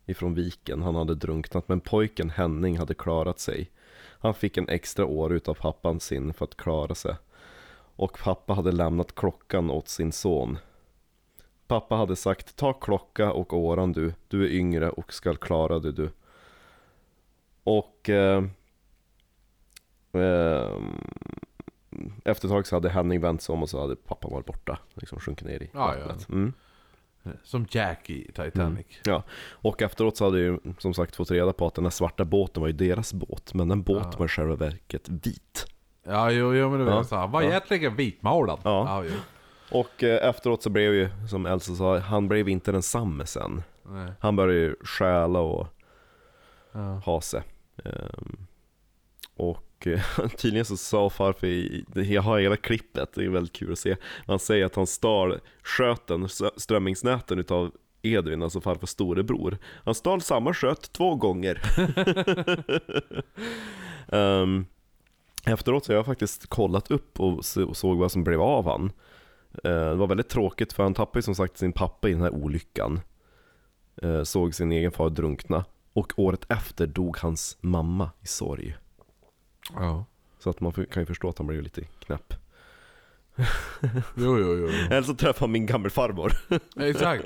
ifrån 0.06 0.34
viken. 0.34 0.82
Han 0.82 0.94
hade 0.94 1.14
drunknat 1.14 1.68
men 1.68 1.80
pojken 1.80 2.30
Henning 2.30 2.78
hade 2.78 2.94
klarat 2.94 3.38
sig. 3.38 3.70
Han 4.18 4.34
fick 4.34 4.56
en 4.56 4.68
extra 4.68 5.06
år 5.06 5.32
utav 5.32 5.54
pappan 5.54 6.00
sin 6.00 6.34
för 6.34 6.44
att 6.44 6.56
klara 6.56 6.94
sig. 6.94 7.16
Och 7.96 8.18
pappa 8.18 8.52
hade 8.52 8.72
lämnat 8.72 9.14
klockan 9.14 9.70
åt 9.70 9.88
sin 9.88 10.12
son. 10.12 10.58
Pappa 11.66 11.94
hade 11.94 12.16
sagt 12.16 12.56
ta 12.56 12.72
klocka 12.72 13.32
och 13.32 13.52
åran 13.52 13.92
du, 13.92 14.12
du 14.28 14.44
är 14.44 14.50
yngre 14.50 14.90
och 14.90 15.12
skall 15.12 15.36
klara 15.36 15.78
det 15.78 15.92
du. 15.92 16.10
Och 17.64 18.10
eh, 18.10 18.44
eh, 20.12 20.76
efter 22.24 22.48
ett 22.48 22.52
tag 22.52 22.66
så 22.66 22.76
hade 22.76 22.88
Henning 22.88 23.20
vänt 23.20 23.42
sig 23.42 23.52
om 23.52 23.62
och 23.62 23.68
så 23.70 23.80
hade 23.80 23.96
pappan 23.96 24.30
varit 24.32 24.46
borta. 24.46 24.78
Liksom 24.94 25.20
sjunkit 25.20 25.46
ner 25.46 25.62
i 25.62 25.70
Ja, 25.74 25.94
vattnet. 26.06 26.28
Mm. 26.28 26.52
Som 27.42 27.66
Jack 27.70 28.10
i 28.10 28.32
Titanic. 28.32 28.86
Ja, 29.04 29.22
och 29.50 29.82
efteråt 29.82 30.16
så 30.16 30.24
hade 30.24 30.38
ju 30.38 30.58
som 30.78 30.94
sagt 30.94 31.16
fått 31.16 31.30
reda 31.30 31.52
på 31.52 31.66
att 31.66 31.74
den 31.74 31.84
här 31.84 31.90
svarta 31.90 32.24
båten 32.24 32.60
var 32.60 32.66
ju 32.68 32.72
deras 32.72 33.12
båt. 33.14 33.54
Men 33.54 33.68
den 33.68 33.82
båten 33.82 34.12
var 34.18 34.24
i 34.26 34.28
själva 34.28 34.54
verket 34.54 35.08
vit. 35.08 35.66
Ja, 36.04 36.30
jo, 36.30 36.54
jo 36.54 36.70
men 36.70 36.78
det 36.78 36.84
var 36.84 36.92
Ja. 36.92 37.04
sa. 37.04 37.16
Han 37.18 37.30
var 37.30 37.42
Ja. 37.42 37.48
egentligen 37.48 37.96
vitmålad. 37.96 38.58
Ja. 38.64 39.04
jo. 39.04 39.12
Och 39.70 40.04
eh, 40.04 40.28
efteråt 40.28 40.62
så 40.62 40.70
blev 40.70 40.94
ju, 40.94 41.08
som 41.30 41.46
Elsa 41.46 41.74
sa, 41.74 41.98
han 41.98 42.28
blev 42.28 42.48
inte 42.48 42.72
densamme 42.72 43.26
sen. 43.26 43.62
Nej. 43.82 44.12
Han 44.20 44.36
började 44.36 44.60
ju 44.60 44.74
stjäla 44.84 45.38
och 45.40 45.66
Ja. 46.72 46.78
ha 47.04 47.20
sig. 47.20 47.42
Ehm, 47.84 48.46
och 49.36 49.65
eh, 49.86 50.00
tydligen 50.36 50.64
så 50.64 50.76
sa 50.76 51.10
farfar, 51.10 51.48
jag 52.12 52.22
har 52.22 52.38
hela 52.38 52.56
klippet, 52.56 53.12
det 53.14 53.24
är 53.24 53.28
väldigt 53.28 53.52
kul 53.52 53.72
att 53.72 53.78
se. 53.78 53.96
Han 54.26 54.38
säger 54.38 54.64
att 54.66 54.74
han 54.76 54.86
stal 54.86 55.40
sköten, 55.62 56.26
strö- 56.26 56.50
strömmingsnäten 56.58 57.38
utav 57.38 57.70
Edvin, 58.02 58.42
alltså 58.42 58.60
farfars 58.60 58.88
storebror. 58.88 59.58
Han 59.84 59.94
stal 59.94 60.20
samma 60.20 60.54
sköt 60.54 60.92
två 60.92 61.14
gånger. 61.14 61.62
Ehm, 64.08 64.66
efteråt 65.46 65.84
så 65.84 65.92
har 65.92 65.96
jag 65.96 66.06
faktiskt 66.06 66.46
kollat 66.46 66.90
upp 66.90 67.20
och 67.20 67.44
så- 67.44 67.64
och 67.68 67.76
såg 67.76 67.98
vad 67.98 68.12
som 68.12 68.24
blev 68.24 68.40
av 68.42 68.64
han. 68.64 68.92
Eh, 69.64 69.70
det 69.90 69.94
var 69.94 70.06
väldigt 70.06 70.28
tråkigt 70.28 70.72
för 70.72 70.82
han 70.82 70.94
tappade 70.94 71.22
som 71.22 71.34
sagt 71.34 71.58
sin 71.58 71.72
pappa 71.72 72.08
i 72.08 72.12
den 72.12 72.22
här 72.22 72.34
olyckan. 72.34 73.00
Eh, 74.02 74.22
såg 74.22 74.54
sin 74.54 74.72
egen 74.72 74.92
far 74.92 75.10
drunkna. 75.10 75.64
Och 75.92 76.12
året 76.16 76.46
efter 76.48 76.86
dog 76.86 77.16
hans 77.18 77.58
mamma 77.60 78.10
i 78.22 78.26
sorg. 78.26 78.76
Ja. 79.74 80.04
Så 80.38 80.50
att 80.50 80.60
man 80.60 80.72
kan 80.72 81.02
ju 81.02 81.06
förstå 81.06 81.28
att 81.28 81.38
han 81.38 81.46
blev 81.46 81.62
lite 81.62 81.82
knäpp. 81.84 82.34
Jo, 84.14 84.38
jo, 84.38 84.56
jo. 84.58 84.68
Eller 84.68 85.02
så 85.02 85.14
träffade 85.14 85.40
han 85.40 85.52
min 85.52 85.66
gammelfarmor. 85.66 86.32
Exakt. 86.80 87.24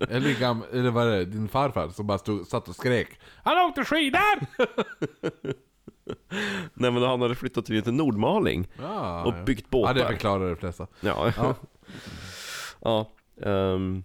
Eller, 0.00 0.30
gam- 0.30 0.64
eller 0.72 0.90
vad 0.90 1.06
är 1.06 1.10
det, 1.10 1.24
din 1.24 1.48
farfar 1.48 1.88
som 1.88 2.06
bara 2.06 2.18
stod, 2.18 2.46
satt 2.46 2.68
och 2.68 2.74
skrek. 2.74 3.20
Han 3.42 3.68
åkte 3.68 3.84
skidor! 3.84 4.46
Nej 6.74 6.90
men 6.90 7.02
han 7.02 7.22
hade 7.22 7.34
flyttat 7.34 7.64
till 7.66 7.92
Nordmaling 7.94 8.68
Ja, 8.82 9.24
och 9.24 9.34
ja. 9.34 9.42
byggt 9.44 9.60
Ja, 9.62 9.68
båtar. 9.70 9.94
det 9.94 10.06
förklarar 10.06 10.48
de 10.48 10.56
flesta. 10.56 10.86
Ja. 11.00 11.32
Ja. 11.36 11.54
ja. 12.80 13.10
ehm, 13.50 14.04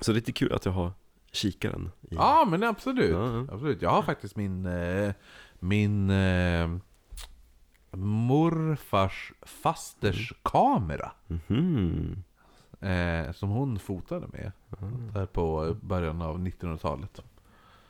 så 0.00 0.10
det 0.12 0.14
är 0.14 0.20
lite 0.20 0.32
kul 0.32 0.52
att 0.52 0.64
jag 0.64 0.72
har 0.72 0.92
kikaren. 1.32 1.90
I. 2.02 2.14
Ja, 2.14 2.46
men 2.50 2.62
absolut. 2.62 3.10
Ja, 3.10 3.32
ja. 3.36 3.46
absolut. 3.54 3.82
Jag 3.82 3.90
har 3.90 4.02
faktiskt 4.02 4.36
min, 4.36 4.66
eh, 4.66 5.12
min 5.58 6.10
eh, 6.10 6.68
morfars 7.90 9.32
fasters 9.42 10.32
kamera. 10.42 11.10
Mhm. 11.26 12.22
Eh, 12.80 13.32
som 13.32 13.48
hon 13.48 13.78
fotade 13.78 14.26
med. 14.32 14.52
Där 15.14 15.26
på 15.26 15.76
början 15.80 16.22
av 16.22 16.38
1900-talet. 16.38 17.22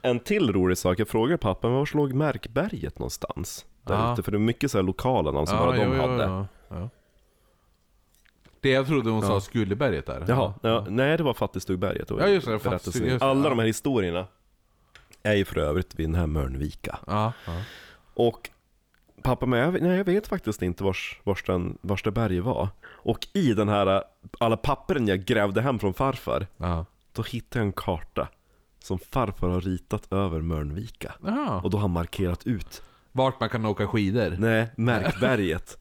En 0.02 0.20
till 0.20 0.52
rolig 0.52 0.78
sak, 0.78 0.98
jag 0.98 1.08
frågade 1.08 1.38
pappa, 1.38 1.68
men 1.68 1.76
var 1.76 1.90
låg 1.94 2.12
Märkberget 2.12 2.98
någonstans? 2.98 3.66
Där 3.84 3.94
Ja. 3.94 4.12
ute, 4.12 4.22
för 4.22 4.32
det 4.32 4.36
är 4.36 4.40
mycket 4.40 4.70
så 4.70 4.78
här 4.78 4.82
lokala 4.82 5.30
namn 5.30 5.46
som 5.46 5.58
bara 5.58 5.76
de 5.76 6.00
hade. 6.00 6.22
ja, 6.22 6.46
ja. 6.68 6.88
Det 8.60 8.70
jag 8.70 8.86
trodde 8.86 9.10
hon 9.10 9.22
sa. 9.22 9.40
Skulleberget 9.40 10.06
där. 10.06 10.24
Jaha, 10.28 10.54
ja, 10.62 10.86
nej 10.88 11.16
det 11.16 11.22
var 11.22 11.34
Fattigstugberget. 11.34 12.10
Ja, 12.10 12.26
just 12.26 12.46
det, 12.46 12.58
berättelsen. 12.64 12.72
Fattigstug- 13.02 13.06
just 13.10 13.20
det, 13.20 13.26
Alla 13.26 13.42
ja. 13.44 13.48
de 13.50 13.58
här 13.58 13.66
historierna 13.66 14.26
är 15.22 15.34
ju 15.34 15.44
för 15.44 15.58
övrigt 15.58 15.94
vid 15.94 16.08
den 16.08 16.14
här 16.14 16.26
Mörnvika. 16.26 16.98
Ja, 17.06 17.32
ja. 17.46 17.62
Och 18.14 18.50
pappa, 19.22 19.56
jag, 19.56 19.82
nej, 19.82 19.96
jag 19.96 20.04
vet 20.04 20.26
faktiskt 20.26 20.62
inte 20.62 20.84
vars, 20.84 21.20
vars, 21.24 21.44
den, 21.44 21.78
vars 21.80 22.02
det 22.02 22.10
berget 22.10 22.44
var. 22.44 22.68
Och 22.84 23.28
i 23.32 23.54
den 23.54 23.68
här, 23.68 24.04
alla 24.40 24.56
pappren 24.56 25.08
jag 25.08 25.24
grävde 25.24 25.62
hem 25.62 25.78
från 25.78 25.94
farfar, 25.94 26.46
ja. 26.56 26.86
då 27.12 27.22
hittade 27.22 27.58
jag 27.58 27.66
en 27.66 27.72
karta 27.72 28.28
som 28.78 28.98
farfar 28.98 29.48
har 29.48 29.60
ritat 29.60 30.12
över 30.12 30.40
Mörnvika. 30.40 31.14
Jaha. 31.24 31.60
Och 31.60 31.70
då 31.70 31.76
har 31.76 31.82
han 31.82 31.90
markerat 31.90 32.46
ut, 32.46 32.82
Vart 33.12 33.40
man 33.40 33.48
kan 33.48 33.66
åka 33.66 33.86
skidor. 33.86 34.36
nej, 34.38 34.70
Märkberget. 34.76 35.78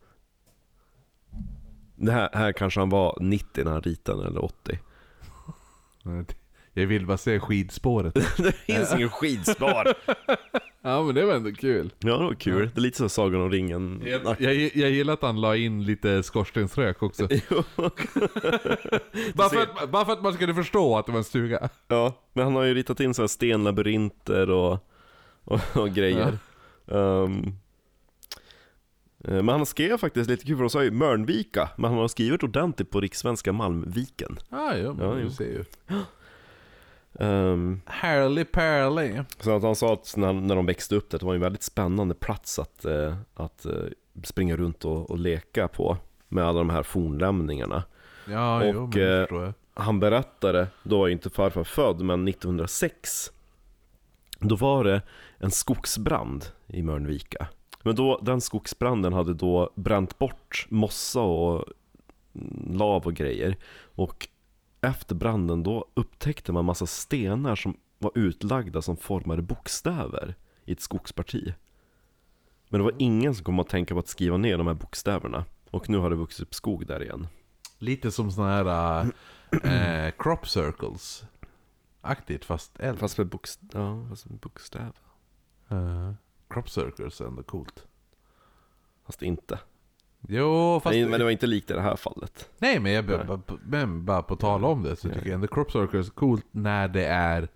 Det 1.96 2.12
här, 2.12 2.30
här 2.34 2.52
kanske 2.52 2.80
han 2.80 2.90
var 2.90 3.18
90 3.22 3.64
när 3.64 3.72
han 3.72 3.82
ritade 3.82 4.28
eller 4.28 4.44
80. 4.44 4.80
Jag 6.78 6.88
vill 6.88 7.06
bara 7.06 7.18
se 7.18 7.40
skidspåret. 7.40 8.14
det 8.38 8.52
finns 8.52 8.94
ingen 8.96 9.10
skidspår. 9.10 9.88
ja 10.82 11.04
men 11.04 11.16
det 11.16 11.26
var 11.26 11.34
ändå 11.34 11.52
kul. 11.52 11.94
Ja, 12.00 12.18
det 12.18 12.24
var 12.24 12.34
kul. 12.34 12.70
Det 12.74 12.80
är 12.80 12.82
lite 12.82 12.98
som 12.98 13.10
Sagan 13.10 13.42
om 13.42 13.52
ringen. 13.52 14.04
Jag, 14.06 14.42
jag, 14.42 14.56
jag 14.56 14.92
gillar 14.92 15.14
att 15.14 15.22
han 15.22 15.42
la 15.42 15.56
in 15.56 15.84
lite 15.84 16.24
skorstensrök 16.24 17.04
också. 17.04 17.28
bara, 19.34 19.50
för 19.50 19.62
att, 19.62 19.90
bara 19.90 20.06
för 20.06 20.14
att 20.14 20.24
man 20.24 20.34
skulle 20.34 20.54
förstå 20.54 20.98
att 20.98 21.06
det 21.06 21.12
var 21.12 21.20
en 21.20 21.24
stuga. 21.24 21.70
Ja, 21.88 22.14
men 22.34 22.44
han 22.44 22.56
har 22.56 22.64
ju 22.64 22.74
ritat 22.74 23.00
in 23.00 23.14
så 23.14 23.22
här 23.22 23.28
stenlabyrinter 23.28 24.50
och, 24.50 24.88
och, 25.44 25.60
och 25.76 25.90
grejer. 25.90 26.38
Ehm, 26.88 27.44
eh, 29.24 29.44
men 29.44 29.50
han 29.50 29.66
skrev 29.66 29.98
faktiskt 29.98 30.30
lite 30.30 30.46
kul, 30.46 30.56
för 30.56 30.64
de 30.64 30.70
sa 30.70 30.84
ju 30.84 30.92
Mörnvika, 30.92 31.70
men 31.78 31.92
han 31.92 32.00
har 32.00 32.08
skrivit 32.08 32.44
ordentligt 32.44 32.92
på 32.92 33.02
rikssvenska 33.02 33.54
Malmviken. 33.54 34.40
Ah, 34.50 34.74
ja, 34.74 34.94
men 34.94 35.08
Ja, 35.08 35.16
du 35.16 35.30
ser 35.30 35.46
ju. 35.46 35.64
Um, 37.20 37.82
Härlig 37.86 38.52
pärlig. 38.52 39.24
så 39.40 39.56
att 39.56 39.64
han 39.64 39.76
sa 39.76 39.94
att 39.94 40.14
när, 40.18 40.34
när 40.34 40.56
de 40.56 40.66
växte 40.66 40.96
upp 40.96 41.10
där, 41.10 41.20
det 41.20 41.26
var 41.26 41.36
en 41.36 41.42
väldigt 41.42 41.64
spännande 41.64 42.16
plats 42.16 42.60
att, 42.60 42.86
eh, 42.86 43.16
att 43.34 43.66
eh, 43.66 43.74
springa 44.24 44.58
runt 44.58 44.86
och, 44.86 45.12
och 45.12 45.20
leka 45.20 45.68
på. 45.68 45.98
Med 46.28 46.46
alla 46.46 46.60
de 46.60 46.70
här 46.70 46.84
fornlämningarna. 46.84 47.84
Ja, 48.30 48.64
jo, 48.66 48.74
men 48.74 48.84
Och, 48.84 48.90
det 48.90 49.30
eh, 49.32 49.44
jag. 49.44 49.54
Han 49.74 50.00
berättade, 50.00 50.68
då 50.84 51.00
var 51.00 51.08
inte 51.08 51.30
farfar 51.30 51.64
född, 51.64 52.02
men 52.02 52.28
1906 52.28 53.32
Då 54.40 54.56
var 54.56 54.84
det 54.84 55.02
en 55.38 55.52
skogsbrand 55.52 56.46
i 56.68 56.82
Mörnvika 56.82 57.48
Men 57.84 57.96
då, 57.96 58.20
den 58.22 58.42
skogsbranden 58.42 59.14
hade 59.14 59.34
då 59.34 59.72
bränt 59.76 60.18
bort 60.18 60.66
mossa 60.70 61.22
och 61.22 61.66
lav 62.70 63.06
och 63.06 63.14
grejer 63.14 63.56
Och 63.96 64.28
efter 64.82 65.16
branden 65.16 65.64
då 65.64 65.86
upptäckte 65.94 66.52
man 66.52 66.66
massa 66.66 66.86
stenar 66.86 67.56
som 67.56 67.78
var 68.00 68.12
utlagda 68.16 68.82
som 68.82 68.98
formade 68.98 69.42
bokstäver 69.42 70.36
i 70.66 70.72
ett 70.72 70.82
skogsparti 70.82 71.54
Men 72.70 72.80
det 72.80 72.84
var 72.84 72.94
ingen 72.98 73.36
som 73.36 73.44
kom 73.44 73.60
att 73.60 73.70
tänka 73.70 73.94
på 73.94 74.00
att 74.00 74.08
skriva 74.08 74.38
ner 74.38 74.58
de 74.58 74.68
här 74.68 74.74
bokstäverna 74.74 75.46
Och 75.72 75.90
nu 75.90 75.98
har 75.98 76.10
det 76.10 76.16
vuxit 76.16 76.42
upp 76.42 76.54
skog 76.54 76.88
där 76.88 77.04
igen 77.04 77.28
Lite 77.78 78.12
som 78.12 78.32
såna 78.32 78.50
här 78.50 79.02
äh, 79.52 80.12
crop 80.18 80.48
circles. 80.48 81.26
Aktigt 82.02 82.46
fast 82.46 82.80
eld. 82.80 83.00
Fast 83.00 83.18
med 83.18 83.28
bokst 83.28 83.60
ja, 83.74 84.06
fast 84.10 84.30
med 84.30 84.40
bokstäver 84.40 84.94
Eh, 85.70 86.14
crop 86.50 86.70
circles 86.70 87.22
är 87.22 87.26
ändå 87.26 87.44
coolt. 87.44 87.88
Fast 89.06 89.22
inte. 89.22 89.60
Jo, 90.28 90.80
fast... 90.84 90.94
Nej, 90.94 91.06
men 91.06 91.20
det 91.20 91.24
var 91.24 91.32
inte 91.32 91.48
likt 91.48 91.72
i 91.72 91.74
det 91.74 91.82
här 91.82 91.96
fallet. 91.96 92.50
Nej 92.58 92.80
men 92.80 92.92
jag 92.92 93.06
bara, 93.06 93.40
men 93.64 94.06
bara 94.06 94.22
på 94.22 94.36
tal 94.36 94.66
om 94.66 94.84
det 94.84 94.96
så 94.96 95.10
tycker 95.10 95.26
jag 95.26 95.34
ändå 95.36 95.48
crop 95.48 95.72
circles 95.72 96.08
är 96.08 96.12
coolt 96.12 96.46
när 96.52 96.88
det 96.88 97.06
är 97.06 97.48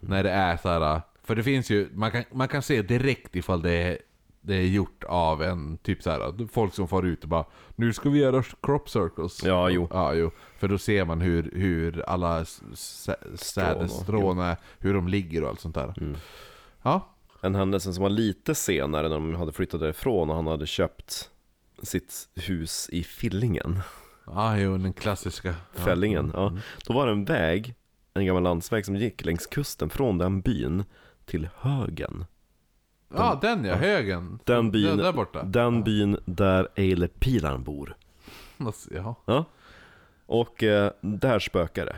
När 0.00 0.22
det 0.22 0.30
är 0.30 0.56
så 0.56 0.68
här. 0.68 1.00
För 1.24 1.36
det 1.36 1.42
finns 1.42 1.70
ju, 1.70 1.88
man 1.92 2.10
kan, 2.10 2.24
man 2.30 2.48
kan 2.48 2.62
se 2.62 2.82
direkt 2.82 3.36
ifall 3.36 3.62
det 3.62 3.72
är, 3.72 3.98
det 4.40 4.54
är 4.54 4.66
gjort 4.66 5.04
av 5.04 5.42
en 5.42 5.78
typ 5.78 6.02
så 6.02 6.10
här 6.10 6.48
folk 6.52 6.74
som 6.74 6.88
far 6.88 7.02
ut 7.02 7.22
och 7.22 7.28
bara 7.28 7.44
Nu 7.76 7.92
ska 7.92 8.10
vi 8.10 8.18
göra 8.18 8.42
crop 8.62 8.88
circles 8.88 9.44
Ja, 9.44 9.70
jo. 9.70 9.88
Ja, 9.90 10.14
jo. 10.14 10.30
För 10.58 10.68
då 10.68 10.78
ser 10.78 11.04
man 11.04 11.20
hur, 11.20 11.50
hur 11.54 12.02
alla 12.08 12.44
sädesstrån 13.34 14.38
är, 14.38 14.56
hur 14.78 14.94
de 14.94 15.08
ligger 15.08 15.42
och 15.42 15.48
allt 15.48 15.60
sånt 15.60 15.74
där 15.74 15.94
Mm. 16.00 16.16
Ja, 16.82 17.08
En 17.40 17.54
händelse 17.54 17.92
som 17.92 18.02
var 18.02 18.10
lite 18.10 18.54
senare 18.54 19.08
när 19.08 19.14
de 19.14 19.34
hade 19.34 19.52
flyttat 19.52 19.80
därifrån 19.80 20.30
och 20.30 20.36
han 20.36 20.46
hade 20.46 20.66
köpt 20.66 21.30
sitt 21.82 22.28
hus 22.34 22.88
i 22.92 23.04
Fillingen, 23.04 23.80
ja 24.26 24.58
jo, 24.58 24.78
den 24.78 24.92
klassiska 24.92 25.48
ja. 25.48 25.80
Fällingen. 25.84 26.30
Ja. 26.34 26.52
Då 26.86 26.94
var 26.94 27.06
det 27.06 27.12
en 27.12 27.24
väg, 27.24 27.74
en 28.14 28.26
gammal 28.26 28.42
landsväg 28.42 28.86
som 28.86 28.96
gick 28.96 29.24
längs 29.24 29.46
kusten 29.46 29.90
från 29.90 30.18
den 30.18 30.40
byn 30.40 30.84
till 31.24 31.48
Högen. 31.56 32.24
Ja, 33.14 33.38
den 33.42 33.64
ja, 33.64 33.74
högen 33.74 34.38
Den 34.44 34.70
byn, 34.70 34.96
där 34.96 35.12
borta 35.12 35.42
den 35.42 35.84
byn 35.84 36.18
där 36.24 36.68
Eile 36.74 37.08
Pilarn 37.08 37.64
bor. 37.64 37.96
Alltså, 38.58 38.94
Ja, 38.94 39.14
Ja. 39.24 39.44
Och 40.26 40.62
eh, 40.62 40.92
där 41.00 41.38
spökar 41.38 41.86
det. 41.86 41.96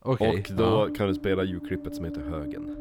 okej 0.00 0.44
Och 0.48 0.56
då 0.56 0.94
kan 0.94 1.08
du 1.08 1.14
spela 1.14 1.44
ljudklippet 1.44 1.96
som 1.96 2.04
heter 2.04 2.20
Högen. 2.20 2.76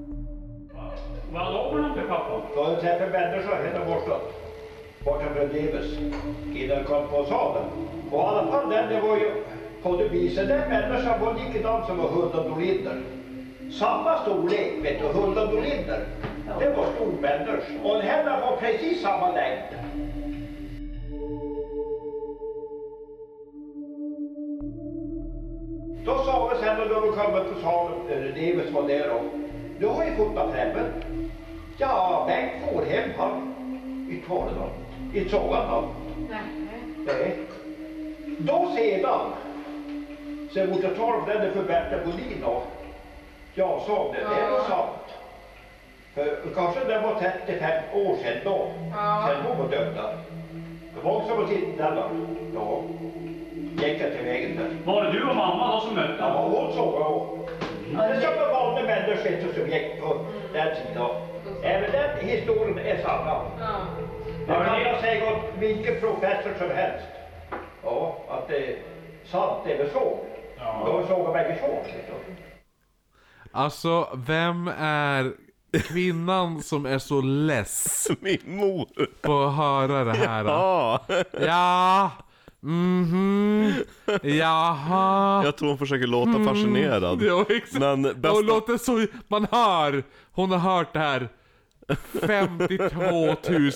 Vad 1.34 1.53
låg 1.53 1.81
man 1.81 1.93
till 1.93 2.03
pappa? 2.07 2.41
Då 2.55 2.63
har 2.63 2.75
du 2.75 2.81
träffat 2.81 3.11
människor 3.11 3.55
här 3.55 3.85
borta. 3.85 4.19
Borta 5.05 5.25
från 5.35 5.47
Deves. 5.47 5.85
Killen 6.53 6.84
kom 6.84 7.07
på 7.07 7.25
sadeln. 7.25 7.65
Och 8.11 8.19
i 8.19 8.25
alla 8.25 8.51
fall 8.51 8.69
den, 8.69 8.89
det 8.89 9.01
var 9.01 9.17
ju 9.17 9.31
på 9.84 9.97
det 9.97 10.07
viset. 10.07 10.47
Den 10.47 10.69
människan 10.69 11.21
var 11.21 11.34
likadan 11.34 11.85
som 11.88 11.97
var 11.97 12.09
Hulda 12.09 12.43
Dolinder. 12.43 13.01
Samma 13.71 14.17
storlek, 14.21 14.71
vet 14.81 14.99
du, 14.99 15.19
Hulda 15.19 15.45
Dolinder. 15.45 16.05
Det 16.59 16.69
var 16.69 16.85
storbänders. 16.95 17.63
Och 17.84 17.95
henne 18.01 18.41
var 18.41 18.57
precis 18.57 19.01
samma 19.01 19.31
längd. 19.31 19.63
Då 26.05 26.17
sa 26.17 26.49
vi 26.53 26.65
sen 26.65 26.77
när 26.77 26.85
vi 26.85 27.07
kom 27.07 27.53
på 27.53 27.61
salen, 27.61 27.93
eh, 28.09 28.73
var 28.73 28.88
där 28.88 29.11
och 29.11 29.23
du 29.80 29.88
har 29.88 30.05
ju 30.05 30.15
fotat 30.15 30.51
främmen. 30.51 30.85
Ja, 31.77 32.25
Bengt 32.27 32.51
Fårhem 32.65 33.09
han, 33.17 33.53
i 34.09 34.27
talet 34.27 34.53
då, 34.55 34.82
i 35.14 35.30
då. 35.31 35.90
Nej. 37.06 37.38
Då 38.38 38.72
sedan, 38.76 39.31
sen 40.53 40.69
mot 40.69 40.84
jag 40.84 40.95
tar 40.95 41.34
den 41.34 41.53
för 41.53 41.64
Berta 41.64 42.06
Bolin 42.06 42.41
då. 42.41 42.61
Jag 43.53 43.81
sa 43.81 44.14
det, 44.14 44.19
det 44.19 44.41
är 44.41 44.52
nog 44.52 44.60
sant. 44.60 44.90
För 46.14 46.53
kanske 46.56 46.84
det 46.85 46.99
var 46.99 47.15
35 47.45 47.84
år 47.94 48.15
sedan 48.23 48.38
då, 48.44 48.72
sen 49.27 49.41
hon 49.48 49.57
var 49.57 49.77
dömda. 49.77 50.10
Det 50.95 51.02
var 51.03 51.15
också 51.15 51.35
på 51.35 51.48
Tittnälla. 51.48 52.10
Ja. 52.56 52.81
Gick 53.53 54.02
jag 54.02 54.11
till 54.11 54.26
vägen 54.26 54.57
där. 54.57 54.69
Var 54.85 55.03
det 55.03 55.11
du 55.11 55.30
och 55.30 55.35
mamma 55.35 55.76
då 55.76 55.80
som 55.80 55.95
mötte? 55.95 56.15
Ja, 56.19 56.48
hon 56.48 56.73
såg 56.73 56.94
jag. 56.94 57.40
Det 57.97 58.03
är 58.03 58.21
som 58.21 58.43
en 58.43 58.49
vanlig 58.49 58.85
människa 58.85 59.53
som 59.53 59.69
gick 59.69 60.01
på 60.01 60.25
den 60.53 60.75
tiden. 60.75 61.09
Även 61.63 61.91
den 61.91 62.27
historien 62.27 62.77
är 62.77 63.01
sann. 63.01 63.45
Det 64.47 64.53
kan 64.53 64.81
jag 64.81 65.01
säga 65.01 65.33
åt 65.33 65.43
vilken 65.59 65.99
professor 65.99 66.53
som 66.59 66.69
helst. 66.69 67.07
Ja, 67.83 68.17
att 68.29 68.47
det 68.47 68.57
är 68.57 68.75
sant 69.25 69.63
det 69.65 69.83
vi 69.83 69.89
såg. 69.89 70.19
De 70.85 71.07
såg 71.07 71.33
bägge 71.33 71.55
två. 71.59 71.83
Alltså, 73.51 74.07
vem 74.27 74.67
är 74.79 75.31
kvinnan 75.71 76.61
som 76.61 76.85
är 76.85 76.99
så 76.99 77.21
less 77.21 78.07
Min 78.19 78.39
mor! 78.45 78.87
på 79.21 79.43
att 79.43 79.55
höra 79.55 80.03
det 80.03 80.13
här? 80.13 80.45
Ja! 80.45 81.05
Ja, 81.41 82.11
mhm, 82.64 83.73
jaha. 84.23 85.44
Jag 85.44 85.57
tror 85.57 85.69
hon 85.69 85.77
försöker 85.77 86.07
låta 86.07 86.44
fascinerad. 86.44 87.22
Ja, 87.22 87.45
exakt. 87.49 87.73
Men 87.73 88.06
Hon 88.06 88.22
bästa... 88.22 88.41
låter 88.41 88.77
så, 88.77 89.06
man 89.27 89.48
hör, 89.52 90.03
hon 90.31 90.52
har 90.52 90.57
hört 90.57 90.94
det 90.94 90.99
här 90.99 91.30
52 92.27 92.95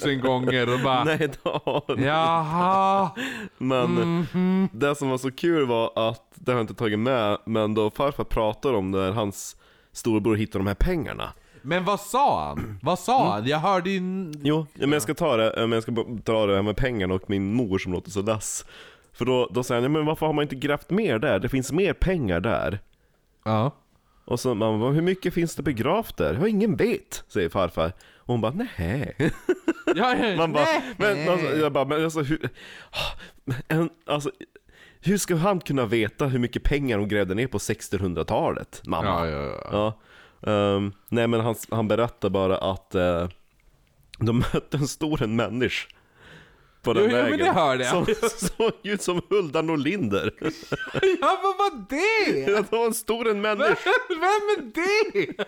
000 0.06 0.16
gånger 0.22 0.74
och 0.74 0.80
bara 0.80 1.04
Nej, 1.04 1.18
det 1.18 1.38
har 1.44 1.84
hon 1.88 2.04
Jaha, 2.04 3.12
Men 3.58 3.92
mhm. 3.92 4.70
det 4.72 4.96
som 4.96 5.10
var 5.10 5.18
så 5.18 5.32
kul 5.32 5.66
var 5.66 6.10
att, 6.10 6.32
det 6.36 6.52
har 6.52 6.58
jag 6.60 6.64
inte 6.64 6.74
tagit 6.74 7.00
med, 7.00 7.38
men 7.46 7.74
då 7.74 7.90
farfar 7.90 8.24
pratar 8.24 8.74
om 8.74 8.92
när 8.92 9.12
hans 9.12 9.56
storebror 9.92 10.36
hittade 10.36 10.60
de 10.64 10.68
här 10.68 10.76
pengarna. 10.76 11.34
Men 11.62 11.86
vad 11.86 12.00
sa 12.00 12.48
han? 12.48 12.80
Vad 12.82 13.00
sa 13.00 13.34
han? 13.34 13.46
Jag 13.48 13.60
hörde 13.60 13.90
ju... 13.90 14.32
Jo, 14.44 14.66
men 14.74 14.92
jag 14.92 15.02
ska 15.02 15.14
ta 15.14 15.38
det, 15.38 15.54
men 15.58 15.72
jag 15.72 15.84
ska 15.84 15.92
dra 16.24 16.46
det 16.46 16.56
här 16.56 16.62
med 16.62 16.78
pengarna 16.78 17.14
och 17.14 17.30
min 17.30 17.54
mor 17.54 17.78
som 17.78 17.92
låter 17.92 18.12
så 18.12 18.22
less. 18.22 18.66
För 19.14 19.26
då, 19.26 19.50
då 19.52 19.64
säger 19.64 19.82
han, 19.82 19.92
men 19.92 20.06
varför 20.06 20.26
har 20.26 20.34
man 20.34 20.44
inte 20.44 20.56
grävt 20.56 20.90
mer 20.90 21.20
där? 21.20 21.40
Det 21.40 21.50
finns 21.50 21.72
mer 21.72 21.94
pengar 21.94 22.40
där. 22.40 22.80
Ja. 23.46 23.72
Och 24.26 24.40
så 24.40 24.56
man 24.56 24.96
hur 24.96 25.02
mycket 25.02 25.34
finns 25.34 25.56
det 25.56 25.64
begravt 25.64 26.18
där? 26.18 26.38
Ja, 26.42 26.48
ingen 26.48 26.76
vet, 26.76 27.24
säger 27.28 27.50
farfar. 27.50 27.94
Och 28.18 28.34
hon 28.34 28.42
bara, 28.42 28.54
nej. 28.76 29.16
ja, 29.96 30.16
Man 30.38 30.54
bara, 30.54 30.68
men 30.98 31.30
alltså, 31.30 31.56
jag 31.58 31.72
bara, 31.72 31.86
men 31.86 32.04
alltså 32.04 32.22
hur, 32.22 32.50
en, 33.68 33.90
alltså, 34.06 34.32
hur 35.00 35.18
ska 35.18 35.36
han 35.36 35.60
kunna 35.60 35.86
veta 35.86 36.26
hur 36.26 36.40
mycket 36.40 36.64
pengar 36.64 36.98
hon 36.98 37.08
grävde 37.08 37.36
ner 37.36 37.48
på 37.48 37.58
1600-talet, 37.58 38.82
mamma? 38.86 39.08
Ja, 39.08 39.28
ja, 39.28 39.44
ja. 39.46 39.70
Ja, 39.72 40.00
ehm, 40.42 40.94
nej 41.10 41.28
men 41.28 41.40
han, 41.40 41.56
han 41.72 41.88
berättar 41.88 42.30
bara 42.30 42.58
att 42.58 42.96
uh, 42.96 43.30
de 44.20 44.40
mötte 44.54 44.78
en 44.78 44.88
stor 44.88 45.24
en 45.24 45.36
människa 45.36 45.88
på 46.82 46.94
den 46.94 47.04
Jo, 47.04 47.10
jo, 47.10 47.16
men 47.16 47.32
vägen. 47.32 47.46
det 47.46 47.52
hörde 47.52 47.84
jag. 47.84 47.92
Som 48.20 48.30
såg 48.58 48.72
ut 48.84 49.02
som 49.02 49.22
Hulda 49.30 49.62
Norlinder. 49.62 50.32
Ja, 51.22 51.40
vad 51.44 51.58
var 51.58 51.86
det? 51.90 52.46
det 52.46 52.72
var 52.72 52.86
en 52.86 52.94
stor 52.94 53.28
en 53.28 53.42
människa. 53.42 53.90
Vem 54.10 54.20
är 54.20 54.62
det? 54.74 55.44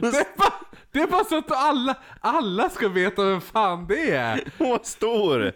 Det 0.00 0.18
är, 0.18 0.36
bara, 0.36 0.52
det 0.92 1.00
är 1.00 1.06
bara 1.06 1.24
så 1.24 1.38
att 1.38 1.52
alla, 1.52 1.94
alla 2.20 2.70
ska 2.70 2.88
veta 2.88 3.24
vem 3.24 3.40
fan 3.40 3.86
det 3.86 4.10
är. 4.10 4.44
Hon 4.58 4.70
var 4.70 4.80
stor. 4.82 5.42
Är 5.42 5.54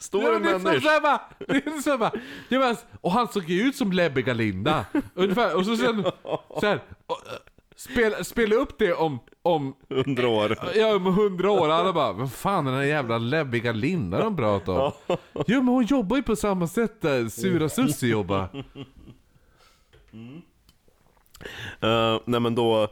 som 0.00 0.42
människa. 0.42 0.80
såhär 0.80 1.18
det 1.38 1.66
är 1.66 1.82
så 1.82 1.98
bara, 1.98 2.12
jag 2.48 2.60
bara, 2.60 2.76
och 3.00 3.12
han 3.12 3.28
såg 3.28 3.48
ju 3.50 3.62
ut 3.62 3.76
som 3.76 3.92
Lebbe 3.92 4.22
Galinda. 4.22 4.84
Ungefär, 5.14 5.56
och 5.56 5.66
så 5.66 5.76
sen, 5.76 6.04
så 6.60 6.66
här, 6.66 6.80
och, 7.06 7.18
spela, 7.76 8.24
spela 8.24 8.54
upp 8.54 8.78
det 8.78 8.92
om, 8.92 9.18
om, 9.42 9.74
Hundra 9.88 10.28
år. 10.28 10.58
ja 10.76 10.96
om 10.96 11.04
hundra 11.06 11.50
år, 11.50 11.68
alla 11.68 11.92
bara, 11.92 12.12
vad 12.12 12.32
fan 12.32 12.66
är 12.66 12.70
den 12.70 12.80
här 12.80 12.86
jävla 12.86 13.18
Lebbe 13.18 13.58
Galinda 13.60 14.18
de 14.22 14.36
pratar 14.36 14.72
om? 14.72 14.92
Jo 15.46 15.62
men 15.62 15.68
hon 15.68 15.84
jobbar 15.84 16.16
ju 16.16 16.22
på 16.22 16.36
samma 16.36 16.66
sätt 16.66 17.00
där 17.00 17.28
Sura 17.28 17.68
Sussi 17.68 18.08
jobbar. 18.08 18.64
Uh, 21.84 22.20
nej 22.24 22.40
men 22.40 22.54
då, 22.54 22.88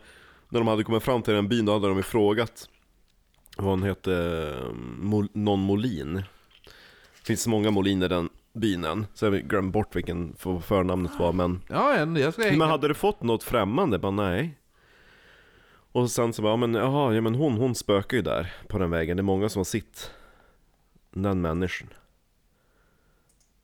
när 0.48 0.60
de 0.60 0.68
hade 0.68 0.84
kommit 0.84 1.02
fram 1.02 1.22
till 1.22 1.34
den 1.34 1.48
byn, 1.48 1.64
då 1.64 1.72
hade 1.72 1.88
de 1.88 1.96
ju 1.96 2.02
frågat 2.02 2.68
vad 3.56 3.66
hon 3.70 3.82
hette, 3.82 4.10
uh, 4.10 4.72
Mol, 4.98 5.28
någon 5.32 5.60
Molin. 5.60 6.14
Det 6.14 7.26
finns 7.26 7.46
många 7.46 7.70
Molin 7.70 8.02
i 8.02 8.08
den 8.08 8.28
byn 8.52 8.84
än, 8.84 9.06
så 9.14 9.24
jag 9.26 9.34
glömt 9.34 9.72
bort 9.72 9.96
vilken 9.96 10.34
för- 10.38 10.58
förnamnet 10.60 11.12
var, 11.18 11.32
men 11.32 11.60
Ja, 11.68 11.96
jag 12.18 12.32
ska 12.32 12.42
hänga. 12.42 12.56
Men 12.58 12.68
hade 12.68 12.88
du 12.88 12.94
fått 12.94 13.22
något 13.22 13.42
främmande? 13.42 13.98
Bara 13.98 14.10
nej. 14.12 14.58
Och 15.92 16.10
sen 16.10 16.32
så 16.32 16.42
bara, 16.42 16.52
ja, 16.52 16.56
men 16.56 16.74
jaha, 16.74 17.14
ja 17.14 17.20
men 17.20 17.34
hon, 17.34 17.52
hon 17.52 17.74
spökar 17.74 18.16
ju 18.16 18.22
där 18.22 18.52
på 18.68 18.78
den 18.78 18.90
vägen. 18.90 19.16
Det 19.16 19.20
är 19.20 19.22
många 19.22 19.48
som 19.48 19.60
har 19.60 19.64
sitt 19.64 20.10
den 21.10 21.40
människan. 21.40 21.88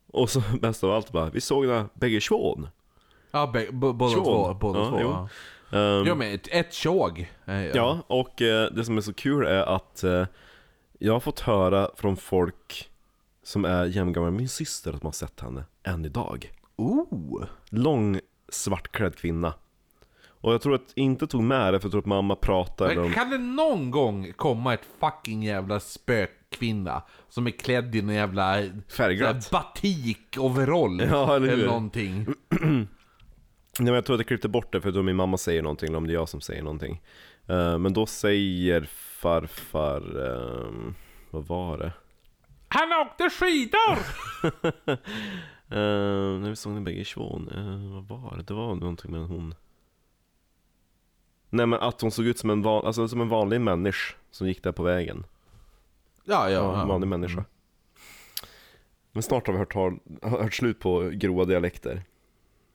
Och 0.07 0.29
så 0.29 0.43
bäst 0.61 0.83
av 0.83 0.91
allt 0.91 1.11
bara, 1.11 1.29
vi 1.29 1.41
såg 1.41 1.67
den 1.67 1.89
bägge 1.93 2.19
tvån. 2.19 2.67
Ja, 3.31 3.53
båda 3.71 4.09
två. 4.09 4.53
Båda 4.53 4.79
Ja, 4.79 4.89
två 4.89 4.99
jo. 5.01 5.09
ja. 5.09 5.29
Ehm, 5.71 6.05
ja 6.05 6.15
men 6.15 6.33
ett, 6.33 6.47
ett 6.51 6.73
tjog. 6.73 7.31
Eh, 7.45 7.65
ja, 7.65 7.99
och 8.07 8.41
eh, 8.41 8.71
det 8.71 8.85
som 8.85 8.97
är 8.97 9.01
så 9.01 9.13
kul 9.13 9.45
är 9.45 9.75
att 9.75 10.03
eh, 10.03 10.25
jag 10.99 11.13
har 11.13 11.19
fått 11.19 11.39
höra 11.39 11.89
från 11.95 12.17
folk 12.17 12.89
som 13.43 13.65
är 13.65 13.85
jämngamla 13.85 14.31
med 14.31 14.39
min 14.39 14.49
syster 14.49 14.89
att 14.93 15.03
man 15.03 15.07
har 15.07 15.11
sett 15.11 15.39
henne 15.39 15.63
än 15.83 16.05
idag. 16.05 16.51
Oh. 16.75 17.43
Lång 17.69 18.19
svartklädd 18.49 19.15
kvinna. 19.15 19.53
Och 20.41 20.53
jag 20.53 20.61
tror 20.61 20.75
att 20.75 20.93
inte 20.95 21.27
tog 21.27 21.43
med 21.43 21.73
det 21.73 21.79
för 21.79 21.85
jag 21.85 21.91
tror 21.91 22.01
att 22.01 22.05
mamma 22.05 22.35
pratade 22.35 22.95
Men 22.95 23.03
om... 23.03 23.13
kan 23.13 23.29
det 23.29 23.37
någon 23.37 23.91
gång 23.91 24.33
komma 24.35 24.73
ett 24.73 24.87
fucking 24.99 25.43
jävla 25.43 25.79
spökkvinna 25.79 27.03
som 27.29 27.47
är 27.47 27.51
klädd 27.51 27.95
i 27.95 27.99
en 27.99 28.09
jävla 28.09 28.55
Färgglatt. 28.97 29.51
batik-overall 29.51 31.01
Ja, 31.09 31.35
eller 31.35 31.47
eller 31.47 31.67
någonting? 31.67 32.27
Nej, 33.79 33.85
men 33.85 33.93
jag 33.93 34.05
tror 34.05 34.13
att 34.15 34.19
jag 34.19 34.27
klippte 34.27 34.47
bort 34.49 34.73
det 34.73 34.81
för 34.81 34.91
då 34.91 35.01
min 35.01 35.15
mamma 35.15 35.37
säger 35.37 35.61
någonting 35.61 35.87
eller 35.87 35.97
om 35.97 36.07
det 36.07 36.13
är 36.13 36.15
jag 36.15 36.29
som 36.29 36.41
säger 36.41 36.63
någonting. 36.63 37.01
Eh, 37.47 37.77
men 37.77 37.93
då 37.93 38.05
säger 38.05 38.89
farfar, 38.91 40.01
ehm, 40.27 40.95
vad 41.31 41.47
var 41.47 41.77
det? 41.77 41.91
Han 42.67 42.91
åkte 42.93 43.29
skidor! 43.29 43.97
Uh, 45.71 46.39
när 46.39 46.49
vi 46.49 46.55
såg 46.55 46.73
den 46.73 46.83
bägge 46.83 47.03
tvån, 47.03 47.49
uh, 47.49 47.93
vad 47.93 48.21
var 48.21 48.37
det? 48.37 48.43
Det 48.43 48.53
var 48.53 48.75
någonting 48.75 49.11
med 49.11 49.21
hon. 49.21 49.55
Nej 51.49 51.65
men 51.65 51.79
att 51.79 52.01
hon 52.01 52.11
såg 52.11 52.25
ut 52.25 52.39
som 52.39 52.49
en, 52.49 52.61
van, 52.61 52.85
alltså, 52.85 53.07
som 53.07 53.21
en 53.21 53.29
vanlig 53.29 53.61
människa 53.61 54.15
som 54.31 54.47
gick 54.47 54.63
där 54.63 54.71
på 54.71 54.83
vägen. 54.83 55.25
Ja, 56.23 56.49
ja. 56.49 56.55
Ja, 56.55 56.73
en 56.73 56.79
ja. 56.79 56.85
vanlig 56.85 57.07
människa. 57.07 57.45
Men 59.11 59.23
snart 59.23 59.47
har 59.47 59.53
vi 59.53 59.59
hört, 59.59 59.73
tal, 59.73 59.99
hört 60.21 60.53
slut 60.53 60.79
på 60.79 61.09
grova 61.13 61.45
dialekter. 61.45 62.03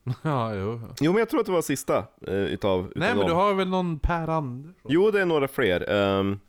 ja 0.22 0.54
jo. 0.54 0.80
Jo 1.00 1.12
men 1.12 1.18
jag 1.18 1.28
tror 1.28 1.40
att 1.40 1.46
det 1.46 1.52
var 1.52 1.62
sista 1.62 1.98
uh, 2.28 2.34
utav, 2.34 2.80
utav 2.80 2.92
Nej 2.96 3.08
men 3.08 3.18
dem. 3.18 3.28
du 3.28 3.34
har 3.34 3.54
väl 3.54 3.68
någon 3.68 3.98
Per 3.98 4.28
Andersson? 4.28 4.74
Jo, 4.88 5.10
det 5.10 5.20
är 5.20 5.26
några 5.26 5.48
fler. 5.48 5.90
Ehm, 5.90 6.40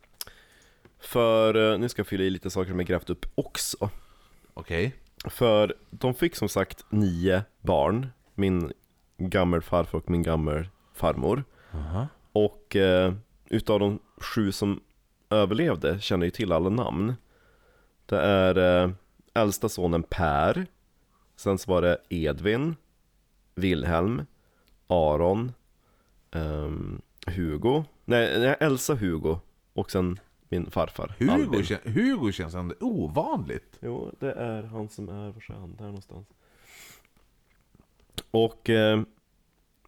för, 0.99 1.73
eh, 1.73 1.80
nu 1.80 1.89
ska 1.89 1.99
jag 1.99 2.07
fylla 2.07 2.23
i 2.23 2.30
lite 2.30 2.49
saker 2.49 2.69
som 2.69 2.80
jag 2.80 2.88
grävt 2.88 3.10
upp 3.10 3.26
också. 3.35 3.89
Okej. 4.53 4.95
För 5.26 5.76
de 5.89 6.14
fick 6.14 6.35
som 6.35 6.49
sagt 6.49 6.85
nio 6.89 7.43
barn, 7.61 8.07
min 8.35 8.72
gammelfarfar 9.18 9.97
och 9.97 10.10
min 10.10 10.23
gammelfarmor. 10.23 11.43
Aha. 11.76 12.07
Och 12.31 12.76
eh, 12.76 13.14
utav 13.45 13.80
de 13.80 13.99
sju 14.18 14.52
som 14.52 14.81
överlevde 15.30 15.99
känner 16.02 16.26
ju 16.26 16.31
till 16.31 16.52
alla 16.52 16.69
namn. 16.69 17.14
Det 18.06 18.19
är 18.19 18.84
eh, 18.84 18.91
äldsta 19.34 19.69
sonen 19.69 20.03
Per, 20.03 20.65
sen 21.35 21.57
så 21.57 21.72
var 21.72 21.81
det 21.81 21.97
Edvin, 22.10 22.76
Wilhelm, 23.56 24.22
Aron, 24.88 25.52
ehm, 26.31 27.02
Hugo, 27.27 27.84
nej, 28.06 28.39
nej 28.39 28.56
Elsa 28.60 28.95
Hugo 28.95 29.39
och 29.73 29.91
sen 29.91 30.19
min 30.49 30.72
farfar 30.72 31.15
Hugo, 31.19 31.31
Albin. 31.31 31.64
kän, 31.64 31.80
Hugo 31.84 32.31
känns 32.31 32.56
ändå 32.56 32.76
ovanligt. 32.80 33.77
Jo, 33.81 34.11
det 34.19 34.31
är 34.31 34.64
han 34.64 34.89
som 34.89 35.10
är, 35.10 35.31
var 35.31 35.56
är 35.56 35.60
han? 35.60 35.76
Där 35.76 35.85
någonstans. 35.85 36.27
Och 38.31 38.69
eh, 38.69 39.02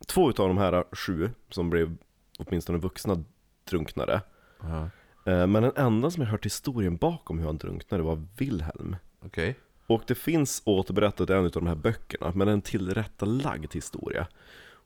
två 0.08 0.30
utav 0.30 0.48
de 0.48 0.58
här 0.58 0.84
sju 0.92 1.30
som 1.50 1.70
blev 1.70 1.98
åtminstone 2.40 2.78
vuxna 2.78 3.24
drunknare. 3.70 4.22
Ja. 4.62 4.90
Eh, 5.32 5.48
men 5.48 5.64
den 5.64 5.72
enda 5.76 6.12
som 6.12 6.24
jag 6.24 6.30
hört 6.30 6.46
historien 6.46 6.98
bakom 6.98 7.40
hur 7.40 7.46
han 7.46 7.58
drunknade 7.58 8.04
var 8.04 8.26
Wilhelm. 8.38 8.96
Okej. 9.26 9.56
Och 9.88 10.04
det 10.08 10.16
finns 10.16 10.62
återberättat 10.66 11.30
i 11.30 11.34
en 11.34 11.46
av 11.46 11.52
de 11.52 11.68
här 11.68 11.76
böckerna, 11.76 12.32
men 12.36 12.48
en 12.48 12.62
tillrättalagd 12.62 13.74
historia. 13.74 14.28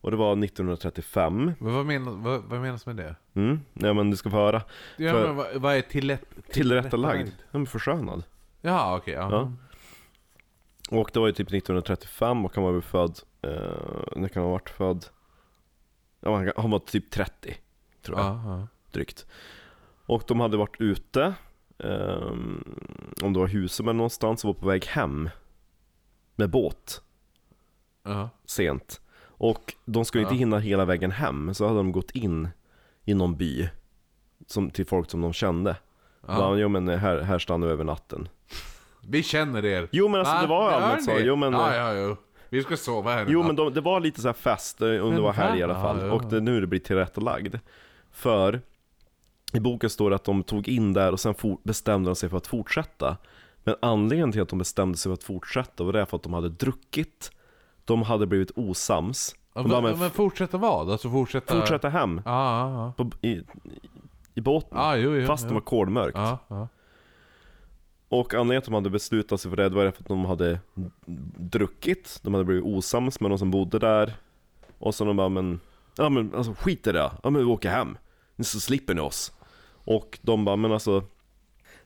Och 0.02 0.10
det 0.10 0.16
var 0.16 0.44
1935. 0.44 1.52
Men 1.58 1.74
vad, 1.74 1.86
menas, 1.86 2.14
vad, 2.16 2.42
vad 2.42 2.60
menas 2.60 2.86
med 2.86 2.96
det? 2.96 3.16
Mm, 3.34 3.60
ja 3.72 3.92
men 3.92 4.10
du 4.10 4.16
ska 4.16 4.30
få 4.30 4.36
höra. 4.36 4.62
Ja, 4.96 5.12
För- 5.12 5.26
men 5.26 5.36
vad, 5.36 5.46
vad 5.56 5.74
är 5.76 5.80
tillrätt, 5.80 6.24
Tillrättalagd. 6.50 7.28
Ja, 7.28 7.58
men 7.58 7.66
förskönad. 7.66 8.24
Jaha 8.60 8.96
okej. 8.96 9.14
ja. 9.14 9.30
Ja. 9.30 9.52
Och 10.98 11.10
det 11.12 11.20
var 11.20 11.26
ju 11.26 11.32
typ 11.32 11.48
1935 11.48 12.44
och 12.44 12.54
han 12.54 12.64
var 12.64 12.72
väl 12.72 12.82
född, 12.82 13.18
eh, 13.42 13.50
när 14.16 14.28
kan 14.28 14.42
han 14.42 14.50
ha 14.50 14.50
varit 14.50 14.70
född? 14.70 15.06
Ja, 16.20 16.36
han, 16.36 16.52
han 16.56 16.70
var 16.70 16.78
typ 16.78 17.10
30, 17.10 17.56
tror 18.02 18.18
jag, 18.18 18.26
Ja, 18.26 18.42
ja. 18.46 18.66
drygt. 18.90 19.26
Och 20.06 20.24
de 20.26 20.40
hade 20.40 20.56
varit 20.56 20.76
ute, 20.80 21.34
eh, 21.78 22.32
om 23.22 23.32
det 23.32 23.38
var 23.38 23.46
Husum 23.48 23.86
eller 23.88 23.96
någonstans, 23.96 24.44
och 24.44 24.48
var 24.54 24.60
på 24.60 24.66
väg 24.66 24.84
hem 24.86 25.30
med 26.36 26.50
båt 26.50 27.02
Ja. 28.04 28.28
sent. 28.44 29.00
Och 29.24 29.74
de 29.84 30.04
skulle 30.04 30.22
inte 30.22 30.34
hinna 30.34 30.58
hela 30.58 30.84
vägen 30.84 31.10
hem, 31.10 31.54
så 31.54 31.64
hade 31.66 31.76
de 31.78 31.92
gått 31.92 32.10
in 32.10 32.48
i 33.04 33.14
någon 33.14 33.36
by 33.36 33.68
som, 34.46 34.70
till 34.70 34.86
folk 34.86 35.10
som 35.10 35.20
de 35.20 35.32
kände. 35.32 35.76
Ja. 36.26 36.36
Bara, 36.36 36.58
jo 36.58 36.68
men 36.68 36.88
här, 36.88 37.20
här 37.20 37.38
stannar 37.38 37.66
vi 37.66 37.72
över 37.72 37.84
natten. 37.84 38.28
Vi 39.00 39.22
känner 39.22 39.64
er. 39.64 39.88
Jo 39.92 40.08
men 40.08 40.20
alltså 40.20 40.34
Va? 40.34 40.40
det 40.42 40.46
var 40.48 40.70
allmänt 40.70 41.04
så, 41.04 41.12
jo 41.18 41.36
men 41.36 41.52
Ja, 41.52 41.74
ja, 41.74 41.94
jo. 41.94 42.16
Vi 42.52 42.62
ska 42.62 42.76
sova 42.76 43.14
här 43.14 43.26
Jo 43.28 43.42
men 43.42 43.56
de, 43.56 43.74
det 43.74 43.80
var 43.80 44.00
lite 44.00 44.20
så 44.20 44.28
här 44.28 44.32
fest 44.32 44.80
eh, 44.80 44.88
det 44.88 45.02
Men 45.02 45.22
var 45.22 45.32
här 45.32 45.50
va? 45.50 45.56
i 45.56 45.62
alla 45.62 45.74
fall 45.74 46.00
Ja, 46.00 46.06
ja. 46.06 46.12
Och 46.12 46.24
det, 46.24 46.40
nu 46.40 46.60
det 46.60 46.66
blir 46.66 46.80
tillrättalagd 46.80 47.54
För 48.10 48.60
i 49.52 49.60
boken 49.60 49.90
står 49.90 50.10
det 50.10 50.16
att 50.16 50.24
de 50.24 50.42
tog 50.42 50.68
in 50.68 50.92
där 50.92 51.12
och 51.12 51.20
sen 51.20 51.34
for, 51.34 51.58
bestämde 51.62 52.10
de 52.10 52.16
sig 52.16 52.28
för 52.28 52.36
att 52.36 52.46
fortsätta 52.46 53.16
Men 53.64 53.74
anledningen 53.82 54.32
till 54.32 54.42
att 54.42 54.48
de 54.48 54.58
bestämde 54.58 54.98
sig 54.98 55.10
för 55.10 55.14
att 55.14 55.22
fortsätta 55.22 55.84
var 55.84 55.92
det 55.92 56.06
för 56.06 56.16
att 56.16 56.22
de 56.22 56.32
hade 56.32 56.48
druckit 56.48 57.30
De 57.84 58.02
hade 58.02 58.26
blivit 58.26 58.50
osams 58.56 59.36
Ja, 59.54 59.62
men, 59.62 59.82
men 59.82 59.98
men 59.98 60.10
fortsätta 60.10 60.58
vad? 60.58 60.90
Alltså 60.90 61.10
fortsätta... 61.10 61.60
Fortsätta 61.60 61.88
hem 61.88 62.22
Ja, 62.24 62.70
ja, 62.70 62.92
på, 62.96 63.26
i, 63.26 63.42
i, 64.34 64.40
båten 64.40 64.78
ja 64.78 64.96
jo, 64.96 65.14
jo, 65.14 65.26
Fast 65.26 65.44
det 65.44 65.50
jo. 65.50 65.54
var 65.54 65.60
kolmörkt. 65.60 66.18
Och 68.12 68.34
anledningen 68.34 68.62
till 68.62 68.68
att 68.68 68.72
de 68.72 68.74
hade 68.74 68.90
beslutat 68.90 69.40
sig 69.40 69.50
för 69.50 69.56
det, 69.56 69.68
det 69.68 69.74
var 69.76 69.90
för 69.90 70.02
att 70.02 70.08
de 70.08 70.24
hade 70.24 70.60
druckit, 71.36 72.20
de 72.22 72.34
hade 72.34 72.44
blivit 72.44 72.64
osams 72.64 73.20
med 73.20 73.30
de 73.30 73.38
som 73.38 73.50
bodde 73.50 73.78
där. 73.78 74.12
Och 74.78 74.94
så 74.94 75.04
de 75.04 75.16
bara, 75.16 75.28
men, 75.28 75.60
ja 75.96 76.08
men 76.08 76.34
alltså 76.34 76.54
skit 76.54 76.86
i 76.86 76.92
det, 76.92 77.10
ja 77.22 77.30
men 77.30 77.36
vi 77.36 77.44
åker 77.44 77.70
hem, 77.70 77.98
så 78.38 78.60
slipper 78.60 78.94
ni 78.94 79.00
oss. 79.00 79.32
Och 79.84 80.18
de 80.22 80.44
bara, 80.44 80.56
men 80.56 80.72
alltså 80.72 81.04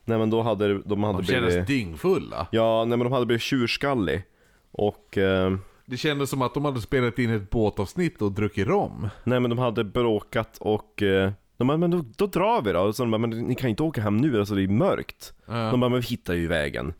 Nej 0.05 0.17
men 0.17 0.29
då 0.29 0.41
hade 0.41 0.79
de 0.79 1.03
hade 1.03 1.17
De 1.19 1.25
blivit 1.25 1.51
kändes 1.51 1.67
dyngfulla. 1.67 2.47
Ja, 2.51 2.85
nej 2.85 2.97
men 2.97 3.05
de 3.05 3.13
hade 3.13 3.25
blivit 3.25 3.41
tjurskallig. 3.41 4.23
Och, 4.71 5.17
eh, 5.17 5.57
Det 5.85 5.97
kändes 5.97 6.29
som 6.29 6.41
att 6.41 6.53
de 6.53 6.65
hade 6.65 6.81
spelat 6.81 7.19
in 7.19 7.29
ett 7.29 7.49
båtavsnitt 7.49 8.21
och 8.21 8.31
druckit 8.31 8.67
rom. 8.67 9.09
nej 9.23 9.39
men 9.39 9.49
de 9.49 9.59
hade 9.59 9.83
bråkat 9.83 10.57
och 10.57 11.03
eh, 11.03 11.31
de 11.57 11.67
bara, 11.67 11.77
men 11.77 11.91
då, 11.91 12.05
då 12.15 12.27
drar 12.27 12.61
vi 12.61 12.71
då, 12.71 12.79
och 12.79 12.95
så 12.95 13.03
de 13.03 13.11
bara, 13.11 13.17
men 13.17 13.29
ni 13.29 13.55
kan 13.55 13.69
inte 13.69 13.83
åka 13.83 14.01
hem 14.01 14.17
nu, 14.17 14.39
alltså 14.39 14.55
det 14.55 14.63
är 14.63 14.67
mörkt 14.67 15.33
Ja. 15.45 15.71
De 15.71 15.79
bara, 15.79 15.89
men 15.89 15.99
vi 15.99 16.07
hittar 16.07 16.33
ju 16.33 16.47
vägen 16.47 16.93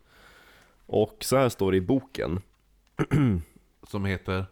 Och 0.86 1.16
så 1.20 1.36
här 1.36 1.48
står 1.48 1.72
det 1.72 1.78
i 1.78 1.80
boken 1.80 2.40
Som 3.88 4.04
heter... 4.04 4.46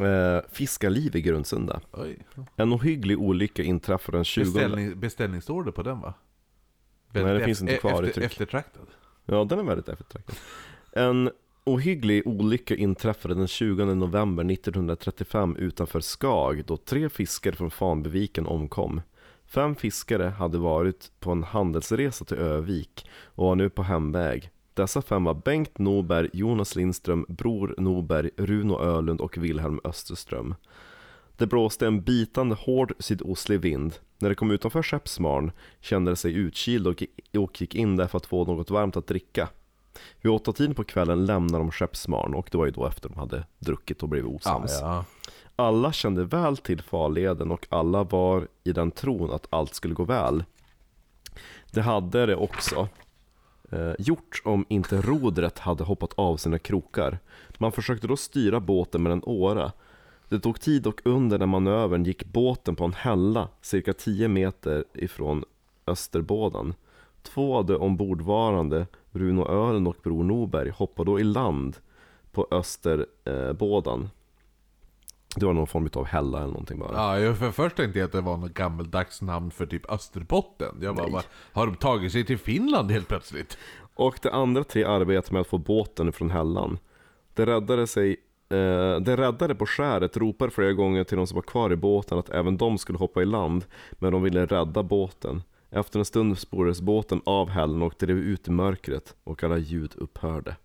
Eh, 0.00 0.40
fiskarliv 0.52 1.16
i 1.16 1.22
Grundsunda. 1.22 1.80
Oj. 1.92 2.18
En 2.56 2.72
ohygglig 2.72 3.18
olycka 3.18 3.62
inträffade 3.62 4.18
den 4.18 4.24
20... 4.24 4.44
Beställning, 4.44 5.00
beställningsorder 5.00 5.72
på 5.72 5.82
den 5.82 6.00
va? 6.00 6.14
Nej, 7.12 7.24
det 7.24 7.44
finns 7.44 7.60
inte 7.60 7.76
kvar 7.76 8.02
i 8.02 8.08
efter, 8.08 8.20
tryck. 8.20 8.24
Eftertraktad. 8.24 8.86
Ja, 9.24 9.44
den 9.44 9.58
är 9.58 9.62
väldigt 9.62 9.88
eftertraktad. 9.88 10.36
En 10.92 11.30
ohygglig 11.64 12.26
olycka 12.26 12.76
inträffade 12.76 13.34
den 13.34 13.48
20 13.48 13.84
november 13.84 14.52
1935 14.52 15.56
utanför 15.56 16.00
Skag 16.00 16.64
då 16.66 16.76
tre 16.76 17.08
fiskare 17.08 17.54
från 17.54 17.70
Fanbeviken 17.70 18.46
omkom. 18.46 19.00
Fem 19.56 19.74
fiskare 19.74 20.24
hade 20.24 20.58
varit 20.58 21.10
på 21.20 21.30
en 21.30 21.42
handelsresa 21.42 22.24
till 22.24 22.36
Övik 22.36 23.06
och 23.24 23.46
var 23.46 23.54
nu 23.54 23.70
på 23.70 23.82
hemväg. 23.82 24.50
Dessa 24.74 25.02
fem 25.02 25.24
var 25.24 25.34
Bengt 25.34 25.78
Norberg, 25.78 26.30
Jonas 26.32 26.76
Lindström, 26.76 27.26
Bror 27.28 27.74
Norberg, 27.78 28.30
Runo 28.36 28.80
Ölund 28.80 29.20
och 29.20 29.38
Wilhelm 29.38 29.80
Österström. 29.84 30.54
Det 31.36 31.46
blåste 31.46 31.86
en 31.86 32.02
bitande 32.02 32.54
hård 32.54 32.92
sydostlig 32.98 33.60
vind. 33.60 33.94
När 34.18 34.28
de 34.28 34.34
kom 34.34 34.50
utanför 34.50 34.82
Skeppsmarn 34.82 35.52
kände 35.80 36.10
de 36.10 36.16
sig 36.16 36.34
utkylda 36.34 36.90
och, 37.38 37.60
gick 37.60 37.74
in 37.74 37.96
där 37.96 38.06
för 38.06 38.16
att 38.16 38.26
få 38.26 38.44
något 38.44 38.70
varmt 38.70 38.96
att 38.96 39.06
dricka. 39.06 39.48
Vid 40.20 40.32
åtta 40.32 40.52
tiden 40.52 40.74
på 40.74 40.84
kvällen 40.84 41.26
lämnade 41.26 41.64
de 41.64 41.70
Skeppsmarn 41.70 42.34
och 42.34 42.48
det 42.52 42.58
var 42.58 42.66
ju 42.66 42.72
då 42.72 42.86
efter 42.86 43.08
de 43.08 43.18
hade 43.18 43.46
druckit 43.58 44.02
och 44.02 44.08
blivit 44.08 44.30
osams. 44.30 44.78
ja. 44.80 45.04
Alla 45.56 45.92
kände 45.92 46.24
väl 46.24 46.56
till 46.56 46.82
farleden 46.82 47.50
och 47.50 47.66
alla 47.70 48.04
var 48.04 48.48
i 48.64 48.72
den 48.72 48.90
tron 48.90 49.30
att 49.30 49.46
allt 49.50 49.74
skulle 49.74 49.94
gå 49.94 50.04
väl. 50.04 50.44
Det 51.70 51.82
hade 51.82 52.26
det 52.26 52.36
också 52.36 52.88
eh, 53.70 53.92
gjort 53.98 54.42
om 54.44 54.64
inte 54.68 55.00
rodret 55.00 55.58
hade 55.58 55.84
hoppat 55.84 56.12
av 56.14 56.36
sina 56.36 56.58
krokar. 56.58 57.18
Man 57.58 57.72
försökte 57.72 58.06
då 58.06 58.16
styra 58.16 58.60
båten 58.60 59.02
med 59.02 59.12
en 59.12 59.22
åra. 59.24 59.72
Det 60.28 60.40
tog 60.40 60.60
tid 60.60 60.86
och 60.86 61.00
under 61.04 61.38
den 61.38 61.48
manövern 61.48 62.04
gick 62.04 62.24
båten 62.24 62.76
på 62.76 62.84
en 62.84 62.92
hälla 62.92 63.48
cirka 63.60 63.92
10 63.92 64.28
meter 64.28 64.84
ifrån 64.94 65.44
Österbådan. 65.86 66.74
Två 67.22 67.56
av 67.56 67.66
de 67.66 67.76
ombordvarande, 67.76 68.86
Runo 69.10 69.48
Ören 69.48 69.86
och 69.86 69.96
Bror 70.02 70.24
Norberg, 70.24 70.70
hoppade 70.70 71.10
då 71.10 71.20
i 71.20 71.24
land 71.24 71.76
på 72.32 72.48
Österbådan. 72.50 74.10
Det 75.36 75.46
var 75.46 75.52
någon 75.52 75.66
form 75.66 75.88
av 75.94 76.04
hälla 76.04 76.38
eller 76.38 76.46
någonting 76.46 76.78
bara. 76.78 76.92
Ja, 76.94 77.20
jag 77.20 77.38
för 77.38 77.50
först 77.50 77.76
tänkte 77.76 77.98
jag 77.98 78.06
att 78.06 78.12
det 78.12 78.20
var 78.20 78.36
något 78.36 78.54
gammeldags 78.54 79.22
namn 79.22 79.50
för 79.50 79.66
typ 79.66 79.90
Österbotten. 79.90 80.78
Jag 80.82 80.96
bara, 80.96 81.10
bara, 81.10 81.22
har 81.52 81.66
de 81.66 81.76
tagit 81.76 82.12
sig 82.12 82.24
till 82.24 82.38
Finland 82.38 82.90
helt 82.90 83.08
plötsligt? 83.08 83.58
Och 83.94 84.18
de 84.22 84.28
andra 84.28 84.64
tre 84.64 84.84
arbetade 84.84 85.32
med 85.32 85.40
att 85.40 85.46
få 85.46 85.58
båten 85.58 86.12
från 86.12 86.30
hällan. 86.30 86.78
Det 87.34 87.46
räddade 87.46 87.86
sig 87.86 88.10
eh, 88.48 89.00
det 89.00 89.16
räddade 89.16 89.54
på 89.54 89.66
skäret 89.66 90.16
ropade 90.16 90.50
flera 90.50 90.72
gånger 90.72 91.04
till 91.04 91.16
de 91.16 91.26
som 91.26 91.34
var 91.34 91.42
kvar 91.42 91.72
i 91.72 91.76
båten 91.76 92.18
att 92.18 92.30
även 92.30 92.56
de 92.56 92.78
skulle 92.78 92.98
hoppa 92.98 93.22
i 93.22 93.26
land, 93.26 93.64
men 93.92 94.12
de 94.12 94.22
ville 94.22 94.46
rädda 94.46 94.82
båten. 94.82 95.42
Efter 95.70 95.98
en 95.98 96.04
stund 96.04 96.38
spårades 96.38 96.80
båten 96.80 97.20
av 97.24 97.48
hällen 97.48 97.82
och 97.82 97.94
drev 97.98 98.18
ut 98.18 98.48
i 98.48 98.50
mörkret 98.50 99.14
och 99.24 99.44
alla 99.44 99.58
ljud 99.58 99.92
upphörde. 99.96 100.56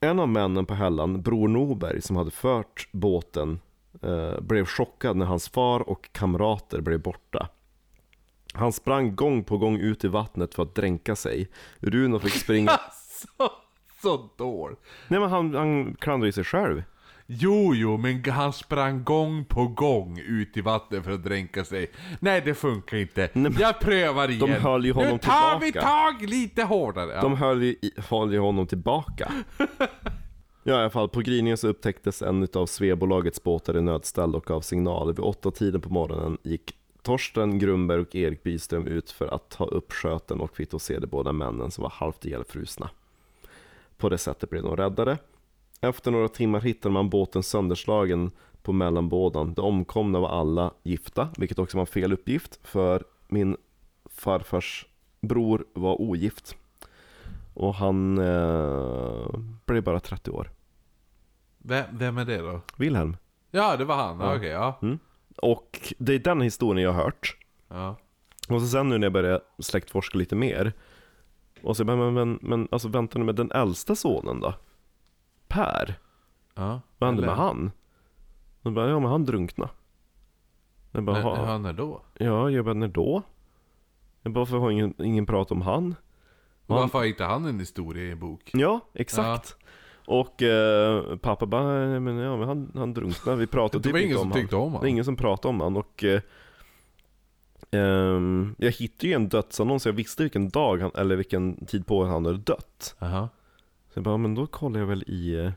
En 0.00 0.20
av 0.20 0.28
männen 0.28 0.66
på 0.66 0.74
hällan, 0.74 1.22
Bror 1.22 1.48
Norberg, 1.48 2.02
som 2.02 2.16
hade 2.16 2.30
fört 2.30 2.88
båten, 2.92 3.60
eh, 4.02 4.40
blev 4.40 4.66
chockad 4.66 5.16
när 5.16 5.26
hans 5.26 5.48
far 5.48 5.88
och 5.88 6.12
kamrater 6.12 6.80
blev 6.80 7.02
borta. 7.02 7.48
Han 8.54 8.72
sprang 8.72 9.16
gång 9.16 9.44
på 9.44 9.58
gång 9.58 9.76
ut 9.76 10.04
i 10.04 10.08
vattnet 10.08 10.54
för 10.54 10.62
att 10.62 10.74
dränka 10.74 11.16
sig. 11.16 11.48
Runo 11.78 12.18
fick 12.18 12.32
springa... 12.32 12.70
Alltså, 12.70 13.28
så 14.02 14.30
dår. 14.36 14.76
Nej 15.08 15.20
men 15.20 15.30
han, 15.30 15.54
han 15.54 15.94
klandrade 15.94 16.28
ju 16.28 16.32
sig 16.32 16.44
själv. 16.44 16.82
Jo, 17.26 17.74
jo, 17.74 17.96
men 17.96 18.24
han 18.24 18.52
sprang 18.52 19.04
gång 19.04 19.44
på 19.44 19.66
gång 19.66 20.18
ut 20.18 20.56
i 20.56 20.60
vattnet 20.60 21.04
för 21.04 21.10
att 21.10 21.24
dränka 21.24 21.64
sig. 21.64 21.90
Nej, 22.20 22.42
det 22.44 22.54
funkar 22.54 22.96
inte. 22.96 23.30
Jag 23.58 23.80
prövar 23.80 24.30
igen. 24.30 24.60
höll 24.60 24.84
ju 24.84 24.92
honom 24.92 25.12
nu 25.12 25.18
tar 25.18 25.60
vi 25.60 25.72
tillbaka. 25.72 25.86
tag 25.86 26.28
lite 26.28 26.62
hårdare. 26.62 27.12
Ja. 27.12 27.20
De 27.20 27.36
höll 27.36 27.62
ju, 27.62 27.76
höll 27.96 28.32
ju 28.32 28.38
honom 28.38 28.66
tillbaka. 28.66 29.32
Ja, 30.68 30.72
i 30.72 30.76
alla 30.76 30.90
fall, 30.90 31.08
på 31.08 31.20
gryningen 31.20 31.56
så 31.56 31.68
upptäcktes 31.68 32.22
en 32.22 32.48
av 32.54 32.66
Svebolagets 32.66 33.42
båtar 33.42 33.76
i 33.78 33.82
nödställd 33.82 34.34
och 34.34 34.50
av 34.50 34.60
signaler. 34.60 35.12
Vid 35.12 35.24
åtta 35.24 35.50
tiden 35.50 35.80
på 35.80 35.88
morgonen 35.88 36.38
gick 36.42 36.74
Torsten 37.02 37.58
Grunberg 37.58 38.00
och 38.00 38.14
Erik 38.14 38.42
Byström 38.42 38.86
ut 38.86 39.10
för 39.10 39.34
att 39.34 39.48
ta 39.48 39.64
upp 39.64 39.92
sköten 39.92 40.40
och 40.40 40.56
fick 40.56 40.70
då 40.70 40.78
se 40.78 40.98
de 40.98 41.06
båda 41.06 41.32
männen 41.32 41.70
som 41.70 41.82
var 41.82 41.90
halvt 41.90 42.24
ihjälfrusna. 42.24 42.90
På 43.96 44.08
det 44.08 44.18
sättet 44.18 44.50
blev 44.50 44.62
de 44.62 44.76
räddade. 44.76 45.18
Efter 45.88 46.10
några 46.10 46.28
timmar 46.28 46.60
hittade 46.60 46.92
man 46.92 47.10
båten 47.10 47.42
sönderslagen 47.42 48.30
på 48.62 48.72
mellanbådan. 48.72 49.54
De 49.54 49.64
omkomna 49.64 50.20
var 50.20 50.28
alla 50.28 50.70
gifta, 50.82 51.28
vilket 51.36 51.58
också 51.58 51.76
var 51.76 51.82
en 51.82 51.86
fel 51.86 52.12
uppgift, 52.12 52.60
för 52.62 53.04
min 53.28 53.56
farfars 54.04 54.86
bror 55.20 55.64
var 55.74 56.00
ogift. 56.00 56.56
Och 57.54 57.74
han 57.74 58.18
eh, 58.18 59.26
blev 59.66 59.82
bara 59.82 60.00
30 60.00 60.30
år. 60.30 60.50
Vem, 61.58 61.84
vem 61.92 62.18
är 62.18 62.24
det 62.24 62.38
då? 62.38 62.60
Wilhelm. 62.76 63.16
Ja, 63.50 63.76
det 63.76 63.84
var 63.84 63.96
han. 63.96 64.20
Ja. 64.20 64.36
Okej, 64.36 64.48
ja. 64.50 64.80
Och 65.36 65.94
det 65.98 66.14
är 66.14 66.18
den 66.18 66.40
historien 66.40 66.84
jag 66.84 66.92
har 66.92 67.02
hört. 67.02 67.36
ja. 67.68 67.96
Och 68.48 68.60
så 68.60 68.66
sen 68.66 68.88
nu 68.88 68.98
när 68.98 69.04
jag 69.04 69.12
började 69.12 69.40
släktforska 69.58 70.18
lite 70.18 70.34
mer. 70.34 70.72
Och 71.62 71.76
så 71.76 71.84
men, 71.84 72.14
men, 72.14 72.38
men 72.42 72.68
alltså 72.70 72.88
vänta 72.88 73.18
nu 73.18 73.24
med 73.24 73.34
den 73.34 73.50
äldsta 73.50 73.94
sonen 73.94 74.40
då? 74.40 74.54
Per? 75.48 75.94
ja. 76.54 76.80
Vad 76.98 77.08
hände 77.08 77.22
Eller- 77.22 77.36
med 77.36 77.36
han? 77.44 77.70
Och 78.62 78.72
bara, 78.72 78.88
ja 78.88 78.98
men 79.00 79.10
han 79.10 79.24
drunkna. 79.24 79.68
Jag 80.92 81.04
bara, 81.04 81.12
Men, 81.16 81.22
"Ha- 81.22 81.44
han 81.46 81.64
är 81.64 81.72
då? 81.72 82.00
ja, 82.18 82.50
jag 82.50 82.64
bara, 82.64 82.74
när 82.74 82.88
då? 82.88 83.22
Jag 84.22 84.32
bara, 84.32 84.40
varför 84.40 84.58
har 84.58 84.70
ingen, 84.70 84.94
ingen 85.02 85.26
prat 85.26 85.50
om 85.50 85.62
han? 85.62 85.82
Han- 86.68 86.76
Varför 86.78 86.98
har 86.98 87.04
inte 87.04 87.24
han 87.24 87.44
en 87.46 87.60
historia 87.60 88.02
i 88.04 88.10
en 88.10 88.18
bok? 88.18 88.50
Ja, 88.54 88.80
exakt. 88.94 89.56
Och 90.06 90.42
eh, 90.42 91.16
pappa 91.16 91.46
bara, 91.46 91.62
"Nej, 91.86 92.00
men, 92.00 92.16
ja, 92.16 92.36
men 92.36 92.48
han, 92.48 92.72
han 92.74 92.94
drunknade, 92.94 93.38
vi 93.38 93.46
pratade 93.46 93.82
Det 93.82 93.92
var 93.92 93.98
typ 93.98 94.04
ingen 94.06 94.10
inte 94.10 94.20
som 94.22 94.32
om 94.32 94.34
tyckte 94.34 94.56
han. 94.56 94.62
om 94.64 94.70
Det 94.72 94.74
var 94.74 94.80
han. 94.80 94.88
ingen 94.88 95.04
som 95.04 95.16
pratade 95.16 95.48
om 95.54 95.60
han 95.60 95.76
och 95.76 96.04
eh, 96.04 96.20
ehm, 97.70 98.54
Jag 98.58 98.70
hittade 98.72 99.06
ju 99.06 99.12
en 99.12 99.28
dödsannons, 99.28 99.86
jag 99.86 99.92
visste 99.92 100.22
vilken 100.22 100.48
dag 100.48 100.80
han, 100.82 100.90
eller 100.94 101.16
vilken 101.16 101.66
tid 101.66 101.86
på 101.86 102.04
han 102.04 102.24
hade 102.26 102.38
dött. 102.38 102.96
Aha. 102.98 103.28
Så 103.96 103.98
jag 103.98 104.04
bara, 104.04 104.16
men 104.16 104.34
då 104.34 104.46
kollar 104.46 104.80
jag 104.80 104.86
väl 104.86 105.04
i, 105.06 105.34
eh, 105.34 105.52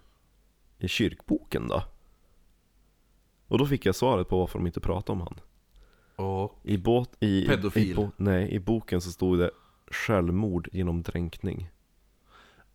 i 0.78 0.88
kyrkboken 0.88 1.68
då. 1.68 1.84
Och 3.48 3.58
då 3.58 3.66
fick 3.66 3.86
jag 3.86 3.96
svaret 3.96 4.28
på 4.28 4.40
varför 4.40 4.60
de 4.60 4.68
inte 4.68 4.80
pratade 4.80 5.12
om 5.12 5.22
han. 5.22 5.40
Och... 6.26 6.60
I 6.64 6.78
båt, 6.78 7.10
i, 7.20 7.48
Pedofil. 7.48 7.92
I, 7.92 7.96
bo, 7.96 8.12
nej, 8.18 8.52
i 8.52 8.60
boken 8.60 9.02
så 9.02 9.12
stod 9.12 9.40
det 9.40 9.52
självmord 9.92 10.70
genom 10.72 11.02
dränkning. 11.02 11.70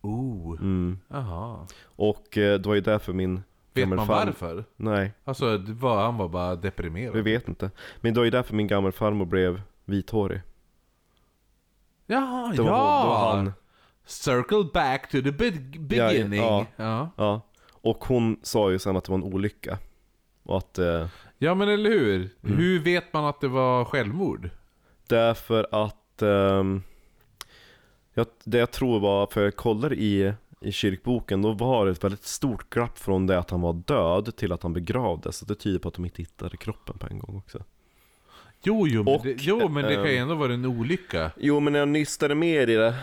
Oh. 0.01 0.51
Mm. 0.61 0.99
Jaha. 1.07 1.67
Och 1.83 2.37
eh, 2.37 2.59
det 2.59 2.67
var 2.67 2.75
ju 2.75 2.81
därför 2.81 3.13
min 3.13 3.43
Vet 3.73 3.87
man 3.89 3.97
farm- 4.07 4.07
varför? 4.25 4.65
Nej, 4.75 5.13
Alltså, 5.23 5.57
var, 5.57 6.03
han 6.03 6.17
var 6.17 6.29
bara 6.29 6.55
deprimerad. 6.55 7.13
vi 7.15 7.21
vet 7.21 7.47
inte. 7.47 7.71
Men 8.01 8.13
det 8.13 8.19
var 8.19 8.25
ju 8.25 8.31
därför 8.31 8.55
min 8.55 8.67
gammelfarmor 8.67 9.25
blev 9.25 9.61
vithårig. 9.85 10.41
Jaha, 12.05 12.53
Det 12.55 12.61
var, 12.61 12.69
ja! 12.69 13.05
var 13.07 13.35
han. 13.37 13.53
Circle 14.05 14.63
back 14.73 15.11
to 15.11 15.21
the 15.21 15.31
be- 15.31 15.51
beginning. 15.79 16.41
Ja, 16.41 16.65
ja. 16.75 17.09
Ja. 17.17 17.41
Och 17.71 18.05
hon 18.05 18.39
sa 18.43 18.71
ju 18.71 18.79
sen 18.79 18.97
att 18.97 19.03
det 19.03 19.11
var 19.11 19.17
en 19.17 19.23
olycka. 19.23 19.77
Och 20.43 20.57
att 20.57 20.79
eh, 20.79 21.07
Ja 21.37 21.55
men 21.55 21.69
eller 21.69 21.89
hur? 21.89 22.29
Mm. 22.43 22.57
Hur 22.57 22.79
vet 22.79 23.13
man 23.13 23.25
att 23.25 23.41
det 23.41 23.47
var 23.47 23.85
självmord? 23.85 24.49
Därför 25.07 25.67
att 25.71 26.21
ehm, 26.21 26.83
jag, 28.13 28.27
Det 28.43 28.57
jag 28.57 28.71
tror 28.71 28.99
var, 28.99 29.27
för 29.27 29.43
jag 29.43 29.55
kollade 29.55 29.95
i, 29.95 30.33
i 30.61 30.71
kyrkboken 30.71 31.41
Då 31.41 31.53
var 31.53 31.85
det 31.85 31.91
ett 31.91 32.03
väldigt 32.03 32.23
stort 32.23 32.69
glapp 32.69 32.99
från 32.99 33.27
det 33.27 33.39
att 33.39 33.49
han 33.49 33.61
var 33.61 33.73
död 33.73 34.35
till 34.35 34.51
att 34.51 34.63
han 34.63 34.73
begravdes 34.73 35.37
Så 35.37 35.45
det 35.45 35.55
tyder 35.55 35.79
på 35.79 35.87
att 35.87 35.93
de 35.93 36.05
inte 36.05 36.21
hittade 36.21 36.57
kroppen 36.57 36.97
på 36.97 37.07
en 37.07 37.19
gång 37.19 37.37
också 37.37 37.63
Jo, 38.63 38.87
jo, 38.87 39.03
men, 39.03 39.15
Och, 39.15 39.25
det, 39.25 39.35
jo, 39.39 39.69
men 39.69 39.83
det 39.83 39.95
kan 39.95 40.05
ju 40.05 40.15
ehm, 40.15 40.21
ändå 40.21 40.35
vara 40.35 40.53
en 40.53 40.65
olycka. 40.65 41.31
Jo 41.37 41.59
men 41.59 41.73
när 41.73 41.79
jag 41.79 41.87
nystade 41.89 42.35
mer 42.35 42.69
i 42.69 42.75
det 42.75 42.95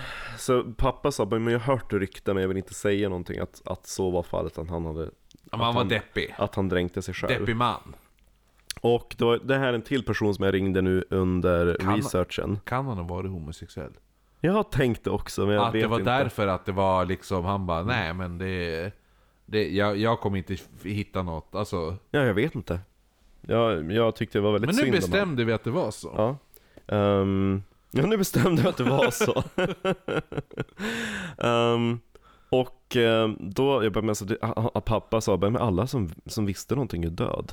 Så 0.42 0.64
pappa 0.76 1.10
sa 1.12 1.24
men 1.30 1.46
jag 1.46 1.60
har 1.60 1.74
hört 1.74 1.92
rykten 1.92 2.34
men 2.34 2.40
jag 2.42 2.48
vill 2.48 2.56
inte 2.56 2.74
säga 2.74 3.08
någonting 3.08 3.38
Att, 3.38 3.62
att 3.64 3.86
så 3.86 4.10
var 4.10 4.22
fallet, 4.22 4.58
att 4.58 4.68
han 4.70 4.86
hade 4.86 5.02
att 5.50 5.58
man 5.58 5.74
var 5.74 5.80
han- 5.80 5.88
deppig. 5.88 6.34
Att 6.38 6.54
han 6.54 6.68
dränkte 6.68 7.02
sig 7.02 7.14
själv 7.14 7.38
Deppig 7.40 7.56
man. 7.56 7.94
Och 8.80 9.16
var, 9.18 9.40
det 9.44 9.58
här 9.58 9.68
är 9.68 9.72
en 9.72 9.82
till 9.82 10.04
person 10.04 10.34
som 10.34 10.44
jag 10.44 10.54
ringde 10.54 10.82
nu 10.82 11.04
under 11.10 11.76
Kan- 11.80 11.96
researchen 11.96 12.60
Kan 12.64 12.86
han 12.86 12.96
ha 12.98 13.04
varit 13.04 13.30
homosexuell? 13.30 13.92
Jag 14.40 14.52
har 14.52 14.62
tänkt 14.62 15.04
det 15.04 15.10
också 15.10 15.46
men 15.46 15.54
jag 15.54 15.64
att 15.66 15.74
vet 15.74 15.82
det 15.82 15.88
var 15.88 15.98
inte 15.98 16.10
därför 16.18 16.46
att 16.46 16.64
det 16.64 16.72
var 16.72 17.04
liksom, 17.04 17.44
han 17.44 17.66
bara 17.66 17.82
nej 17.82 18.14
men 18.14 18.38
det... 18.38 18.92
det 19.46 19.68
jag, 19.68 19.96
jag 19.96 20.20
kommer 20.20 20.38
inte 20.38 20.56
hitta 20.82 21.22
något, 21.22 21.54
alltså. 21.54 21.96
Ja, 22.10 22.20
jag 22.20 22.34
vet 22.34 22.54
inte. 22.54 22.80
Jag, 23.40 23.92
jag 23.92 24.16
tyckte 24.16 24.38
det 24.38 24.42
var 24.42 24.52
väldigt 24.52 24.66
Men 24.68 24.76
nu 24.76 24.82
synd 24.82 24.94
om 24.94 25.00
bestämde 25.00 25.44
vi 25.44 25.52
att 25.52 25.64
det 25.64 25.70
var 25.70 25.90
så. 25.90 26.16
han. 26.16 26.36
Ja. 26.86 26.96
Ehm, 26.96 27.62
ja, 27.92 28.06
nu 28.06 28.16
bestämde 28.16 28.62
jag 28.62 28.68
att 28.68 28.76
det 28.76 28.84
var 28.84 29.10
så. 29.10 29.42
Ehm, 31.48 32.00
och 32.48 32.96
ehm, 32.96 33.36
då, 33.40 33.84
jag 33.84 33.92
bara, 33.92 34.00
men 34.00 34.08
alltså, 34.08 34.26
pappa 34.84 35.20
sa 35.20 35.36
bara, 35.36 35.50
men 35.50 35.62
alla 35.62 35.86
som, 35.86 36.10
som 36.26 36.46
visste 36.46 36.74
någonting 36.74 37.04
är 37.04 37.10
död. 37.10 37.52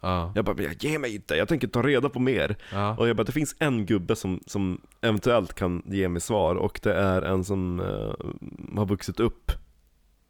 Ja. 0.00 0.32
Jag 0.34 0.44
bara, 0.44 0.56
men 0.56 0.64
jag 0.64 0.84
ger 0.84 0.98
mig 0.98 1.14
inte, 1.14 1.34
jag 1.34 1.48
tänker 1.48 1.68
ta 1.68 1.82
reda 1.82 2.08
på 2.08 2.20
mer. 2.20 2.56
Ja. 2.72 2.96
Och 2.96 3.08
jag 3.08 3.16
bara, 3.16 3.24
det 3.24 3.32
finns 3.32 3.56
en 3.58 3.86
gubbe 3.86 4.16
som, 4.16 4.40
som 4.46 4.80
eventuellt 5.00 5.54
kan 5.54 5.82
ge 5.86 6.08
mig 6.08 6.20
svar 6.20 6.54
och 6.54 6.80
det 6.82 6.94
är 6.94 7.22
en 7.22 7.44
som 7.44 7.80
eh, 7.80 8.76
har 8.78 8.86
vuxit 8.86 9.20
upp 9.20 9.52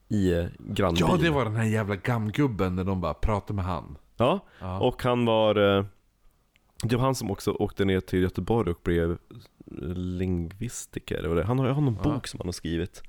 i 0.09 0.32
eh, 0.32 0.47
grannbyn. 0.59 1.07
ja, 1.09 1.16
det 1.20 1.31
var 1.31 1.45
den 1.45 1.57
här 1.57 1.65
jävla 1.65 1.97
gammgubben 1.97 2.77
när 2.77 2.85
de 2.85 3.01
bara 3.01 3.15
pratade 3.15 3.55
med 3.55 3.65
han. 3.65 3.99
Ja. 4.16 4.41
och 4.81 5.03
han 5.03 5.24
var... 5.24 5.85
eh, 6.85 6.89
Det 6.89 6.97
var 6.97 7.05
han 7.05 7.15
som 7.15 7.31
också 7.31 7.51
åkte 7.52 7.85
ner 7.85 8.01
till 8.01 8.23
Göteborg 8.23 8.70
och 8.70 8.81
blev 8.82 9.19
lingvistiker. 10.19 11.23
det- 11.23 11.44
Han 11.44 11.59
har, 11.59 11.66
jag 11.66 11.74
har 11.74 11.82
någon 11.82 11.94
bok 12.02 12.27
som 12.27 12.40
han 12.40 12.47
har 12.47 12.52
skrivit. 12.52 13.02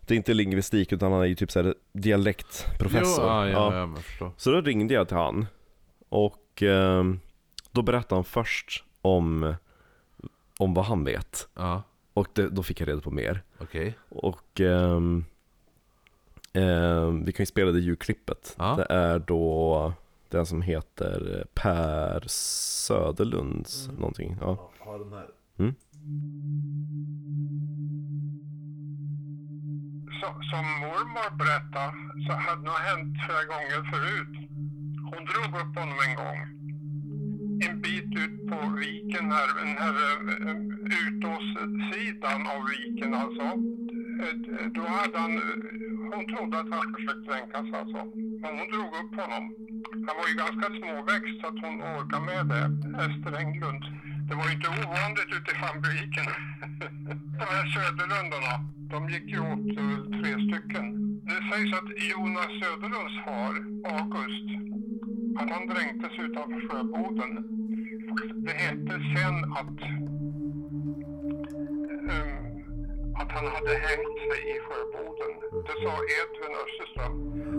Det 0.00 0.14
är 0.14 0.16
inte 0.16 0.34
lingvistik 0.34 0.92
utan 0.92 1.12
han 1.12 1.20
är 1.22 1.26
ju 1.26 1.34
typ 1.34 1.50
såhär 1.50 1.74
dialektprofessor. 1.92 3.24
Jo, 3.24 3.28
ja, 3.30 3.48
ja, 3.48 3.74
Ja. 3.86 3.98
ja. 4.20 4.32
Så 4.36 4.50
då 4.50 4.60
ringde 4.60 4.94
jag 4.94 5.08
till 5.08 5.16
han. 5.16 5.46
Och 6.08 6.62
ehm, 6.62 7.20
då 7.70 7.82
berättade 7.82 8.14
han 8.14 8.24
först 8.24 8.84
om, 9.02 9.54
om 10.58 10.74
vad 10.74 10.84
han 10.84 11.04
vet. 11.04 11.48
Ja, 11.54 11.82
Och 12.14 12.28
det, 12.32 12.48
då 12.48 12.62
fick 12.62 12.80
jag 12.80 12.88
reda 12.88 13.00
på 13.00 13.10
mer. 13.10 13.42
okej. 13.58 13.94
Och 14.08 14.60
ehm, 14.60 15.24
ehm, 16.52 17.24
vi 17.24 17.32
kan 17.32 17.42
ju 17.42 17.46
spela 17.46 17.72
det 17.72 17.80
ljudklippet. 17.80 18.54
Ja. 18.58 18.74
Det 18.76 18.86
är 18.94 19.18
då 19.18 19.92
den 20.32 20.46
som 20.46 20.62
heter 20.62 21.46
Per 21.54 22.24
Söderlunds 22.26 23.88
någonting. 23.88 24.36
Ja. 24.40 24.70
Har 24.78 24.98
den 24.98 25.12
här. 25.12 25.28
Så, 30.20 30.26
som 30.50 30.64
mormor 30.80 31.30
berättade 31.36 31.92
så 32.26 32.32
hade 32.32 32.62
det 32.62 32.70
hänt 32.70 33.16
flera 33.24 33.44
gånger 33.52 33.90
förut. 33.92 34.34
Hon 35.12 35.24
drog 35.24 35.60
upp 35.60 35.78
honom 35.78 35.98
en 36.08 36.14
gång. 36.16 36.61
En 37.68 37.80
bit 37.80 38.10
ut 38.24 38.48
på 38.50 38.58
viken 38.76 39.32
här, 39.32 39.48
den 39.60 39.76
här 39.82 39.94
eh, 40.48 40.56
utåssidan 41.02 42.40
av 42.54 42.60
viken 42.72 43.14
alltså. 43.14 43.46
Då 44.74 44.84
hade 44.98 45.18
han, 45.18 45.32
hon 46.12 46.24
trodde 46.26 46.58
att 46.60 46.70
han 46.70 46.94
försökte 46.94 47.30
dränkas 47.30 47.68
alltså. 47.80 48.00
Men 48.42 48.50
hon 48.58 48.68
drog 48.74 48.90
upp 49.00 49.14
honom. 49.22 49.44
Han 50.06 50.14
var 50.18 50.26
ju 50.30 50.34
ganska 50.44 50.66
småväxt 50.78 51.34
så 51.40 51.46
att 51.46 51.60
hon 51.64 51.76
orkade 51.82 52.26
med 52.30 52.44
det. 52.52 52.64
Ester 53.04 53.34
Englund. 53.42 53.84
Det 54.28 54.34
var 54.38 54.46
ju 54.48 54.54
inte 54.56 54.70
ovanligt 54.80 55.30
ute 55.36 55.50
i 55.54 55.60
fabriken. 55.64 56.28
De 57.40 57.46
här 57.54 57.66
Söderlundarna, 57.74 58.54
de 58.92 58.98
gick 59.12 59.26
ju 59.34 59.40
åt 59.52 59.68
eh, 59.82 59.98
tre 60.18 60.32
stycken. 60.46 60.86
Det 61.28 61.40
sägs 61.48 61.72
att 61.78 61.90
Jonas 62.10 62.52
Söderlunds 62.60 63.16
far, 63.24 63.54
August, 63.96 64.48
att 65.36 65.50
han 65.50 65.66
dränktes 65.66 66.18
utanför 66.18 66.68
Sjöboden. 66.68 67.44
Det 68.44 68.52
hette 68.52 69.00
sen 69.14 69.52
att, 69.52 69.82
um, 72.00 72.51
att 73.20 73.30
han 73.36 73.46
hade 73.54 73.74
hängt 73.88 74.18
sig 74.28 74.40
i 74.52 74.56
Sjöboden. 74.66 75.32
Det 75.66 75.76
sa 75.82 75.94
Edvin 76.18 76.54
Österström. 76.64 77.14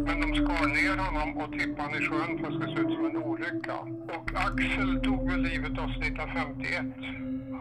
Men 0.06 0.16
de 0.22 0.28
skar 0.40 0.66
ner 0.78 0.98
honom 1.06 1.30
och 1.42 1.52
tippade 1.52 1.82
honom 1.82 2.02
i 2.02 2.06
sjön 2.10 2.32
för 2.40 2.48
att 2.48 2.54
det 2.54 2.60
skulle 2.60 2.76
se 2.76 2.82
ut 2.82 2.96
som 2.96 3.06
en 3.06 3.18
olycka. 3.18 3.78
Och 4.16 4.28
Axel 4.48 4.90
tog 5.04 5.22
väl 5.30 5.42
livet 5.42 5.76
av 5.84 5.88
sig 5.94 6.02
1951. 6.08 6.86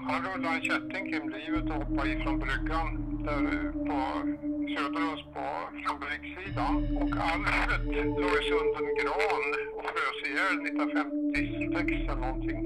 Han 0.09 0.19
rullade 0.27 0.57
en 0.57 0.63
kätting 0.71 1.05
kring 1.11 1.27
livet 1.37 1.65
och 1.71 1.79
hoppade 1.83 2.11
ifrån 2.15 2.39
bryggan 2.45 2.89
där 3.27 3.73
på 3.89 3.99
Söderhus 4.75 5.23
på 5.35 5.45
fabrikssidan. 5.85 6.75
Och 7.03 7.13
Alfred 7.31 7.85
låg 8.23 8.39
sig 8.47 8.57
under 8.63 8.81
en 8.87 8.95
gran 9.01 9.45
och 9.77 9.87
frös 9.93 10.19
ihjäl 10.29 10.57
1956 10.67 12.11
eller 12.11 12.21
någonting. 12.27 12.61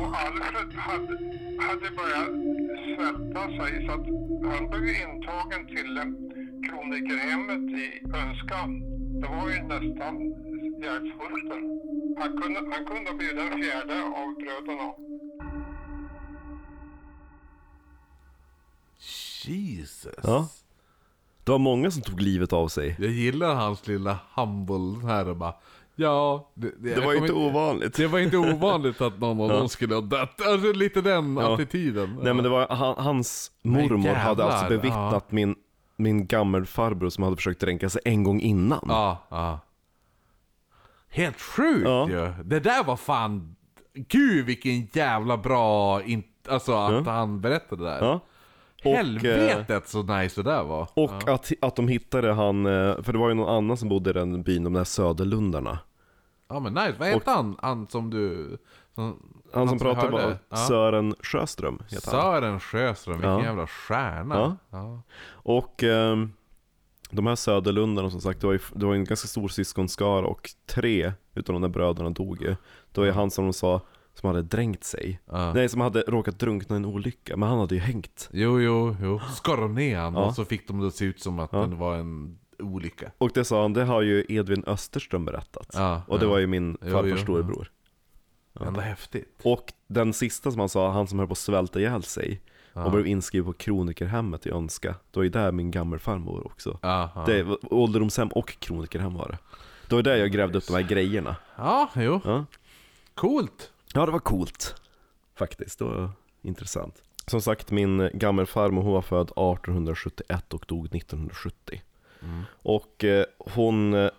Och 0.00 0.10
Alfred 0.24 0.72
hade, 0.88 1.14
hade 1.66 1.88
börjat 1.98 2.34
svälta 2.92 3.42
sig 3.58 3.86
så 3.86 3.92
att 3.92 4.06
han 4.52 4.64
blev 4.72 4.94
intagen 4.94 5.66
till 5.66 5.94
kronikerhemmet 6.68 7.78
i 7.80 8.02
Önska. 8.04 8.66
Det 9.20 9.28
var 9.28 9.50
ju 9.50 9.62
nästan 9.62 10.14
Gärdsfurten. 10.82 11.62
Han 12.18 12.42
kunde, 12.42 12.60
han 12.76 12.84
kunde 12.86 13.12
blivit 13.12 13.36
den 13.36 13.62
fjärde 13.62 14.02
av 14.02 14.34
bröderna. 14.34 14.92
Jesus. 19.44 20.14
Ja. 20.22 20.48
Det 21.44 21.52
var 21.52 21.58
många 21.58 21.90
som 21.90 22.02
tog 22.02 22.20
livet 22.20 22.52
av 22.52 22.68
sig. 22.68 22.96
Jag 22.98 23.10
gillar 23.10 23.54
hans 23.54 23.86
lilla 23.86 24.18
humble 24.34 25.08
här 25.08 25.28
och 25.28 25.36
bara 25.36 25.54
Ja, 25.96 26.50
det, 26.54 26.70
Det 26.94 27.00
var 27.00 27.12
ju 27.12 27.18
inte 27.18 27.32
ovanligt. 27.32 27.94
Det 27.96 28.06
var 28.06 28.18
inte 28.18 28.36
ovanligt 28.54 29.00
att 29.00 29.18
någon 29.20 29.40
av 29.40 29.48
dem 29.48 29.68
skulle 29.68 29.94
ha 29.94 30.00
dött. 30.02 30.40
Alltså 30.46 30.72
lite 30.72 31.00
den 31.00 31.36
Ja. 31.36 31.54
attityden. 31.54 32.18
Nej 32.22 32.34
men 32.34 32.42
det 32.44 32.48
var, 32.50 32.68
han, 32.68 32.94
hans 33.04 33.50
mormor 33.62 34.08
hade 34.08 34.18
jävlar, 34.28 34.48
alltså 34.48 34.68
bevittnat 34.68 35.32
min, 35.32 35.54
min 35.96 36.26
gammelfarbror 36.26 37.08
som 37.08 37.24
hade 37.24 37.36
försökt 37.36 37.60
dränka 37.60 37.88
sig 37.90 38.02
en 38.04 38.24
gång 38.24 38.40
innan. 38.40 38.84
Ja, 38.88 39.26
ja. 39.30 39.60
Helt 41.08 41.40
sjukt 41.40 41.84
Ja. 41.88 42.08
ju. 42.08 42.32
Det 42.44 42.60
där 42.60 42.84
var 42.84 42.96
fan... 42.96 43.56
Gud 43.94 44.46
vilken 44.46 44.88
jävla 44.92 45.36
bra... 45.36 46.02
In... 46.02 46.22
Alltså 46.48 46.72
att 46.74 47.06
han 47.06 47.40
berättade 47.40 47.84
det 47.84 47.90
där. 47.90 48.20
Ja. 48.82 48.90
Och, 48.90 49.24
eh, 49.24 49.48
Helvetet 49.48 49.88
så 49.88 50.02
nice 50.02 50.42
det 50.42 50.50
där 50.50 50.62
var. 50.64 50.88
Och 50.94 51.28
att, 51.28 51.52
att 51.60 51.76
de 51.76 51.88
hittade 51.88 52.32
han, 52.32 52.66
eh, 52.66 53.02
för 53.02 53.12
det 53.12 53.18
var 53.18 53.28
ju 53.28 53.34
någon 53.34 53.56
annan 53.56 53.76
som 53.76 53.88
bodde 53.88 54.10
i 54.10 54.12
den 54.12 54.42
byn, 54.42 54.64
de 54.64 54.72
där 54.72 54.84
Söderlundarna. 54.84 55.78
Ja 56.48 56.60
men 56.60 56.74
nice. 56.74 56.94
Vad 56.98 57.08
heter 57.08 57.32
han? 57.32 57.56
Han 57.62 57.86
som 57.88 58.10
du... 58.10 58.58
Som, 58.94 59.22
Han 59.54 59.68
som 59.68 59.78
vi 59.78 59.84
pratade 59.84 60.12
var 60.12 60.36
Ja. 60.48 60.56
Sören 60.56 61.14
Sjöström, 61.20 61.78
han. 61.90 62.00
Sören 62.00 62.60
Sjöström, 62.60 63.16
vilken 63.16 63.30
Ja. 63.32 63.42
jävla 63.44 63.66
stjärna. 63.66 64.34
Ja. 64.36 64.56
Ja. 64.78 65.02
Och 65.32 65.82
ehm, 65.82 66.32
de 67.10 67.26
här 67.26 67.34
Söderlundarna 67.34 68.10
som 68.10 68.20
sagt, 68.20 68.40
det 68.40 68.46
var, 68.46 68.54
ju, 68.54 68.60
det 68.74 68.86
var 68.86 68.94
en 68.94 69.04
ganska 69.04 69.28
stor 69.28 69.48
syskonskara 69.48 70.26
och 70.26 70.50
tre 70.66 71.12
utav 71.34 71.52
de 71.52 71.62
där 71.62 71.68
bröderna 71.68 72.10
dog 72.10 72.42
ju. 72.42 72.56
Det 72.92 73.00
var 73.00 73.04
ju 73.06 73.12
han 73.12 73.30
som 73.30 73.44
de 73.44 73.52
sa, 73.52 73.80
som 74.14 74.26
hade 74.26 74.42
dränkt 74.42 74.84
sig. 74.84 75.20
Ja. 75.26 75.52
Nej, 75.52 75.68
som 75.68 75.80
hade 75.80 76.00
råkat 76.00 76.38
drunkna 76.38 76.76
i 76.76 76.78
en 76.78 76.84
olycka, 76.84 77.36
men 77.36 77.48
han 77.48 77.58
hade 77.58 77.74
ju 77.74 77.80
hängt. 77.80 78.28
Jo, 78.32 78.60
jo, 78.60 78.96
jo. 79.02 79.20
Skar 79.34 79.56
de 79.56 79.74
ner 79.74 79.98
han 79.98 80.14
Ja. 80.14 80.24
och 80.26 80.34
så 80.34 80.44
fick 80.44 80.68
de 80.68 80.80
det 80.80 80.86
att 80.86 80.94
se 80.94 81.04
ut 81.04 81.20
som 81.20 81.38
att 81.38 81.52
Ja. 81.52 81.66
det 81.66 81.76
var 81.76 81.96
en 81.96 82.38
olycka. 82.58 83.10
Och 83.18 83.30
det 83.34 83.44
sa 83.44 83.62
han, 83.62 83.72
det 83.72 83.84
har 83.84 84.02
ju 84.02 84.24
Edvin 84.28 84.64
Österström 84.66 85.24
berättat. 85.24 85.70
Ja, 85.72 86.02
och 86.08 86.18
det 86.18 86.24
ja. 86.24 86.30
var 86.30 86.38
ju 86.38 86.46
min 86.46 86.78
Jo, 86.82 86.90
farfars 86.92 87.10
jo, 87.10 87.16
storebror. 87.16 87.70
Ändå 88.60 88.80
häftigt. 88.80 89.40
Och 89.44 89.72
den 89.86 90.12
sista 90.12 90.50
som 90.50 90.60
han 90.60 90.68
sa, 90.68 90.90
han 90.92 91.06
som 91.06 91.18
höll 91.18 91.28
på 91.28 91.32
att 91.32 91.38
svälta 91.38 91.80
ihjäl 91.80 92.02
sig 92.02 92.42
och 92.72 92.90
blev 92.92 93.06
inskriven 93.06 93.52
på 93.52 93.58
kronikerhemmet 93.58 94.46
i 94.46 94.50
Önska. 94.50 94.88
Det 95.10 95.16
var 95.18 95.22
ju 95.24 95.28
där 95.30 95.52
min 95.52 95.70
gammelfarmor 95.70 96.46
också. 96.46 96.78
Ja, 96.82 97.10
ja. 97.14 97.24
Det 97.26 97.42
var 97.42 97.58
ålderdomshem 97.74 98.28
och 98.28 98.56
kronikerhem 98.60 99.14
var 99.14 99.28
det. 99.28 99.38
Det 99.88 99.94
var 99.94 100.02
där 100.02 100.16
jag 100.16 100.30
grävde 100.32 100.58
upp 100.58 100.66
de 100.66 100.72
här 100.74 100.82
grejerna. 100.82 101.36
ja 101.56 101.90
jo. 101.96 102.20
Ja. 102.24 102.44
Coolt. 103.14 103.72
Ja, 103.94 104.06
det 104.06 104.12
var 104.12 104.18
coolt. 104.18 104.74
Faktiskt, 105.34 105.78
det 105.78 105.84
var 105.84 106.10
intressant. 106.42 107.02
Som 107.26 107.40
sagt, 107.40 107.70
min 107.70 108.10
gammelfarmor 108.14 108.82
hon 108.82 108.92
var 108.92 109.02
född 109.02 109.26
1871 109.26 110.54
och 110.54 110.64
dog 110.68 110.96
1970. 110.96 111.82
Och 112.62 113.04
eh, 113.04 113.24
hon 113.38 113.94
eh, 113.94 114.10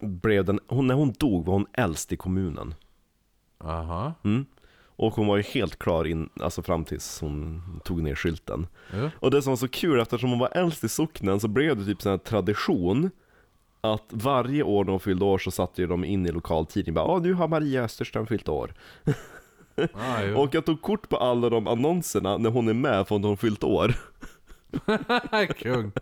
blev 0.00 0.44
den, 0.44 0.60
hon, 0.66 0.86
när 0.86 0.94
hon 0.94 1.12
dog 1.12 1.46
var 1.46 1.52
hon 1.54 1.66
äldst 1.72 2.12
i 2.12 2.16
kommunen. 2.16 2.74
Aha. 3.58 4.14
Mm. 4.24 4.46
Och 5.00 5.14
hon 5.14 5.26
var 5.26 5.36
ju 5.36 5.42
helt 5.42 5.78
klar 5.78 6.04
in, 6.04 6.28
alltså 6.40 6.62
fram 6.62 6.84
tills 6.84 7.20
hon 7.20 7.62
tog 7.84 8.02
ner 8.02 8.14
skylten. 8.14 8.66
Ja. 8.92 9.10
Och 9.14 9.30
det 9.30 9.42
som 9.42 9.50
var 9.50 9.56
så 9.56 9.68
kul, 9.68 10.00
eftersom 10.00 10.30
hon 10.30 10.38
var 10.38 10.50
äldst 10.52 10.84
i 10.84 10.88
socknen 10.88 11.40
så 11.40 11.48
blev 11.48 11.76
det 11.76 11.84
typ 11.84 12.04
här 12.04 12.18
tradition 12.18 13.10
att 13.80 14.04
varje 14.10 14.62
år 14.62 14.84
när 14.84 14.90
hon 14.90 15.00
fyllde 15.00 15.24
år 15.24 15.38
så 15.38 15.50
satte 15.50 15.86
de 15.86 16.04
in 16.04 16.26
i 16.26 16.32
lokaltidningen 16.32 16.94
bara 16.94 17.04
Åh, 17.06 17.22
nu 17.22 17.32
har 17.34 17.48
Maria 17.48 17.82
Österström 17.84 18.26
fyllt 18.26 18.48
år. 18.48 18.74
Ah. 19.94 20.34
Och 20.36 20.54
jag 20.54 20.66
tog 20.66 20.82
kort 20.82 21.08
på 21.08 21.16
alla 21.16 21.50
de 21.50 21.66
annonserna 21.66 22.38
när 22.38 22.50
hon 22.50 22.68
är 22.68 22.74
med 22.74 23.08
för 23.08 23.16
att 23.16 23.22
hon 23.22 23.36
fyllt 23.36 23.64
år. 23.64 23.94
Kung. 25.58 25.92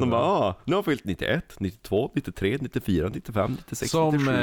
De 0.00 0.10
bara, 0.10 0.20
ah, 0.22 0.54
nu 0.64 0.72
har 0.72 0.76
hon 0.76 0.84
fyllt 0.84 1.04
91, 1.04 1.44
92, 1.60 2.10
93, 2.14 2.58
94, 2.60 3.08
95, 3.14 3.50
96, 3.52 3.90
Som, 3.90 4.14
97. 4.14 4.32
eh, 4.34 4.40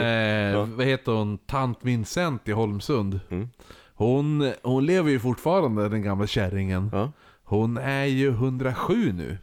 Ja. 0.52 0.66
vad 0.66 0.86
heter 0.86 1.12
hon, 1.12 1.38
tant 1.38 1.80
Vincent 1.82 2.48
i 2.48 2.52
Holmsund. 2.52 3.20
Mm. 3.30 3.50
Hon, 3.94 4.52
hon 4.64 4.86
lever 4.86 5.10
ju 5.12 5.20
fortfarande 5.20 5.90
den 5.90 6.02
gamla 6.02 6.28
kärringen. 6.28 6.90
Ja. 6.94 7.12
Hon 7.44 7.78
är 7.78 8.06
ju 8.06 8.30
107 8.30 9.12
nu. 9.14 9.38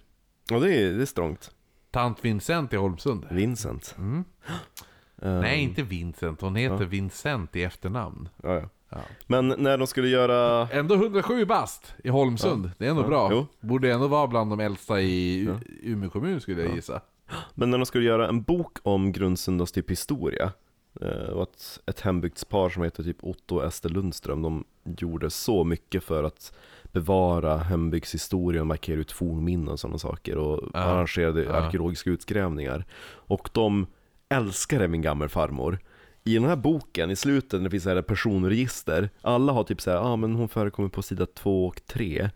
ja, 0.51 0.59
det 0.59 0.75
är, 0.77 0.93
det 0.93 1.03
är 1.03 1.07
strångt. 1.07 1.51
Tant 1.95 2.25
Vincent 2.25 2.73
i 2.73 2.77
Holmsund. 2.77 3.27
Vincent. 3.31 3.95
Mm. 3.99 4.25
Ehm, 5.23 5.41
Nej, 5.41 5.61
inte 5.63 5.83
Vincent. 5.83 6.41
Hon 6.41 6.57
heter 6.57 6.85
Vincent 6.85 7.57
i 7.57 7.63
efternamn. 7.63 8.29
Ja, 8.43 8.55
ja. 8.55 8.69
Ja. 8.89 8.99
Men 9.27 9.49
när 9.49 9.79
de 9.79 9.87
skulle 9.87 10.09
göra 10.09 10.69
Ändå 10.69 10.95
107 10.95 11.45
bast 11.45 11.95
i 12.05 12.09
Holmsund. 12.09 12.71
Det 12.79 12.87
är 12.87 12.91
ändå 12.91 13.03
Ja, 13.03 13.07
bra. 13.07 13.29
jo. 13.33 13.47
Borde 13.61 13.93
ändå 13.93 14.07
vara 14.09 14.27
bland 14.27 14.51
de 14.51 14.61
äldsta 14.61 15.01
i 15.01 15.39
U- 15.41 15.59
Umeå 15.83 16.11
kommun 16.11 16.41
skulle 16.41 16.63
jag 16.63 16.75
gissa. 16.75 17.01
Men 17.55 17.71
när 17.71 17.79
de 17.79 17.87
skulle 17.87 18.05
göra 18.05 18.29
en 18.29 18.43
bok 18.43 18.79
om 18.83 19.13
Grundsundas 19.13 19.73
typ 19.73 19.91
historia 19.91 20.53
eh, 21.01 21.09
och 21.09 21.43
ett, 21.43 21.81
ett 21.87 22.01
hembygdspar 22.01 22.69
som 22.69 22.83
heter 22.83 23.03
typ 23.03 23.25
Otto 23.25 23.57
och 23.57 23.65
Ester 23.65 23.89
Lundström 23.89 24.43
De 24.43 24.65
gjorde 24.85 25.31
så 25.31 25.65
mycket 25.65 26.05
för 26.05 26.25
att 26.25 26.55
bevara 26.95 27.57
hembygdshistoria 27.57 28.61
och 28.61 28.67
markera 28.67 28.97
ut 29.01 29.13
fornminnen 29.13 29.69
och 29.69 29.81
sådana 29.81 29.99
saker 29.99 30.39
och 30.39 30.61
Ja, 30.75 30.79
arrangerade 30.81 31.45
ja. 31.45 31.53
arkeologiska 31.53 32.11
utgrävningar 32.11 32.85
Och 33.05 33.49
de 33.53 33.87
älskade 34.29 34.89
min 34.89 35.03
gammelfarmor 35.03 35.79
i 36.25 36.35
den 36.35 36.45
här 36.45 36.57
boken, 36.57 37.11
i 37.11 37.17
slutet 37.17 37.53
när 37.53 37.65
det 37.65 37.71
finns 37.71 37.85
här 37.85 38.03
personregister, 38.03 39.11
alla 39.23 39.53
har 39.53 39.65
typ 39.65 39.81
såhär, 39.81 39.97
ja 39.97 40.03
ah, 40.03 40.17
men 40.17 40.35
hon 40.35 40.49
förekommer 40.49 40.89
på 40.89 41.03
sida 41.03 41.27
två 41.27 41.67
och 41.67 41.81
tre. 41.87 42.31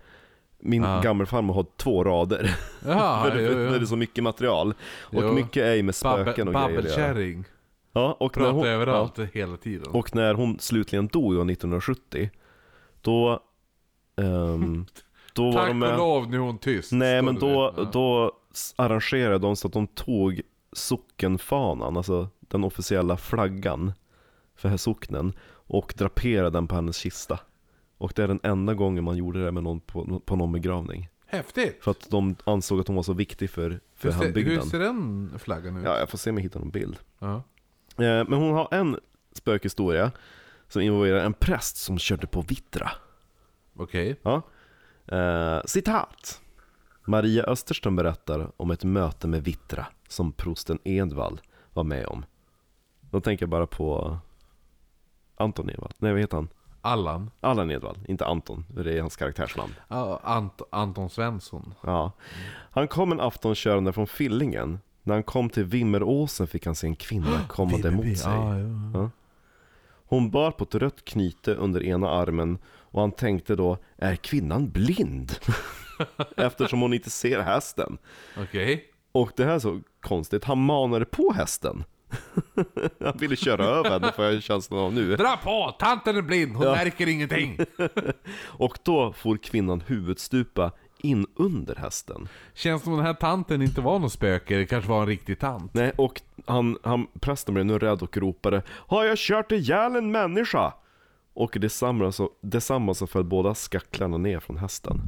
Min 0.61 0.83
Ja. 0.83 1.01
gammelfarmor 1.01 1.55
har 1.55 1.67
två 1.77 2.05
rader, 2.05 2.57
Ja, 2.87 3.25
för, 3.31 3.39
jo, 3.41 3.49
för 3.49 3.55
det 3.71 3.77
är 3.77 3.81
jo. 3.81 3.87
så 3.87 3.97
mycket 3.97 4.25
material. 4.25 4.75
Och 5.01 5.23
Jo. 5.23 5.33
mycket 5.33 5.63
är 5.63 5.75
ju 5.75 5.83
med 5.83 5.95
spöken 5.95 6.49
och 6.49 6.55
grejer. 6.55 6.69
Babbelkärring. 6.69 7.45
Ja, 7.93 8.17
och 8.21 8.37
när 8.37 8.45
Pratar 8.45 8.59
hon, 8.59 8.67
överallt 8.67 9.19
hela 9.33 9.57
tiden. 9.57 9.87
Ja, 9.93 9.99
och 9.99 10.15
när 10.15 10.35
hon 10.35 10.59
slutligen 10.59 11.07
dog 11.07 11.35
då, 11.35 11.41
1970, 11.41 12.31
då... 13.03 13.41
ehm, 14.19 14.87
då 15.33 15.45
var 15.45 15.53
Tack 15.53 15.67
de 15.67 15.71
och 15.71 15.77
med... 15.77 15.97
lov, 15.97 16.31
nu 16.31 16.37
är 16.37 16.41
hon 16.41 16.59
tyst. 16.59 16.93
Nej 16.93 17.23
men 17.23 17.35
då, 17.35 17.75
Ja. 17.77 17.91
då 17.93 18.33
arrangerade 18.77 19.39
de 19.39 19.57
så 19.57 19.67
att 19.67 19.73
de 19.73 19.87
tog 19.87 20.41
sockenfanan, 20.73 21.97
alltså 21.97 22.29
den 22.41 22.65
officiella 22.65 23.17
flaggan 23.17 23.93
för 24.57 24.69
här 24.69 24.77
socknen 24.77 25.33
och 25.51 25.95
draperade 25.97 26.51
den 26.51 26.69
på 26.69 26.75
hennes 26.75 26.97
kista. 26.97 27.39
Och 27.99 28.13
det 28.17 28.23
är 28.23 28.29
den 28.29 28.41
enda 28.43 28.75
gången 28.75 29.05
man 29.05 29.17
gjorde 29.17 29.45
det 29.45 29.53
med 29.53 29.63
någon 29.63 29.81
på, 29.81 30.21
på 30.25 30.37
någon 30.37 30.53
begravning. 30.53 31.09
Häftigt! 31.27 31.79
För 31.85 31.91
att 31.91 32.11
de 32.11 32.37
ansåg 32.45 32.81
att 32.81 32.87
hon 32.87 32.97
var 32.97 33.03
så 33.03 33.13
viktig 33.13 33.51
för, 33.51 33.81
för 33.97 34.09
Hur 34.09 34.11
ser, 34.13 34.19
hur 34.19 34.25
hembygden. 34.25 34.63
ser 34.67 34.79
den 34.79 35.31
flaggan 35.39 35.77
ut? 35.77 35.85
Ja, 35.85 35.99
jag 35.99 36.09
får 36.09 36.19
se 36.19 36.31
om 36.31 36.37
jag 36.37 36.43
hittar 36.43 36.61
någon 36.61 36.71
bild. 36.71 36.97
Ja. 37.19 37.35
Eh, 37.35 37.43
Men 37.99 38.33
hon 38.33 38.53
har 38.53 38.69
en 38.71 38.99
spökhistoria 39.33 40.11
som 40.69 40.83
involverar 40.83 41.25
en 41.25 41.35
präst 41.35 41.77
som 41.77 41.99
körde 41.99 42.27
på 42.27 42.41
vittra. 42.43 42.91
Okej. 43.79 44.17
Ja. 44.23 44.43
Eh, 45.17 45.61
citat. 45.65 46.41
Maria 47.05 47.45
Österström 47.45 47.97
berättar 47.97 48.51
om 48.57 48.71
ett 48.71 48.85
möte 48.85 49.27
med 49.29 49.45
Vittra 49.45 49.87
som 50.09 50.33
prosten 50.33 50.79
Edvall 50.85 51.41
var 51.73 51.85
med 51.85 52.07
om. 52.07 52.25
Då 53.01 53.21
tänker 53.21 53.43
jag 53.43 53.51
bara 53.51 53.67
på 53.67 54.19
Anton 55.37 55.71
Edvall. 55.71 55.93
Nej, 55.99 56.13
vad 56.13 56.21
heter 56.21 56.37
han? 56.37 56.49
Allan. 56.81 57.31
Allan 57.41 57.71
Edvall, 57.71 57.99
inte 58.09 58.27
Anton. 58.27 58.65
för 58.75 58.85
Det 58.85 58.93
är 58.97 59.01
hans 59.01 59.17
karaktärsnamn. 59.17 59.75
Ja, 59.89 60.21
Ant 60.25 60.63
Anton 60.71 61.11
Svensson. 61.11 61.75
Ja. 61.83 62.13
Han 62.71 62.89
kom 62.89 63.13
en 63.13 63.21
afton 63.21 63.55
körande 63.55 63.93
från 63.93 64.07
Fillingen. 64.07 64.79
När 65.03 65.15
han 65.15 65.23
kom 65.23 65.51
till 65.51 65.65
Vimmeråsen 65.65 66.47
fick 66.47 66.67
han 66.67 66.75
se 66.75 66.87
en 66.87 66.97
kvinna 66.97 67.41
kommande 67.49 67.91
mot 67.97 68.19
sig. 68.19 68.33
Ja, 68.33 68.59
ja. 68.59 68.67
Ja. 68.95 69.11
Hon 70.09 70.31
bar 70.31 70.51
på 70.51 70.65
ett 70.65 70.75
rött 70.75 71.05
knyte 71.05 71.55
under 71.55 71.83
ena 71.83 72.11
armen 72.11 72.59
och 72.67 73.01
han 73.01 73.13
tänkte 73.13 73.57
då, 73.57 73.79
är 73.97 74.17
kvinnan 74.17 74.71
blind? 74.71 75.33
Eftersom 76.37 76.81
hon 76.81 76.95
inte 76.95 77.11
ser 77.11 77.41
hästen. 77.41 77.99
Okej. 78.39 78.85
Och 79.13 79.33
det 79.37 79.45
här 79.45 79.55
är 79.55 79.59
så 79.59 79.81
konstigt, 80.01 80.45
han 80.45 80.59
manade 80.59 81.05
på 81.05 81.33
hästen. 81.33 81.85
han 83.01 83.19
ville 83.19 83.37
köra 83.37 83.65
över 83.65 83.91
henne 83.91 84.13
får 84.13 84.25
jag 84.25 84.43
känslan 84.43 84.81
av 84.81 84.93
nu. 84.93 85.17
Dra 85.17 85.37
på! 85.37 85.77
Tanten 85.79 86.17
är 86.17 86.23
blind, 86.23 86.57
hon 86.57 86.67
märker 86.67 87.07
ingenting. 87.09 87.59
Och 88.45 88.79
då 88.83 89.13
får 89.13 89.37
kvinnan 89.37 89.83
huvudstupa 89.87 90.73
in 90.99 91.27
under 91.37 91.75
hästen. 91.77 92.29
Känns 92.55 92.83
som 92.83 92.97
den 92.97 93.07
här 93.07 93.15
tanten 93.15 93.63
inte 93.63 93.81
var 93.81 93.99
någon 93.99 94.11
spöke, 94.11 94.57
det 94.57 94.67
kanske 94.67 94.91
var 94.91 95.01
en 95.01 95.07
riktig 95.07 95.39
tant. 95.39 95.75
Nej, 95.75 95.93
och 95.97 96.21
han, 96.47 96.79
han, 96.83 97.07
prästen 97.21 97.55
blev 97.55 97.67
nu 97.67 97.79
rädd 97.79 98.03
och 98.03 98.17
ropade 98.17 98.63
Har 98.69 99.05
jag 99.05 99.19
kört 99.19 99.53
ihjäl 99.53 99.97
en 99.97 100.13
människa? 100.13 100.73
Och 101.35 101.57
detsamma 101.61 102.13
så, 102.13 102.31
detsamma 102.41 102.95
så 102.95 103.07
föll 103.07 103.25
båda 103.25 103.55
skacklarna 103.55 104.17
ner 104.17 104.41
från 104.41 104.57
hästen. 104.57 105.01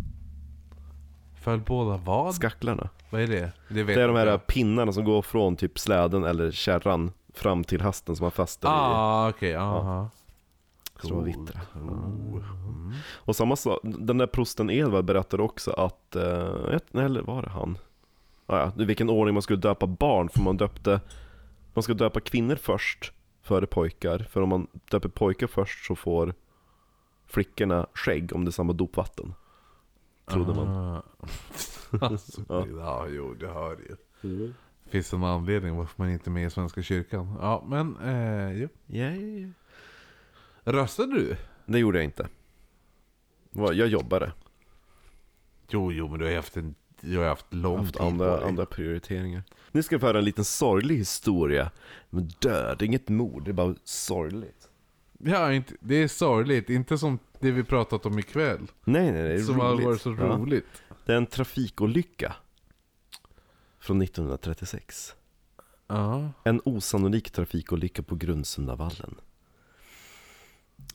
Föll 1.43 1.61
båda 1.61 1.97
vad? 1.97 2.35
Skacklarna. 2.35 2.89
Vad 3.11 3.21
är 3.21 3.27
det? 3.27 3.53
Det, 3.69 3.85
Det 3.85 4.03
är 4.03 4.09
de 4.09 4.17
här 4.17 4.27
jag. 4.27 4.47
pinnarna 4.47 4.93
som 4.93 5.05
går 5.05 5.23
från 5.23 5.57
typ 5.57 5.79
släden 5.79 6.25
eller 6.25 6.51
kärran 6.51 7.13
fram 7.35 7.65
till 7.65 7.81
hästen 7.81 8.17
som 8.17 8.25
man 8.25 8.31
fäster 8.31 8.69
i. 8.69 8.71
Ah, 8.75 9.29
okej, 9.29 9.57
aha. 9.57 10.11
Så 10.15 10.20
var 11.09 11.23
vittra. 11.23 11.61
Oh. 11.75 12.43
Och 13.15 13.37
samma 13.37 13.57
sak, 13.57 13.81
den 13.83 14.19
där 14.19 14.27
prosten 14.27 14.71
Edvard 14.71 15.05
berättade 15.05 15.43
också 15.43 15.71
att, 15.71 16.17
eh, 16.17 16.79
nej, 16.91 17.05
eller 17.05 17.23
var 17.23 17.43
det 17.43 17.51
han? 17.51 17.79
Ah, 18.47 18.59
ja, 18.59 18.83
i 18.83 18.85
vilken 18.85 19.11
ordning 19.11 19.35
man 19.35 19.43
skulle 19.43 19.59
döpa 19.59 19.87
barn, 19.87 20.29
för 20.29 20.41
man 20.41 20.57
döpte, 20.57 21.01
man 21.75 21.83
ska 21.83 21.95
döpa 21.95 22.21
kvinnor 22.21 22.57
först, 22.57 23.13
före 23.43 23.67
pojkar. 23.67 24.19
För 24.19 24.41
om 24.41 24.49
man 24.49 24.67
döper 24.91 25.09
pojkar 25.09 25.47
först 25.47 25.87
så 25.87 25.97
får 25.97 26.35
flickorna 27.27 27.87
skägg 27.95 28.33
om 28.35 28.45
det 28.45 28.49
är 28.49 28.53
samma 28.53 28.73
dopvatten. 28.73 29.35
Trodde 30.31 30.55
man. 30.55 30.69
Ah. 30.69 31.03
alltså, 32.07 32.43
ja. 32.49 32.67
ja, 32.67 33.07
jo, 33.09 33.35
det 33.35 33.49
hör 33.49 33.77
ju. 33.77 33.97
Finns 34.91 35.11
det 35.11 35.17
någon 35.17 35.31
anledning 35.31 35.77
varför 35.77 35.95
man 36.03 36.11
inte 36.11 36.31
är 36.31 36.33
med 36.33 36.47
i 36.47 36.51
Svenska 36.51 36.83
kyrkan? 36.83 37.37
Ja, 37.41 37.65
men 37.69 37.97
eh, 37.97 38.53
jo. 38.53 38.69
Yeah. 38.89 39.51
Röstade 40.73 41.15
du? 41.15 41.37
Det 41.67 41.79
gjorde 41.79 41.99
jag 41.99 42.05
inte. 42.05 42.29
Jag 43.53 43.89
jobbade. 43.89 44.33
Jo, 45.69 45.93
jo, 45.93 46.09
men 46.09 46.19
du 46.19 46.27
har 46.27 46.35
haft 46.37 46.57
en... 46.57 46.75
Du 47.01 47.19
har 47.19 47.25
haft 47.27 47.55
lång 47.55 47.79
haft 47.79 47.93
tid 47.93 47.99
på 48.01 48.07
andra, 48.07 48.37
dig. 48.37 48.49
andra 48.49 48.67
prioriteringar. 48.67 49.43
Nu 49.73 49.83
ska 49.83 49.95
jag 49.95 50.01
föra 50.01 50.19
en 50.19 50.25
liten 50.25 50.45
sorglig 50.45 50.97
historia. 50.97 51.71
Men 52.11 52.31
död, 52.39 52.83
inget 52.83 53.09
mord, 53.09 53.45
det 53.45 53.51
är 53.51 53.53
bara 53.53 53.75
sorgligt. 53.85 54.69
Ja, 55.19 55.53
inte, 55.53 55.75
det 55.81 55.95
är 55.95 56.09
sorgligt. 56.09 56.71
Inte 56.71 56.99
som 56.99 57.19
det 57.41 57.51
vi 57.51 57.65
pratat 57.65 58.07
om 58.07 58.19
ikväll. 58.19 58.67
Nej, 58.85 59.13
nej, 59.13 59.23
det 59.23 59.33
är 59.35 59.39
som 59.39 59.61
har 59.61 59.73
roligt. 59.73 59.87
varit 59.87 60.01
så 60.01 60.17
Ja. 60.19 60.25
roligt. 60.27 60.83
Det 61.07 61.13
är 61.13 61.17
en 61.17 61.27
trafikolycka. 61.27 62.35
Från 63.81 64.03
1936. 64.03 65.15
Ja. 65.87 66.29
En 66.45 66.61
osannolik 66.65 67.31
trafikolycka 67.31 68.03
på 68.03 68.15
Grundsundavallen. 68.15 69.15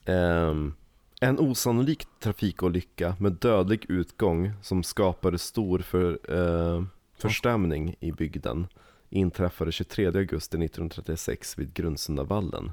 Ehm, 0.06 0.74
en 1.20 1.38
osannolik 1.38 2.06
trafikolycka 2.18 3.16
med 3.18 3.32
dödlig 3.32 3.86
utgång 3.88 4.52
som 4.62 4.82
skapade 4.82 5.38
stor 5.38 5.78
för, 5.78 6.18
eh, 6.28 6.84
förstämning 7.14 7.94
i 8.00 8.12
bygden 8.12 8.66
inträffade 9.10 9.72
23 9.72 10.06
augusti 10.06 10.58
1936 10.58 11.58
vid 11.58 11.74
Grundsundavallen. 11.74 12.72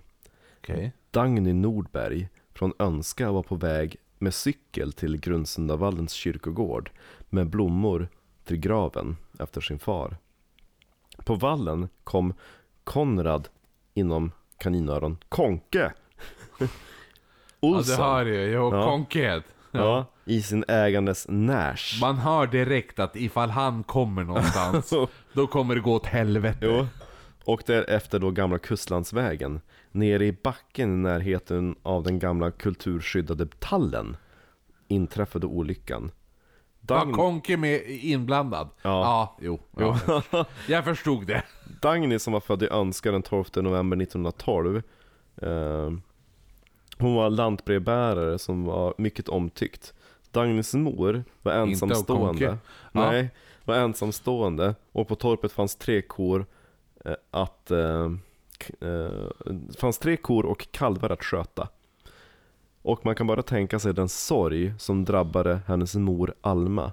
Okej. 0.57 0.93
Dagny 1.11 1.53
Nordberg 1.53 2.29
från 2.53 2.73
Önska 2.79 3.31
var 3.31 3.43
på 3.43 3.55
väg 3.55 3.95
med 4.19 4.33
cykel 4.33 4.93
till 4.93 5.19
Grundsundavallens 5.19 6.11
kyrkogård 6.11 6.91
med 7.29 7.49
blommor 7.49 8.07
till 8.43 8.57
graven 8.57 9.17
efter 9.39 9.61
sin 9.61 9.79
far. 9.79 10.17
På 11.25 11.35
vallen 11.35 11.89
kom 12.03 12.33
Konrad 12.83 13.47
inom 13.93 14.31
kaninöron 14.57 15.17
Konke 15.29 15.93
Ja, 17.63 17.77
Olsson 17.77 17.97
det 17.97 18.03
hör 18.03 18.25
jag. 18.25 18.49
Jag 18.49 18.71
har 18.71 18.77
Ja. 18.77 18.85
konked. 18.85 19.43
ja, 19.71 20.05
i 20.25 20.41
sin 20.41 20.65
ägandes 20.67 21.25
Nash. 21.29 21.99
Man 22.01 22.17
hör 22.17 22.47
direkt 22.47 22.99
att 22.99 23.15
ifall 23.15 23.49
han 23.49 23.83
kommer 23.83 24.23
någonstans, 24.23 24.93
då 25.33 25.47
kommer 25.47 25.75
det 25.75 25.81
gå 25.81 25.93
åt 25.93 26.05
helvete. 26.05 26.57
Jo. 26.61 26.87
Och 27.45 27.63
därefter 27.65 28.19
då 28.19 28.31
gamla 28.31 28.57
Kustlandsvägen. 28.57 29.61
Nere 29.91 30.25
i 30.25 30.37
backen 30.43 30.93
i 30.93 30.97
närheten 30.97 31.75
av 31.83 32.03
den 32.03 32.19
gamla 32.19 32.51
kulturskyddade 32.51 33.47
tallen 33.59 34.17
inträffade 34.87 35.47
olyckan. 35.47 36.11
Var 36.81 36.97
Dagny, 36.97 37.13
Konke 37.13 37.57
med 37.57 37.81
inblandad? 37.87 38.69
Ja. 38.81 38.89
ja 39.01 39.37
jo. 39.41 39.59
Ja. 39.77 40.23
Jag 40.67 40.83
förstod 40.83 41.27
det. 41.27 41.43
Dagny 41.81 42.19
som 42.19 42.33
var 42.33 42.39
född 42.39 42.63
i 42.63 42.67
Önska 42.67 43.11
den 43.11 43.21
12 43.21 43.45
november 43.55 43.97
1912. 44.01 44.81
Eh, 45.41 45.91
hon 46.97 47.15
var 47.15 47.29
lantbrevbärare 47.29 48.39
som 48.39 48.65
var 48.65 48.93
mycket 48.97 49.29
omtyckt. 49.29 49.93
Dagnys 50.31 50.73
mor 50.73 51.23
var 51.41 51.51
ensamstående. 51.53 52.57
Nej, 52.91 53.29
var 53.65 53.75
ensamstående. 53.75 54.75
Och 54.91 55.07
på 55.07 55.15
torpet 55.15 55.51
fanns 55.51 55.75
tre 55.75 56.01
kor 56.01 56.45
eh, 57.05 57.13
att... 57.31 57.71
Eh, 57.71 58.11
eh, 58.81 59.29
fanns 59.77 59.99
tre 59.99 60.17
kor 60.17 60.45
och 60.45 60.67
kalvar 60.71 61.09
att 61.09 61.23
sköta. 61.23 61.67
Och 62.81 63.05
man 63.05 63.15
kan 63.15 63.27
bara 63.27 63.41
tänka 63.41 63.79
sig 63.79 63.93
den 63.93 64.09
sorg 64.09 64.73
som 64.79 65.05
drabbade 65.05 65.59
hennes 65.67 65.95
mor 65.95 66.33
Alma. 66.41 66.91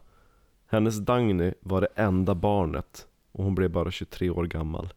Hennes 0.67 0.99
Dagny 0.99 1.55
var 1.61 1.81
det 1.81 1.89
enda 1.95 2.35
barnet 2.35 3.07
och 3.33 3.45
hon 3.45 3.55
blev 3.55 3.71
bara 3.71 3.91
23 3.91 4.31
år 4.31 4.45
gammal. 4.45 4.93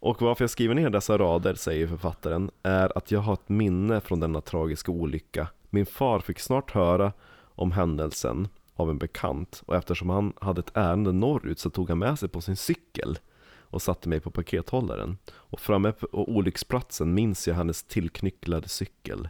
Och 0.00 0.22
varför 0.22 0.44
jag 0.44 0.50
skriver 0.50 0.74
ner 0.74 0.90
dessa 0.90 1.18
rader, 1.18 1.54
säger 1.54 1.86
författaren, 1.86 2.50
är 2.62 2.98
att 2.98 3.10
jag 3.10 3.20
har 3.20 3.32
ett 3.32 3.48
minne 3.48 4.00
från 4.00 4.20
denna 4.20 4.40
tragiska 4.40 4.92
olycka. 4.92 5.48
Min 5.70 5.86
far 5.86 6.20
fick 6.20 6.40
snart 6.40 6.70
höra 6.70 7.12
om 7.54 7.72
händelsen 7.72 8.48
av 8.74 8.90
en 8.90 8.98
bekant 8.98 9.62
och 9.66 9.76
eftersom 9.76 10.10
han 10.10 10.32
hade 10.40 10.60
ett 10.60 10.76
ärende 10.76 11.12
norrut 11.12 11.58
så 11.58 11.70
tog 11.70 11.88
han 11.88 11.98
med 11.98 12.18
sig 12.18 12.28
på 12.28 12.40
sin 12.40 12.56
cykel 12.56 13.18
och 13.60 13.82
satte 13.82 14.08
mig 14.08 14.20
på 14.20 14.30
pakethållaren. 14.30 15.18
Och 15.30 15.60
framme 15.60 15.92
på 15.92 16.08
olycksplatsen 16.12 17.14
minns 17.14 17.48
jag 17.48 17.54
hennes 17.54 17.82
tillknycklade 17.82 18.68
cykel. 18.68 19.28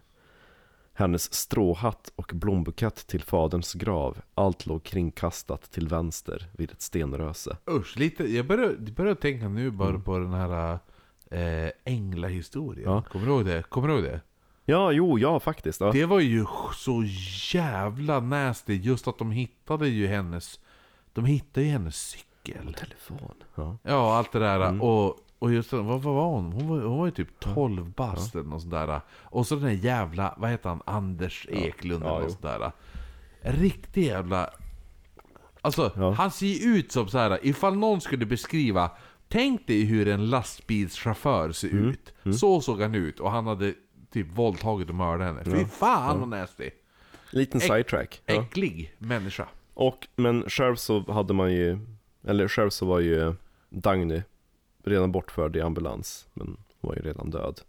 Hennes 0.99 1.35
stråhatt 1.35 2.13
och 2.17 2.31
blombukett 2.35 3.07
till 3.07 3.23
faderns 3.23 3.75
grav, 3.75 4.19
allt 4.35 4.67
låg 4.67 4.83
kringkastat 4.85 5.71
till 5.71 5.89
vänster 5.89 6.47
vid 6.53 6.71
ett 6.71 6.83
stenröse. 6.83 7.57
Usch, 7.71 7.97
lite, 7.97 8.25
jag 8.35 8.47
börjar, 8.47 9.15
tänka 9.15 9.49
nu 9.49 9.71
bara 9.71 9.89
Mm. 9.89 10.03
på 10.03 10.19
den 10.19 10.33
här 10.33 10.79
eh, 11.31 11.71
Änglahistorien. 11.85 12.91
Ja. 12.91 13.03
Kommer 13.03 13.27
du 13.27 13.33
ihåg 13.33 13.45
det? 13.45 13.63
Kommer 13.63 13.89
du 13.89 13.95
ihåg 13.95 14.03
det? 14.05 14.21
Ja, 14.65 14.93
jo, 14.93 15.19
ja 15.19 15.41
faktiskt. 15.41 15.81
Ja. 15.81 15.93
Det 15.93 16.05
var 16.05 16.21
ju 16.21 16.45
så 16.75 17.05
jävla 17.55 18.21
nasty 18.21 18.75
just 18.75 19.09
att 19.09 19.19
de 19.19 19.31
hittade 19.31 19.89
ju 19.89 20.07
hennes 20.07 20.61
De 21.13 21.25
hittade 21.25 21.67
ju 21.67 21.73
hennes 21.73 21.97
cykel. 21.97 22.75
Telefon. 22.75 23.35
Ja. 23.55 23.79
Ja, 23.83 24.17
allt 24.17 24.33
det 24.33 24.39
där. 24.39 24.61
Mm. 24.61 24.83
Och, 24.83 25.17
och 25.39 25.53
just 25.53 25.73
vad, 25.73 25.85
vad 25.85 26.03
var 26.03 26.27
hon? 26.29 26.53
Hon 26.53 26.69
var, 26.69 26.81
hon 26.81 26.99
var 26.99 27.07
ju 27.07 27.13
typ 27.13 27.41
12 27.41 27.91
bast 27.91 28.35
eller 28.35 28.45
något 28.45 28.61
sånt 28.63 28.73
där. 28.75 29.01
Och 29.11 29.47
så 29.47 29.55
den 29.55 29.65
där 29.65 29.71
jävla, 29.71 30.35
vad 30.37 30.51
heter 30.51 30.69
han? 30.69 30.83
Anders 30.87 31.47
Eklund 31.51 32.05
Ja, 32.05 32.09
eller 32.11 32.21
något 32.21 32.31
sånt 32.31 32.43
där. 32.43 32.73
Riktig 33.41 34.05
jävla... 34.05 34.51
Alltså, 35.61 35.93
Ja. 35.97 36.11
han 36.11 36.31
ser 36.31 36.47
ju 36.47 36.77
ut 36.79 36.93
som 36.93 37.09
så 37.09 37.19
här. 37.19 37.39
ifall 37.43 37.77
någon 37.77 38.01
skulle 38.01 38.27
beskriva 38.27 38.91
Tänk 39.29 39.67
dig 39.67 39.85
hur 39.85 40.09
en 40.09 40.31
lastbilschaufför 40.31 41.53
ser 41.53 41.69
Mm. 41.71 41.89
ut. 41.89 42.37
Så 42.39 42.61
såg 42.61 42.81
han 42.81 42.95
ut 42.95 43.21
och 43.21 43.31
han 43.31 43.47
hade 43.47 43.75
typ 44.13 44.27
våldtagit 44.39 44.89
och 44.89 44.95
mördat 44.95 45.27
henne. 45.27 45.59
Fy 45.59 45.65
fan 45.65 46.21
vad 46.21 46.29
nasty! 46.29 46.71
Liten 47.31 47.61
Äck- 47.61 47.65
sidetrack. 47.77 48.23
Ja. 48.27 48.35
Äcklig 48.35 48.95
människa. 48.99 49.47
Och, 49.75 50.07
men 50.17 50.45
själv 50.49 50.77
så 50.77 51.13
hade 51.13 51.35
man 51.35 51.53
ju, 51.53 51.79
eller 52.27 52.49
själv 52.49 52.71
så 52.71 52.87
var 52.87 53.01
ju 53.01 53.35
Dagny 53.71 54.23
redan 54.87 55.13
bortförd 55.13 55.57
i 55.57 55.61
ambulans, 55.61 56.29
men 56.35 56.57
var 56.81 56.95
ju 56.95 57.03
redan 57.03 57.31
död. 57.31 57.61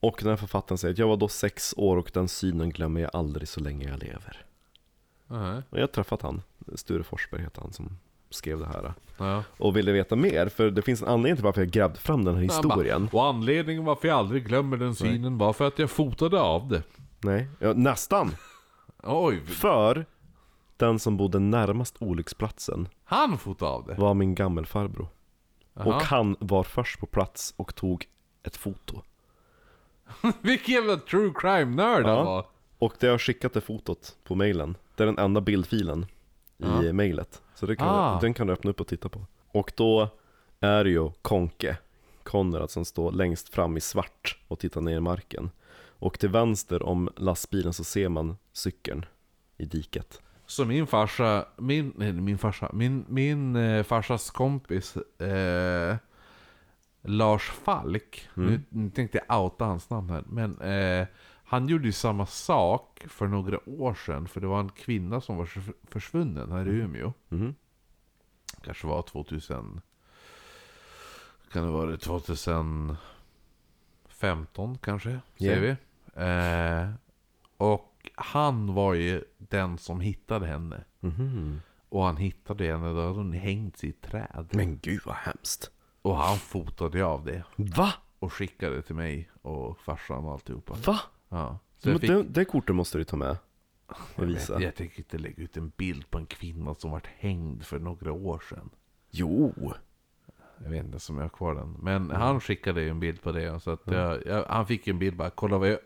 Och 0.00 0.16
den 0.18 0.28
här 0.28 0.36
författaren 0.36 0.78
säger 0.78 0.92
att 0.92 0.98
jag 0.98 1.08
var 1.08 1.16
då 1.16 1.28
sex 1.28 1.74
år 1.76 1.96
och 1.96 2.10
den 2.14 2.28
synen 2.28 2.70
glömmer 2.70 3.00
jag 3.00 3.10
aldrig 3.12 3.48
så 3.48 3.60
länge 3.60 3.88
jag 3.88 3.98
lever. 4.02 4.44
Nej. 5.26 5.62
Och 5.70 5.78
jag 5.78 5.82
har 5.82 5.86
träffat 5.86 6.22
han, 6.22 6.42
Sture 6.74 7.02
Forsberg 7.02 7.42
heter 7.42 7.60
han 7.60 7.72
som 7.72 7.98
skrev 8.30 8.58
det 8.58 8.66
här. 8.66 8.94
Ja. 9.18 9.44
Och 9.58 9.76
ville 9.76 9.92
veta 9.92 10.16
mer, 10.16 10.48
för 10.48 10.70
det 10.70 10.82
finns 10.82 11.02
en 11.02 11.08
anledning 11.08 11.36
till 11.36 11.44
varför 11.44 11.60
jag 11.60 11.70
grävde 11.70 11.98
fram 11.98 12.24
den 12.24 12.34
här 12.34 12.42
historien. 12.42 13.08
Bara, 13.12 13.22
Och 13.22 13.28
anledningen 13.34 13.84
varför 13.84 14.08
jag 14.08 14.18
aldrig 14.18 14.46
glömmer 14.46 14.76
den 14.76 14.94
synen 14.94 15.38
var 15.38 15.52
för 15.52 15.66
att 15.68 15.78
jag 15.78 15.90
fotade 15.90 16.40
av 16.40 16.68
det. 16.68 16.82
Nej, 17.20 17.48
ja, 17.58 17.72
nästan. 17.72 18.30
Oj, 19.02 19.40
För 19.46 20.06
den 20.76 20.98
som 20.98 21.16
bodde 21.16 21.38
närmast 21.38 21.96
olycksplatsen 22.00 22.88
han 23.04 23.38
fotade 23.38 23.70
av 23.70 23.86
det? 23.86 23.94
var 23.94 24.14
min 24.14 24.34
gammelfarbror. 24.34 25.08
Jaha. 25.74 25.84
Och 25.86 26.02
han 26.02 26.36
var 26.40 26.62
först 26.62 27.00
på 27.00 27.06
plats 27.06 27.54
och 27.56 27.74
tog 27.74 28.06
ett 28.42 28.56
foto. 28.56 29.02
Vilken 30.40 30.74
jävla 30.74 30.96
true 30.96 31.32
crime-nörd 31.36 32.04
han 32.06 32.26
var! 32.26 32.46
Och 32.78 32.94
det 33.00 33.06
har 33.06 33.18
skickat 33.18 33.52
det 33.52 33.60
fotot 33.60 34.16
på 34.24 34.34
mailen. 34.34 34.76
Det 34.96 35.02
är 35.02 35.06
den 35.06 35.18
enda 35.18 35.40
bildfilen 35.40 36.02
i 36.58 36.86
Ja. 36.86 36.92
mailet. 36.92 37.42
Så 37.54 37.66
det 37.66 37.76
kan 37.76 37.88
Ah. 37.88 38.20
den 38.20 38.34
kan 38.34 38.46
du 38.46 38.52
öppna 38.52 38.70
upp 38.70 38.80
och 38.80 38.86
titta 38.86 39.08
på. 39.08 39.26
Och 39.52 39.72
då 39.76 40.08
är 40.60 40.84
det 40.84 40.90
ju 40.90 41.10
Konke, 41.22 41.76
Konrad 42.22 42.70
som 42.70 42.84
står 42.84 43.12
längst 43.12 43.48
fram 43.48 43.76
i 43.76 43.80
svart 43.80 44.38
och 44.48 44.58
tittar 44.58 44.80
ner 44.80 44.96
i 44.96 45.00
marken. 45.00 45.50
Och 45.98 46.18
till 46.18 46.28
vänster 46.28 46.82
om 46.82 47.10
lastbilen 47.16 47.72
så 47.72 47.84
ser 47.84 48.08
man 48.08 48.36
cykeln 48.52 49.04
i 49.56 49.64
diket. 49.64 50.20
Så 50.52 50.64
min 50.64 50.86
farsa, 50.86 51.44
min, 51.56 51.92
nej 51.96 52.12
min 52.12 52.38
farsa, 52.38 52.70
min, 52.72 53.04
min 53.08 53.56
eh, 53.56 53.82
farsas 53.84 54.30
kompis 54.30 54.96
eh, 55.20 55.96
Lars 57.02 57.50
Falk, 57.50 58.28
nu, 58.34 58.60
nu 58.68 58.90
tänkte 58.90 59.20
jag 59.28 59.42
outa 59.42 59.64
hans 59.64 59.90
namn 59.90 60.10
här, 60.10 60.24
men 60.26 60.60
eh, 60.60 61.06
han 61.44 61.68
gjorde 61.68 61.86
ju 61.86 61.92
samma 61.92 62.26
sak 62.26 63.04
för 63.08 63.26
några 63.26 63.68
år 63.68 63.94
sedan, 63.94 64.28
för 64.28 64.40
det 64.40 64.46
var 64.46 64.60
en 64.60 64.68
kvinna 64.68 65.20
som 65.20 65.36
var 65.36 65.46
förs- 65.46 65.74
försvunnen 65.88 66.52
här 66.52 66.68
i 66.68 66.70
Umeå. 66.70 67.12
Mhm. 67.28 67.54
Kanske 68.64 68.86
var 68.86 69.02
2000, 69.02 69.80
kan 71.52 71.64
det 71.64 71.70
vara 71.70 71.96
2015 71.96 72.98
kanske, 74.82 75.20
säger 75.38 75.60
vi. 75.60 75.76
Eh, 76.14 76.90
och 77.56 77.91
han 78.14 78.74
var 78.74 78.94
ju 78.94 79.24
den 79.38 79.78
som 79.78 80.00
hittade 80.00 80.46
henne. 80.46 80.84
Mhm. 81.00 81.60
Och 81.88 82.04
han 82.04 82.16
hittade 82.16 82.64
henne, 82.64 82.88
då 82.92 83.00
hade 83.00 83.14
hon 83.14 83.32
hängt 83.32 83.76
sig 83.76 83.88
i 83.88 83.92
ett 83.92 84.00
träd. 84.02 84.46
Men 84.50 84.78
gud 84.78 85.00
vad 85.04 85.14
hemskt. 85.14 85.70
Och 86.02 86.16
han 86.16 86.36
fotade 86.36 87.04
av 87.04 87.24
det. 87.24 87.44
Va? 87.56 87.92
Och 88.18 88.32
skickade 88.32 88.82
till 88.82 88.94
mig 88.94 89.30
och 89.42 89.78
farsan 89.80 90.24
och 90.24 90.32
alltihopa. 90.32 90.74
Va? 90.86 91.00
Ja. 91.28 91.58
Så 91.78 91.88
Men 91.88 91.98
fick, 91.98 92.10
det, 92.10 92.22
det 92.22 92.44
kortet 92.44 92.74
måste 92.76 92.98
du 92.98 93.04
ta 93.04 93.16
med 93.16 93.36
och 93.86 94.22
jag, 94.22 94.26
visa. 94.26 94.54
vet, 94.54 94.62
jag 94.62 94.74
tänker 94.74 94.98
inte 94.98 95.18
lägga 95.18 95.42
ut 95.42 95.56
en 95.56 95.72
bild 95.76 96.10
på 96.10 96.18
en 96.18 96.26
kvinna 96.26 96.74
som 96.74 96.90
vart 96.90 97.06
hängd 97.06 97.64
för 97.64 97.78
några 97.78 98.12
år 98.12 98.42
sedan. 98.48 98.70
Jo! 99.10 99.52
Jag 100.64 100.70
vet 100.70 100.84
inte 100.84 100.98
om 101.08 101.16
jag 101.16 101.24
har 101.24 101.28
kvar 101.28 101.54
den. 101.54 101.72
Men 101.72 102.10
han 102.10 102.40
skickade 102.40 102.82
ju 102.82 102.88
en 102.88 103.00
bild 103.00 103.22
på 103.22 103.32
det. 103.32 103.60
Så 103.60 103.70
att 103.70 103.80
jag, 103.84 104.26
jag, 104.26 104.44
han 104.44 104.66
fick 104.66 104.88
en 104.88 104.98
bild 104.98 105.16
bara, 105.16 105.30
kolla 105.30 105.58
vad 105.58 105.68
jag... 105.68 105.78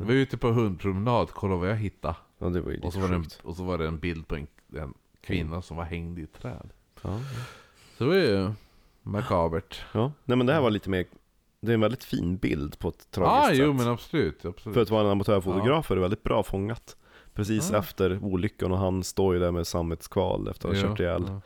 Jag 0.00 0.06
var 0.06 0.12
ute 0.14 0.36
på 0.36 0.48
hundpromenad, 0.48 1.30
kolla 1.30 1.56
vad 1.56 1.68
jag 1.70 1.76
hittade. 1.76 2.14
Ja 2.38 2.46
det 2.48 2.60
var 2.60 2.70
ju 2.72 2.80
Och 2.80 2.92
så 2.92 3.00
var, 3.00 3.08
det 3.08 3.14
en, 3.14 3.24
och 3.42 3.56
så 3.56 3.64
var 3.64 3.78
det 3.78 3.86
en 3.86 3.98
bild 3.98 4.28
på 4.28 4.34
en, 4.36 4.46
en 4.76 4.94
kvinna 5.20 5.62
som 5.62 5.76
var 5.76 5.84
hängd 5.84 6.18
i 6.18 6.22
ett 6.22 6.32
träd. 6.32 6.70
Ja. 7.02 7.20
Så 7.98 8.04
det 8.04 8.10
var 8.10 8.16
ju 8.16 8.52
makabert. 9.02 9.84
ja, 9.92 10.12
nej 10.24 10.36
men 10.36 10.46
det 10.46 10.52
här 10.52 10.60
var 10.60 10.70
lite 10.70 10.90
mer 10.90 11.06
Det 11.60 11.72
är 11.72 11.74
en 11.74 11.80
väldigt 11.80 12.04
fin 12.04 12.36
bild 12.36 12.78
på 12.78 12.88
ett 12.88 12.94
Ja, 12.98 13.04
tragiskt 13.10 13.44
ah, 13.44 13.48
sätt 13.48 13.58
jo 13.58 13.72
men 13.72 13.88
absolut. 13.88 14.44
absolut. 14.44 14.74
För 14.74 14.82
att 14.82 14.90
vara 14.90 15.04
en 15.04 15.10
amatörfotograf 15.10 15.90
är 15.90 15.94
det 15.94 16.00
väldigt 16.00 16.22
bra 16.22 16.42
fångat 16.42 16.96
Precis 17.34 17.70
Ja. 17.72 17.78
efter 17.78 18.24
olyckan 18.24 18.72
och 18.72 18.78
han 18.78 19.04
står 19.04 19.34
ju 19.34 19.40
där 19.40 19.50
med 19.52 19.66
sammetskval 19.66 20.48
efter 20.48 20.68
att 20.68 20.74
ha 20.74 20.82
Ja, 20.82 20.88
kört 20.88 21.00
ihjäl 21.00 21.24
ja. 21.28 21.40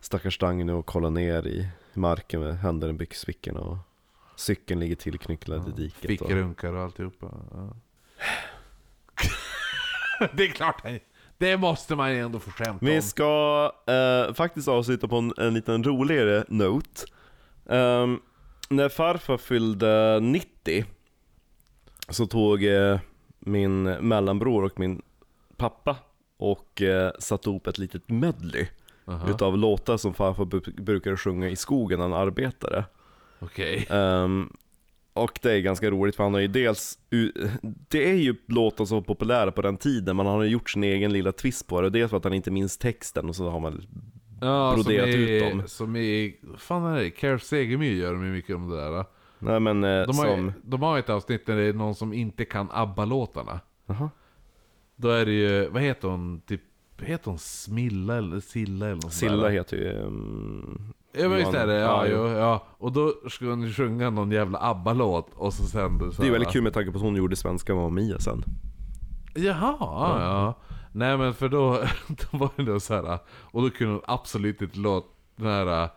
Stackars 0.00 0.38
Dagny 0.38 0.72
och 0.72 0.86
kollar 0.86 1.10
ner 1.10 1.46
i 1.46 1.68
marken 1.94 2.40
med 2.40 2.58
händerna 2.58 2.92
i 2.92 2.96
byxfickorna 2.96 3.60
och 3.60 3.76
Cykeln 4.40 4.80
ligger 4.80 4.96
tillknycklad 4.96 5.68
i 5.68 5.82
diket 5.82 6.20
och... 6.20 6.28
Fickrunkar 6.28 6.72
och 6.72 6.82
alltihopa. 6.82 7.26
Ja. 7.50 7.76
det 10.36 10.42
är 10.44 10.48
klart, 10.48 10.82
det 11.38 11.56
måste 11.56 11.96
man 11.96 12.12
ju 12.12 12.20
ändå 12.20 12.38
få 12.38 12.50
skämta 12.50 12.86
Vi 12.86 12.96
om. 12.96 13.02
ska 13.02 13.72
eh, 13.86 14.34
faktiskt 14.34 14.68
avsluta 14.68 15.08
på 15.08 15.16
en, 15.16 15.32
en 15.36 15.54
liten 15.54 15.84
roligare 15.84 16.44
note. 16.48 17.00
Ehm, 17.68 18.20
när 18.68 18.88
farfar 18.88 19.36
fyllde 19.36 20.20
90 20.20 20.84
så 22.08 22.26
tog 22.26 22.64
eh, 22.64 22.98
min 23.38 23.82
mellanbror 23.82 24.64
och 24.64 24.80
min 24.80 25.02
pappa 25.56 25.96
och 26.36 26.82
eh, 26.82 27.12
satte 27.18 27.50
ihop 27.50 27.66
ett 27.66 27.78
litet 27.78 28.08
medley 28.08 28.66
Aha, 29.04 29.30
utav 29.30 29.58
låtar 29.58 29.96
som 29.96 30.14
farfar 30.14 30.44
brukade 30.82 31.16
sjunga 31.16 31.48
i 31.48 31.56
skogen 31.56 31.98
när 31.98 32.08
han 32.08 32.26
arbetade. 32.26 32.84
Okej. 33.40 33.86
Ehm, 33.90 34.52
och 35.12 35.38
det 35.42 35.52
är 35.52 35.60
ganska 35.60 35.90
roligt 35.90 36.16
för 36.16 36.22
han 36.24 36.34
har 36.34 36.40
ju 36.40 36.48
dels, 36.48 36.98
det 37.88 38.10
är 38.10 38.14
ju 38.14 38.34
låtar 38.46 38.84
som 38.84 38.94
var 38.94 39.02
populära 39.02 39.52
på 39.52 39.62
den 39.62 39.76
tiden, 39.76 40.16
men 40.16 40.26
han 40.26 40.34
har 40.36 40.44
gjort 40.44 40.70
sin 40.70 40.84
egen 40.84 41.12
lilla 41.12 41.32
twist 41.32 41.66
på 41.66 41.80
det. 41.80 41.90
Dels 41.90 42.10
för 42.10 42.16
att 42.16 42.24
han 42.24 42.32
inte 42.32 42.50
minns 42.50 42.78
texten 42.78 43.28
och 43.28 43.36
så 43.36 43.50
har 43.50 43.60
man 43.60 43.82
Ja, 44.40 44.72
broderat 44.74 45.08
i, 45.08 45.12
ut 45.12 45.52
dem. 45.52 45.62
Som 45.66 45.96
i, 45.96 46.36
fan 46.58 46.84
är 46.84 46.96
det? 46.96 47.10
Care 47.10 47.38
Segemyhr 47.38 47.92
gör 47.92 48.12
de 48.12 48.24
ju 48.24 48.32
mycket 48.32 48.56
om 48.56 48.70
det 48.70 48.76
där. 48.76 49.04
Nej 49.38 49.60
men 49.60 49.84
eh, 49.84 50.06
De 50.06 50.18
har, 50.18 50.26
som, 50.26 50.46
ju, 50.46 50.52
de 50.64 50.82
har 50.82 50.98
ett 50.98 51.10
avsnitt 51.10 51.46
där 51.46 51.56
det 51.56 51.62
är 51.62 51.72
någon 51.72 51.94
som 51.94 52.12
inte 52.12 52.44
kan 52.44 52.68
ABBA-låtarna. 52.70 53.60
Jaha. 53.86 54.10
Då 54.96 55.08
är 55.08 55.26
det 55.26 55.32
ju, 55.32 55.68
vad 55.68 55.82
heter 55.82 56.08
hon? 56.08 56.40
Typ, 56.40 56.62
heter 57.02 57.30
hon 57.30 57.38
Smilla 57.38 58.16
eller 58.16 58.40
Silla 58.40 58.86
eller 58.86 58.94
något 58.94 59.12
Silla 59.12 59.36
där? 59.36 59.50
heter 59.50 59.76
ju... 59.76 59.92
Um, 59.92 60.92
Ja 61.12 61.28
men 61.28 61.38
visst 61.38 61.54
är 61.54 61.66
det, 61.66 61.74
ja, 61.74 62.06
Ja, 62.06 62.12
jo, 62.16 62.28
ja. 62.28 62.66
Och 62.78 62.92
då 62.92 63.14
ska 63.28 63.44
hon 63.44 63.62
ju 63.62 63.72
sjunga 63.72 64.10
någon 64.10 64.30
jävla 64.30 64.58
ABBA-låt 64.58 65.30
och 65.34 65.54
så 65.54 65.64
sen 65.64 65.98
det 65.98 66.12
så 66.12 66.22
det 66.22 66.22
är 66.22 66.24
här- 66.24 66.32
väldigt 66.32 66.52
kul 66.52 66.62
med 66.62 66.72
tanke 66.72 66.90
på 66.90 66.96
att 66.98 67.04
hon 67.04 67.16
gjorde 67.16 67.36
svenska 67.36 67.74
Mamma 67.74 67.88
Mia 67.88 68.18
sen. 68.18 68.44
Jaha, 69.34 69.76
ja. 69.80 70.20
ja. 70.20 70.54
Nej 70.92 71.18
men 71.18 71.34
för 71.34 71.48
då, 71.48 71.72
då 72.08 72.38
var 72.38 72.50
det 72.56 72.62
då 72.62 72.80
så 72.80 72.94
här 72.94 73.18
och 73.28 73.62
då 73.62 73.70
kunde 73.70 73.92
hon 73.92 74.02
absolut 74.06 74.62
inte 74.62 74.78
låta 74.78 75.06
den 75.36 75.46
här 75.46 75.88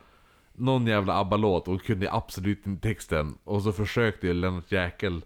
någon 0.53 0.87
jävla 0.87 1.19
ABBA-låt 1.19 1.67
och 1.67 1.81
kunde 1.83 2.11
absolut 2.11 2.67
inte 2.67 2.87
texten. 2.87 3.37
Och 3.43 3.61
så 3.61 3.71
försökte 3.71 4.27
ju 4.27 4.33
Lennart 4.33 4.71
Jäkel 4.71 5.21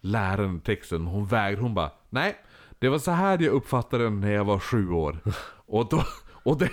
lära 0.00 0.46
henne 0.46 0.60
texten, 0.60 1.06
hon 1.06 1.26
vägrade, 1.26 1.62
hon 1.62 1.74
bara 1.74 1.90
Nej, 2.10 2.36
det 2.78 2.88
var 2.88 2.98
så 2.98 3.10
här 3.10 3.38
jag 3.42 3.52
uppfattade 3.52 4.04
den 4.04 4.20
när 4.20 4.32
jag 4.32 4.44
var 4.44 4.58
sju 4.58 4.90
år. 4.90 5.18
Och, 5.66 5.88
då, 5.90 6.02
och 6.42 6.58
det, 6.58 6.70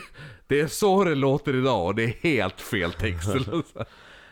det 0.50 0.60
är 0.60 0.68
så 0.68 1.04
det 1.04 1.16
låter 1.16 1.56
idag 1.56 1.86
och 1.86 1.96
det 1.96 2.04
är 2.04 2.16
helt 2.24 2.62
fel 2.62 2.94
text. 2.94 3.30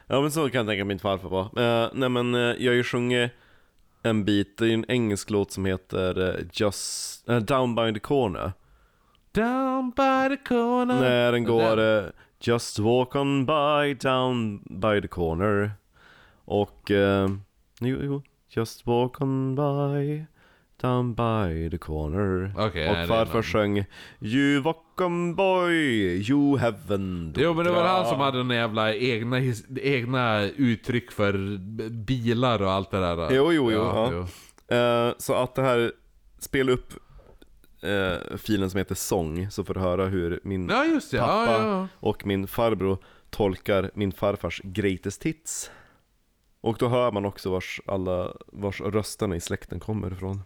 Ja 0.10 0.22
men 0.22 0.32
så 0.32 0.50
kan 0.50 0.60
jag 0.60 0.68
tänka 0.68 0.86
mig 0.86 0.96
min 0.96 1.00
farfar 1.00 1.30
var. 1.30 1.44
Uh, 1.44 1.90
nej 1.94 2.10
men 2.10 2.36
eh, 2.36 2.42
jag 2.42 2.72
har 2.72 2.76
ju 2.76 2.84
sjungit 2.84 3.32
en 4.04 4.26
bit, 4.26 4.58
det 4.58 4.68
är 4.68 4.74
en 4.74 4.86
engelsk 4.88 5.30
låt 5.30 5.52
som 5.52 5.66
heter 5.66 6.30
eh, 6.30 6.46
Just, 6.54 7.30
eh, 7.30 7.38
Down 7.38 7.76
by 7.76 7.94
the 7.94 8.00
corner. 8.00 8.54
Down 9.32 9.90
by 9.90 10.36
the 10.36 10.44
corner. 10.48 11.02
När 11.02 11.32
den 11.32 11.44
går 11.44 11.80
eh, 11.80 12.06
Just 12.40 12.80
walk 12.80 13.16
on 13.16 13.46
by, 13.46 13.94
down 13.94 14.64
by 14.70 15.02
the 15.02 15.08
corner. 15.08 15.72
Och, 16.46 16.92
eh, 16.92 17.30
jo, 17.80 17.98
jo, 18.02 18.22
Just 18.50 18.88
walk 18.88 19.22
on 19.22 19.56
by, 19.56 20.26
Down 20.82 21.14
by 21.14 21.70
the 21.70 21.78
corner. 21.78 22.54
Nej, 22.58 22.84
är 22.84 23.02
och 23.04 23.08
farfar 23.08 23.34
någon- 23.34 23.44
sjöng 23.44 23.86
You 24.22 24.62
welcome 24.62 25.34
boy, 25.34 25.74
you 26.32 26.58
heaven. 26.58 27.34
Jo 27.38 27.54
men 27.54 27.66
det 27.66 27.72
var 27.72 27.84
han 27.84 28.06
som 28.06 28.20
hade 28.20 28.38
den 28.38 28.50
jävla 28.50 28.94
egna, 28.96 29.38
egna 29.82 30.44
uttryck 30.44 31.12
för 31.12 31.58
bilar 31.90 32.62
och 32.62 32.72
allt 32.72 32.92
det 32.92 33.00
där. 33.00 33.32
Jo, 33.32 33.54
jo, 33.54 33.72
jo, 33.72 33.80
ja. 33.82 34.28
Eh, 34.78 35.14
så 35.18 35.34
att 35.34 35.56
det 35.56 35.62
här, 35.62 35.92
spela 36.40 36.72
upp 36.72 36.94
eh, 37.82 38.38
filen 38.38 38.70
som 38.70 38.78
heter 38.78 38.96
Sång, 38.96 39.52
så 39.52 39.64
får 39.64 39.74
du 39.74 39.80
höra 39.80 40.06
hur 40.06 40.40
min 40.44 40.70
Ja 40.70 41.00
det, 41.12 41.18
pappa 41.18 41.52
ja. 41.52 41.88
och 41.94 42.26
min 42.26 42.48
farbror 42.48 42.98
tolkar 43.30 43.92
min 43.94 44.12
farfars 44.12 44.62
greatest 44.64 45.24
hits. 45.24 45.72
Och 46.62 46.78
då 46.80 46.88
hör 46.88 47.12
man 47.12 47.26
också 47.26 47.52
vars, 47.52 47.82
alla, 47.86 48.34
vars 48.48 48.82
rösterna 48.82 49.36
i 49.36 49.40
släkten 49.42 49.80
kommer 49.80 50.12
ifrån. 50.12 50.42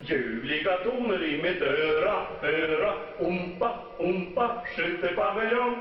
Ljuvliga 0.00 0.76
toner 0.76 1.24
i 1.24 1.42
mitt 1.42 1.62
öra, 1.62 2.26
öra, 2.42 2.94
umpa, 3.18 3.74
umpa, 3.98 4.50
skyttepaviljong. 4.76 5.76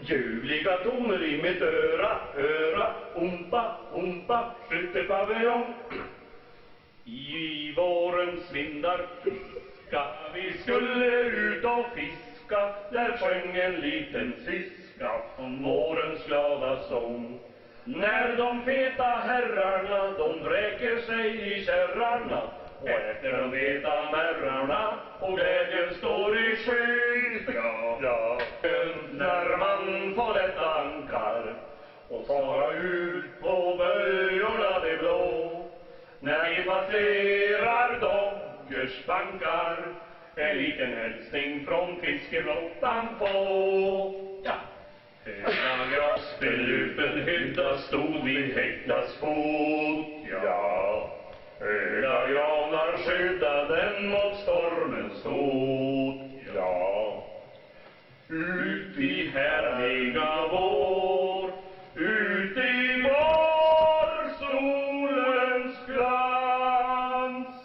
Ljuvliga 0.00 0.76
toner 0.76 1.24
i 1.24 1.42
mitt 1.42 1.62
öra, 1.62 2.20
öra, 2.36 2.94
umpa, 3.14 3.76
umpa, 3.94 4.54
skyttepaviljong. 4.68 5.74
I 7.04 7.72
vårens 7.76 8.52
vindar 8.52 9.06
fiska, 9.24 10.06
vi 10.34 10.58
skulle 10.58 11.06
ut 11.20 11.64
och 11.64 11.86
fiska. 11.94 12.74
Där 12.92 13.16
sjöng 13.16 13.56
en 13.56 13.80
liten 13.80 14.32
fiska 14.44 15.10
om 15.36 15.62
vårens 15.62 16.26
glada 16.26 16.82
sång. 16.82 17.38
När 17.84 18.36
de 18.36 18.62
feta 18.62 19.04
herrarna, 19.04 20.18
de 20.18 20.42
vräker 20.42 21.00
sig 21.00 21.52
i 21.52 21.64
kärrarna 21.64 22.42
och 22.80 22.88
efter 22.88 23.32
de 23.32 23.50
vita 23.50 24.10
märrarna 24.10 24.98
och 25.20 25.36
glädjen 25.36 25.94
står 25.94 26.38
i 26.38 26.56
sky. 26.56 27.52
Ja, 27.54 27.98
ja. 28.02 28.40
När 29.12 29.56
man 29.56 30.14
får 30.14 30.34
lätta 30.34 30.74
ankar 30.74 31.54
och 32.08 32.26
fara 32.26 32.72
ut 32.72 33.40
på 33.40 33.74
böjorna 33.78 34.80
de 34.80 34.96
blå. 34.96 35.64
När 36.20 36.50
vi 36.50 36.64
passerar 36.64 38.00
Doggers 38.00 39.06
bankar 39.06 39.94
en 40.36 40.56
liten 40.56 40.92
hälsning 40.92 41.64
från 41.66 42.00
fiskeflottan 42.00 43.08
på. 43.18 44.14
Ja. 44.44 44.54
Hela 45.24 45.86
grasbelupen 45.96 47.22
hydda 47.22 47.78
stod 47.78 48.24
vid 48.24 48.54
häcknas 48.54 49.16
fot. 49.20 50.06
Ja. 50.44 51.17
Höga 51.60 52.26
granar 52.30 52.96
skydda 53.04 53.64
den 53.68 54.08
mot 54.10 54.36
stormens 54.42 55.24
hot. 55.24 56.20
Ja. 56.54 57.24
Ut 58.28 58.98
i 58.98 59.28
härliga 59.34 60.48
vår, 60.52 61.50
ut 61.94 62.56
i 62.56 63.02
vår 63.02 64.28
solens 64.38 65.76
glans. 65.86 67.56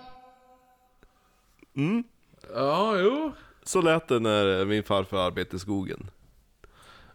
Ja, 2.53 2.97
jo. 2.99 3.31
Så 3.63 3.81
lät 3.81 4.07
det 4.07 4.19
när 4.19 4.65
min 4.65 4.83
farfar 4.83 5.17
arbetade 5.17 5.55
i 5.55 5.59
skogen. 5.59 6.09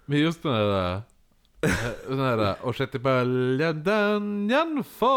Men 0.05 0.19
just 0.19 0.43
den 0.43 0.53
där... 0.53 0.95
eh, 0.95 1.01
Den 2.09 2.19
där 2.19 2.57
och 2.63 2.77
sjätte 2.77 2.99
böljan 2.99 3.83
den 3.85 4.49
jag 4.51 4.87
får. 4.87 5.09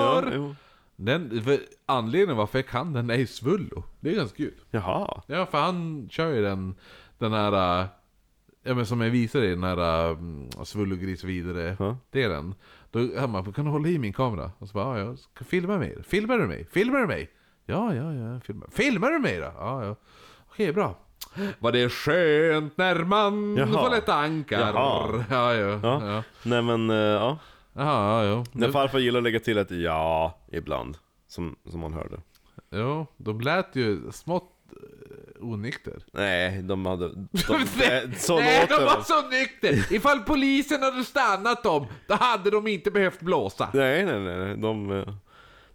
Ja, 0.00 0.22
jo. 0.34 0.54
Den, 1.00 1.42
för 1.44 1.58
anledningen 1.86 2.36
varför 2.36 2.58
jag 2.58 2.66
kan 2.66 2.92
den 2.92 3.10
är 3.10 3.26
Svullo. 3.26 3.82
Det 4.00 4.10
är 4.10 4.14
ganska 4.14 4.36
kul. 4.36 4.54
Jaha. 4.70 5.22
Ja, 5.26 5.46
för 5.46 5.58
han 5.58 6.08
kör 6.10 6.32
ju 6.34 6.42
den, 6.42 6.74
den 7.18 7.32
här... 7.32 7.86
Ja 8.62 8.74
men 8.74 8.86
som 8.86 9.00
jag 9.00 9.10
visade 9.10 9.46
i 9.46 9.50
den 9.50 9.64
här 9.64 10.10
um, 10.10 10.48
Svullo 10.64 10.96
gris 10.96 11.24
vidare 11.24 11.76
Ja. 11.78 11.96
delen. 12.10 12.54
Då 12.90 13.08
han 13.18 13.32
bara, 13.32 13.52
kan 13.52 13.64
du 13.64 13.70
hålla 13.70 13.88
i 13.88 13.98
min 13.98 14.12
kamera? 14.12 14.50
Och 14.58 14.68
så 14.68 14.72
bara, 14.74 14.98
ja, 14.98 15.04
jag 15.04 15.18
ska 15.18 15.44
filma 15.44 15.78
mig. 15.78 16.02
Filmar 16.04 16.38
du 16.38 16.46
mig? 16.46 16.66
Filmar 16.72 16.98
du 16.98 17.06
mig? 17.06 17.30
Ja, 17.66 17.94
ja, 17.94 18.12
ja, 18.14 18.40
filmar. 18.40 18.68
Filmar 18.72 19.10
du 19.10 19.18
mig 19.18 19.36
då? 19.38 19.52
Ja, 19.58 19.84
ja. 19.84 19.96
Okej, 20.48 20.72
bra. 20.72 20.94
Var 21.58 21.72
det 21.72 21.88
skönt 21.88 22.76
när 22.76 23.04
man 23.04 23.56
Jaha. 23.56 23.66
får 23.84 23.90
lätta 23.90 24.14
ankar? 24.14 24.60
Jaha. 24.60 25.24
Ja, 25.30 25.54
ja. 25.54 25.80
Ja. 25.82 26.06
ja. 26.14 26.22
Nej 26.42 26.62
men, 26.62 26.90
eh, 26.90 26.96
ja. 26.96 27.38
Jaha, 27.78 28.24
ja, 28.24 28.44
När 28.52 28.66
ja. 28.66 28.72
farfar 28.72 28.98
gillar 28.98 29.18
att 29.18 29.24
lägga 29.24 29.40
till 29.40 29.58
ett 29.58 29.70
ja 29.70 30.38
ibland. 30.52 30.96
Som, 31.28 31.56
som 31.70 31.80
man 31.80 31.92
hörde. 31.92 32.20
Jo, 32.70 33.06
de 33.16 33.40
lät 33.40 33.76
ju 33.76 34.12
smått 34.12 34.52
eh, 34.72 35.44
onykter. 35.44 36.02
Nej, 36.12 36.62
de 36.62 36.86
hade... 36.86 37.08
De, 37.08 37.54
eh, 37.84 38.12
så 38.16 38.36
Nej, 38.38 38.66
de 38.68 38.84
var 38.84 39.00
så 39.02 39.28
nykter! 39.28 39.92
Ifall 39.94 40.20
polisen 40.20 40.82
hade 40.82 41.04
stannat 41.04 41.62
dem, 41.62 41.86
då 42.06 42.14
hade 42.14 42.50
de 42.50 42.66
inte 42.66 42.90
behövt 42.90 43.20
blåsa. 43.20 43.68
Nej, 43.74 44.04
nej, 44.04 44.20
nej. 44.20 44.56
De, 44.56 44.90
eh, 44.98 45.08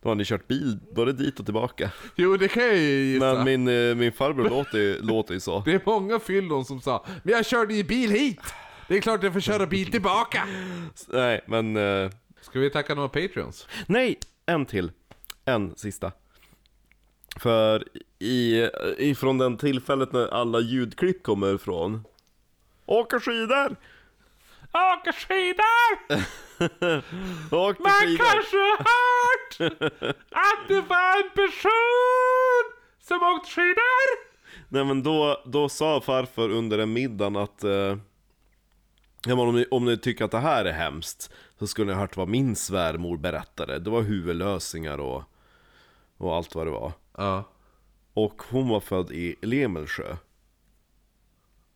de 0.02 0.10
hade 0.10 0.26
kört 0.26 0.48
bil 0.48 0.80
både 0.96 1.14
dit 1.14 1.40
och 1.40 1.46
tillbaka. 1.46 1.92
Jo, 2.16 2.38
det 2.38 2.48
kan 2.48 2.64
jag 2.64 2.78
ju 2.78 3.04
gissa. 3.04 3.34
Men 3.34 3.44
min, 3.44 3.90
eh, 3.90 3.96
min 3.96 4.12
farbror 4.12 4.50
låter, 4.50 5.02
låter 5.02 5.34
ju 5.34 5.40
så. 5.40 5.62
Det 5.66 5.74
är 5.74 5.82
många 5.86 6.20
fyllon 6.20 6.66
som 6.66 6.82
sa 6.82 7.06
Men 7.24 7.34
jag 7.34 7.46
körde 7.46 7.74
ju 7.74 7.84
bil 7.84 8.12
hit! 8.12 8.42
Det 8.94 8.98
är 8.98 9.02
klart 9.02 9.24
jag 9.24 9.34
får 9.34 9.40
köra 9.40 9.66
bil 9.66 9.92
tillbaka! 9.92 10.48
Nej, 11.08 11.42
men... 11.48 11.78
eh, 11.78 12.10
Ska 12.42 12.60
vi 12.60 12.70
tacka 12.70 12.96
några 12.96 13.10
patreons? 13.10 13.68
Nej, 13.88 14.20
en 14.46 14.66
till. 14.66 14.92
En 15.46 15.76
sista. 15.76 16.12
För 17.40 17.84
i, 18.20 18.70
ifrån 18.98 19.38
den 19.38 19.58
tillfället 19.58 20.12
när 20.14 20.28
alla 20.28 20.60
ljudklipp 20.60 21.24
kommer 21.24 21.56
ifrån. 21.56 22.04
Åka 22.86 23.20
skidor! 23.20 23.76
Åka 24.74 25.14
skidor! 25.14 25.98
Åka 27.56 27.84
Man 27.84 27.92
skidor! 27.92 28.18
kanske 28.26 28.58
har 28.58 28.78
hört 28.78 29.74
att 30.32 30.68
det 30.68 30.82
var 30.82 31.18
en 31.24 31.30
person 31.30 32.74
som 33.02 33.24
åkte 33.24 33.50
skidor. 33.52 34.34
Nej 34.70 34.86
men 34.86 35.04
då, 35.04 35.44
då 35.46 35.70
sa 35.70 36.02
farfar 36.02 36.50
under 36.50 36.78
en 36.80 36.94
middagen 36.94 37.36
att 37.36 37.64
eh, 37.64 37.96
ja, 39.28 39.36
men 39.36 39.48
om, 39.48 39.56
ni, 39.56 39.66
om 39.72 39.86
ni 39.86 39.98
tycker 39.98 40.26
att 40.26 40.32
det 40.32 40.40
här 40.40 40.66
är 40.66 40.74
hemskt 40.74 41.32
Så 41.60 41.68
skulle 41.68 41.88
ni 41.88 41.94
ha 41.94 42.02
hört 42.02 42.18
vad 42.18 42.28
min 42.28 42.56
svärmor 42.56 43.18
berättade 43.18 43.80
Det 43.80 43.90
var 43.90 44.02
huvudlösningar 44.02 44.98
och, 44.98 45.24
och 46.18 46.36
allt 46.36 46.56
vad 46.56 46.68
det 46.68 46.72
var 46.72 46.92
Ja. 47.18 47.44
Och 48.14 48.42
hon 48.50 48.70
var 48.70 48.80
född 48.80 49.12
i 49.12 49.36
Lemelsjö 49.42 50.16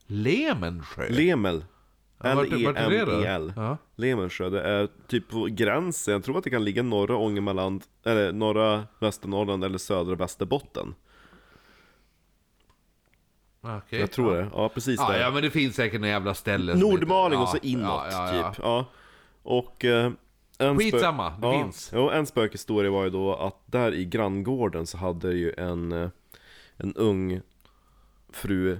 Lemensjö? 0.07 1.09
Lemel 1.09 1.65
Ja? 2.23 2.31
L-E-M-E-L 2.31 3.53
Ja. 3.55 3.77
Lemelsjö, 3.95 4.49
det 4.49 4.61
är 4.61 4.87
typ 5.07 5.29
på 5.29 5.45
gränsen 5.45 6.11
Jag 6.11 6.23
tror 6.23 6.37
att 6.37 6.43
det 6.43 6.49
kan 6.49 6.63
ligga 6.63 6.83
norra 6.83 7.15
Ångermanland 7.17 7.83
Eller 8.03 8.31
norra 8.31 8.87
Västernorrland 8.99 9.63
eller 9.63 9.77
södra 9.77 10.15
Västerbotten 10.15 10.95
Okej. 13.68 13.99
Jag 13.99 14.11
tror 14.11 14.35
det, 14.35 14.49
ja 14.53 14.69
precis 14.69 14.99
Ja, 14.99 15.11
där 15.11 15.19
ja, 15.19 15.31
men 15.31 15.44
det 15.44 15.49
finns 15.49 15.76
säkert 15.76 16.02
några 16.02 16.11
jävla 16.11 16.34
ställen 16.34 16.80
som 16.80 16.89
Nordmaling 16.89 17.39
och 17.39 17.49
så 17.49 17.57
ja, 17.57 17.69
inåt 17.69 17.84
ja, 17.85 18.07
ja, 18.11 18.35
ja. 18.35 18.53
typ. 18.53 18.64
Ja. 18.64 18.85
Och... 19.44 19.85
Eh, 19.85 20.11
en 20.60 20.77
Skitsamma, 20.77 21.30
det 21.30 21.48
ja, 21.48 21.64
finns. 21.64 21.91
Jo, 21.94 22.10
en 22.10 22.26
spökhistoria 22.26 22.91
var 22.91 23.03
ju 23.03 23.10
då 23.10 23.35
att 23.35 23.56
där 23.65 23.94
i 23.94 24.06
granngården 24.06 24.88
så 24.88 24.98
hade 24.98 25.34
ju 25.34 25.53
en, 25.57 25.91
eh, 25.91 26.10
en 26.77 26.94
ung 26.94 27.41
fru 28.30 28.77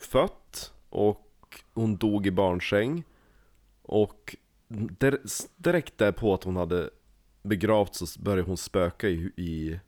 fött 0.00 0.72
och 0.90 1.62
hon 1.74 1.96
dog 1.96 2.26
i 2.26 2.30
barnsäng. 2.30 3.04
Och 3.82 4.36
dir- 4.68 5.46
direkt 5.56 5.98
därpå 5.98 6.34
att 6.34 6.44
hon 6.44 6.56
hade 6.56 6.90
begravts 7.42 7.98
så 7.98 8.20
började 8.20 8.42
hon 8.42 8.56
spöka 8.56 9.08
i, 9.08 9.32
i, 9.36 9.80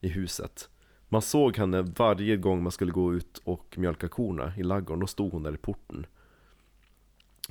i 0.00 0.08
huset. 0.08 0.68
Man 1.14 1.22
såg 1.22 1.56
henne 1.56 1.82
varje 1.82 2.36
gång 2.36 2.62
man 2.62 2.72
skulle 2.72 2.92
gå 2.92 3.14
ut 3.14 3.42
och 3.44 3.78
mjölka 3.78 4.08
korna 4.08 4.52
i 4.56 4.62
ladugården, 4.62 5.00
då 5.00 5.06
stod 5.06 5.32
hon 5.32 5.42
där 5.42 5.54
i 5.54 5.56
porten. 5.56 6.06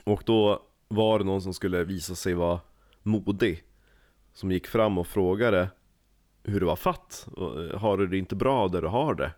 Och 0.03 0.23
då 0.25 0.63
var 0.87 1.19
det 1.19 1.25
någon 1.25 1.41
som 1.41 1.53
skulle 1.53 1.83
visa 1.83 2.15
sig 2.15 2.33
vara 2.33 2.59
modig 3.03 3.63
Som 4.33 4.51
gick 4.51 4.67
fram 4.67 4.97
och 4.97 5.07
frågade 5.07 5.69
hur 6.43 6.59
det 6.59 6.65
var 6.65 6.75
fatt. 6.75 7.27
Eh, 7.37 7.79
Har 7.79 7.97
du 7.97 8.07
det 8.07 8.17
inte 8.17 8.35
bra 8.35 8.67
där 8.67 8.81
du 8.81 8.87
har 8.87 9.15
det? 9.15 9.31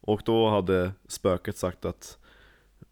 Och 0.00 0.22
då 0.24 0.48
hade 0.48 0.92
spöket 1.08 1.56
sagt 1.56 1.84
att 1.84 2.18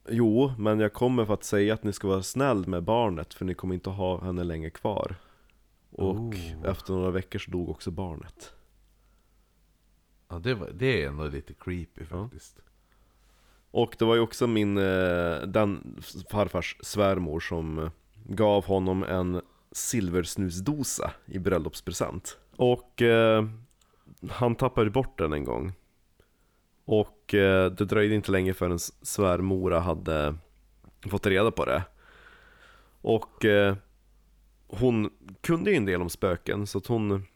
Jo, 0.09 0.53
men 0.59 0.81
jag 0.81 0.93
kommer 0.93 1.25
för 1.25 1.35
att 1.35 1.45
säga 1.45 1.75
att 1.75 1.85
ni 1.85 1.93
ska 1.93 2.09
vara 2.09 2.23
snäll 2.23 2.67
med 2.67 2.83
barnet 2.83 3.35
för 3.35 3.45
ni 3.45 3.55
kommer 3.55 3.75
inte 3.75 3.91
ha 3.91 4.25
henne 4.25 4.45
länge 4.45 4.71
kvar. 4.71 5.15
Och 5.91 6.35
efter 6.65 6.93
några 6.93 7.11
veckor 7.11 7.39
så 7.39 7.51
dog 7.51 7.69
också 7.69 7.91
barnet 7.91 8.53
Ja, 10.33 10.39
det, 10.39 10.55
var, 10.55 10.71
det 10.75 11.03
är 11.03 11.09
ändå 11.09 11.29
lite 11.29 11.55
creepy 11.55 12.05
faktiskt. 12.05 12.61
Och 13.71 13.97
det 13.99 14.05
var 14.05 14.15
ju 14.15 14.21
också 14.21 14.47
min, 14.47 14.79
eh, 14.79 15.43
den 15.47 16.01
farfars 16.31 16.77
svärmor 16.81 17.41
som 17.41 17.79
eh, 17.79 17.91
gav 18.25 18.65
honom 18.65 19.03
en 19.03 19.41
silversnusdosa 19.73 21.13
i 21.27 21.39
bröllopspresent. 21.39 22.39
Och 22.57 23.03
eh, 23.03 23.47
han 24.31 24.55
tappade 24.55 24.91
bort 24.91 25.19
den 25.19 25.33
en 25.33 25.45
gång. 25.45 25.73
Och 26.85 27.35
eh, 27.35 27.71
det 27.71 27.85
dröjde 27.85 28.15
inte 28.15 28.33
länge 28.33 28.55
förrän 28.55 28.79
svärmora 28.79 29.81
hade 29.81 30.35
fått 31.11 31.27
reda 31.27 31.51
på 31.51 31.65
det. 31.65 31.83
Och 33.01 33.45
eh, 33.45 33.77
hon 34.67 35.11
kunde 35.41 35.71
ju 35.71 35.77
en 35.77 35.85
del 35.85 36.03
om 36.03 36.11
spöken, 36.11 36.67
så 36.67 36.79
att 36.79 36.87
hon, 36.87 37.27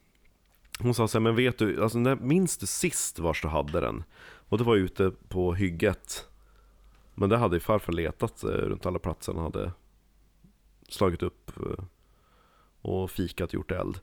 hon 0.79 0.95
sa 0.95 1.09
så 1.09 1.19
här, 1.19 1.23
men 1.23 1.37
vet 1.37 1.59
du, 1.59 1.83
alltså, 1.83 1.99
när, 1.99 2.17
minns 2.17 2.59
du 2.59 2.67
sist 2.67 3.19
vars 3.19 3.43
du 3.43 3.49
hade 3.49 3.81
den? 3.81 4.05
Och 4.49 4.59
det 4.59 4.65
var 4.65 4.77
ute 4.77 5.13
på 5.29 5.55
hygget. 5.55 6.29
Men 7.15 7.29
det 7.29 7.37
hade 7.37 7.57
ju 7.57 7.61
farfar 7.61 7.93
letat 7.93 8.45
eh, 8.45 8.49
runt 8.49 8.87
alla 8.87 8.99
platser 8.99 9.33
han 9.33 9.43
hade 9.43 9.73
slagit 10.89 11.23
upp 11.23 11.51
eh, 11.57 11.85
och 12.81 13.11
fikat, 13.11 13.53
gjort 13.53 13.71
eld. 13.71 14.01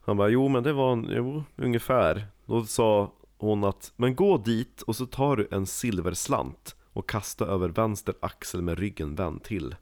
Han 0.00 0.16
bara, 0.16 0.28
jo 0.28 0.48
men 0.48 0.62
det 0.62 0.72
var, 0.72 1.04
jo, 1.08 1.44
ungefär. 1.56 2.26
Då 2.46 2.64
sa 2.64 3.12
hon 3.38 3.64
att, 3.64 3.92
men 3.96 4.14
gå 4.14 4.38
dit 4.38 4.82
och 4.82 4.96
så 4.96 5.06
tar 5.06 5.36
du 5.36 5.48
en 5.50 5.66
silverslant 5.66 6.76
och 6.92 7.08
kasta 7.08 7.46
över 7.46 7.68
vänster 7.68 8.14
axel 8.20 8.62
med 8.62 8.78
ryggen 8.78 9.14
vänd 9.14 9.42
till. 9.42 9.74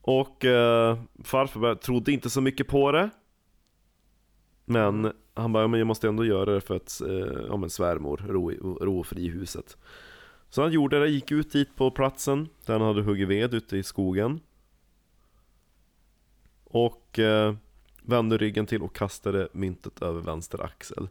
Och 0.00 0.44
eh, 0.44 0.98
farfar 1.24 1.74
trodde 1.74 2.12
inte 2.12 2.30
så 2.30 2.40
mycket 2.40 2.68
på 2.68 2.92
det. 2.92 3.10
Men 4.64 5.12
han 5.34 5.52
bara, 5.52 5.62
ja, 5.62 5.68
men 5.68 5.78
jag 5.80 5.86
måste 5.86 6.08
ändå 6.08 6.24
göra 6.24 6.54
det 6.54 6.60
för 6.60 6.76
att, 6.76 7.00
eh, 7.00 7.46
ja 7.48 7.56
men 7.56 7.70
svärmor, 7.70 8.24
ro, 8.28 8.50
ro 8.80 9.04
fri 9.04 9.24
i 9.24 9.28
huset. 9.28 9.76
Så 10.50 10.62
han 10.62 10.72
gjorde 10.72 11.00
det, 11.00 11.08
gick 11.08 11.32
ut 11.32 11.52
dit 11.52 11.76
på 11.76 11.90
platsen 11.90 12.48
där 12.66 12.78
han 12.78 12.82
hade 12.82 13.02
huggit 13.02 13.28
ved 13.28 13.54
ute 13.54 13.76
i 13.76 13.82
skogen. 13.82 14.40
Och 16.64 17.18
eh, 17.18 17.54
vände 18.02 18.36
ryggen 18.36 18.66
till 18.66 18.82
och 18.82 18.96
kastade 18.96 19.48
myntet 19.52 20.02
över 20.02 20.20
vänster 20.20 20.64
axel. 20.64 21.08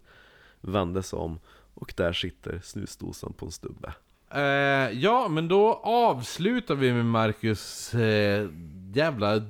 Vände 0.61 1.03
sig 1.03 1.19
om 1.19 1.39
och 1.73 1.93
där 1.97 2.13
sitter 2.13 2.59
snusdosan 2.63 3.33
på 3.33 3.45
en 3.45 3.51
stubbe. 3.51 3.93
Eh, 4.29 4.99
ja, 4.99 5.27
men 5.27 5.47
då 5.47 5.73
avslutar 5.83 6.75
vi 6.75 6.93
med 6.93 7.05
Marcus 7.05 7.93
eh, 7.93 8.49
jävla... 8.93 9.41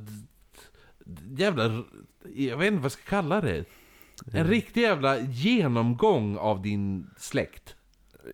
Jävla... 1.38 1.84
Jag 2.36 2.58
vet 2.58 2.68
inte 2.68 2.78
vad 2.78 2.86
jag 2.86 2.92
ska 2.92 3.10
kalla 3.10 3.42
det. 3.42 3.66
En 4.34 4.48
riktig 4.48 4.82
jävla 4.82 5.20
genomgång 5.20 6.38
av 6.38 6.62
din 6.62 7.08
släkt. 7.18 7.76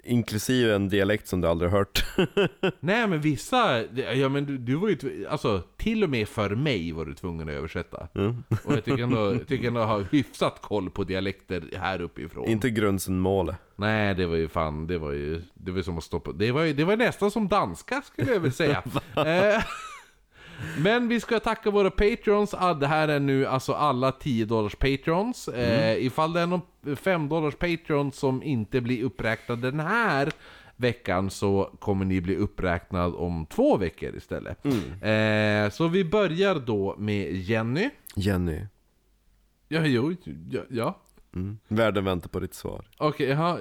Inklusive 0.03 0.75
en 0.75 0.89
dialekt 0.89 1.27
som 1.27 1.41
du 1.41 1.47
aldrig 1.47 1.71
hört. 1.71 2.05
Nej 2.79 3.07
men 3.07 3.21
vissa, 3.21 3.83
ja 4.13 4.29
men 4.29 4.45
du, 4.45 4.57
du 4.57 4.75
var 4.75 4.89
ju, 4.89 5.27
alltså 5.27 5.63
till 5.77 6.03
och 6.03 6.09
med 6.09 6.27
för 6.27 6.49
mig 6.49 6.91
var 6.91 7.05
du 7.05 7.13
tvungen 7.13 7.49
att 7.49 7.55
översätta. 7.55 8.07
Och 8.63 8.73
jag 8.73 8.85
tycker 8.85 9.03
ändå, 9.03 9.33
jag 9.33 9.47
tycker 9.47 9.67
ändå 9.67 9.83
ha 9.83 9.99
hyfsat 9.99 10.61
koll 10.61 10.89
på 10.89 11.03
dialekter 11.03 11.63
här 11.77 12.01
uppifrån. 12.01 12.47
Inte 12.47 12.69
Grundsenmåle. 12.69 13.55
Nej, 13.75 14.15
det 14.15 14.25
var 14.25 14.35
ju 14.35 14.47
fan, 14.47 14.87
det 14.87 14.97
var 14.97 15.11
ju, 15.11 15.41
det 15.53 15.71
var 15.71 15.81
som 15.81 15.97
att 15.97 16.03
stoppa, 16.03 16.31
det 16.31 16.51
var 16.51 16.63
ju, 16.63 16.73
det 16.73 16.83
var 16.83 16.97
nästan 16.97 17.31
som 17.31 17.47
danska 17.47 18.01
skulle 18.01 18.33
jag 18.33 18.39
väl 18.39 18.53
säga. 18.53 18.83
Eh, 20.77 20.81
Men 20.83 21.07
vi 21.07 21.19
ska 21.19 21.39
tacka 21.39 21.71
våra 21.71 21.91
patrons, 21.91 22.53
Ah, 22.53 22.73
det 22.73 22.87
här 22.87 23.07
är 23.07 23.19
nu 23.19 23.45
alltså 23.45 23.73
alla 23.73 24.11
10 24.11 24.45
dollars 24.45 24.75
patrons. 24.75 25.47
Eh, 25.47 26.05
ifall 26.05 26.33
det 26.33 26.39
är 26.41 26.47
någon 26.47 26.61
5 26.95 27.29
dollars 27.29 27.55
patron 27.55 28.11
som 28.11 28.43
inte 28.43 28.81
blir 28.81 29.03
uppräknad 29.03 29.59
den 29.61 29.79
här 29.79 30.31
veckan 30.75 31.29
så 31.29 31.71
kommer 31.79 32.05
ni 32.05 32.21
bli 32.21 32.35
uppräknad 32.35 33.15
om 33.15 33.45
två 33.45 33.77
veckor 33.77 34.15
istället. 34.15 34.65
Eh, 35.01 35.69
så 35.71 35.87
vi 35.87 36.05
börjar 36.05 36.55
då 36.55 36.95
med 36.97 37.33
Jenny. 37.35 37.89
Jenny. 38.15 38.59
Ja, 39.67 39.85
jo, 39.85 40.15
ja. 40.51 40.61
ja. 40.69 40.99
Mm. 41.35 41.57
Världen 41.67 42.05
väntar 42.05 42.29
på 42.29 42.39
ditt 42.39 42.53
svar. 42.53 42.85
Okej, 42.97 43.27
jaha, 43.29 43.57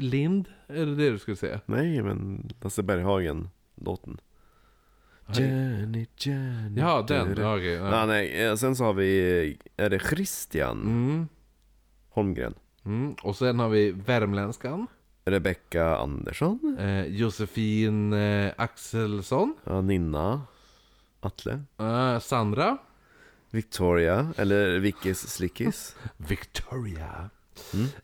Lind? 0.00 0.48
Är 0.68 0.86
det 0.86 0.94
det 0.94 1.10
du 1.10 1.18
skulle 1.18 1.36
säga? 1.36 1.60
Nej, 1.66 2.02
men 2.02 2.48
Lasse 2.62 2.82
Berghagen-låten. 2.82 4.20
Jenny, 5.32 6.06
Jenny. 6.16 6.80
Ja, 6.80 7.04
den. 7.08 7.28
du-du. 7.28 7.42
Ja, 7.72 8.06
nej, 8.06 8.42
eh, 8.44 8.54
sen 8.54 8.76
så 8.76 8.84
har 8.84 8.92
vi, 8.94 9.58
är 9.76 9.90
det 9.90 9.98
Christian 9.98 10.80
Mm, 10.82 11.28
Holmgren? 12.10 12.54
mm. 12.84 13.14
Och 13.22 13.36
sen 13.36 13.58
har 13.58 13.68
vi 13.68 13.90
värmländskan. 13.90 14.86
Rebecka 15.24 15.96
Andersson? 15.96 16.76
Eh, 16.80 17.04
Josefin 17.06 18.12
eh, 18.12 18.52
Axelsson. 18.56 19.56
Ja, 19.64 19.80
Ninna 19.80 20.42
Atle? 21.20 21.60
Eh, 21.78 22.18
Sandra. 22.18 22.78
Victoria, 23.50 24.32
eller 24.36 24.78
Vickis 24.78 25.18
Slickis? 25.28 25.96
Victoria. 26.16 27.30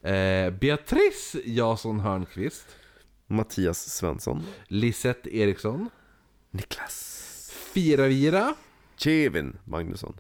Eh, 0.03 0.51
Beatrice 0.51 1.39
Jason 1.45 2.01
Hörnqvist. 2.01 2.67
Mattias 3.27 3.79
Svensson? 3.97 4.43
Lisette 4.69 5.37
Eriksson. 5.37 5.91
Niklas? 6.53 7.51
Firavira. 7.73 8.55
Kevin 8.97 9.57
Magnusson? 9.65 10.15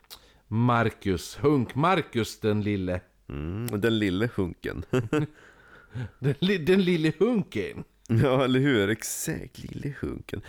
Marcus 0.48 1.38
Hunk. 1.42 1.74
Marcus 1.74 2.40
den 2.40 2.62
lille. 2.62 3.00
Mm, 3.28 3.66
den 3.80 3.98
lille 3.98 4.28
hunken. 4.36 4.84
Den, 6.18 6.34
li, 6.40 6.58
den 6.58 6.80
lille 6.80 7.12
hunken. 7.18 7.84
ja, 8.08 8.44
eller 8.44 8.60
hur? 8.60 8.88
Exakt, 8.90 9.58
lille 9.58 9.94
hunken. 10.00 10.40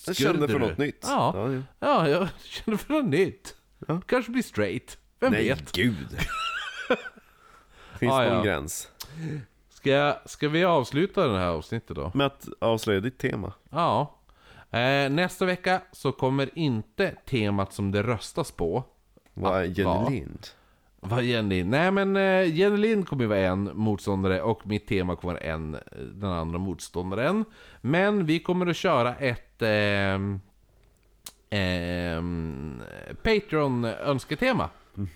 Jag 0.07 0.17
kände 0.17 0.49
för 0.49 0.59
något 0.59 0.79
nytt. 0.79 0.99
Ja. 1.03 1.33
Ja, 1.35 1.53
ja. 1.53 1.63
Ja, 1.81 2.09
jag 2.09 2.29
känner 2.43 2.79
för 2.79 2.95
något 2.95 3.07
nytt. 3.11 3.55
Ja. 3.89 4.01
Kanske 4.07 4.33
blir 4.33 4.43
straight. 4.43 4.99
Vem 5.21 5.33
Nej, 5.33 5.49
vet? 5.49 5.73
gud. 5.73 6.19
Finns 7.97 8.13
Ah, 8.13 8.23
någon 8.25 8.33
ja. 8.37 8.43
gräns? 8.43 8.91
Ska, 9.69 9.91
jag, 9.91 10.17
ska 10.25 10.49
vi 10.49 10.65
avsluta 10.65 11.29
det 11.29 11.39
här 11.39 11.49
avsnittet 11.49 11.97
då? 11.97 12.11
Med 12.15 12.27
att 12.27 12.49
avslöja 12.59 13.01
ditt 13.01 13.19
tema. 13.19 13.53
Ja. 13.71 14.15
Eh, 14.71 15.11
nästa 15.11 15.45
vecka 15.45 15.81
så 15.93 16.13
kommer 16.13 16.59
inte 16.59 17.11
temat 17.11 17.73
som 17.73 17.93
det 17.93 18.03
röstas 18.03 18.51
på. 18.53 18.85
Vad 19.35 19.61
är 19.61 19.71
Att 19.71 19.79
Jenny. 19.79 20.11
Lind? 20.11 20.47
Vad 21.01 21.19
är 21.19 21.23
Jenny? 21.23 21.65
Nej 21.65 21.91
men 21.91 22.17
eh, 22.17 22.55
Jenny 22.55 22.77
Lind 22.77 23.09
kommer 23.09 23.23
ju 23.23 23.29
vara 23.29 23.39
en 23.39 23.71
motståndare 23.75 24.43
och 24.43 24.67
mitt 24.67 24.87
tema 24.87 25.17
kommer 25.17 25.35
vara 25.35 25.43
en, 25.45 25.75
eh, 25.75 25.81
den 25.99 26.31
andra 26.31 26.59
motståndaren. 26.59 27.45
Men 27.81 28.27
vi 28.27 28.39
kommer 28.39 28.67
att 28.67 28.77
köra 28.77 29.15
ett 29.15 29.63
ehm, 29.63 30.41
ehm, 31.51 32.83
Patreon-önsketema. 33.23 34.69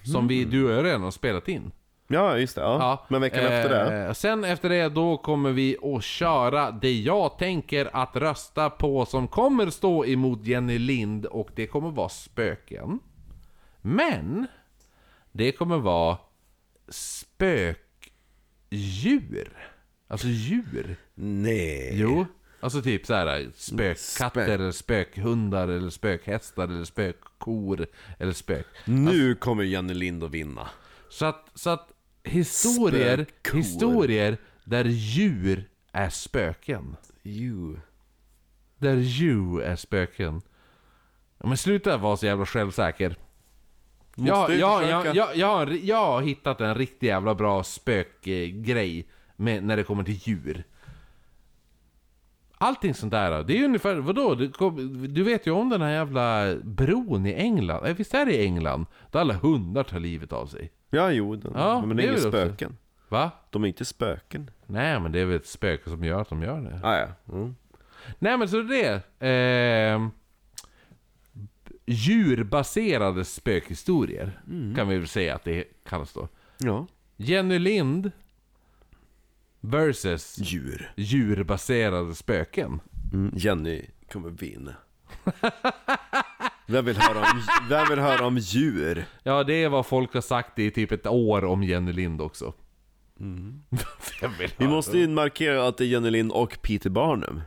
Som 0.05 0.29
vi, 0.29 0.45
du 0.45 0.65
och 0.65 0.73
jag 0.73 0.85
redan 0.85 1.03
har 1.03 1.11
spelat 1.11 1.49
in. 1.49 1.73
Ja, 2.13 2.39
just 2.39 2.55
det. 2.55 2.61
Ja. 2.61 2.79
Ja, 2.81 3.07
Men 3.09 3.21
veckan 3.21 3.45
efter 3.45 3.69
det? 3.69 4.07
eh, 4.07 4.13
Sen 4.13 4.45
efter 4.45 4.69
det 4.69 4.89
då 4.89 5.17
kommer 5.17 5.51
vi 5.53 5.77
att 5.83 6.05
köra 6.05 6.71
det 6.71 6.93
jag 6.93 7.39
tänker 7.39 7.91
att 7.97 8.17
rösta 8.17 8.71
på 8.71 9.07
som 9.07 9.29
kommer 9.29 9.71
stå 9.71 10.07
emot 10.07 10.45
Jenny 10.47 10.79
Lind 10.79 11.27
och 11.27 11.49
det 11.55 11.67
kommer 11.67 11.91
vara 11.91 12.09
spöken. 12.09 12.99
Men 13.83 14.47
det 15.33 15.53
kommer 15.53 15.79
vara 15.79 16.17
spökdjur. 18.71 19.49
Alltså 20.09 20.27
djur. 20.29 20.97
Nej. 21.15 21.91
Jo. 21.95 22.27
Alltså 22.61 22.83
typ 22.83 23.07
så 23.07 23.15
här 23.15 23.51
spökkatter, 23.55 24.29
Spök. 24.45 24.49
eller 24.49 24.71
spökhundar, 24.73 25.69
eller 25.69 25.91
spökhästar, 25.91 26.65
eller 26.65 26.85
spökkor, 26.85 27.87
eller 28.19 28.33
spök. 28.33 28.67
Nu 28.85 29.35
kommer 29.35 29.63
Jenny 29.65 29.95
Lind 29.95 30.25
att 30.25 30.31
vinna. 30.31 30.69
Så 31.09 31.27
att, 31.27 31.51
så 31.55 31.71
att 31.71 31.93
historier, 32.25 33.17
Spökkor. 33.25 33.59
historier 33.59 34.39
där 34.65 34.85
djur 34.85 35.69
är 35.93 36.09
spöken. 36.09 36.97
You. 37.23 37.77
Där 38.79 38.97
djur 38.97 39.63
är 39.63 39.77
spöken. 39.77 40.43
Ja, 41.39 41.49
men 41.49 41.57
sluta 41.57 41.97
vara 41.97 42.17
så 42.17 42.27
jävla 42.27 42.47
självsäker. 42.47 43.17
Jag, 44.15 44.51
jag, 44.55 44.89
jag, 44.89 45.17
jag, 45.17 45.37
jag, 45.37 45.47
har, 45.47 45.67
jag 45.83 45.97
har 46.07 46.23
hittat 46.23 46.61
en 46.61 46.75
riktigt 46.75 47.03
jävla 47.03 47.35
bra 47.35 47.63
spökgrej 47.65 49.09
med, 49.37 49.65
när 49.65 49.77
det 49.77 49.83
kommer 49.85 50.05
till 50.05 50.15
djur. 50.29 50.65
Allting 52.59 52.95
sånt 52.95 53.11
där. 53.13 53.43
Det 53.45 53.59
är 53.59 53.65
ungefär, 53.65 53.95
vadå? 53.97 54.35
Du, 54.35 54.51
kom- 54.51 55.15
du 55.15 55.23
vet 55.23 55.47
ju 55.47 55.51
om 55.51 55.69
den 55.69 55.81
här 55.83 55.91
jävla 55.93 56.55
bron 56.65 57.27
i 57.27 57.33
England. 57.33 57.87
Eh, 57.87 57.95
Visst 57.97 58.15
är 58.15 58.27
det 58.27 58.35
i 58.37 58.45
England? 58.45 58.87
Där 59.11 59.21
alla 59.21 59.35
hundar 59.35 59.83
tar 59.83 60.01
livet 60.01 60.33
av 60.33 60.47
sig. 60.47 60.71
Ja, 60.91 61.11
jo, 61.13 61.37
den, 61.37 61.53
Ja, 61.55 61.87
men 61.87 61.97
det 61.97 62.03
är 62.03 62.05
inga 62.05 62.13
också- 62.17 62.29
spöken. 62.31 62.77
Va? 63.09 63.31
De 63.51 63.65
är 63.65 63.69
inte 63.69 63.85
spöken. 63.85 64.51
Nej 64.67 65.01
men 65.01 65.13
det 65.13 65.21
är 65.21 65.25
väl 65.25 65.37
ett 65.37 65.47
spöke 65.47 65.91
som 65.91 66.05
gör 66.05 66.21
att 66.21 66.29
de 66.29 66.43
gör 66.43 66.61
det. 66.61 66.81
Ah, 66.83 66.99
ja. 66.99 67.35
Mm. 67.35 67.55
Nej 68.19 68.39
men 68.39 68.49
så 68.49 68.63
det. 68.63 69.03
Eh, 69.27 70.09
djurbaserade 71.87 73.25
spökhistorier. 73.25 74.41
Kan 74.77 74.89
vi 74.89 74.99
väl 74.99 75.09
säga 75.09 75.35
att 75.35 75.45
det 75.45 75.65
kallas 75.85 76.13
då. 76.13 76.29
Ja. 76.59 76.87
Jenny 77.17 77.59
Lind 77.59 78.13
versus 79.61 80.39
Djur. 80.39 80.93
djurbaserade 80.97 82.15
spöken. 82.15 82.81
Mm. 83.13 83.33
Jenny 83.37 83.83
kommer 84.13 84.31
vinna. 84.31 84.75
Vem 86.71 86.85
vill, 86.85 86.97
höra 86.97 87.19
om, 87.19 87.43
vem 87.69 87.89
vill 87.89 87.99
höra 87.99 88.27
om 88.27 88.39
djur? 88.39 89.05
Ja, 89.23 89.45
det 89.45 89.55
är 89.55 89.69
vad 89.69 89.87
folk 89.87 90.15
har 90.15 90.21
sagt 90.21 90.59
i 90.59 90.71
typ 90.71 90.93
ett 90.93 91.07
år 91.07 91.45
om 91.45 91.63
Jenny 91.63 91.93
Lind 91.93 92.21
också. 92.21 92.53
Vem 94.21 94.33
vill 94.39 94.51
Vi 94.57 94.65
höra? 94.65 94.75
måste 94.75 94.99
ju 94.99 95.09
markera 95.09 95.67
att 95.69 95.77
det 95.77 95.85
är 95.85 95.87
Jenny 95.87 96.11
Lind 96.11 96.33
och 96.33 96.59
Peter 96.63 96.91
Barnum. 96.91 97.43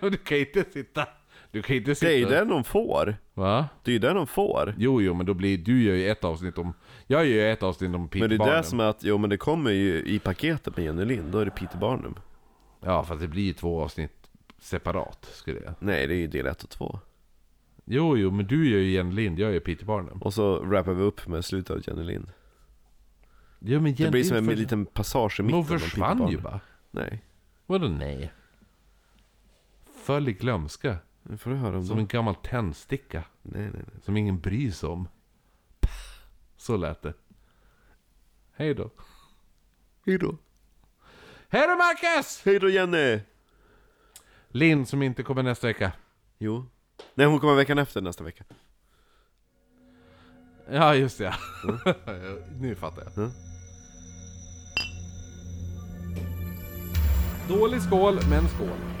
du 0.00 0.16
kan 0.16 0.38
inte 0.38 0.64
sitta... 0.72 1.06
Du 1.50 1.62
kan 1.62 1.76
inte 1.76 1.94
sitta... 1.94 2.08
Det 2.10 2.14
är 2.14 2.18
ju 2.18 2.24
det 2.24 2.44
de 2.44 2.64
får. 2.64 3.16
Va? 3.34 3.68
Det 3.84 3.90
är 3.90 3.92
ju 3.92 3.98
det 3.98 4.12
de 4.12 4.26
får. 4.26 4.74
Jo, 4.78 5.02
jo, 5.02 5.14
men 5.14 5.26
då 5.26 5.34
blir... 5.34 5.58
Du 5.58 5.82
gör 5.82 5.94
ju 5.94 6.10
ett 6.10 6.24
avsnitt 6.24 6.58
om... 6.58 6.74
Jag 7.06 7.26
gör 7.26 7.34
ju 7.44 7.52
ett 7.52 7.62
avsnitt 7.62 7.94
om 7.94 8.08
Peter 8.08 8.20
Men 8.20 8.28
det 8.28 8.34
är 8.34 8.38
Barnum. 8.38 8.56
det 8.56 8.62
som 8.62 8.80
är 8.80 8.84
att, 8.84 9.02
jo 9.04 9.18
men 9.18 9.30
det 9.30 9.36
kommer 9.36 9.70
ju 9.70 10.02
i 10.06 10.18
paketet 10.18 10.76
med 10.76 10.84
Jenny 10.84 11.04
Lind, 11.04 11.32
då 11.32 11.38
är 11.38 11.44
det 11.44 11.50
Peter 11.50 11.78
Barnum. 11.78 12.14
Ja, 12.84 13.04
fast 13.04 13.20
det 13.20 13.28
blir 13.28 13.42
ju 13.42 13.52
två 13.52 13.82
avsnitt 13.82 14.30
separat, 14.58 15.28
skulle 15.32 15.60
jag... 15.64 15.74
Nej, 15.78 16.06
det 16.06 16.14
är 16.14 16.18
ju 16.18 16.26
del 16.26 16.46
1 16.46 16.62
och 16.62 16.70
2. 16.70 17.00
Jo, 17.88 18.16
jo, 18.16 18.30
men 18.30 18.46
du 18.46 18.70
gör 18.70 18.78
ju 18.78 18.90
Jenny 18.90 19.14
Lind, 19.14 19.38
jag 19.38 19.52
gör 19.52 19.60
Peter 19.60 19.84
Barnum. 19.86 20.18
Och 20.22 20.34
så 20.34 20.58
rappar 20.64 20.92
vi 20.92 21.02
upp 21.02 21.26
med 21.28 21.44
slutet 21.44 21.70
av 21.76 21.82
Jenny 21.86 22.02
Lind. 22.04 22.32
Jo, 23.58 23.80
men 23.80 23.92
Det 23.94 24.00
Jenny 24.00 24.10
blir 24.10 24.24
som 24.24 24.36
en 24.36 24.44
för- 24.46 24.54
liten 24.56 24.86
passage 24.86 25.40
i 25.40 25.42
mitten 25.42 25.56
hon 25.56 25.66
försvann 25.66 26.28
ju 26.28 26.38
bara. 26.40 26.60
Nej, 26.90 27.22
Vadå 27.66 27.88
nej? 27.88 28.32
Föll 30.04 30.28
i 30.28 30.32
glömska. 30.32 30.96
nu 31.22 31.36
får 31.38 31.50
du 31.50 31.56
höra 31.56 31.76
om 31.78 31.84
Som 31.86 31.96
det. 31.96 32.02
en 32.02 32.06
gammal 32.06 32.34
tändsticka. 32.34 33.24
Nej, 33.42 33.62
nej, 33.62 33.70
nej. 33.72 34.02
Som 34.02 34.16
ingen 34.16 34.40
bryr 34.40 34.70
sig 34.70 34.88
om. 34.88 35.08
Så 36.56 36.76
lät 36.76 37.02
det. 37.02 37.14
Hej 38.52 38.74
då. 38.74 38.90
Hejdå. 40.06 40.36
Hej 41.48 41.62
då 41.68 41.76
Marcus! 41.76 42.42
Hejdå 42.44 42.68
Jenny! 42.68 43.20
Linn 44.48 44.86
som 44.86 45.02
inte 45.02 45.22
kommer 45.22 45.42
nästa 45.42 45.66
vecka. 45.66 45.92
Jo. 46.38 46.64
Nej, 47.14 47.26
hon 47.26 47.40
kommer 47.40 47.54
veckan 47.54 47.78
efter 47.78 48.00
nästa 48.00 48.24
vecka. 48.24 48.44
Ja, 50.70 50.94
just 50.94 51.18
det. 51.18 51.24
ja. 51.24 51.34
nu 52.60 52.74
fattar 52.74 53.02
jag. 53.02 53.18
Mm. 53.18 53.30
Dålig 57.48 57.82
skål, 57.82 58.14
men 58.30 58.48
skål. 58.48 58.95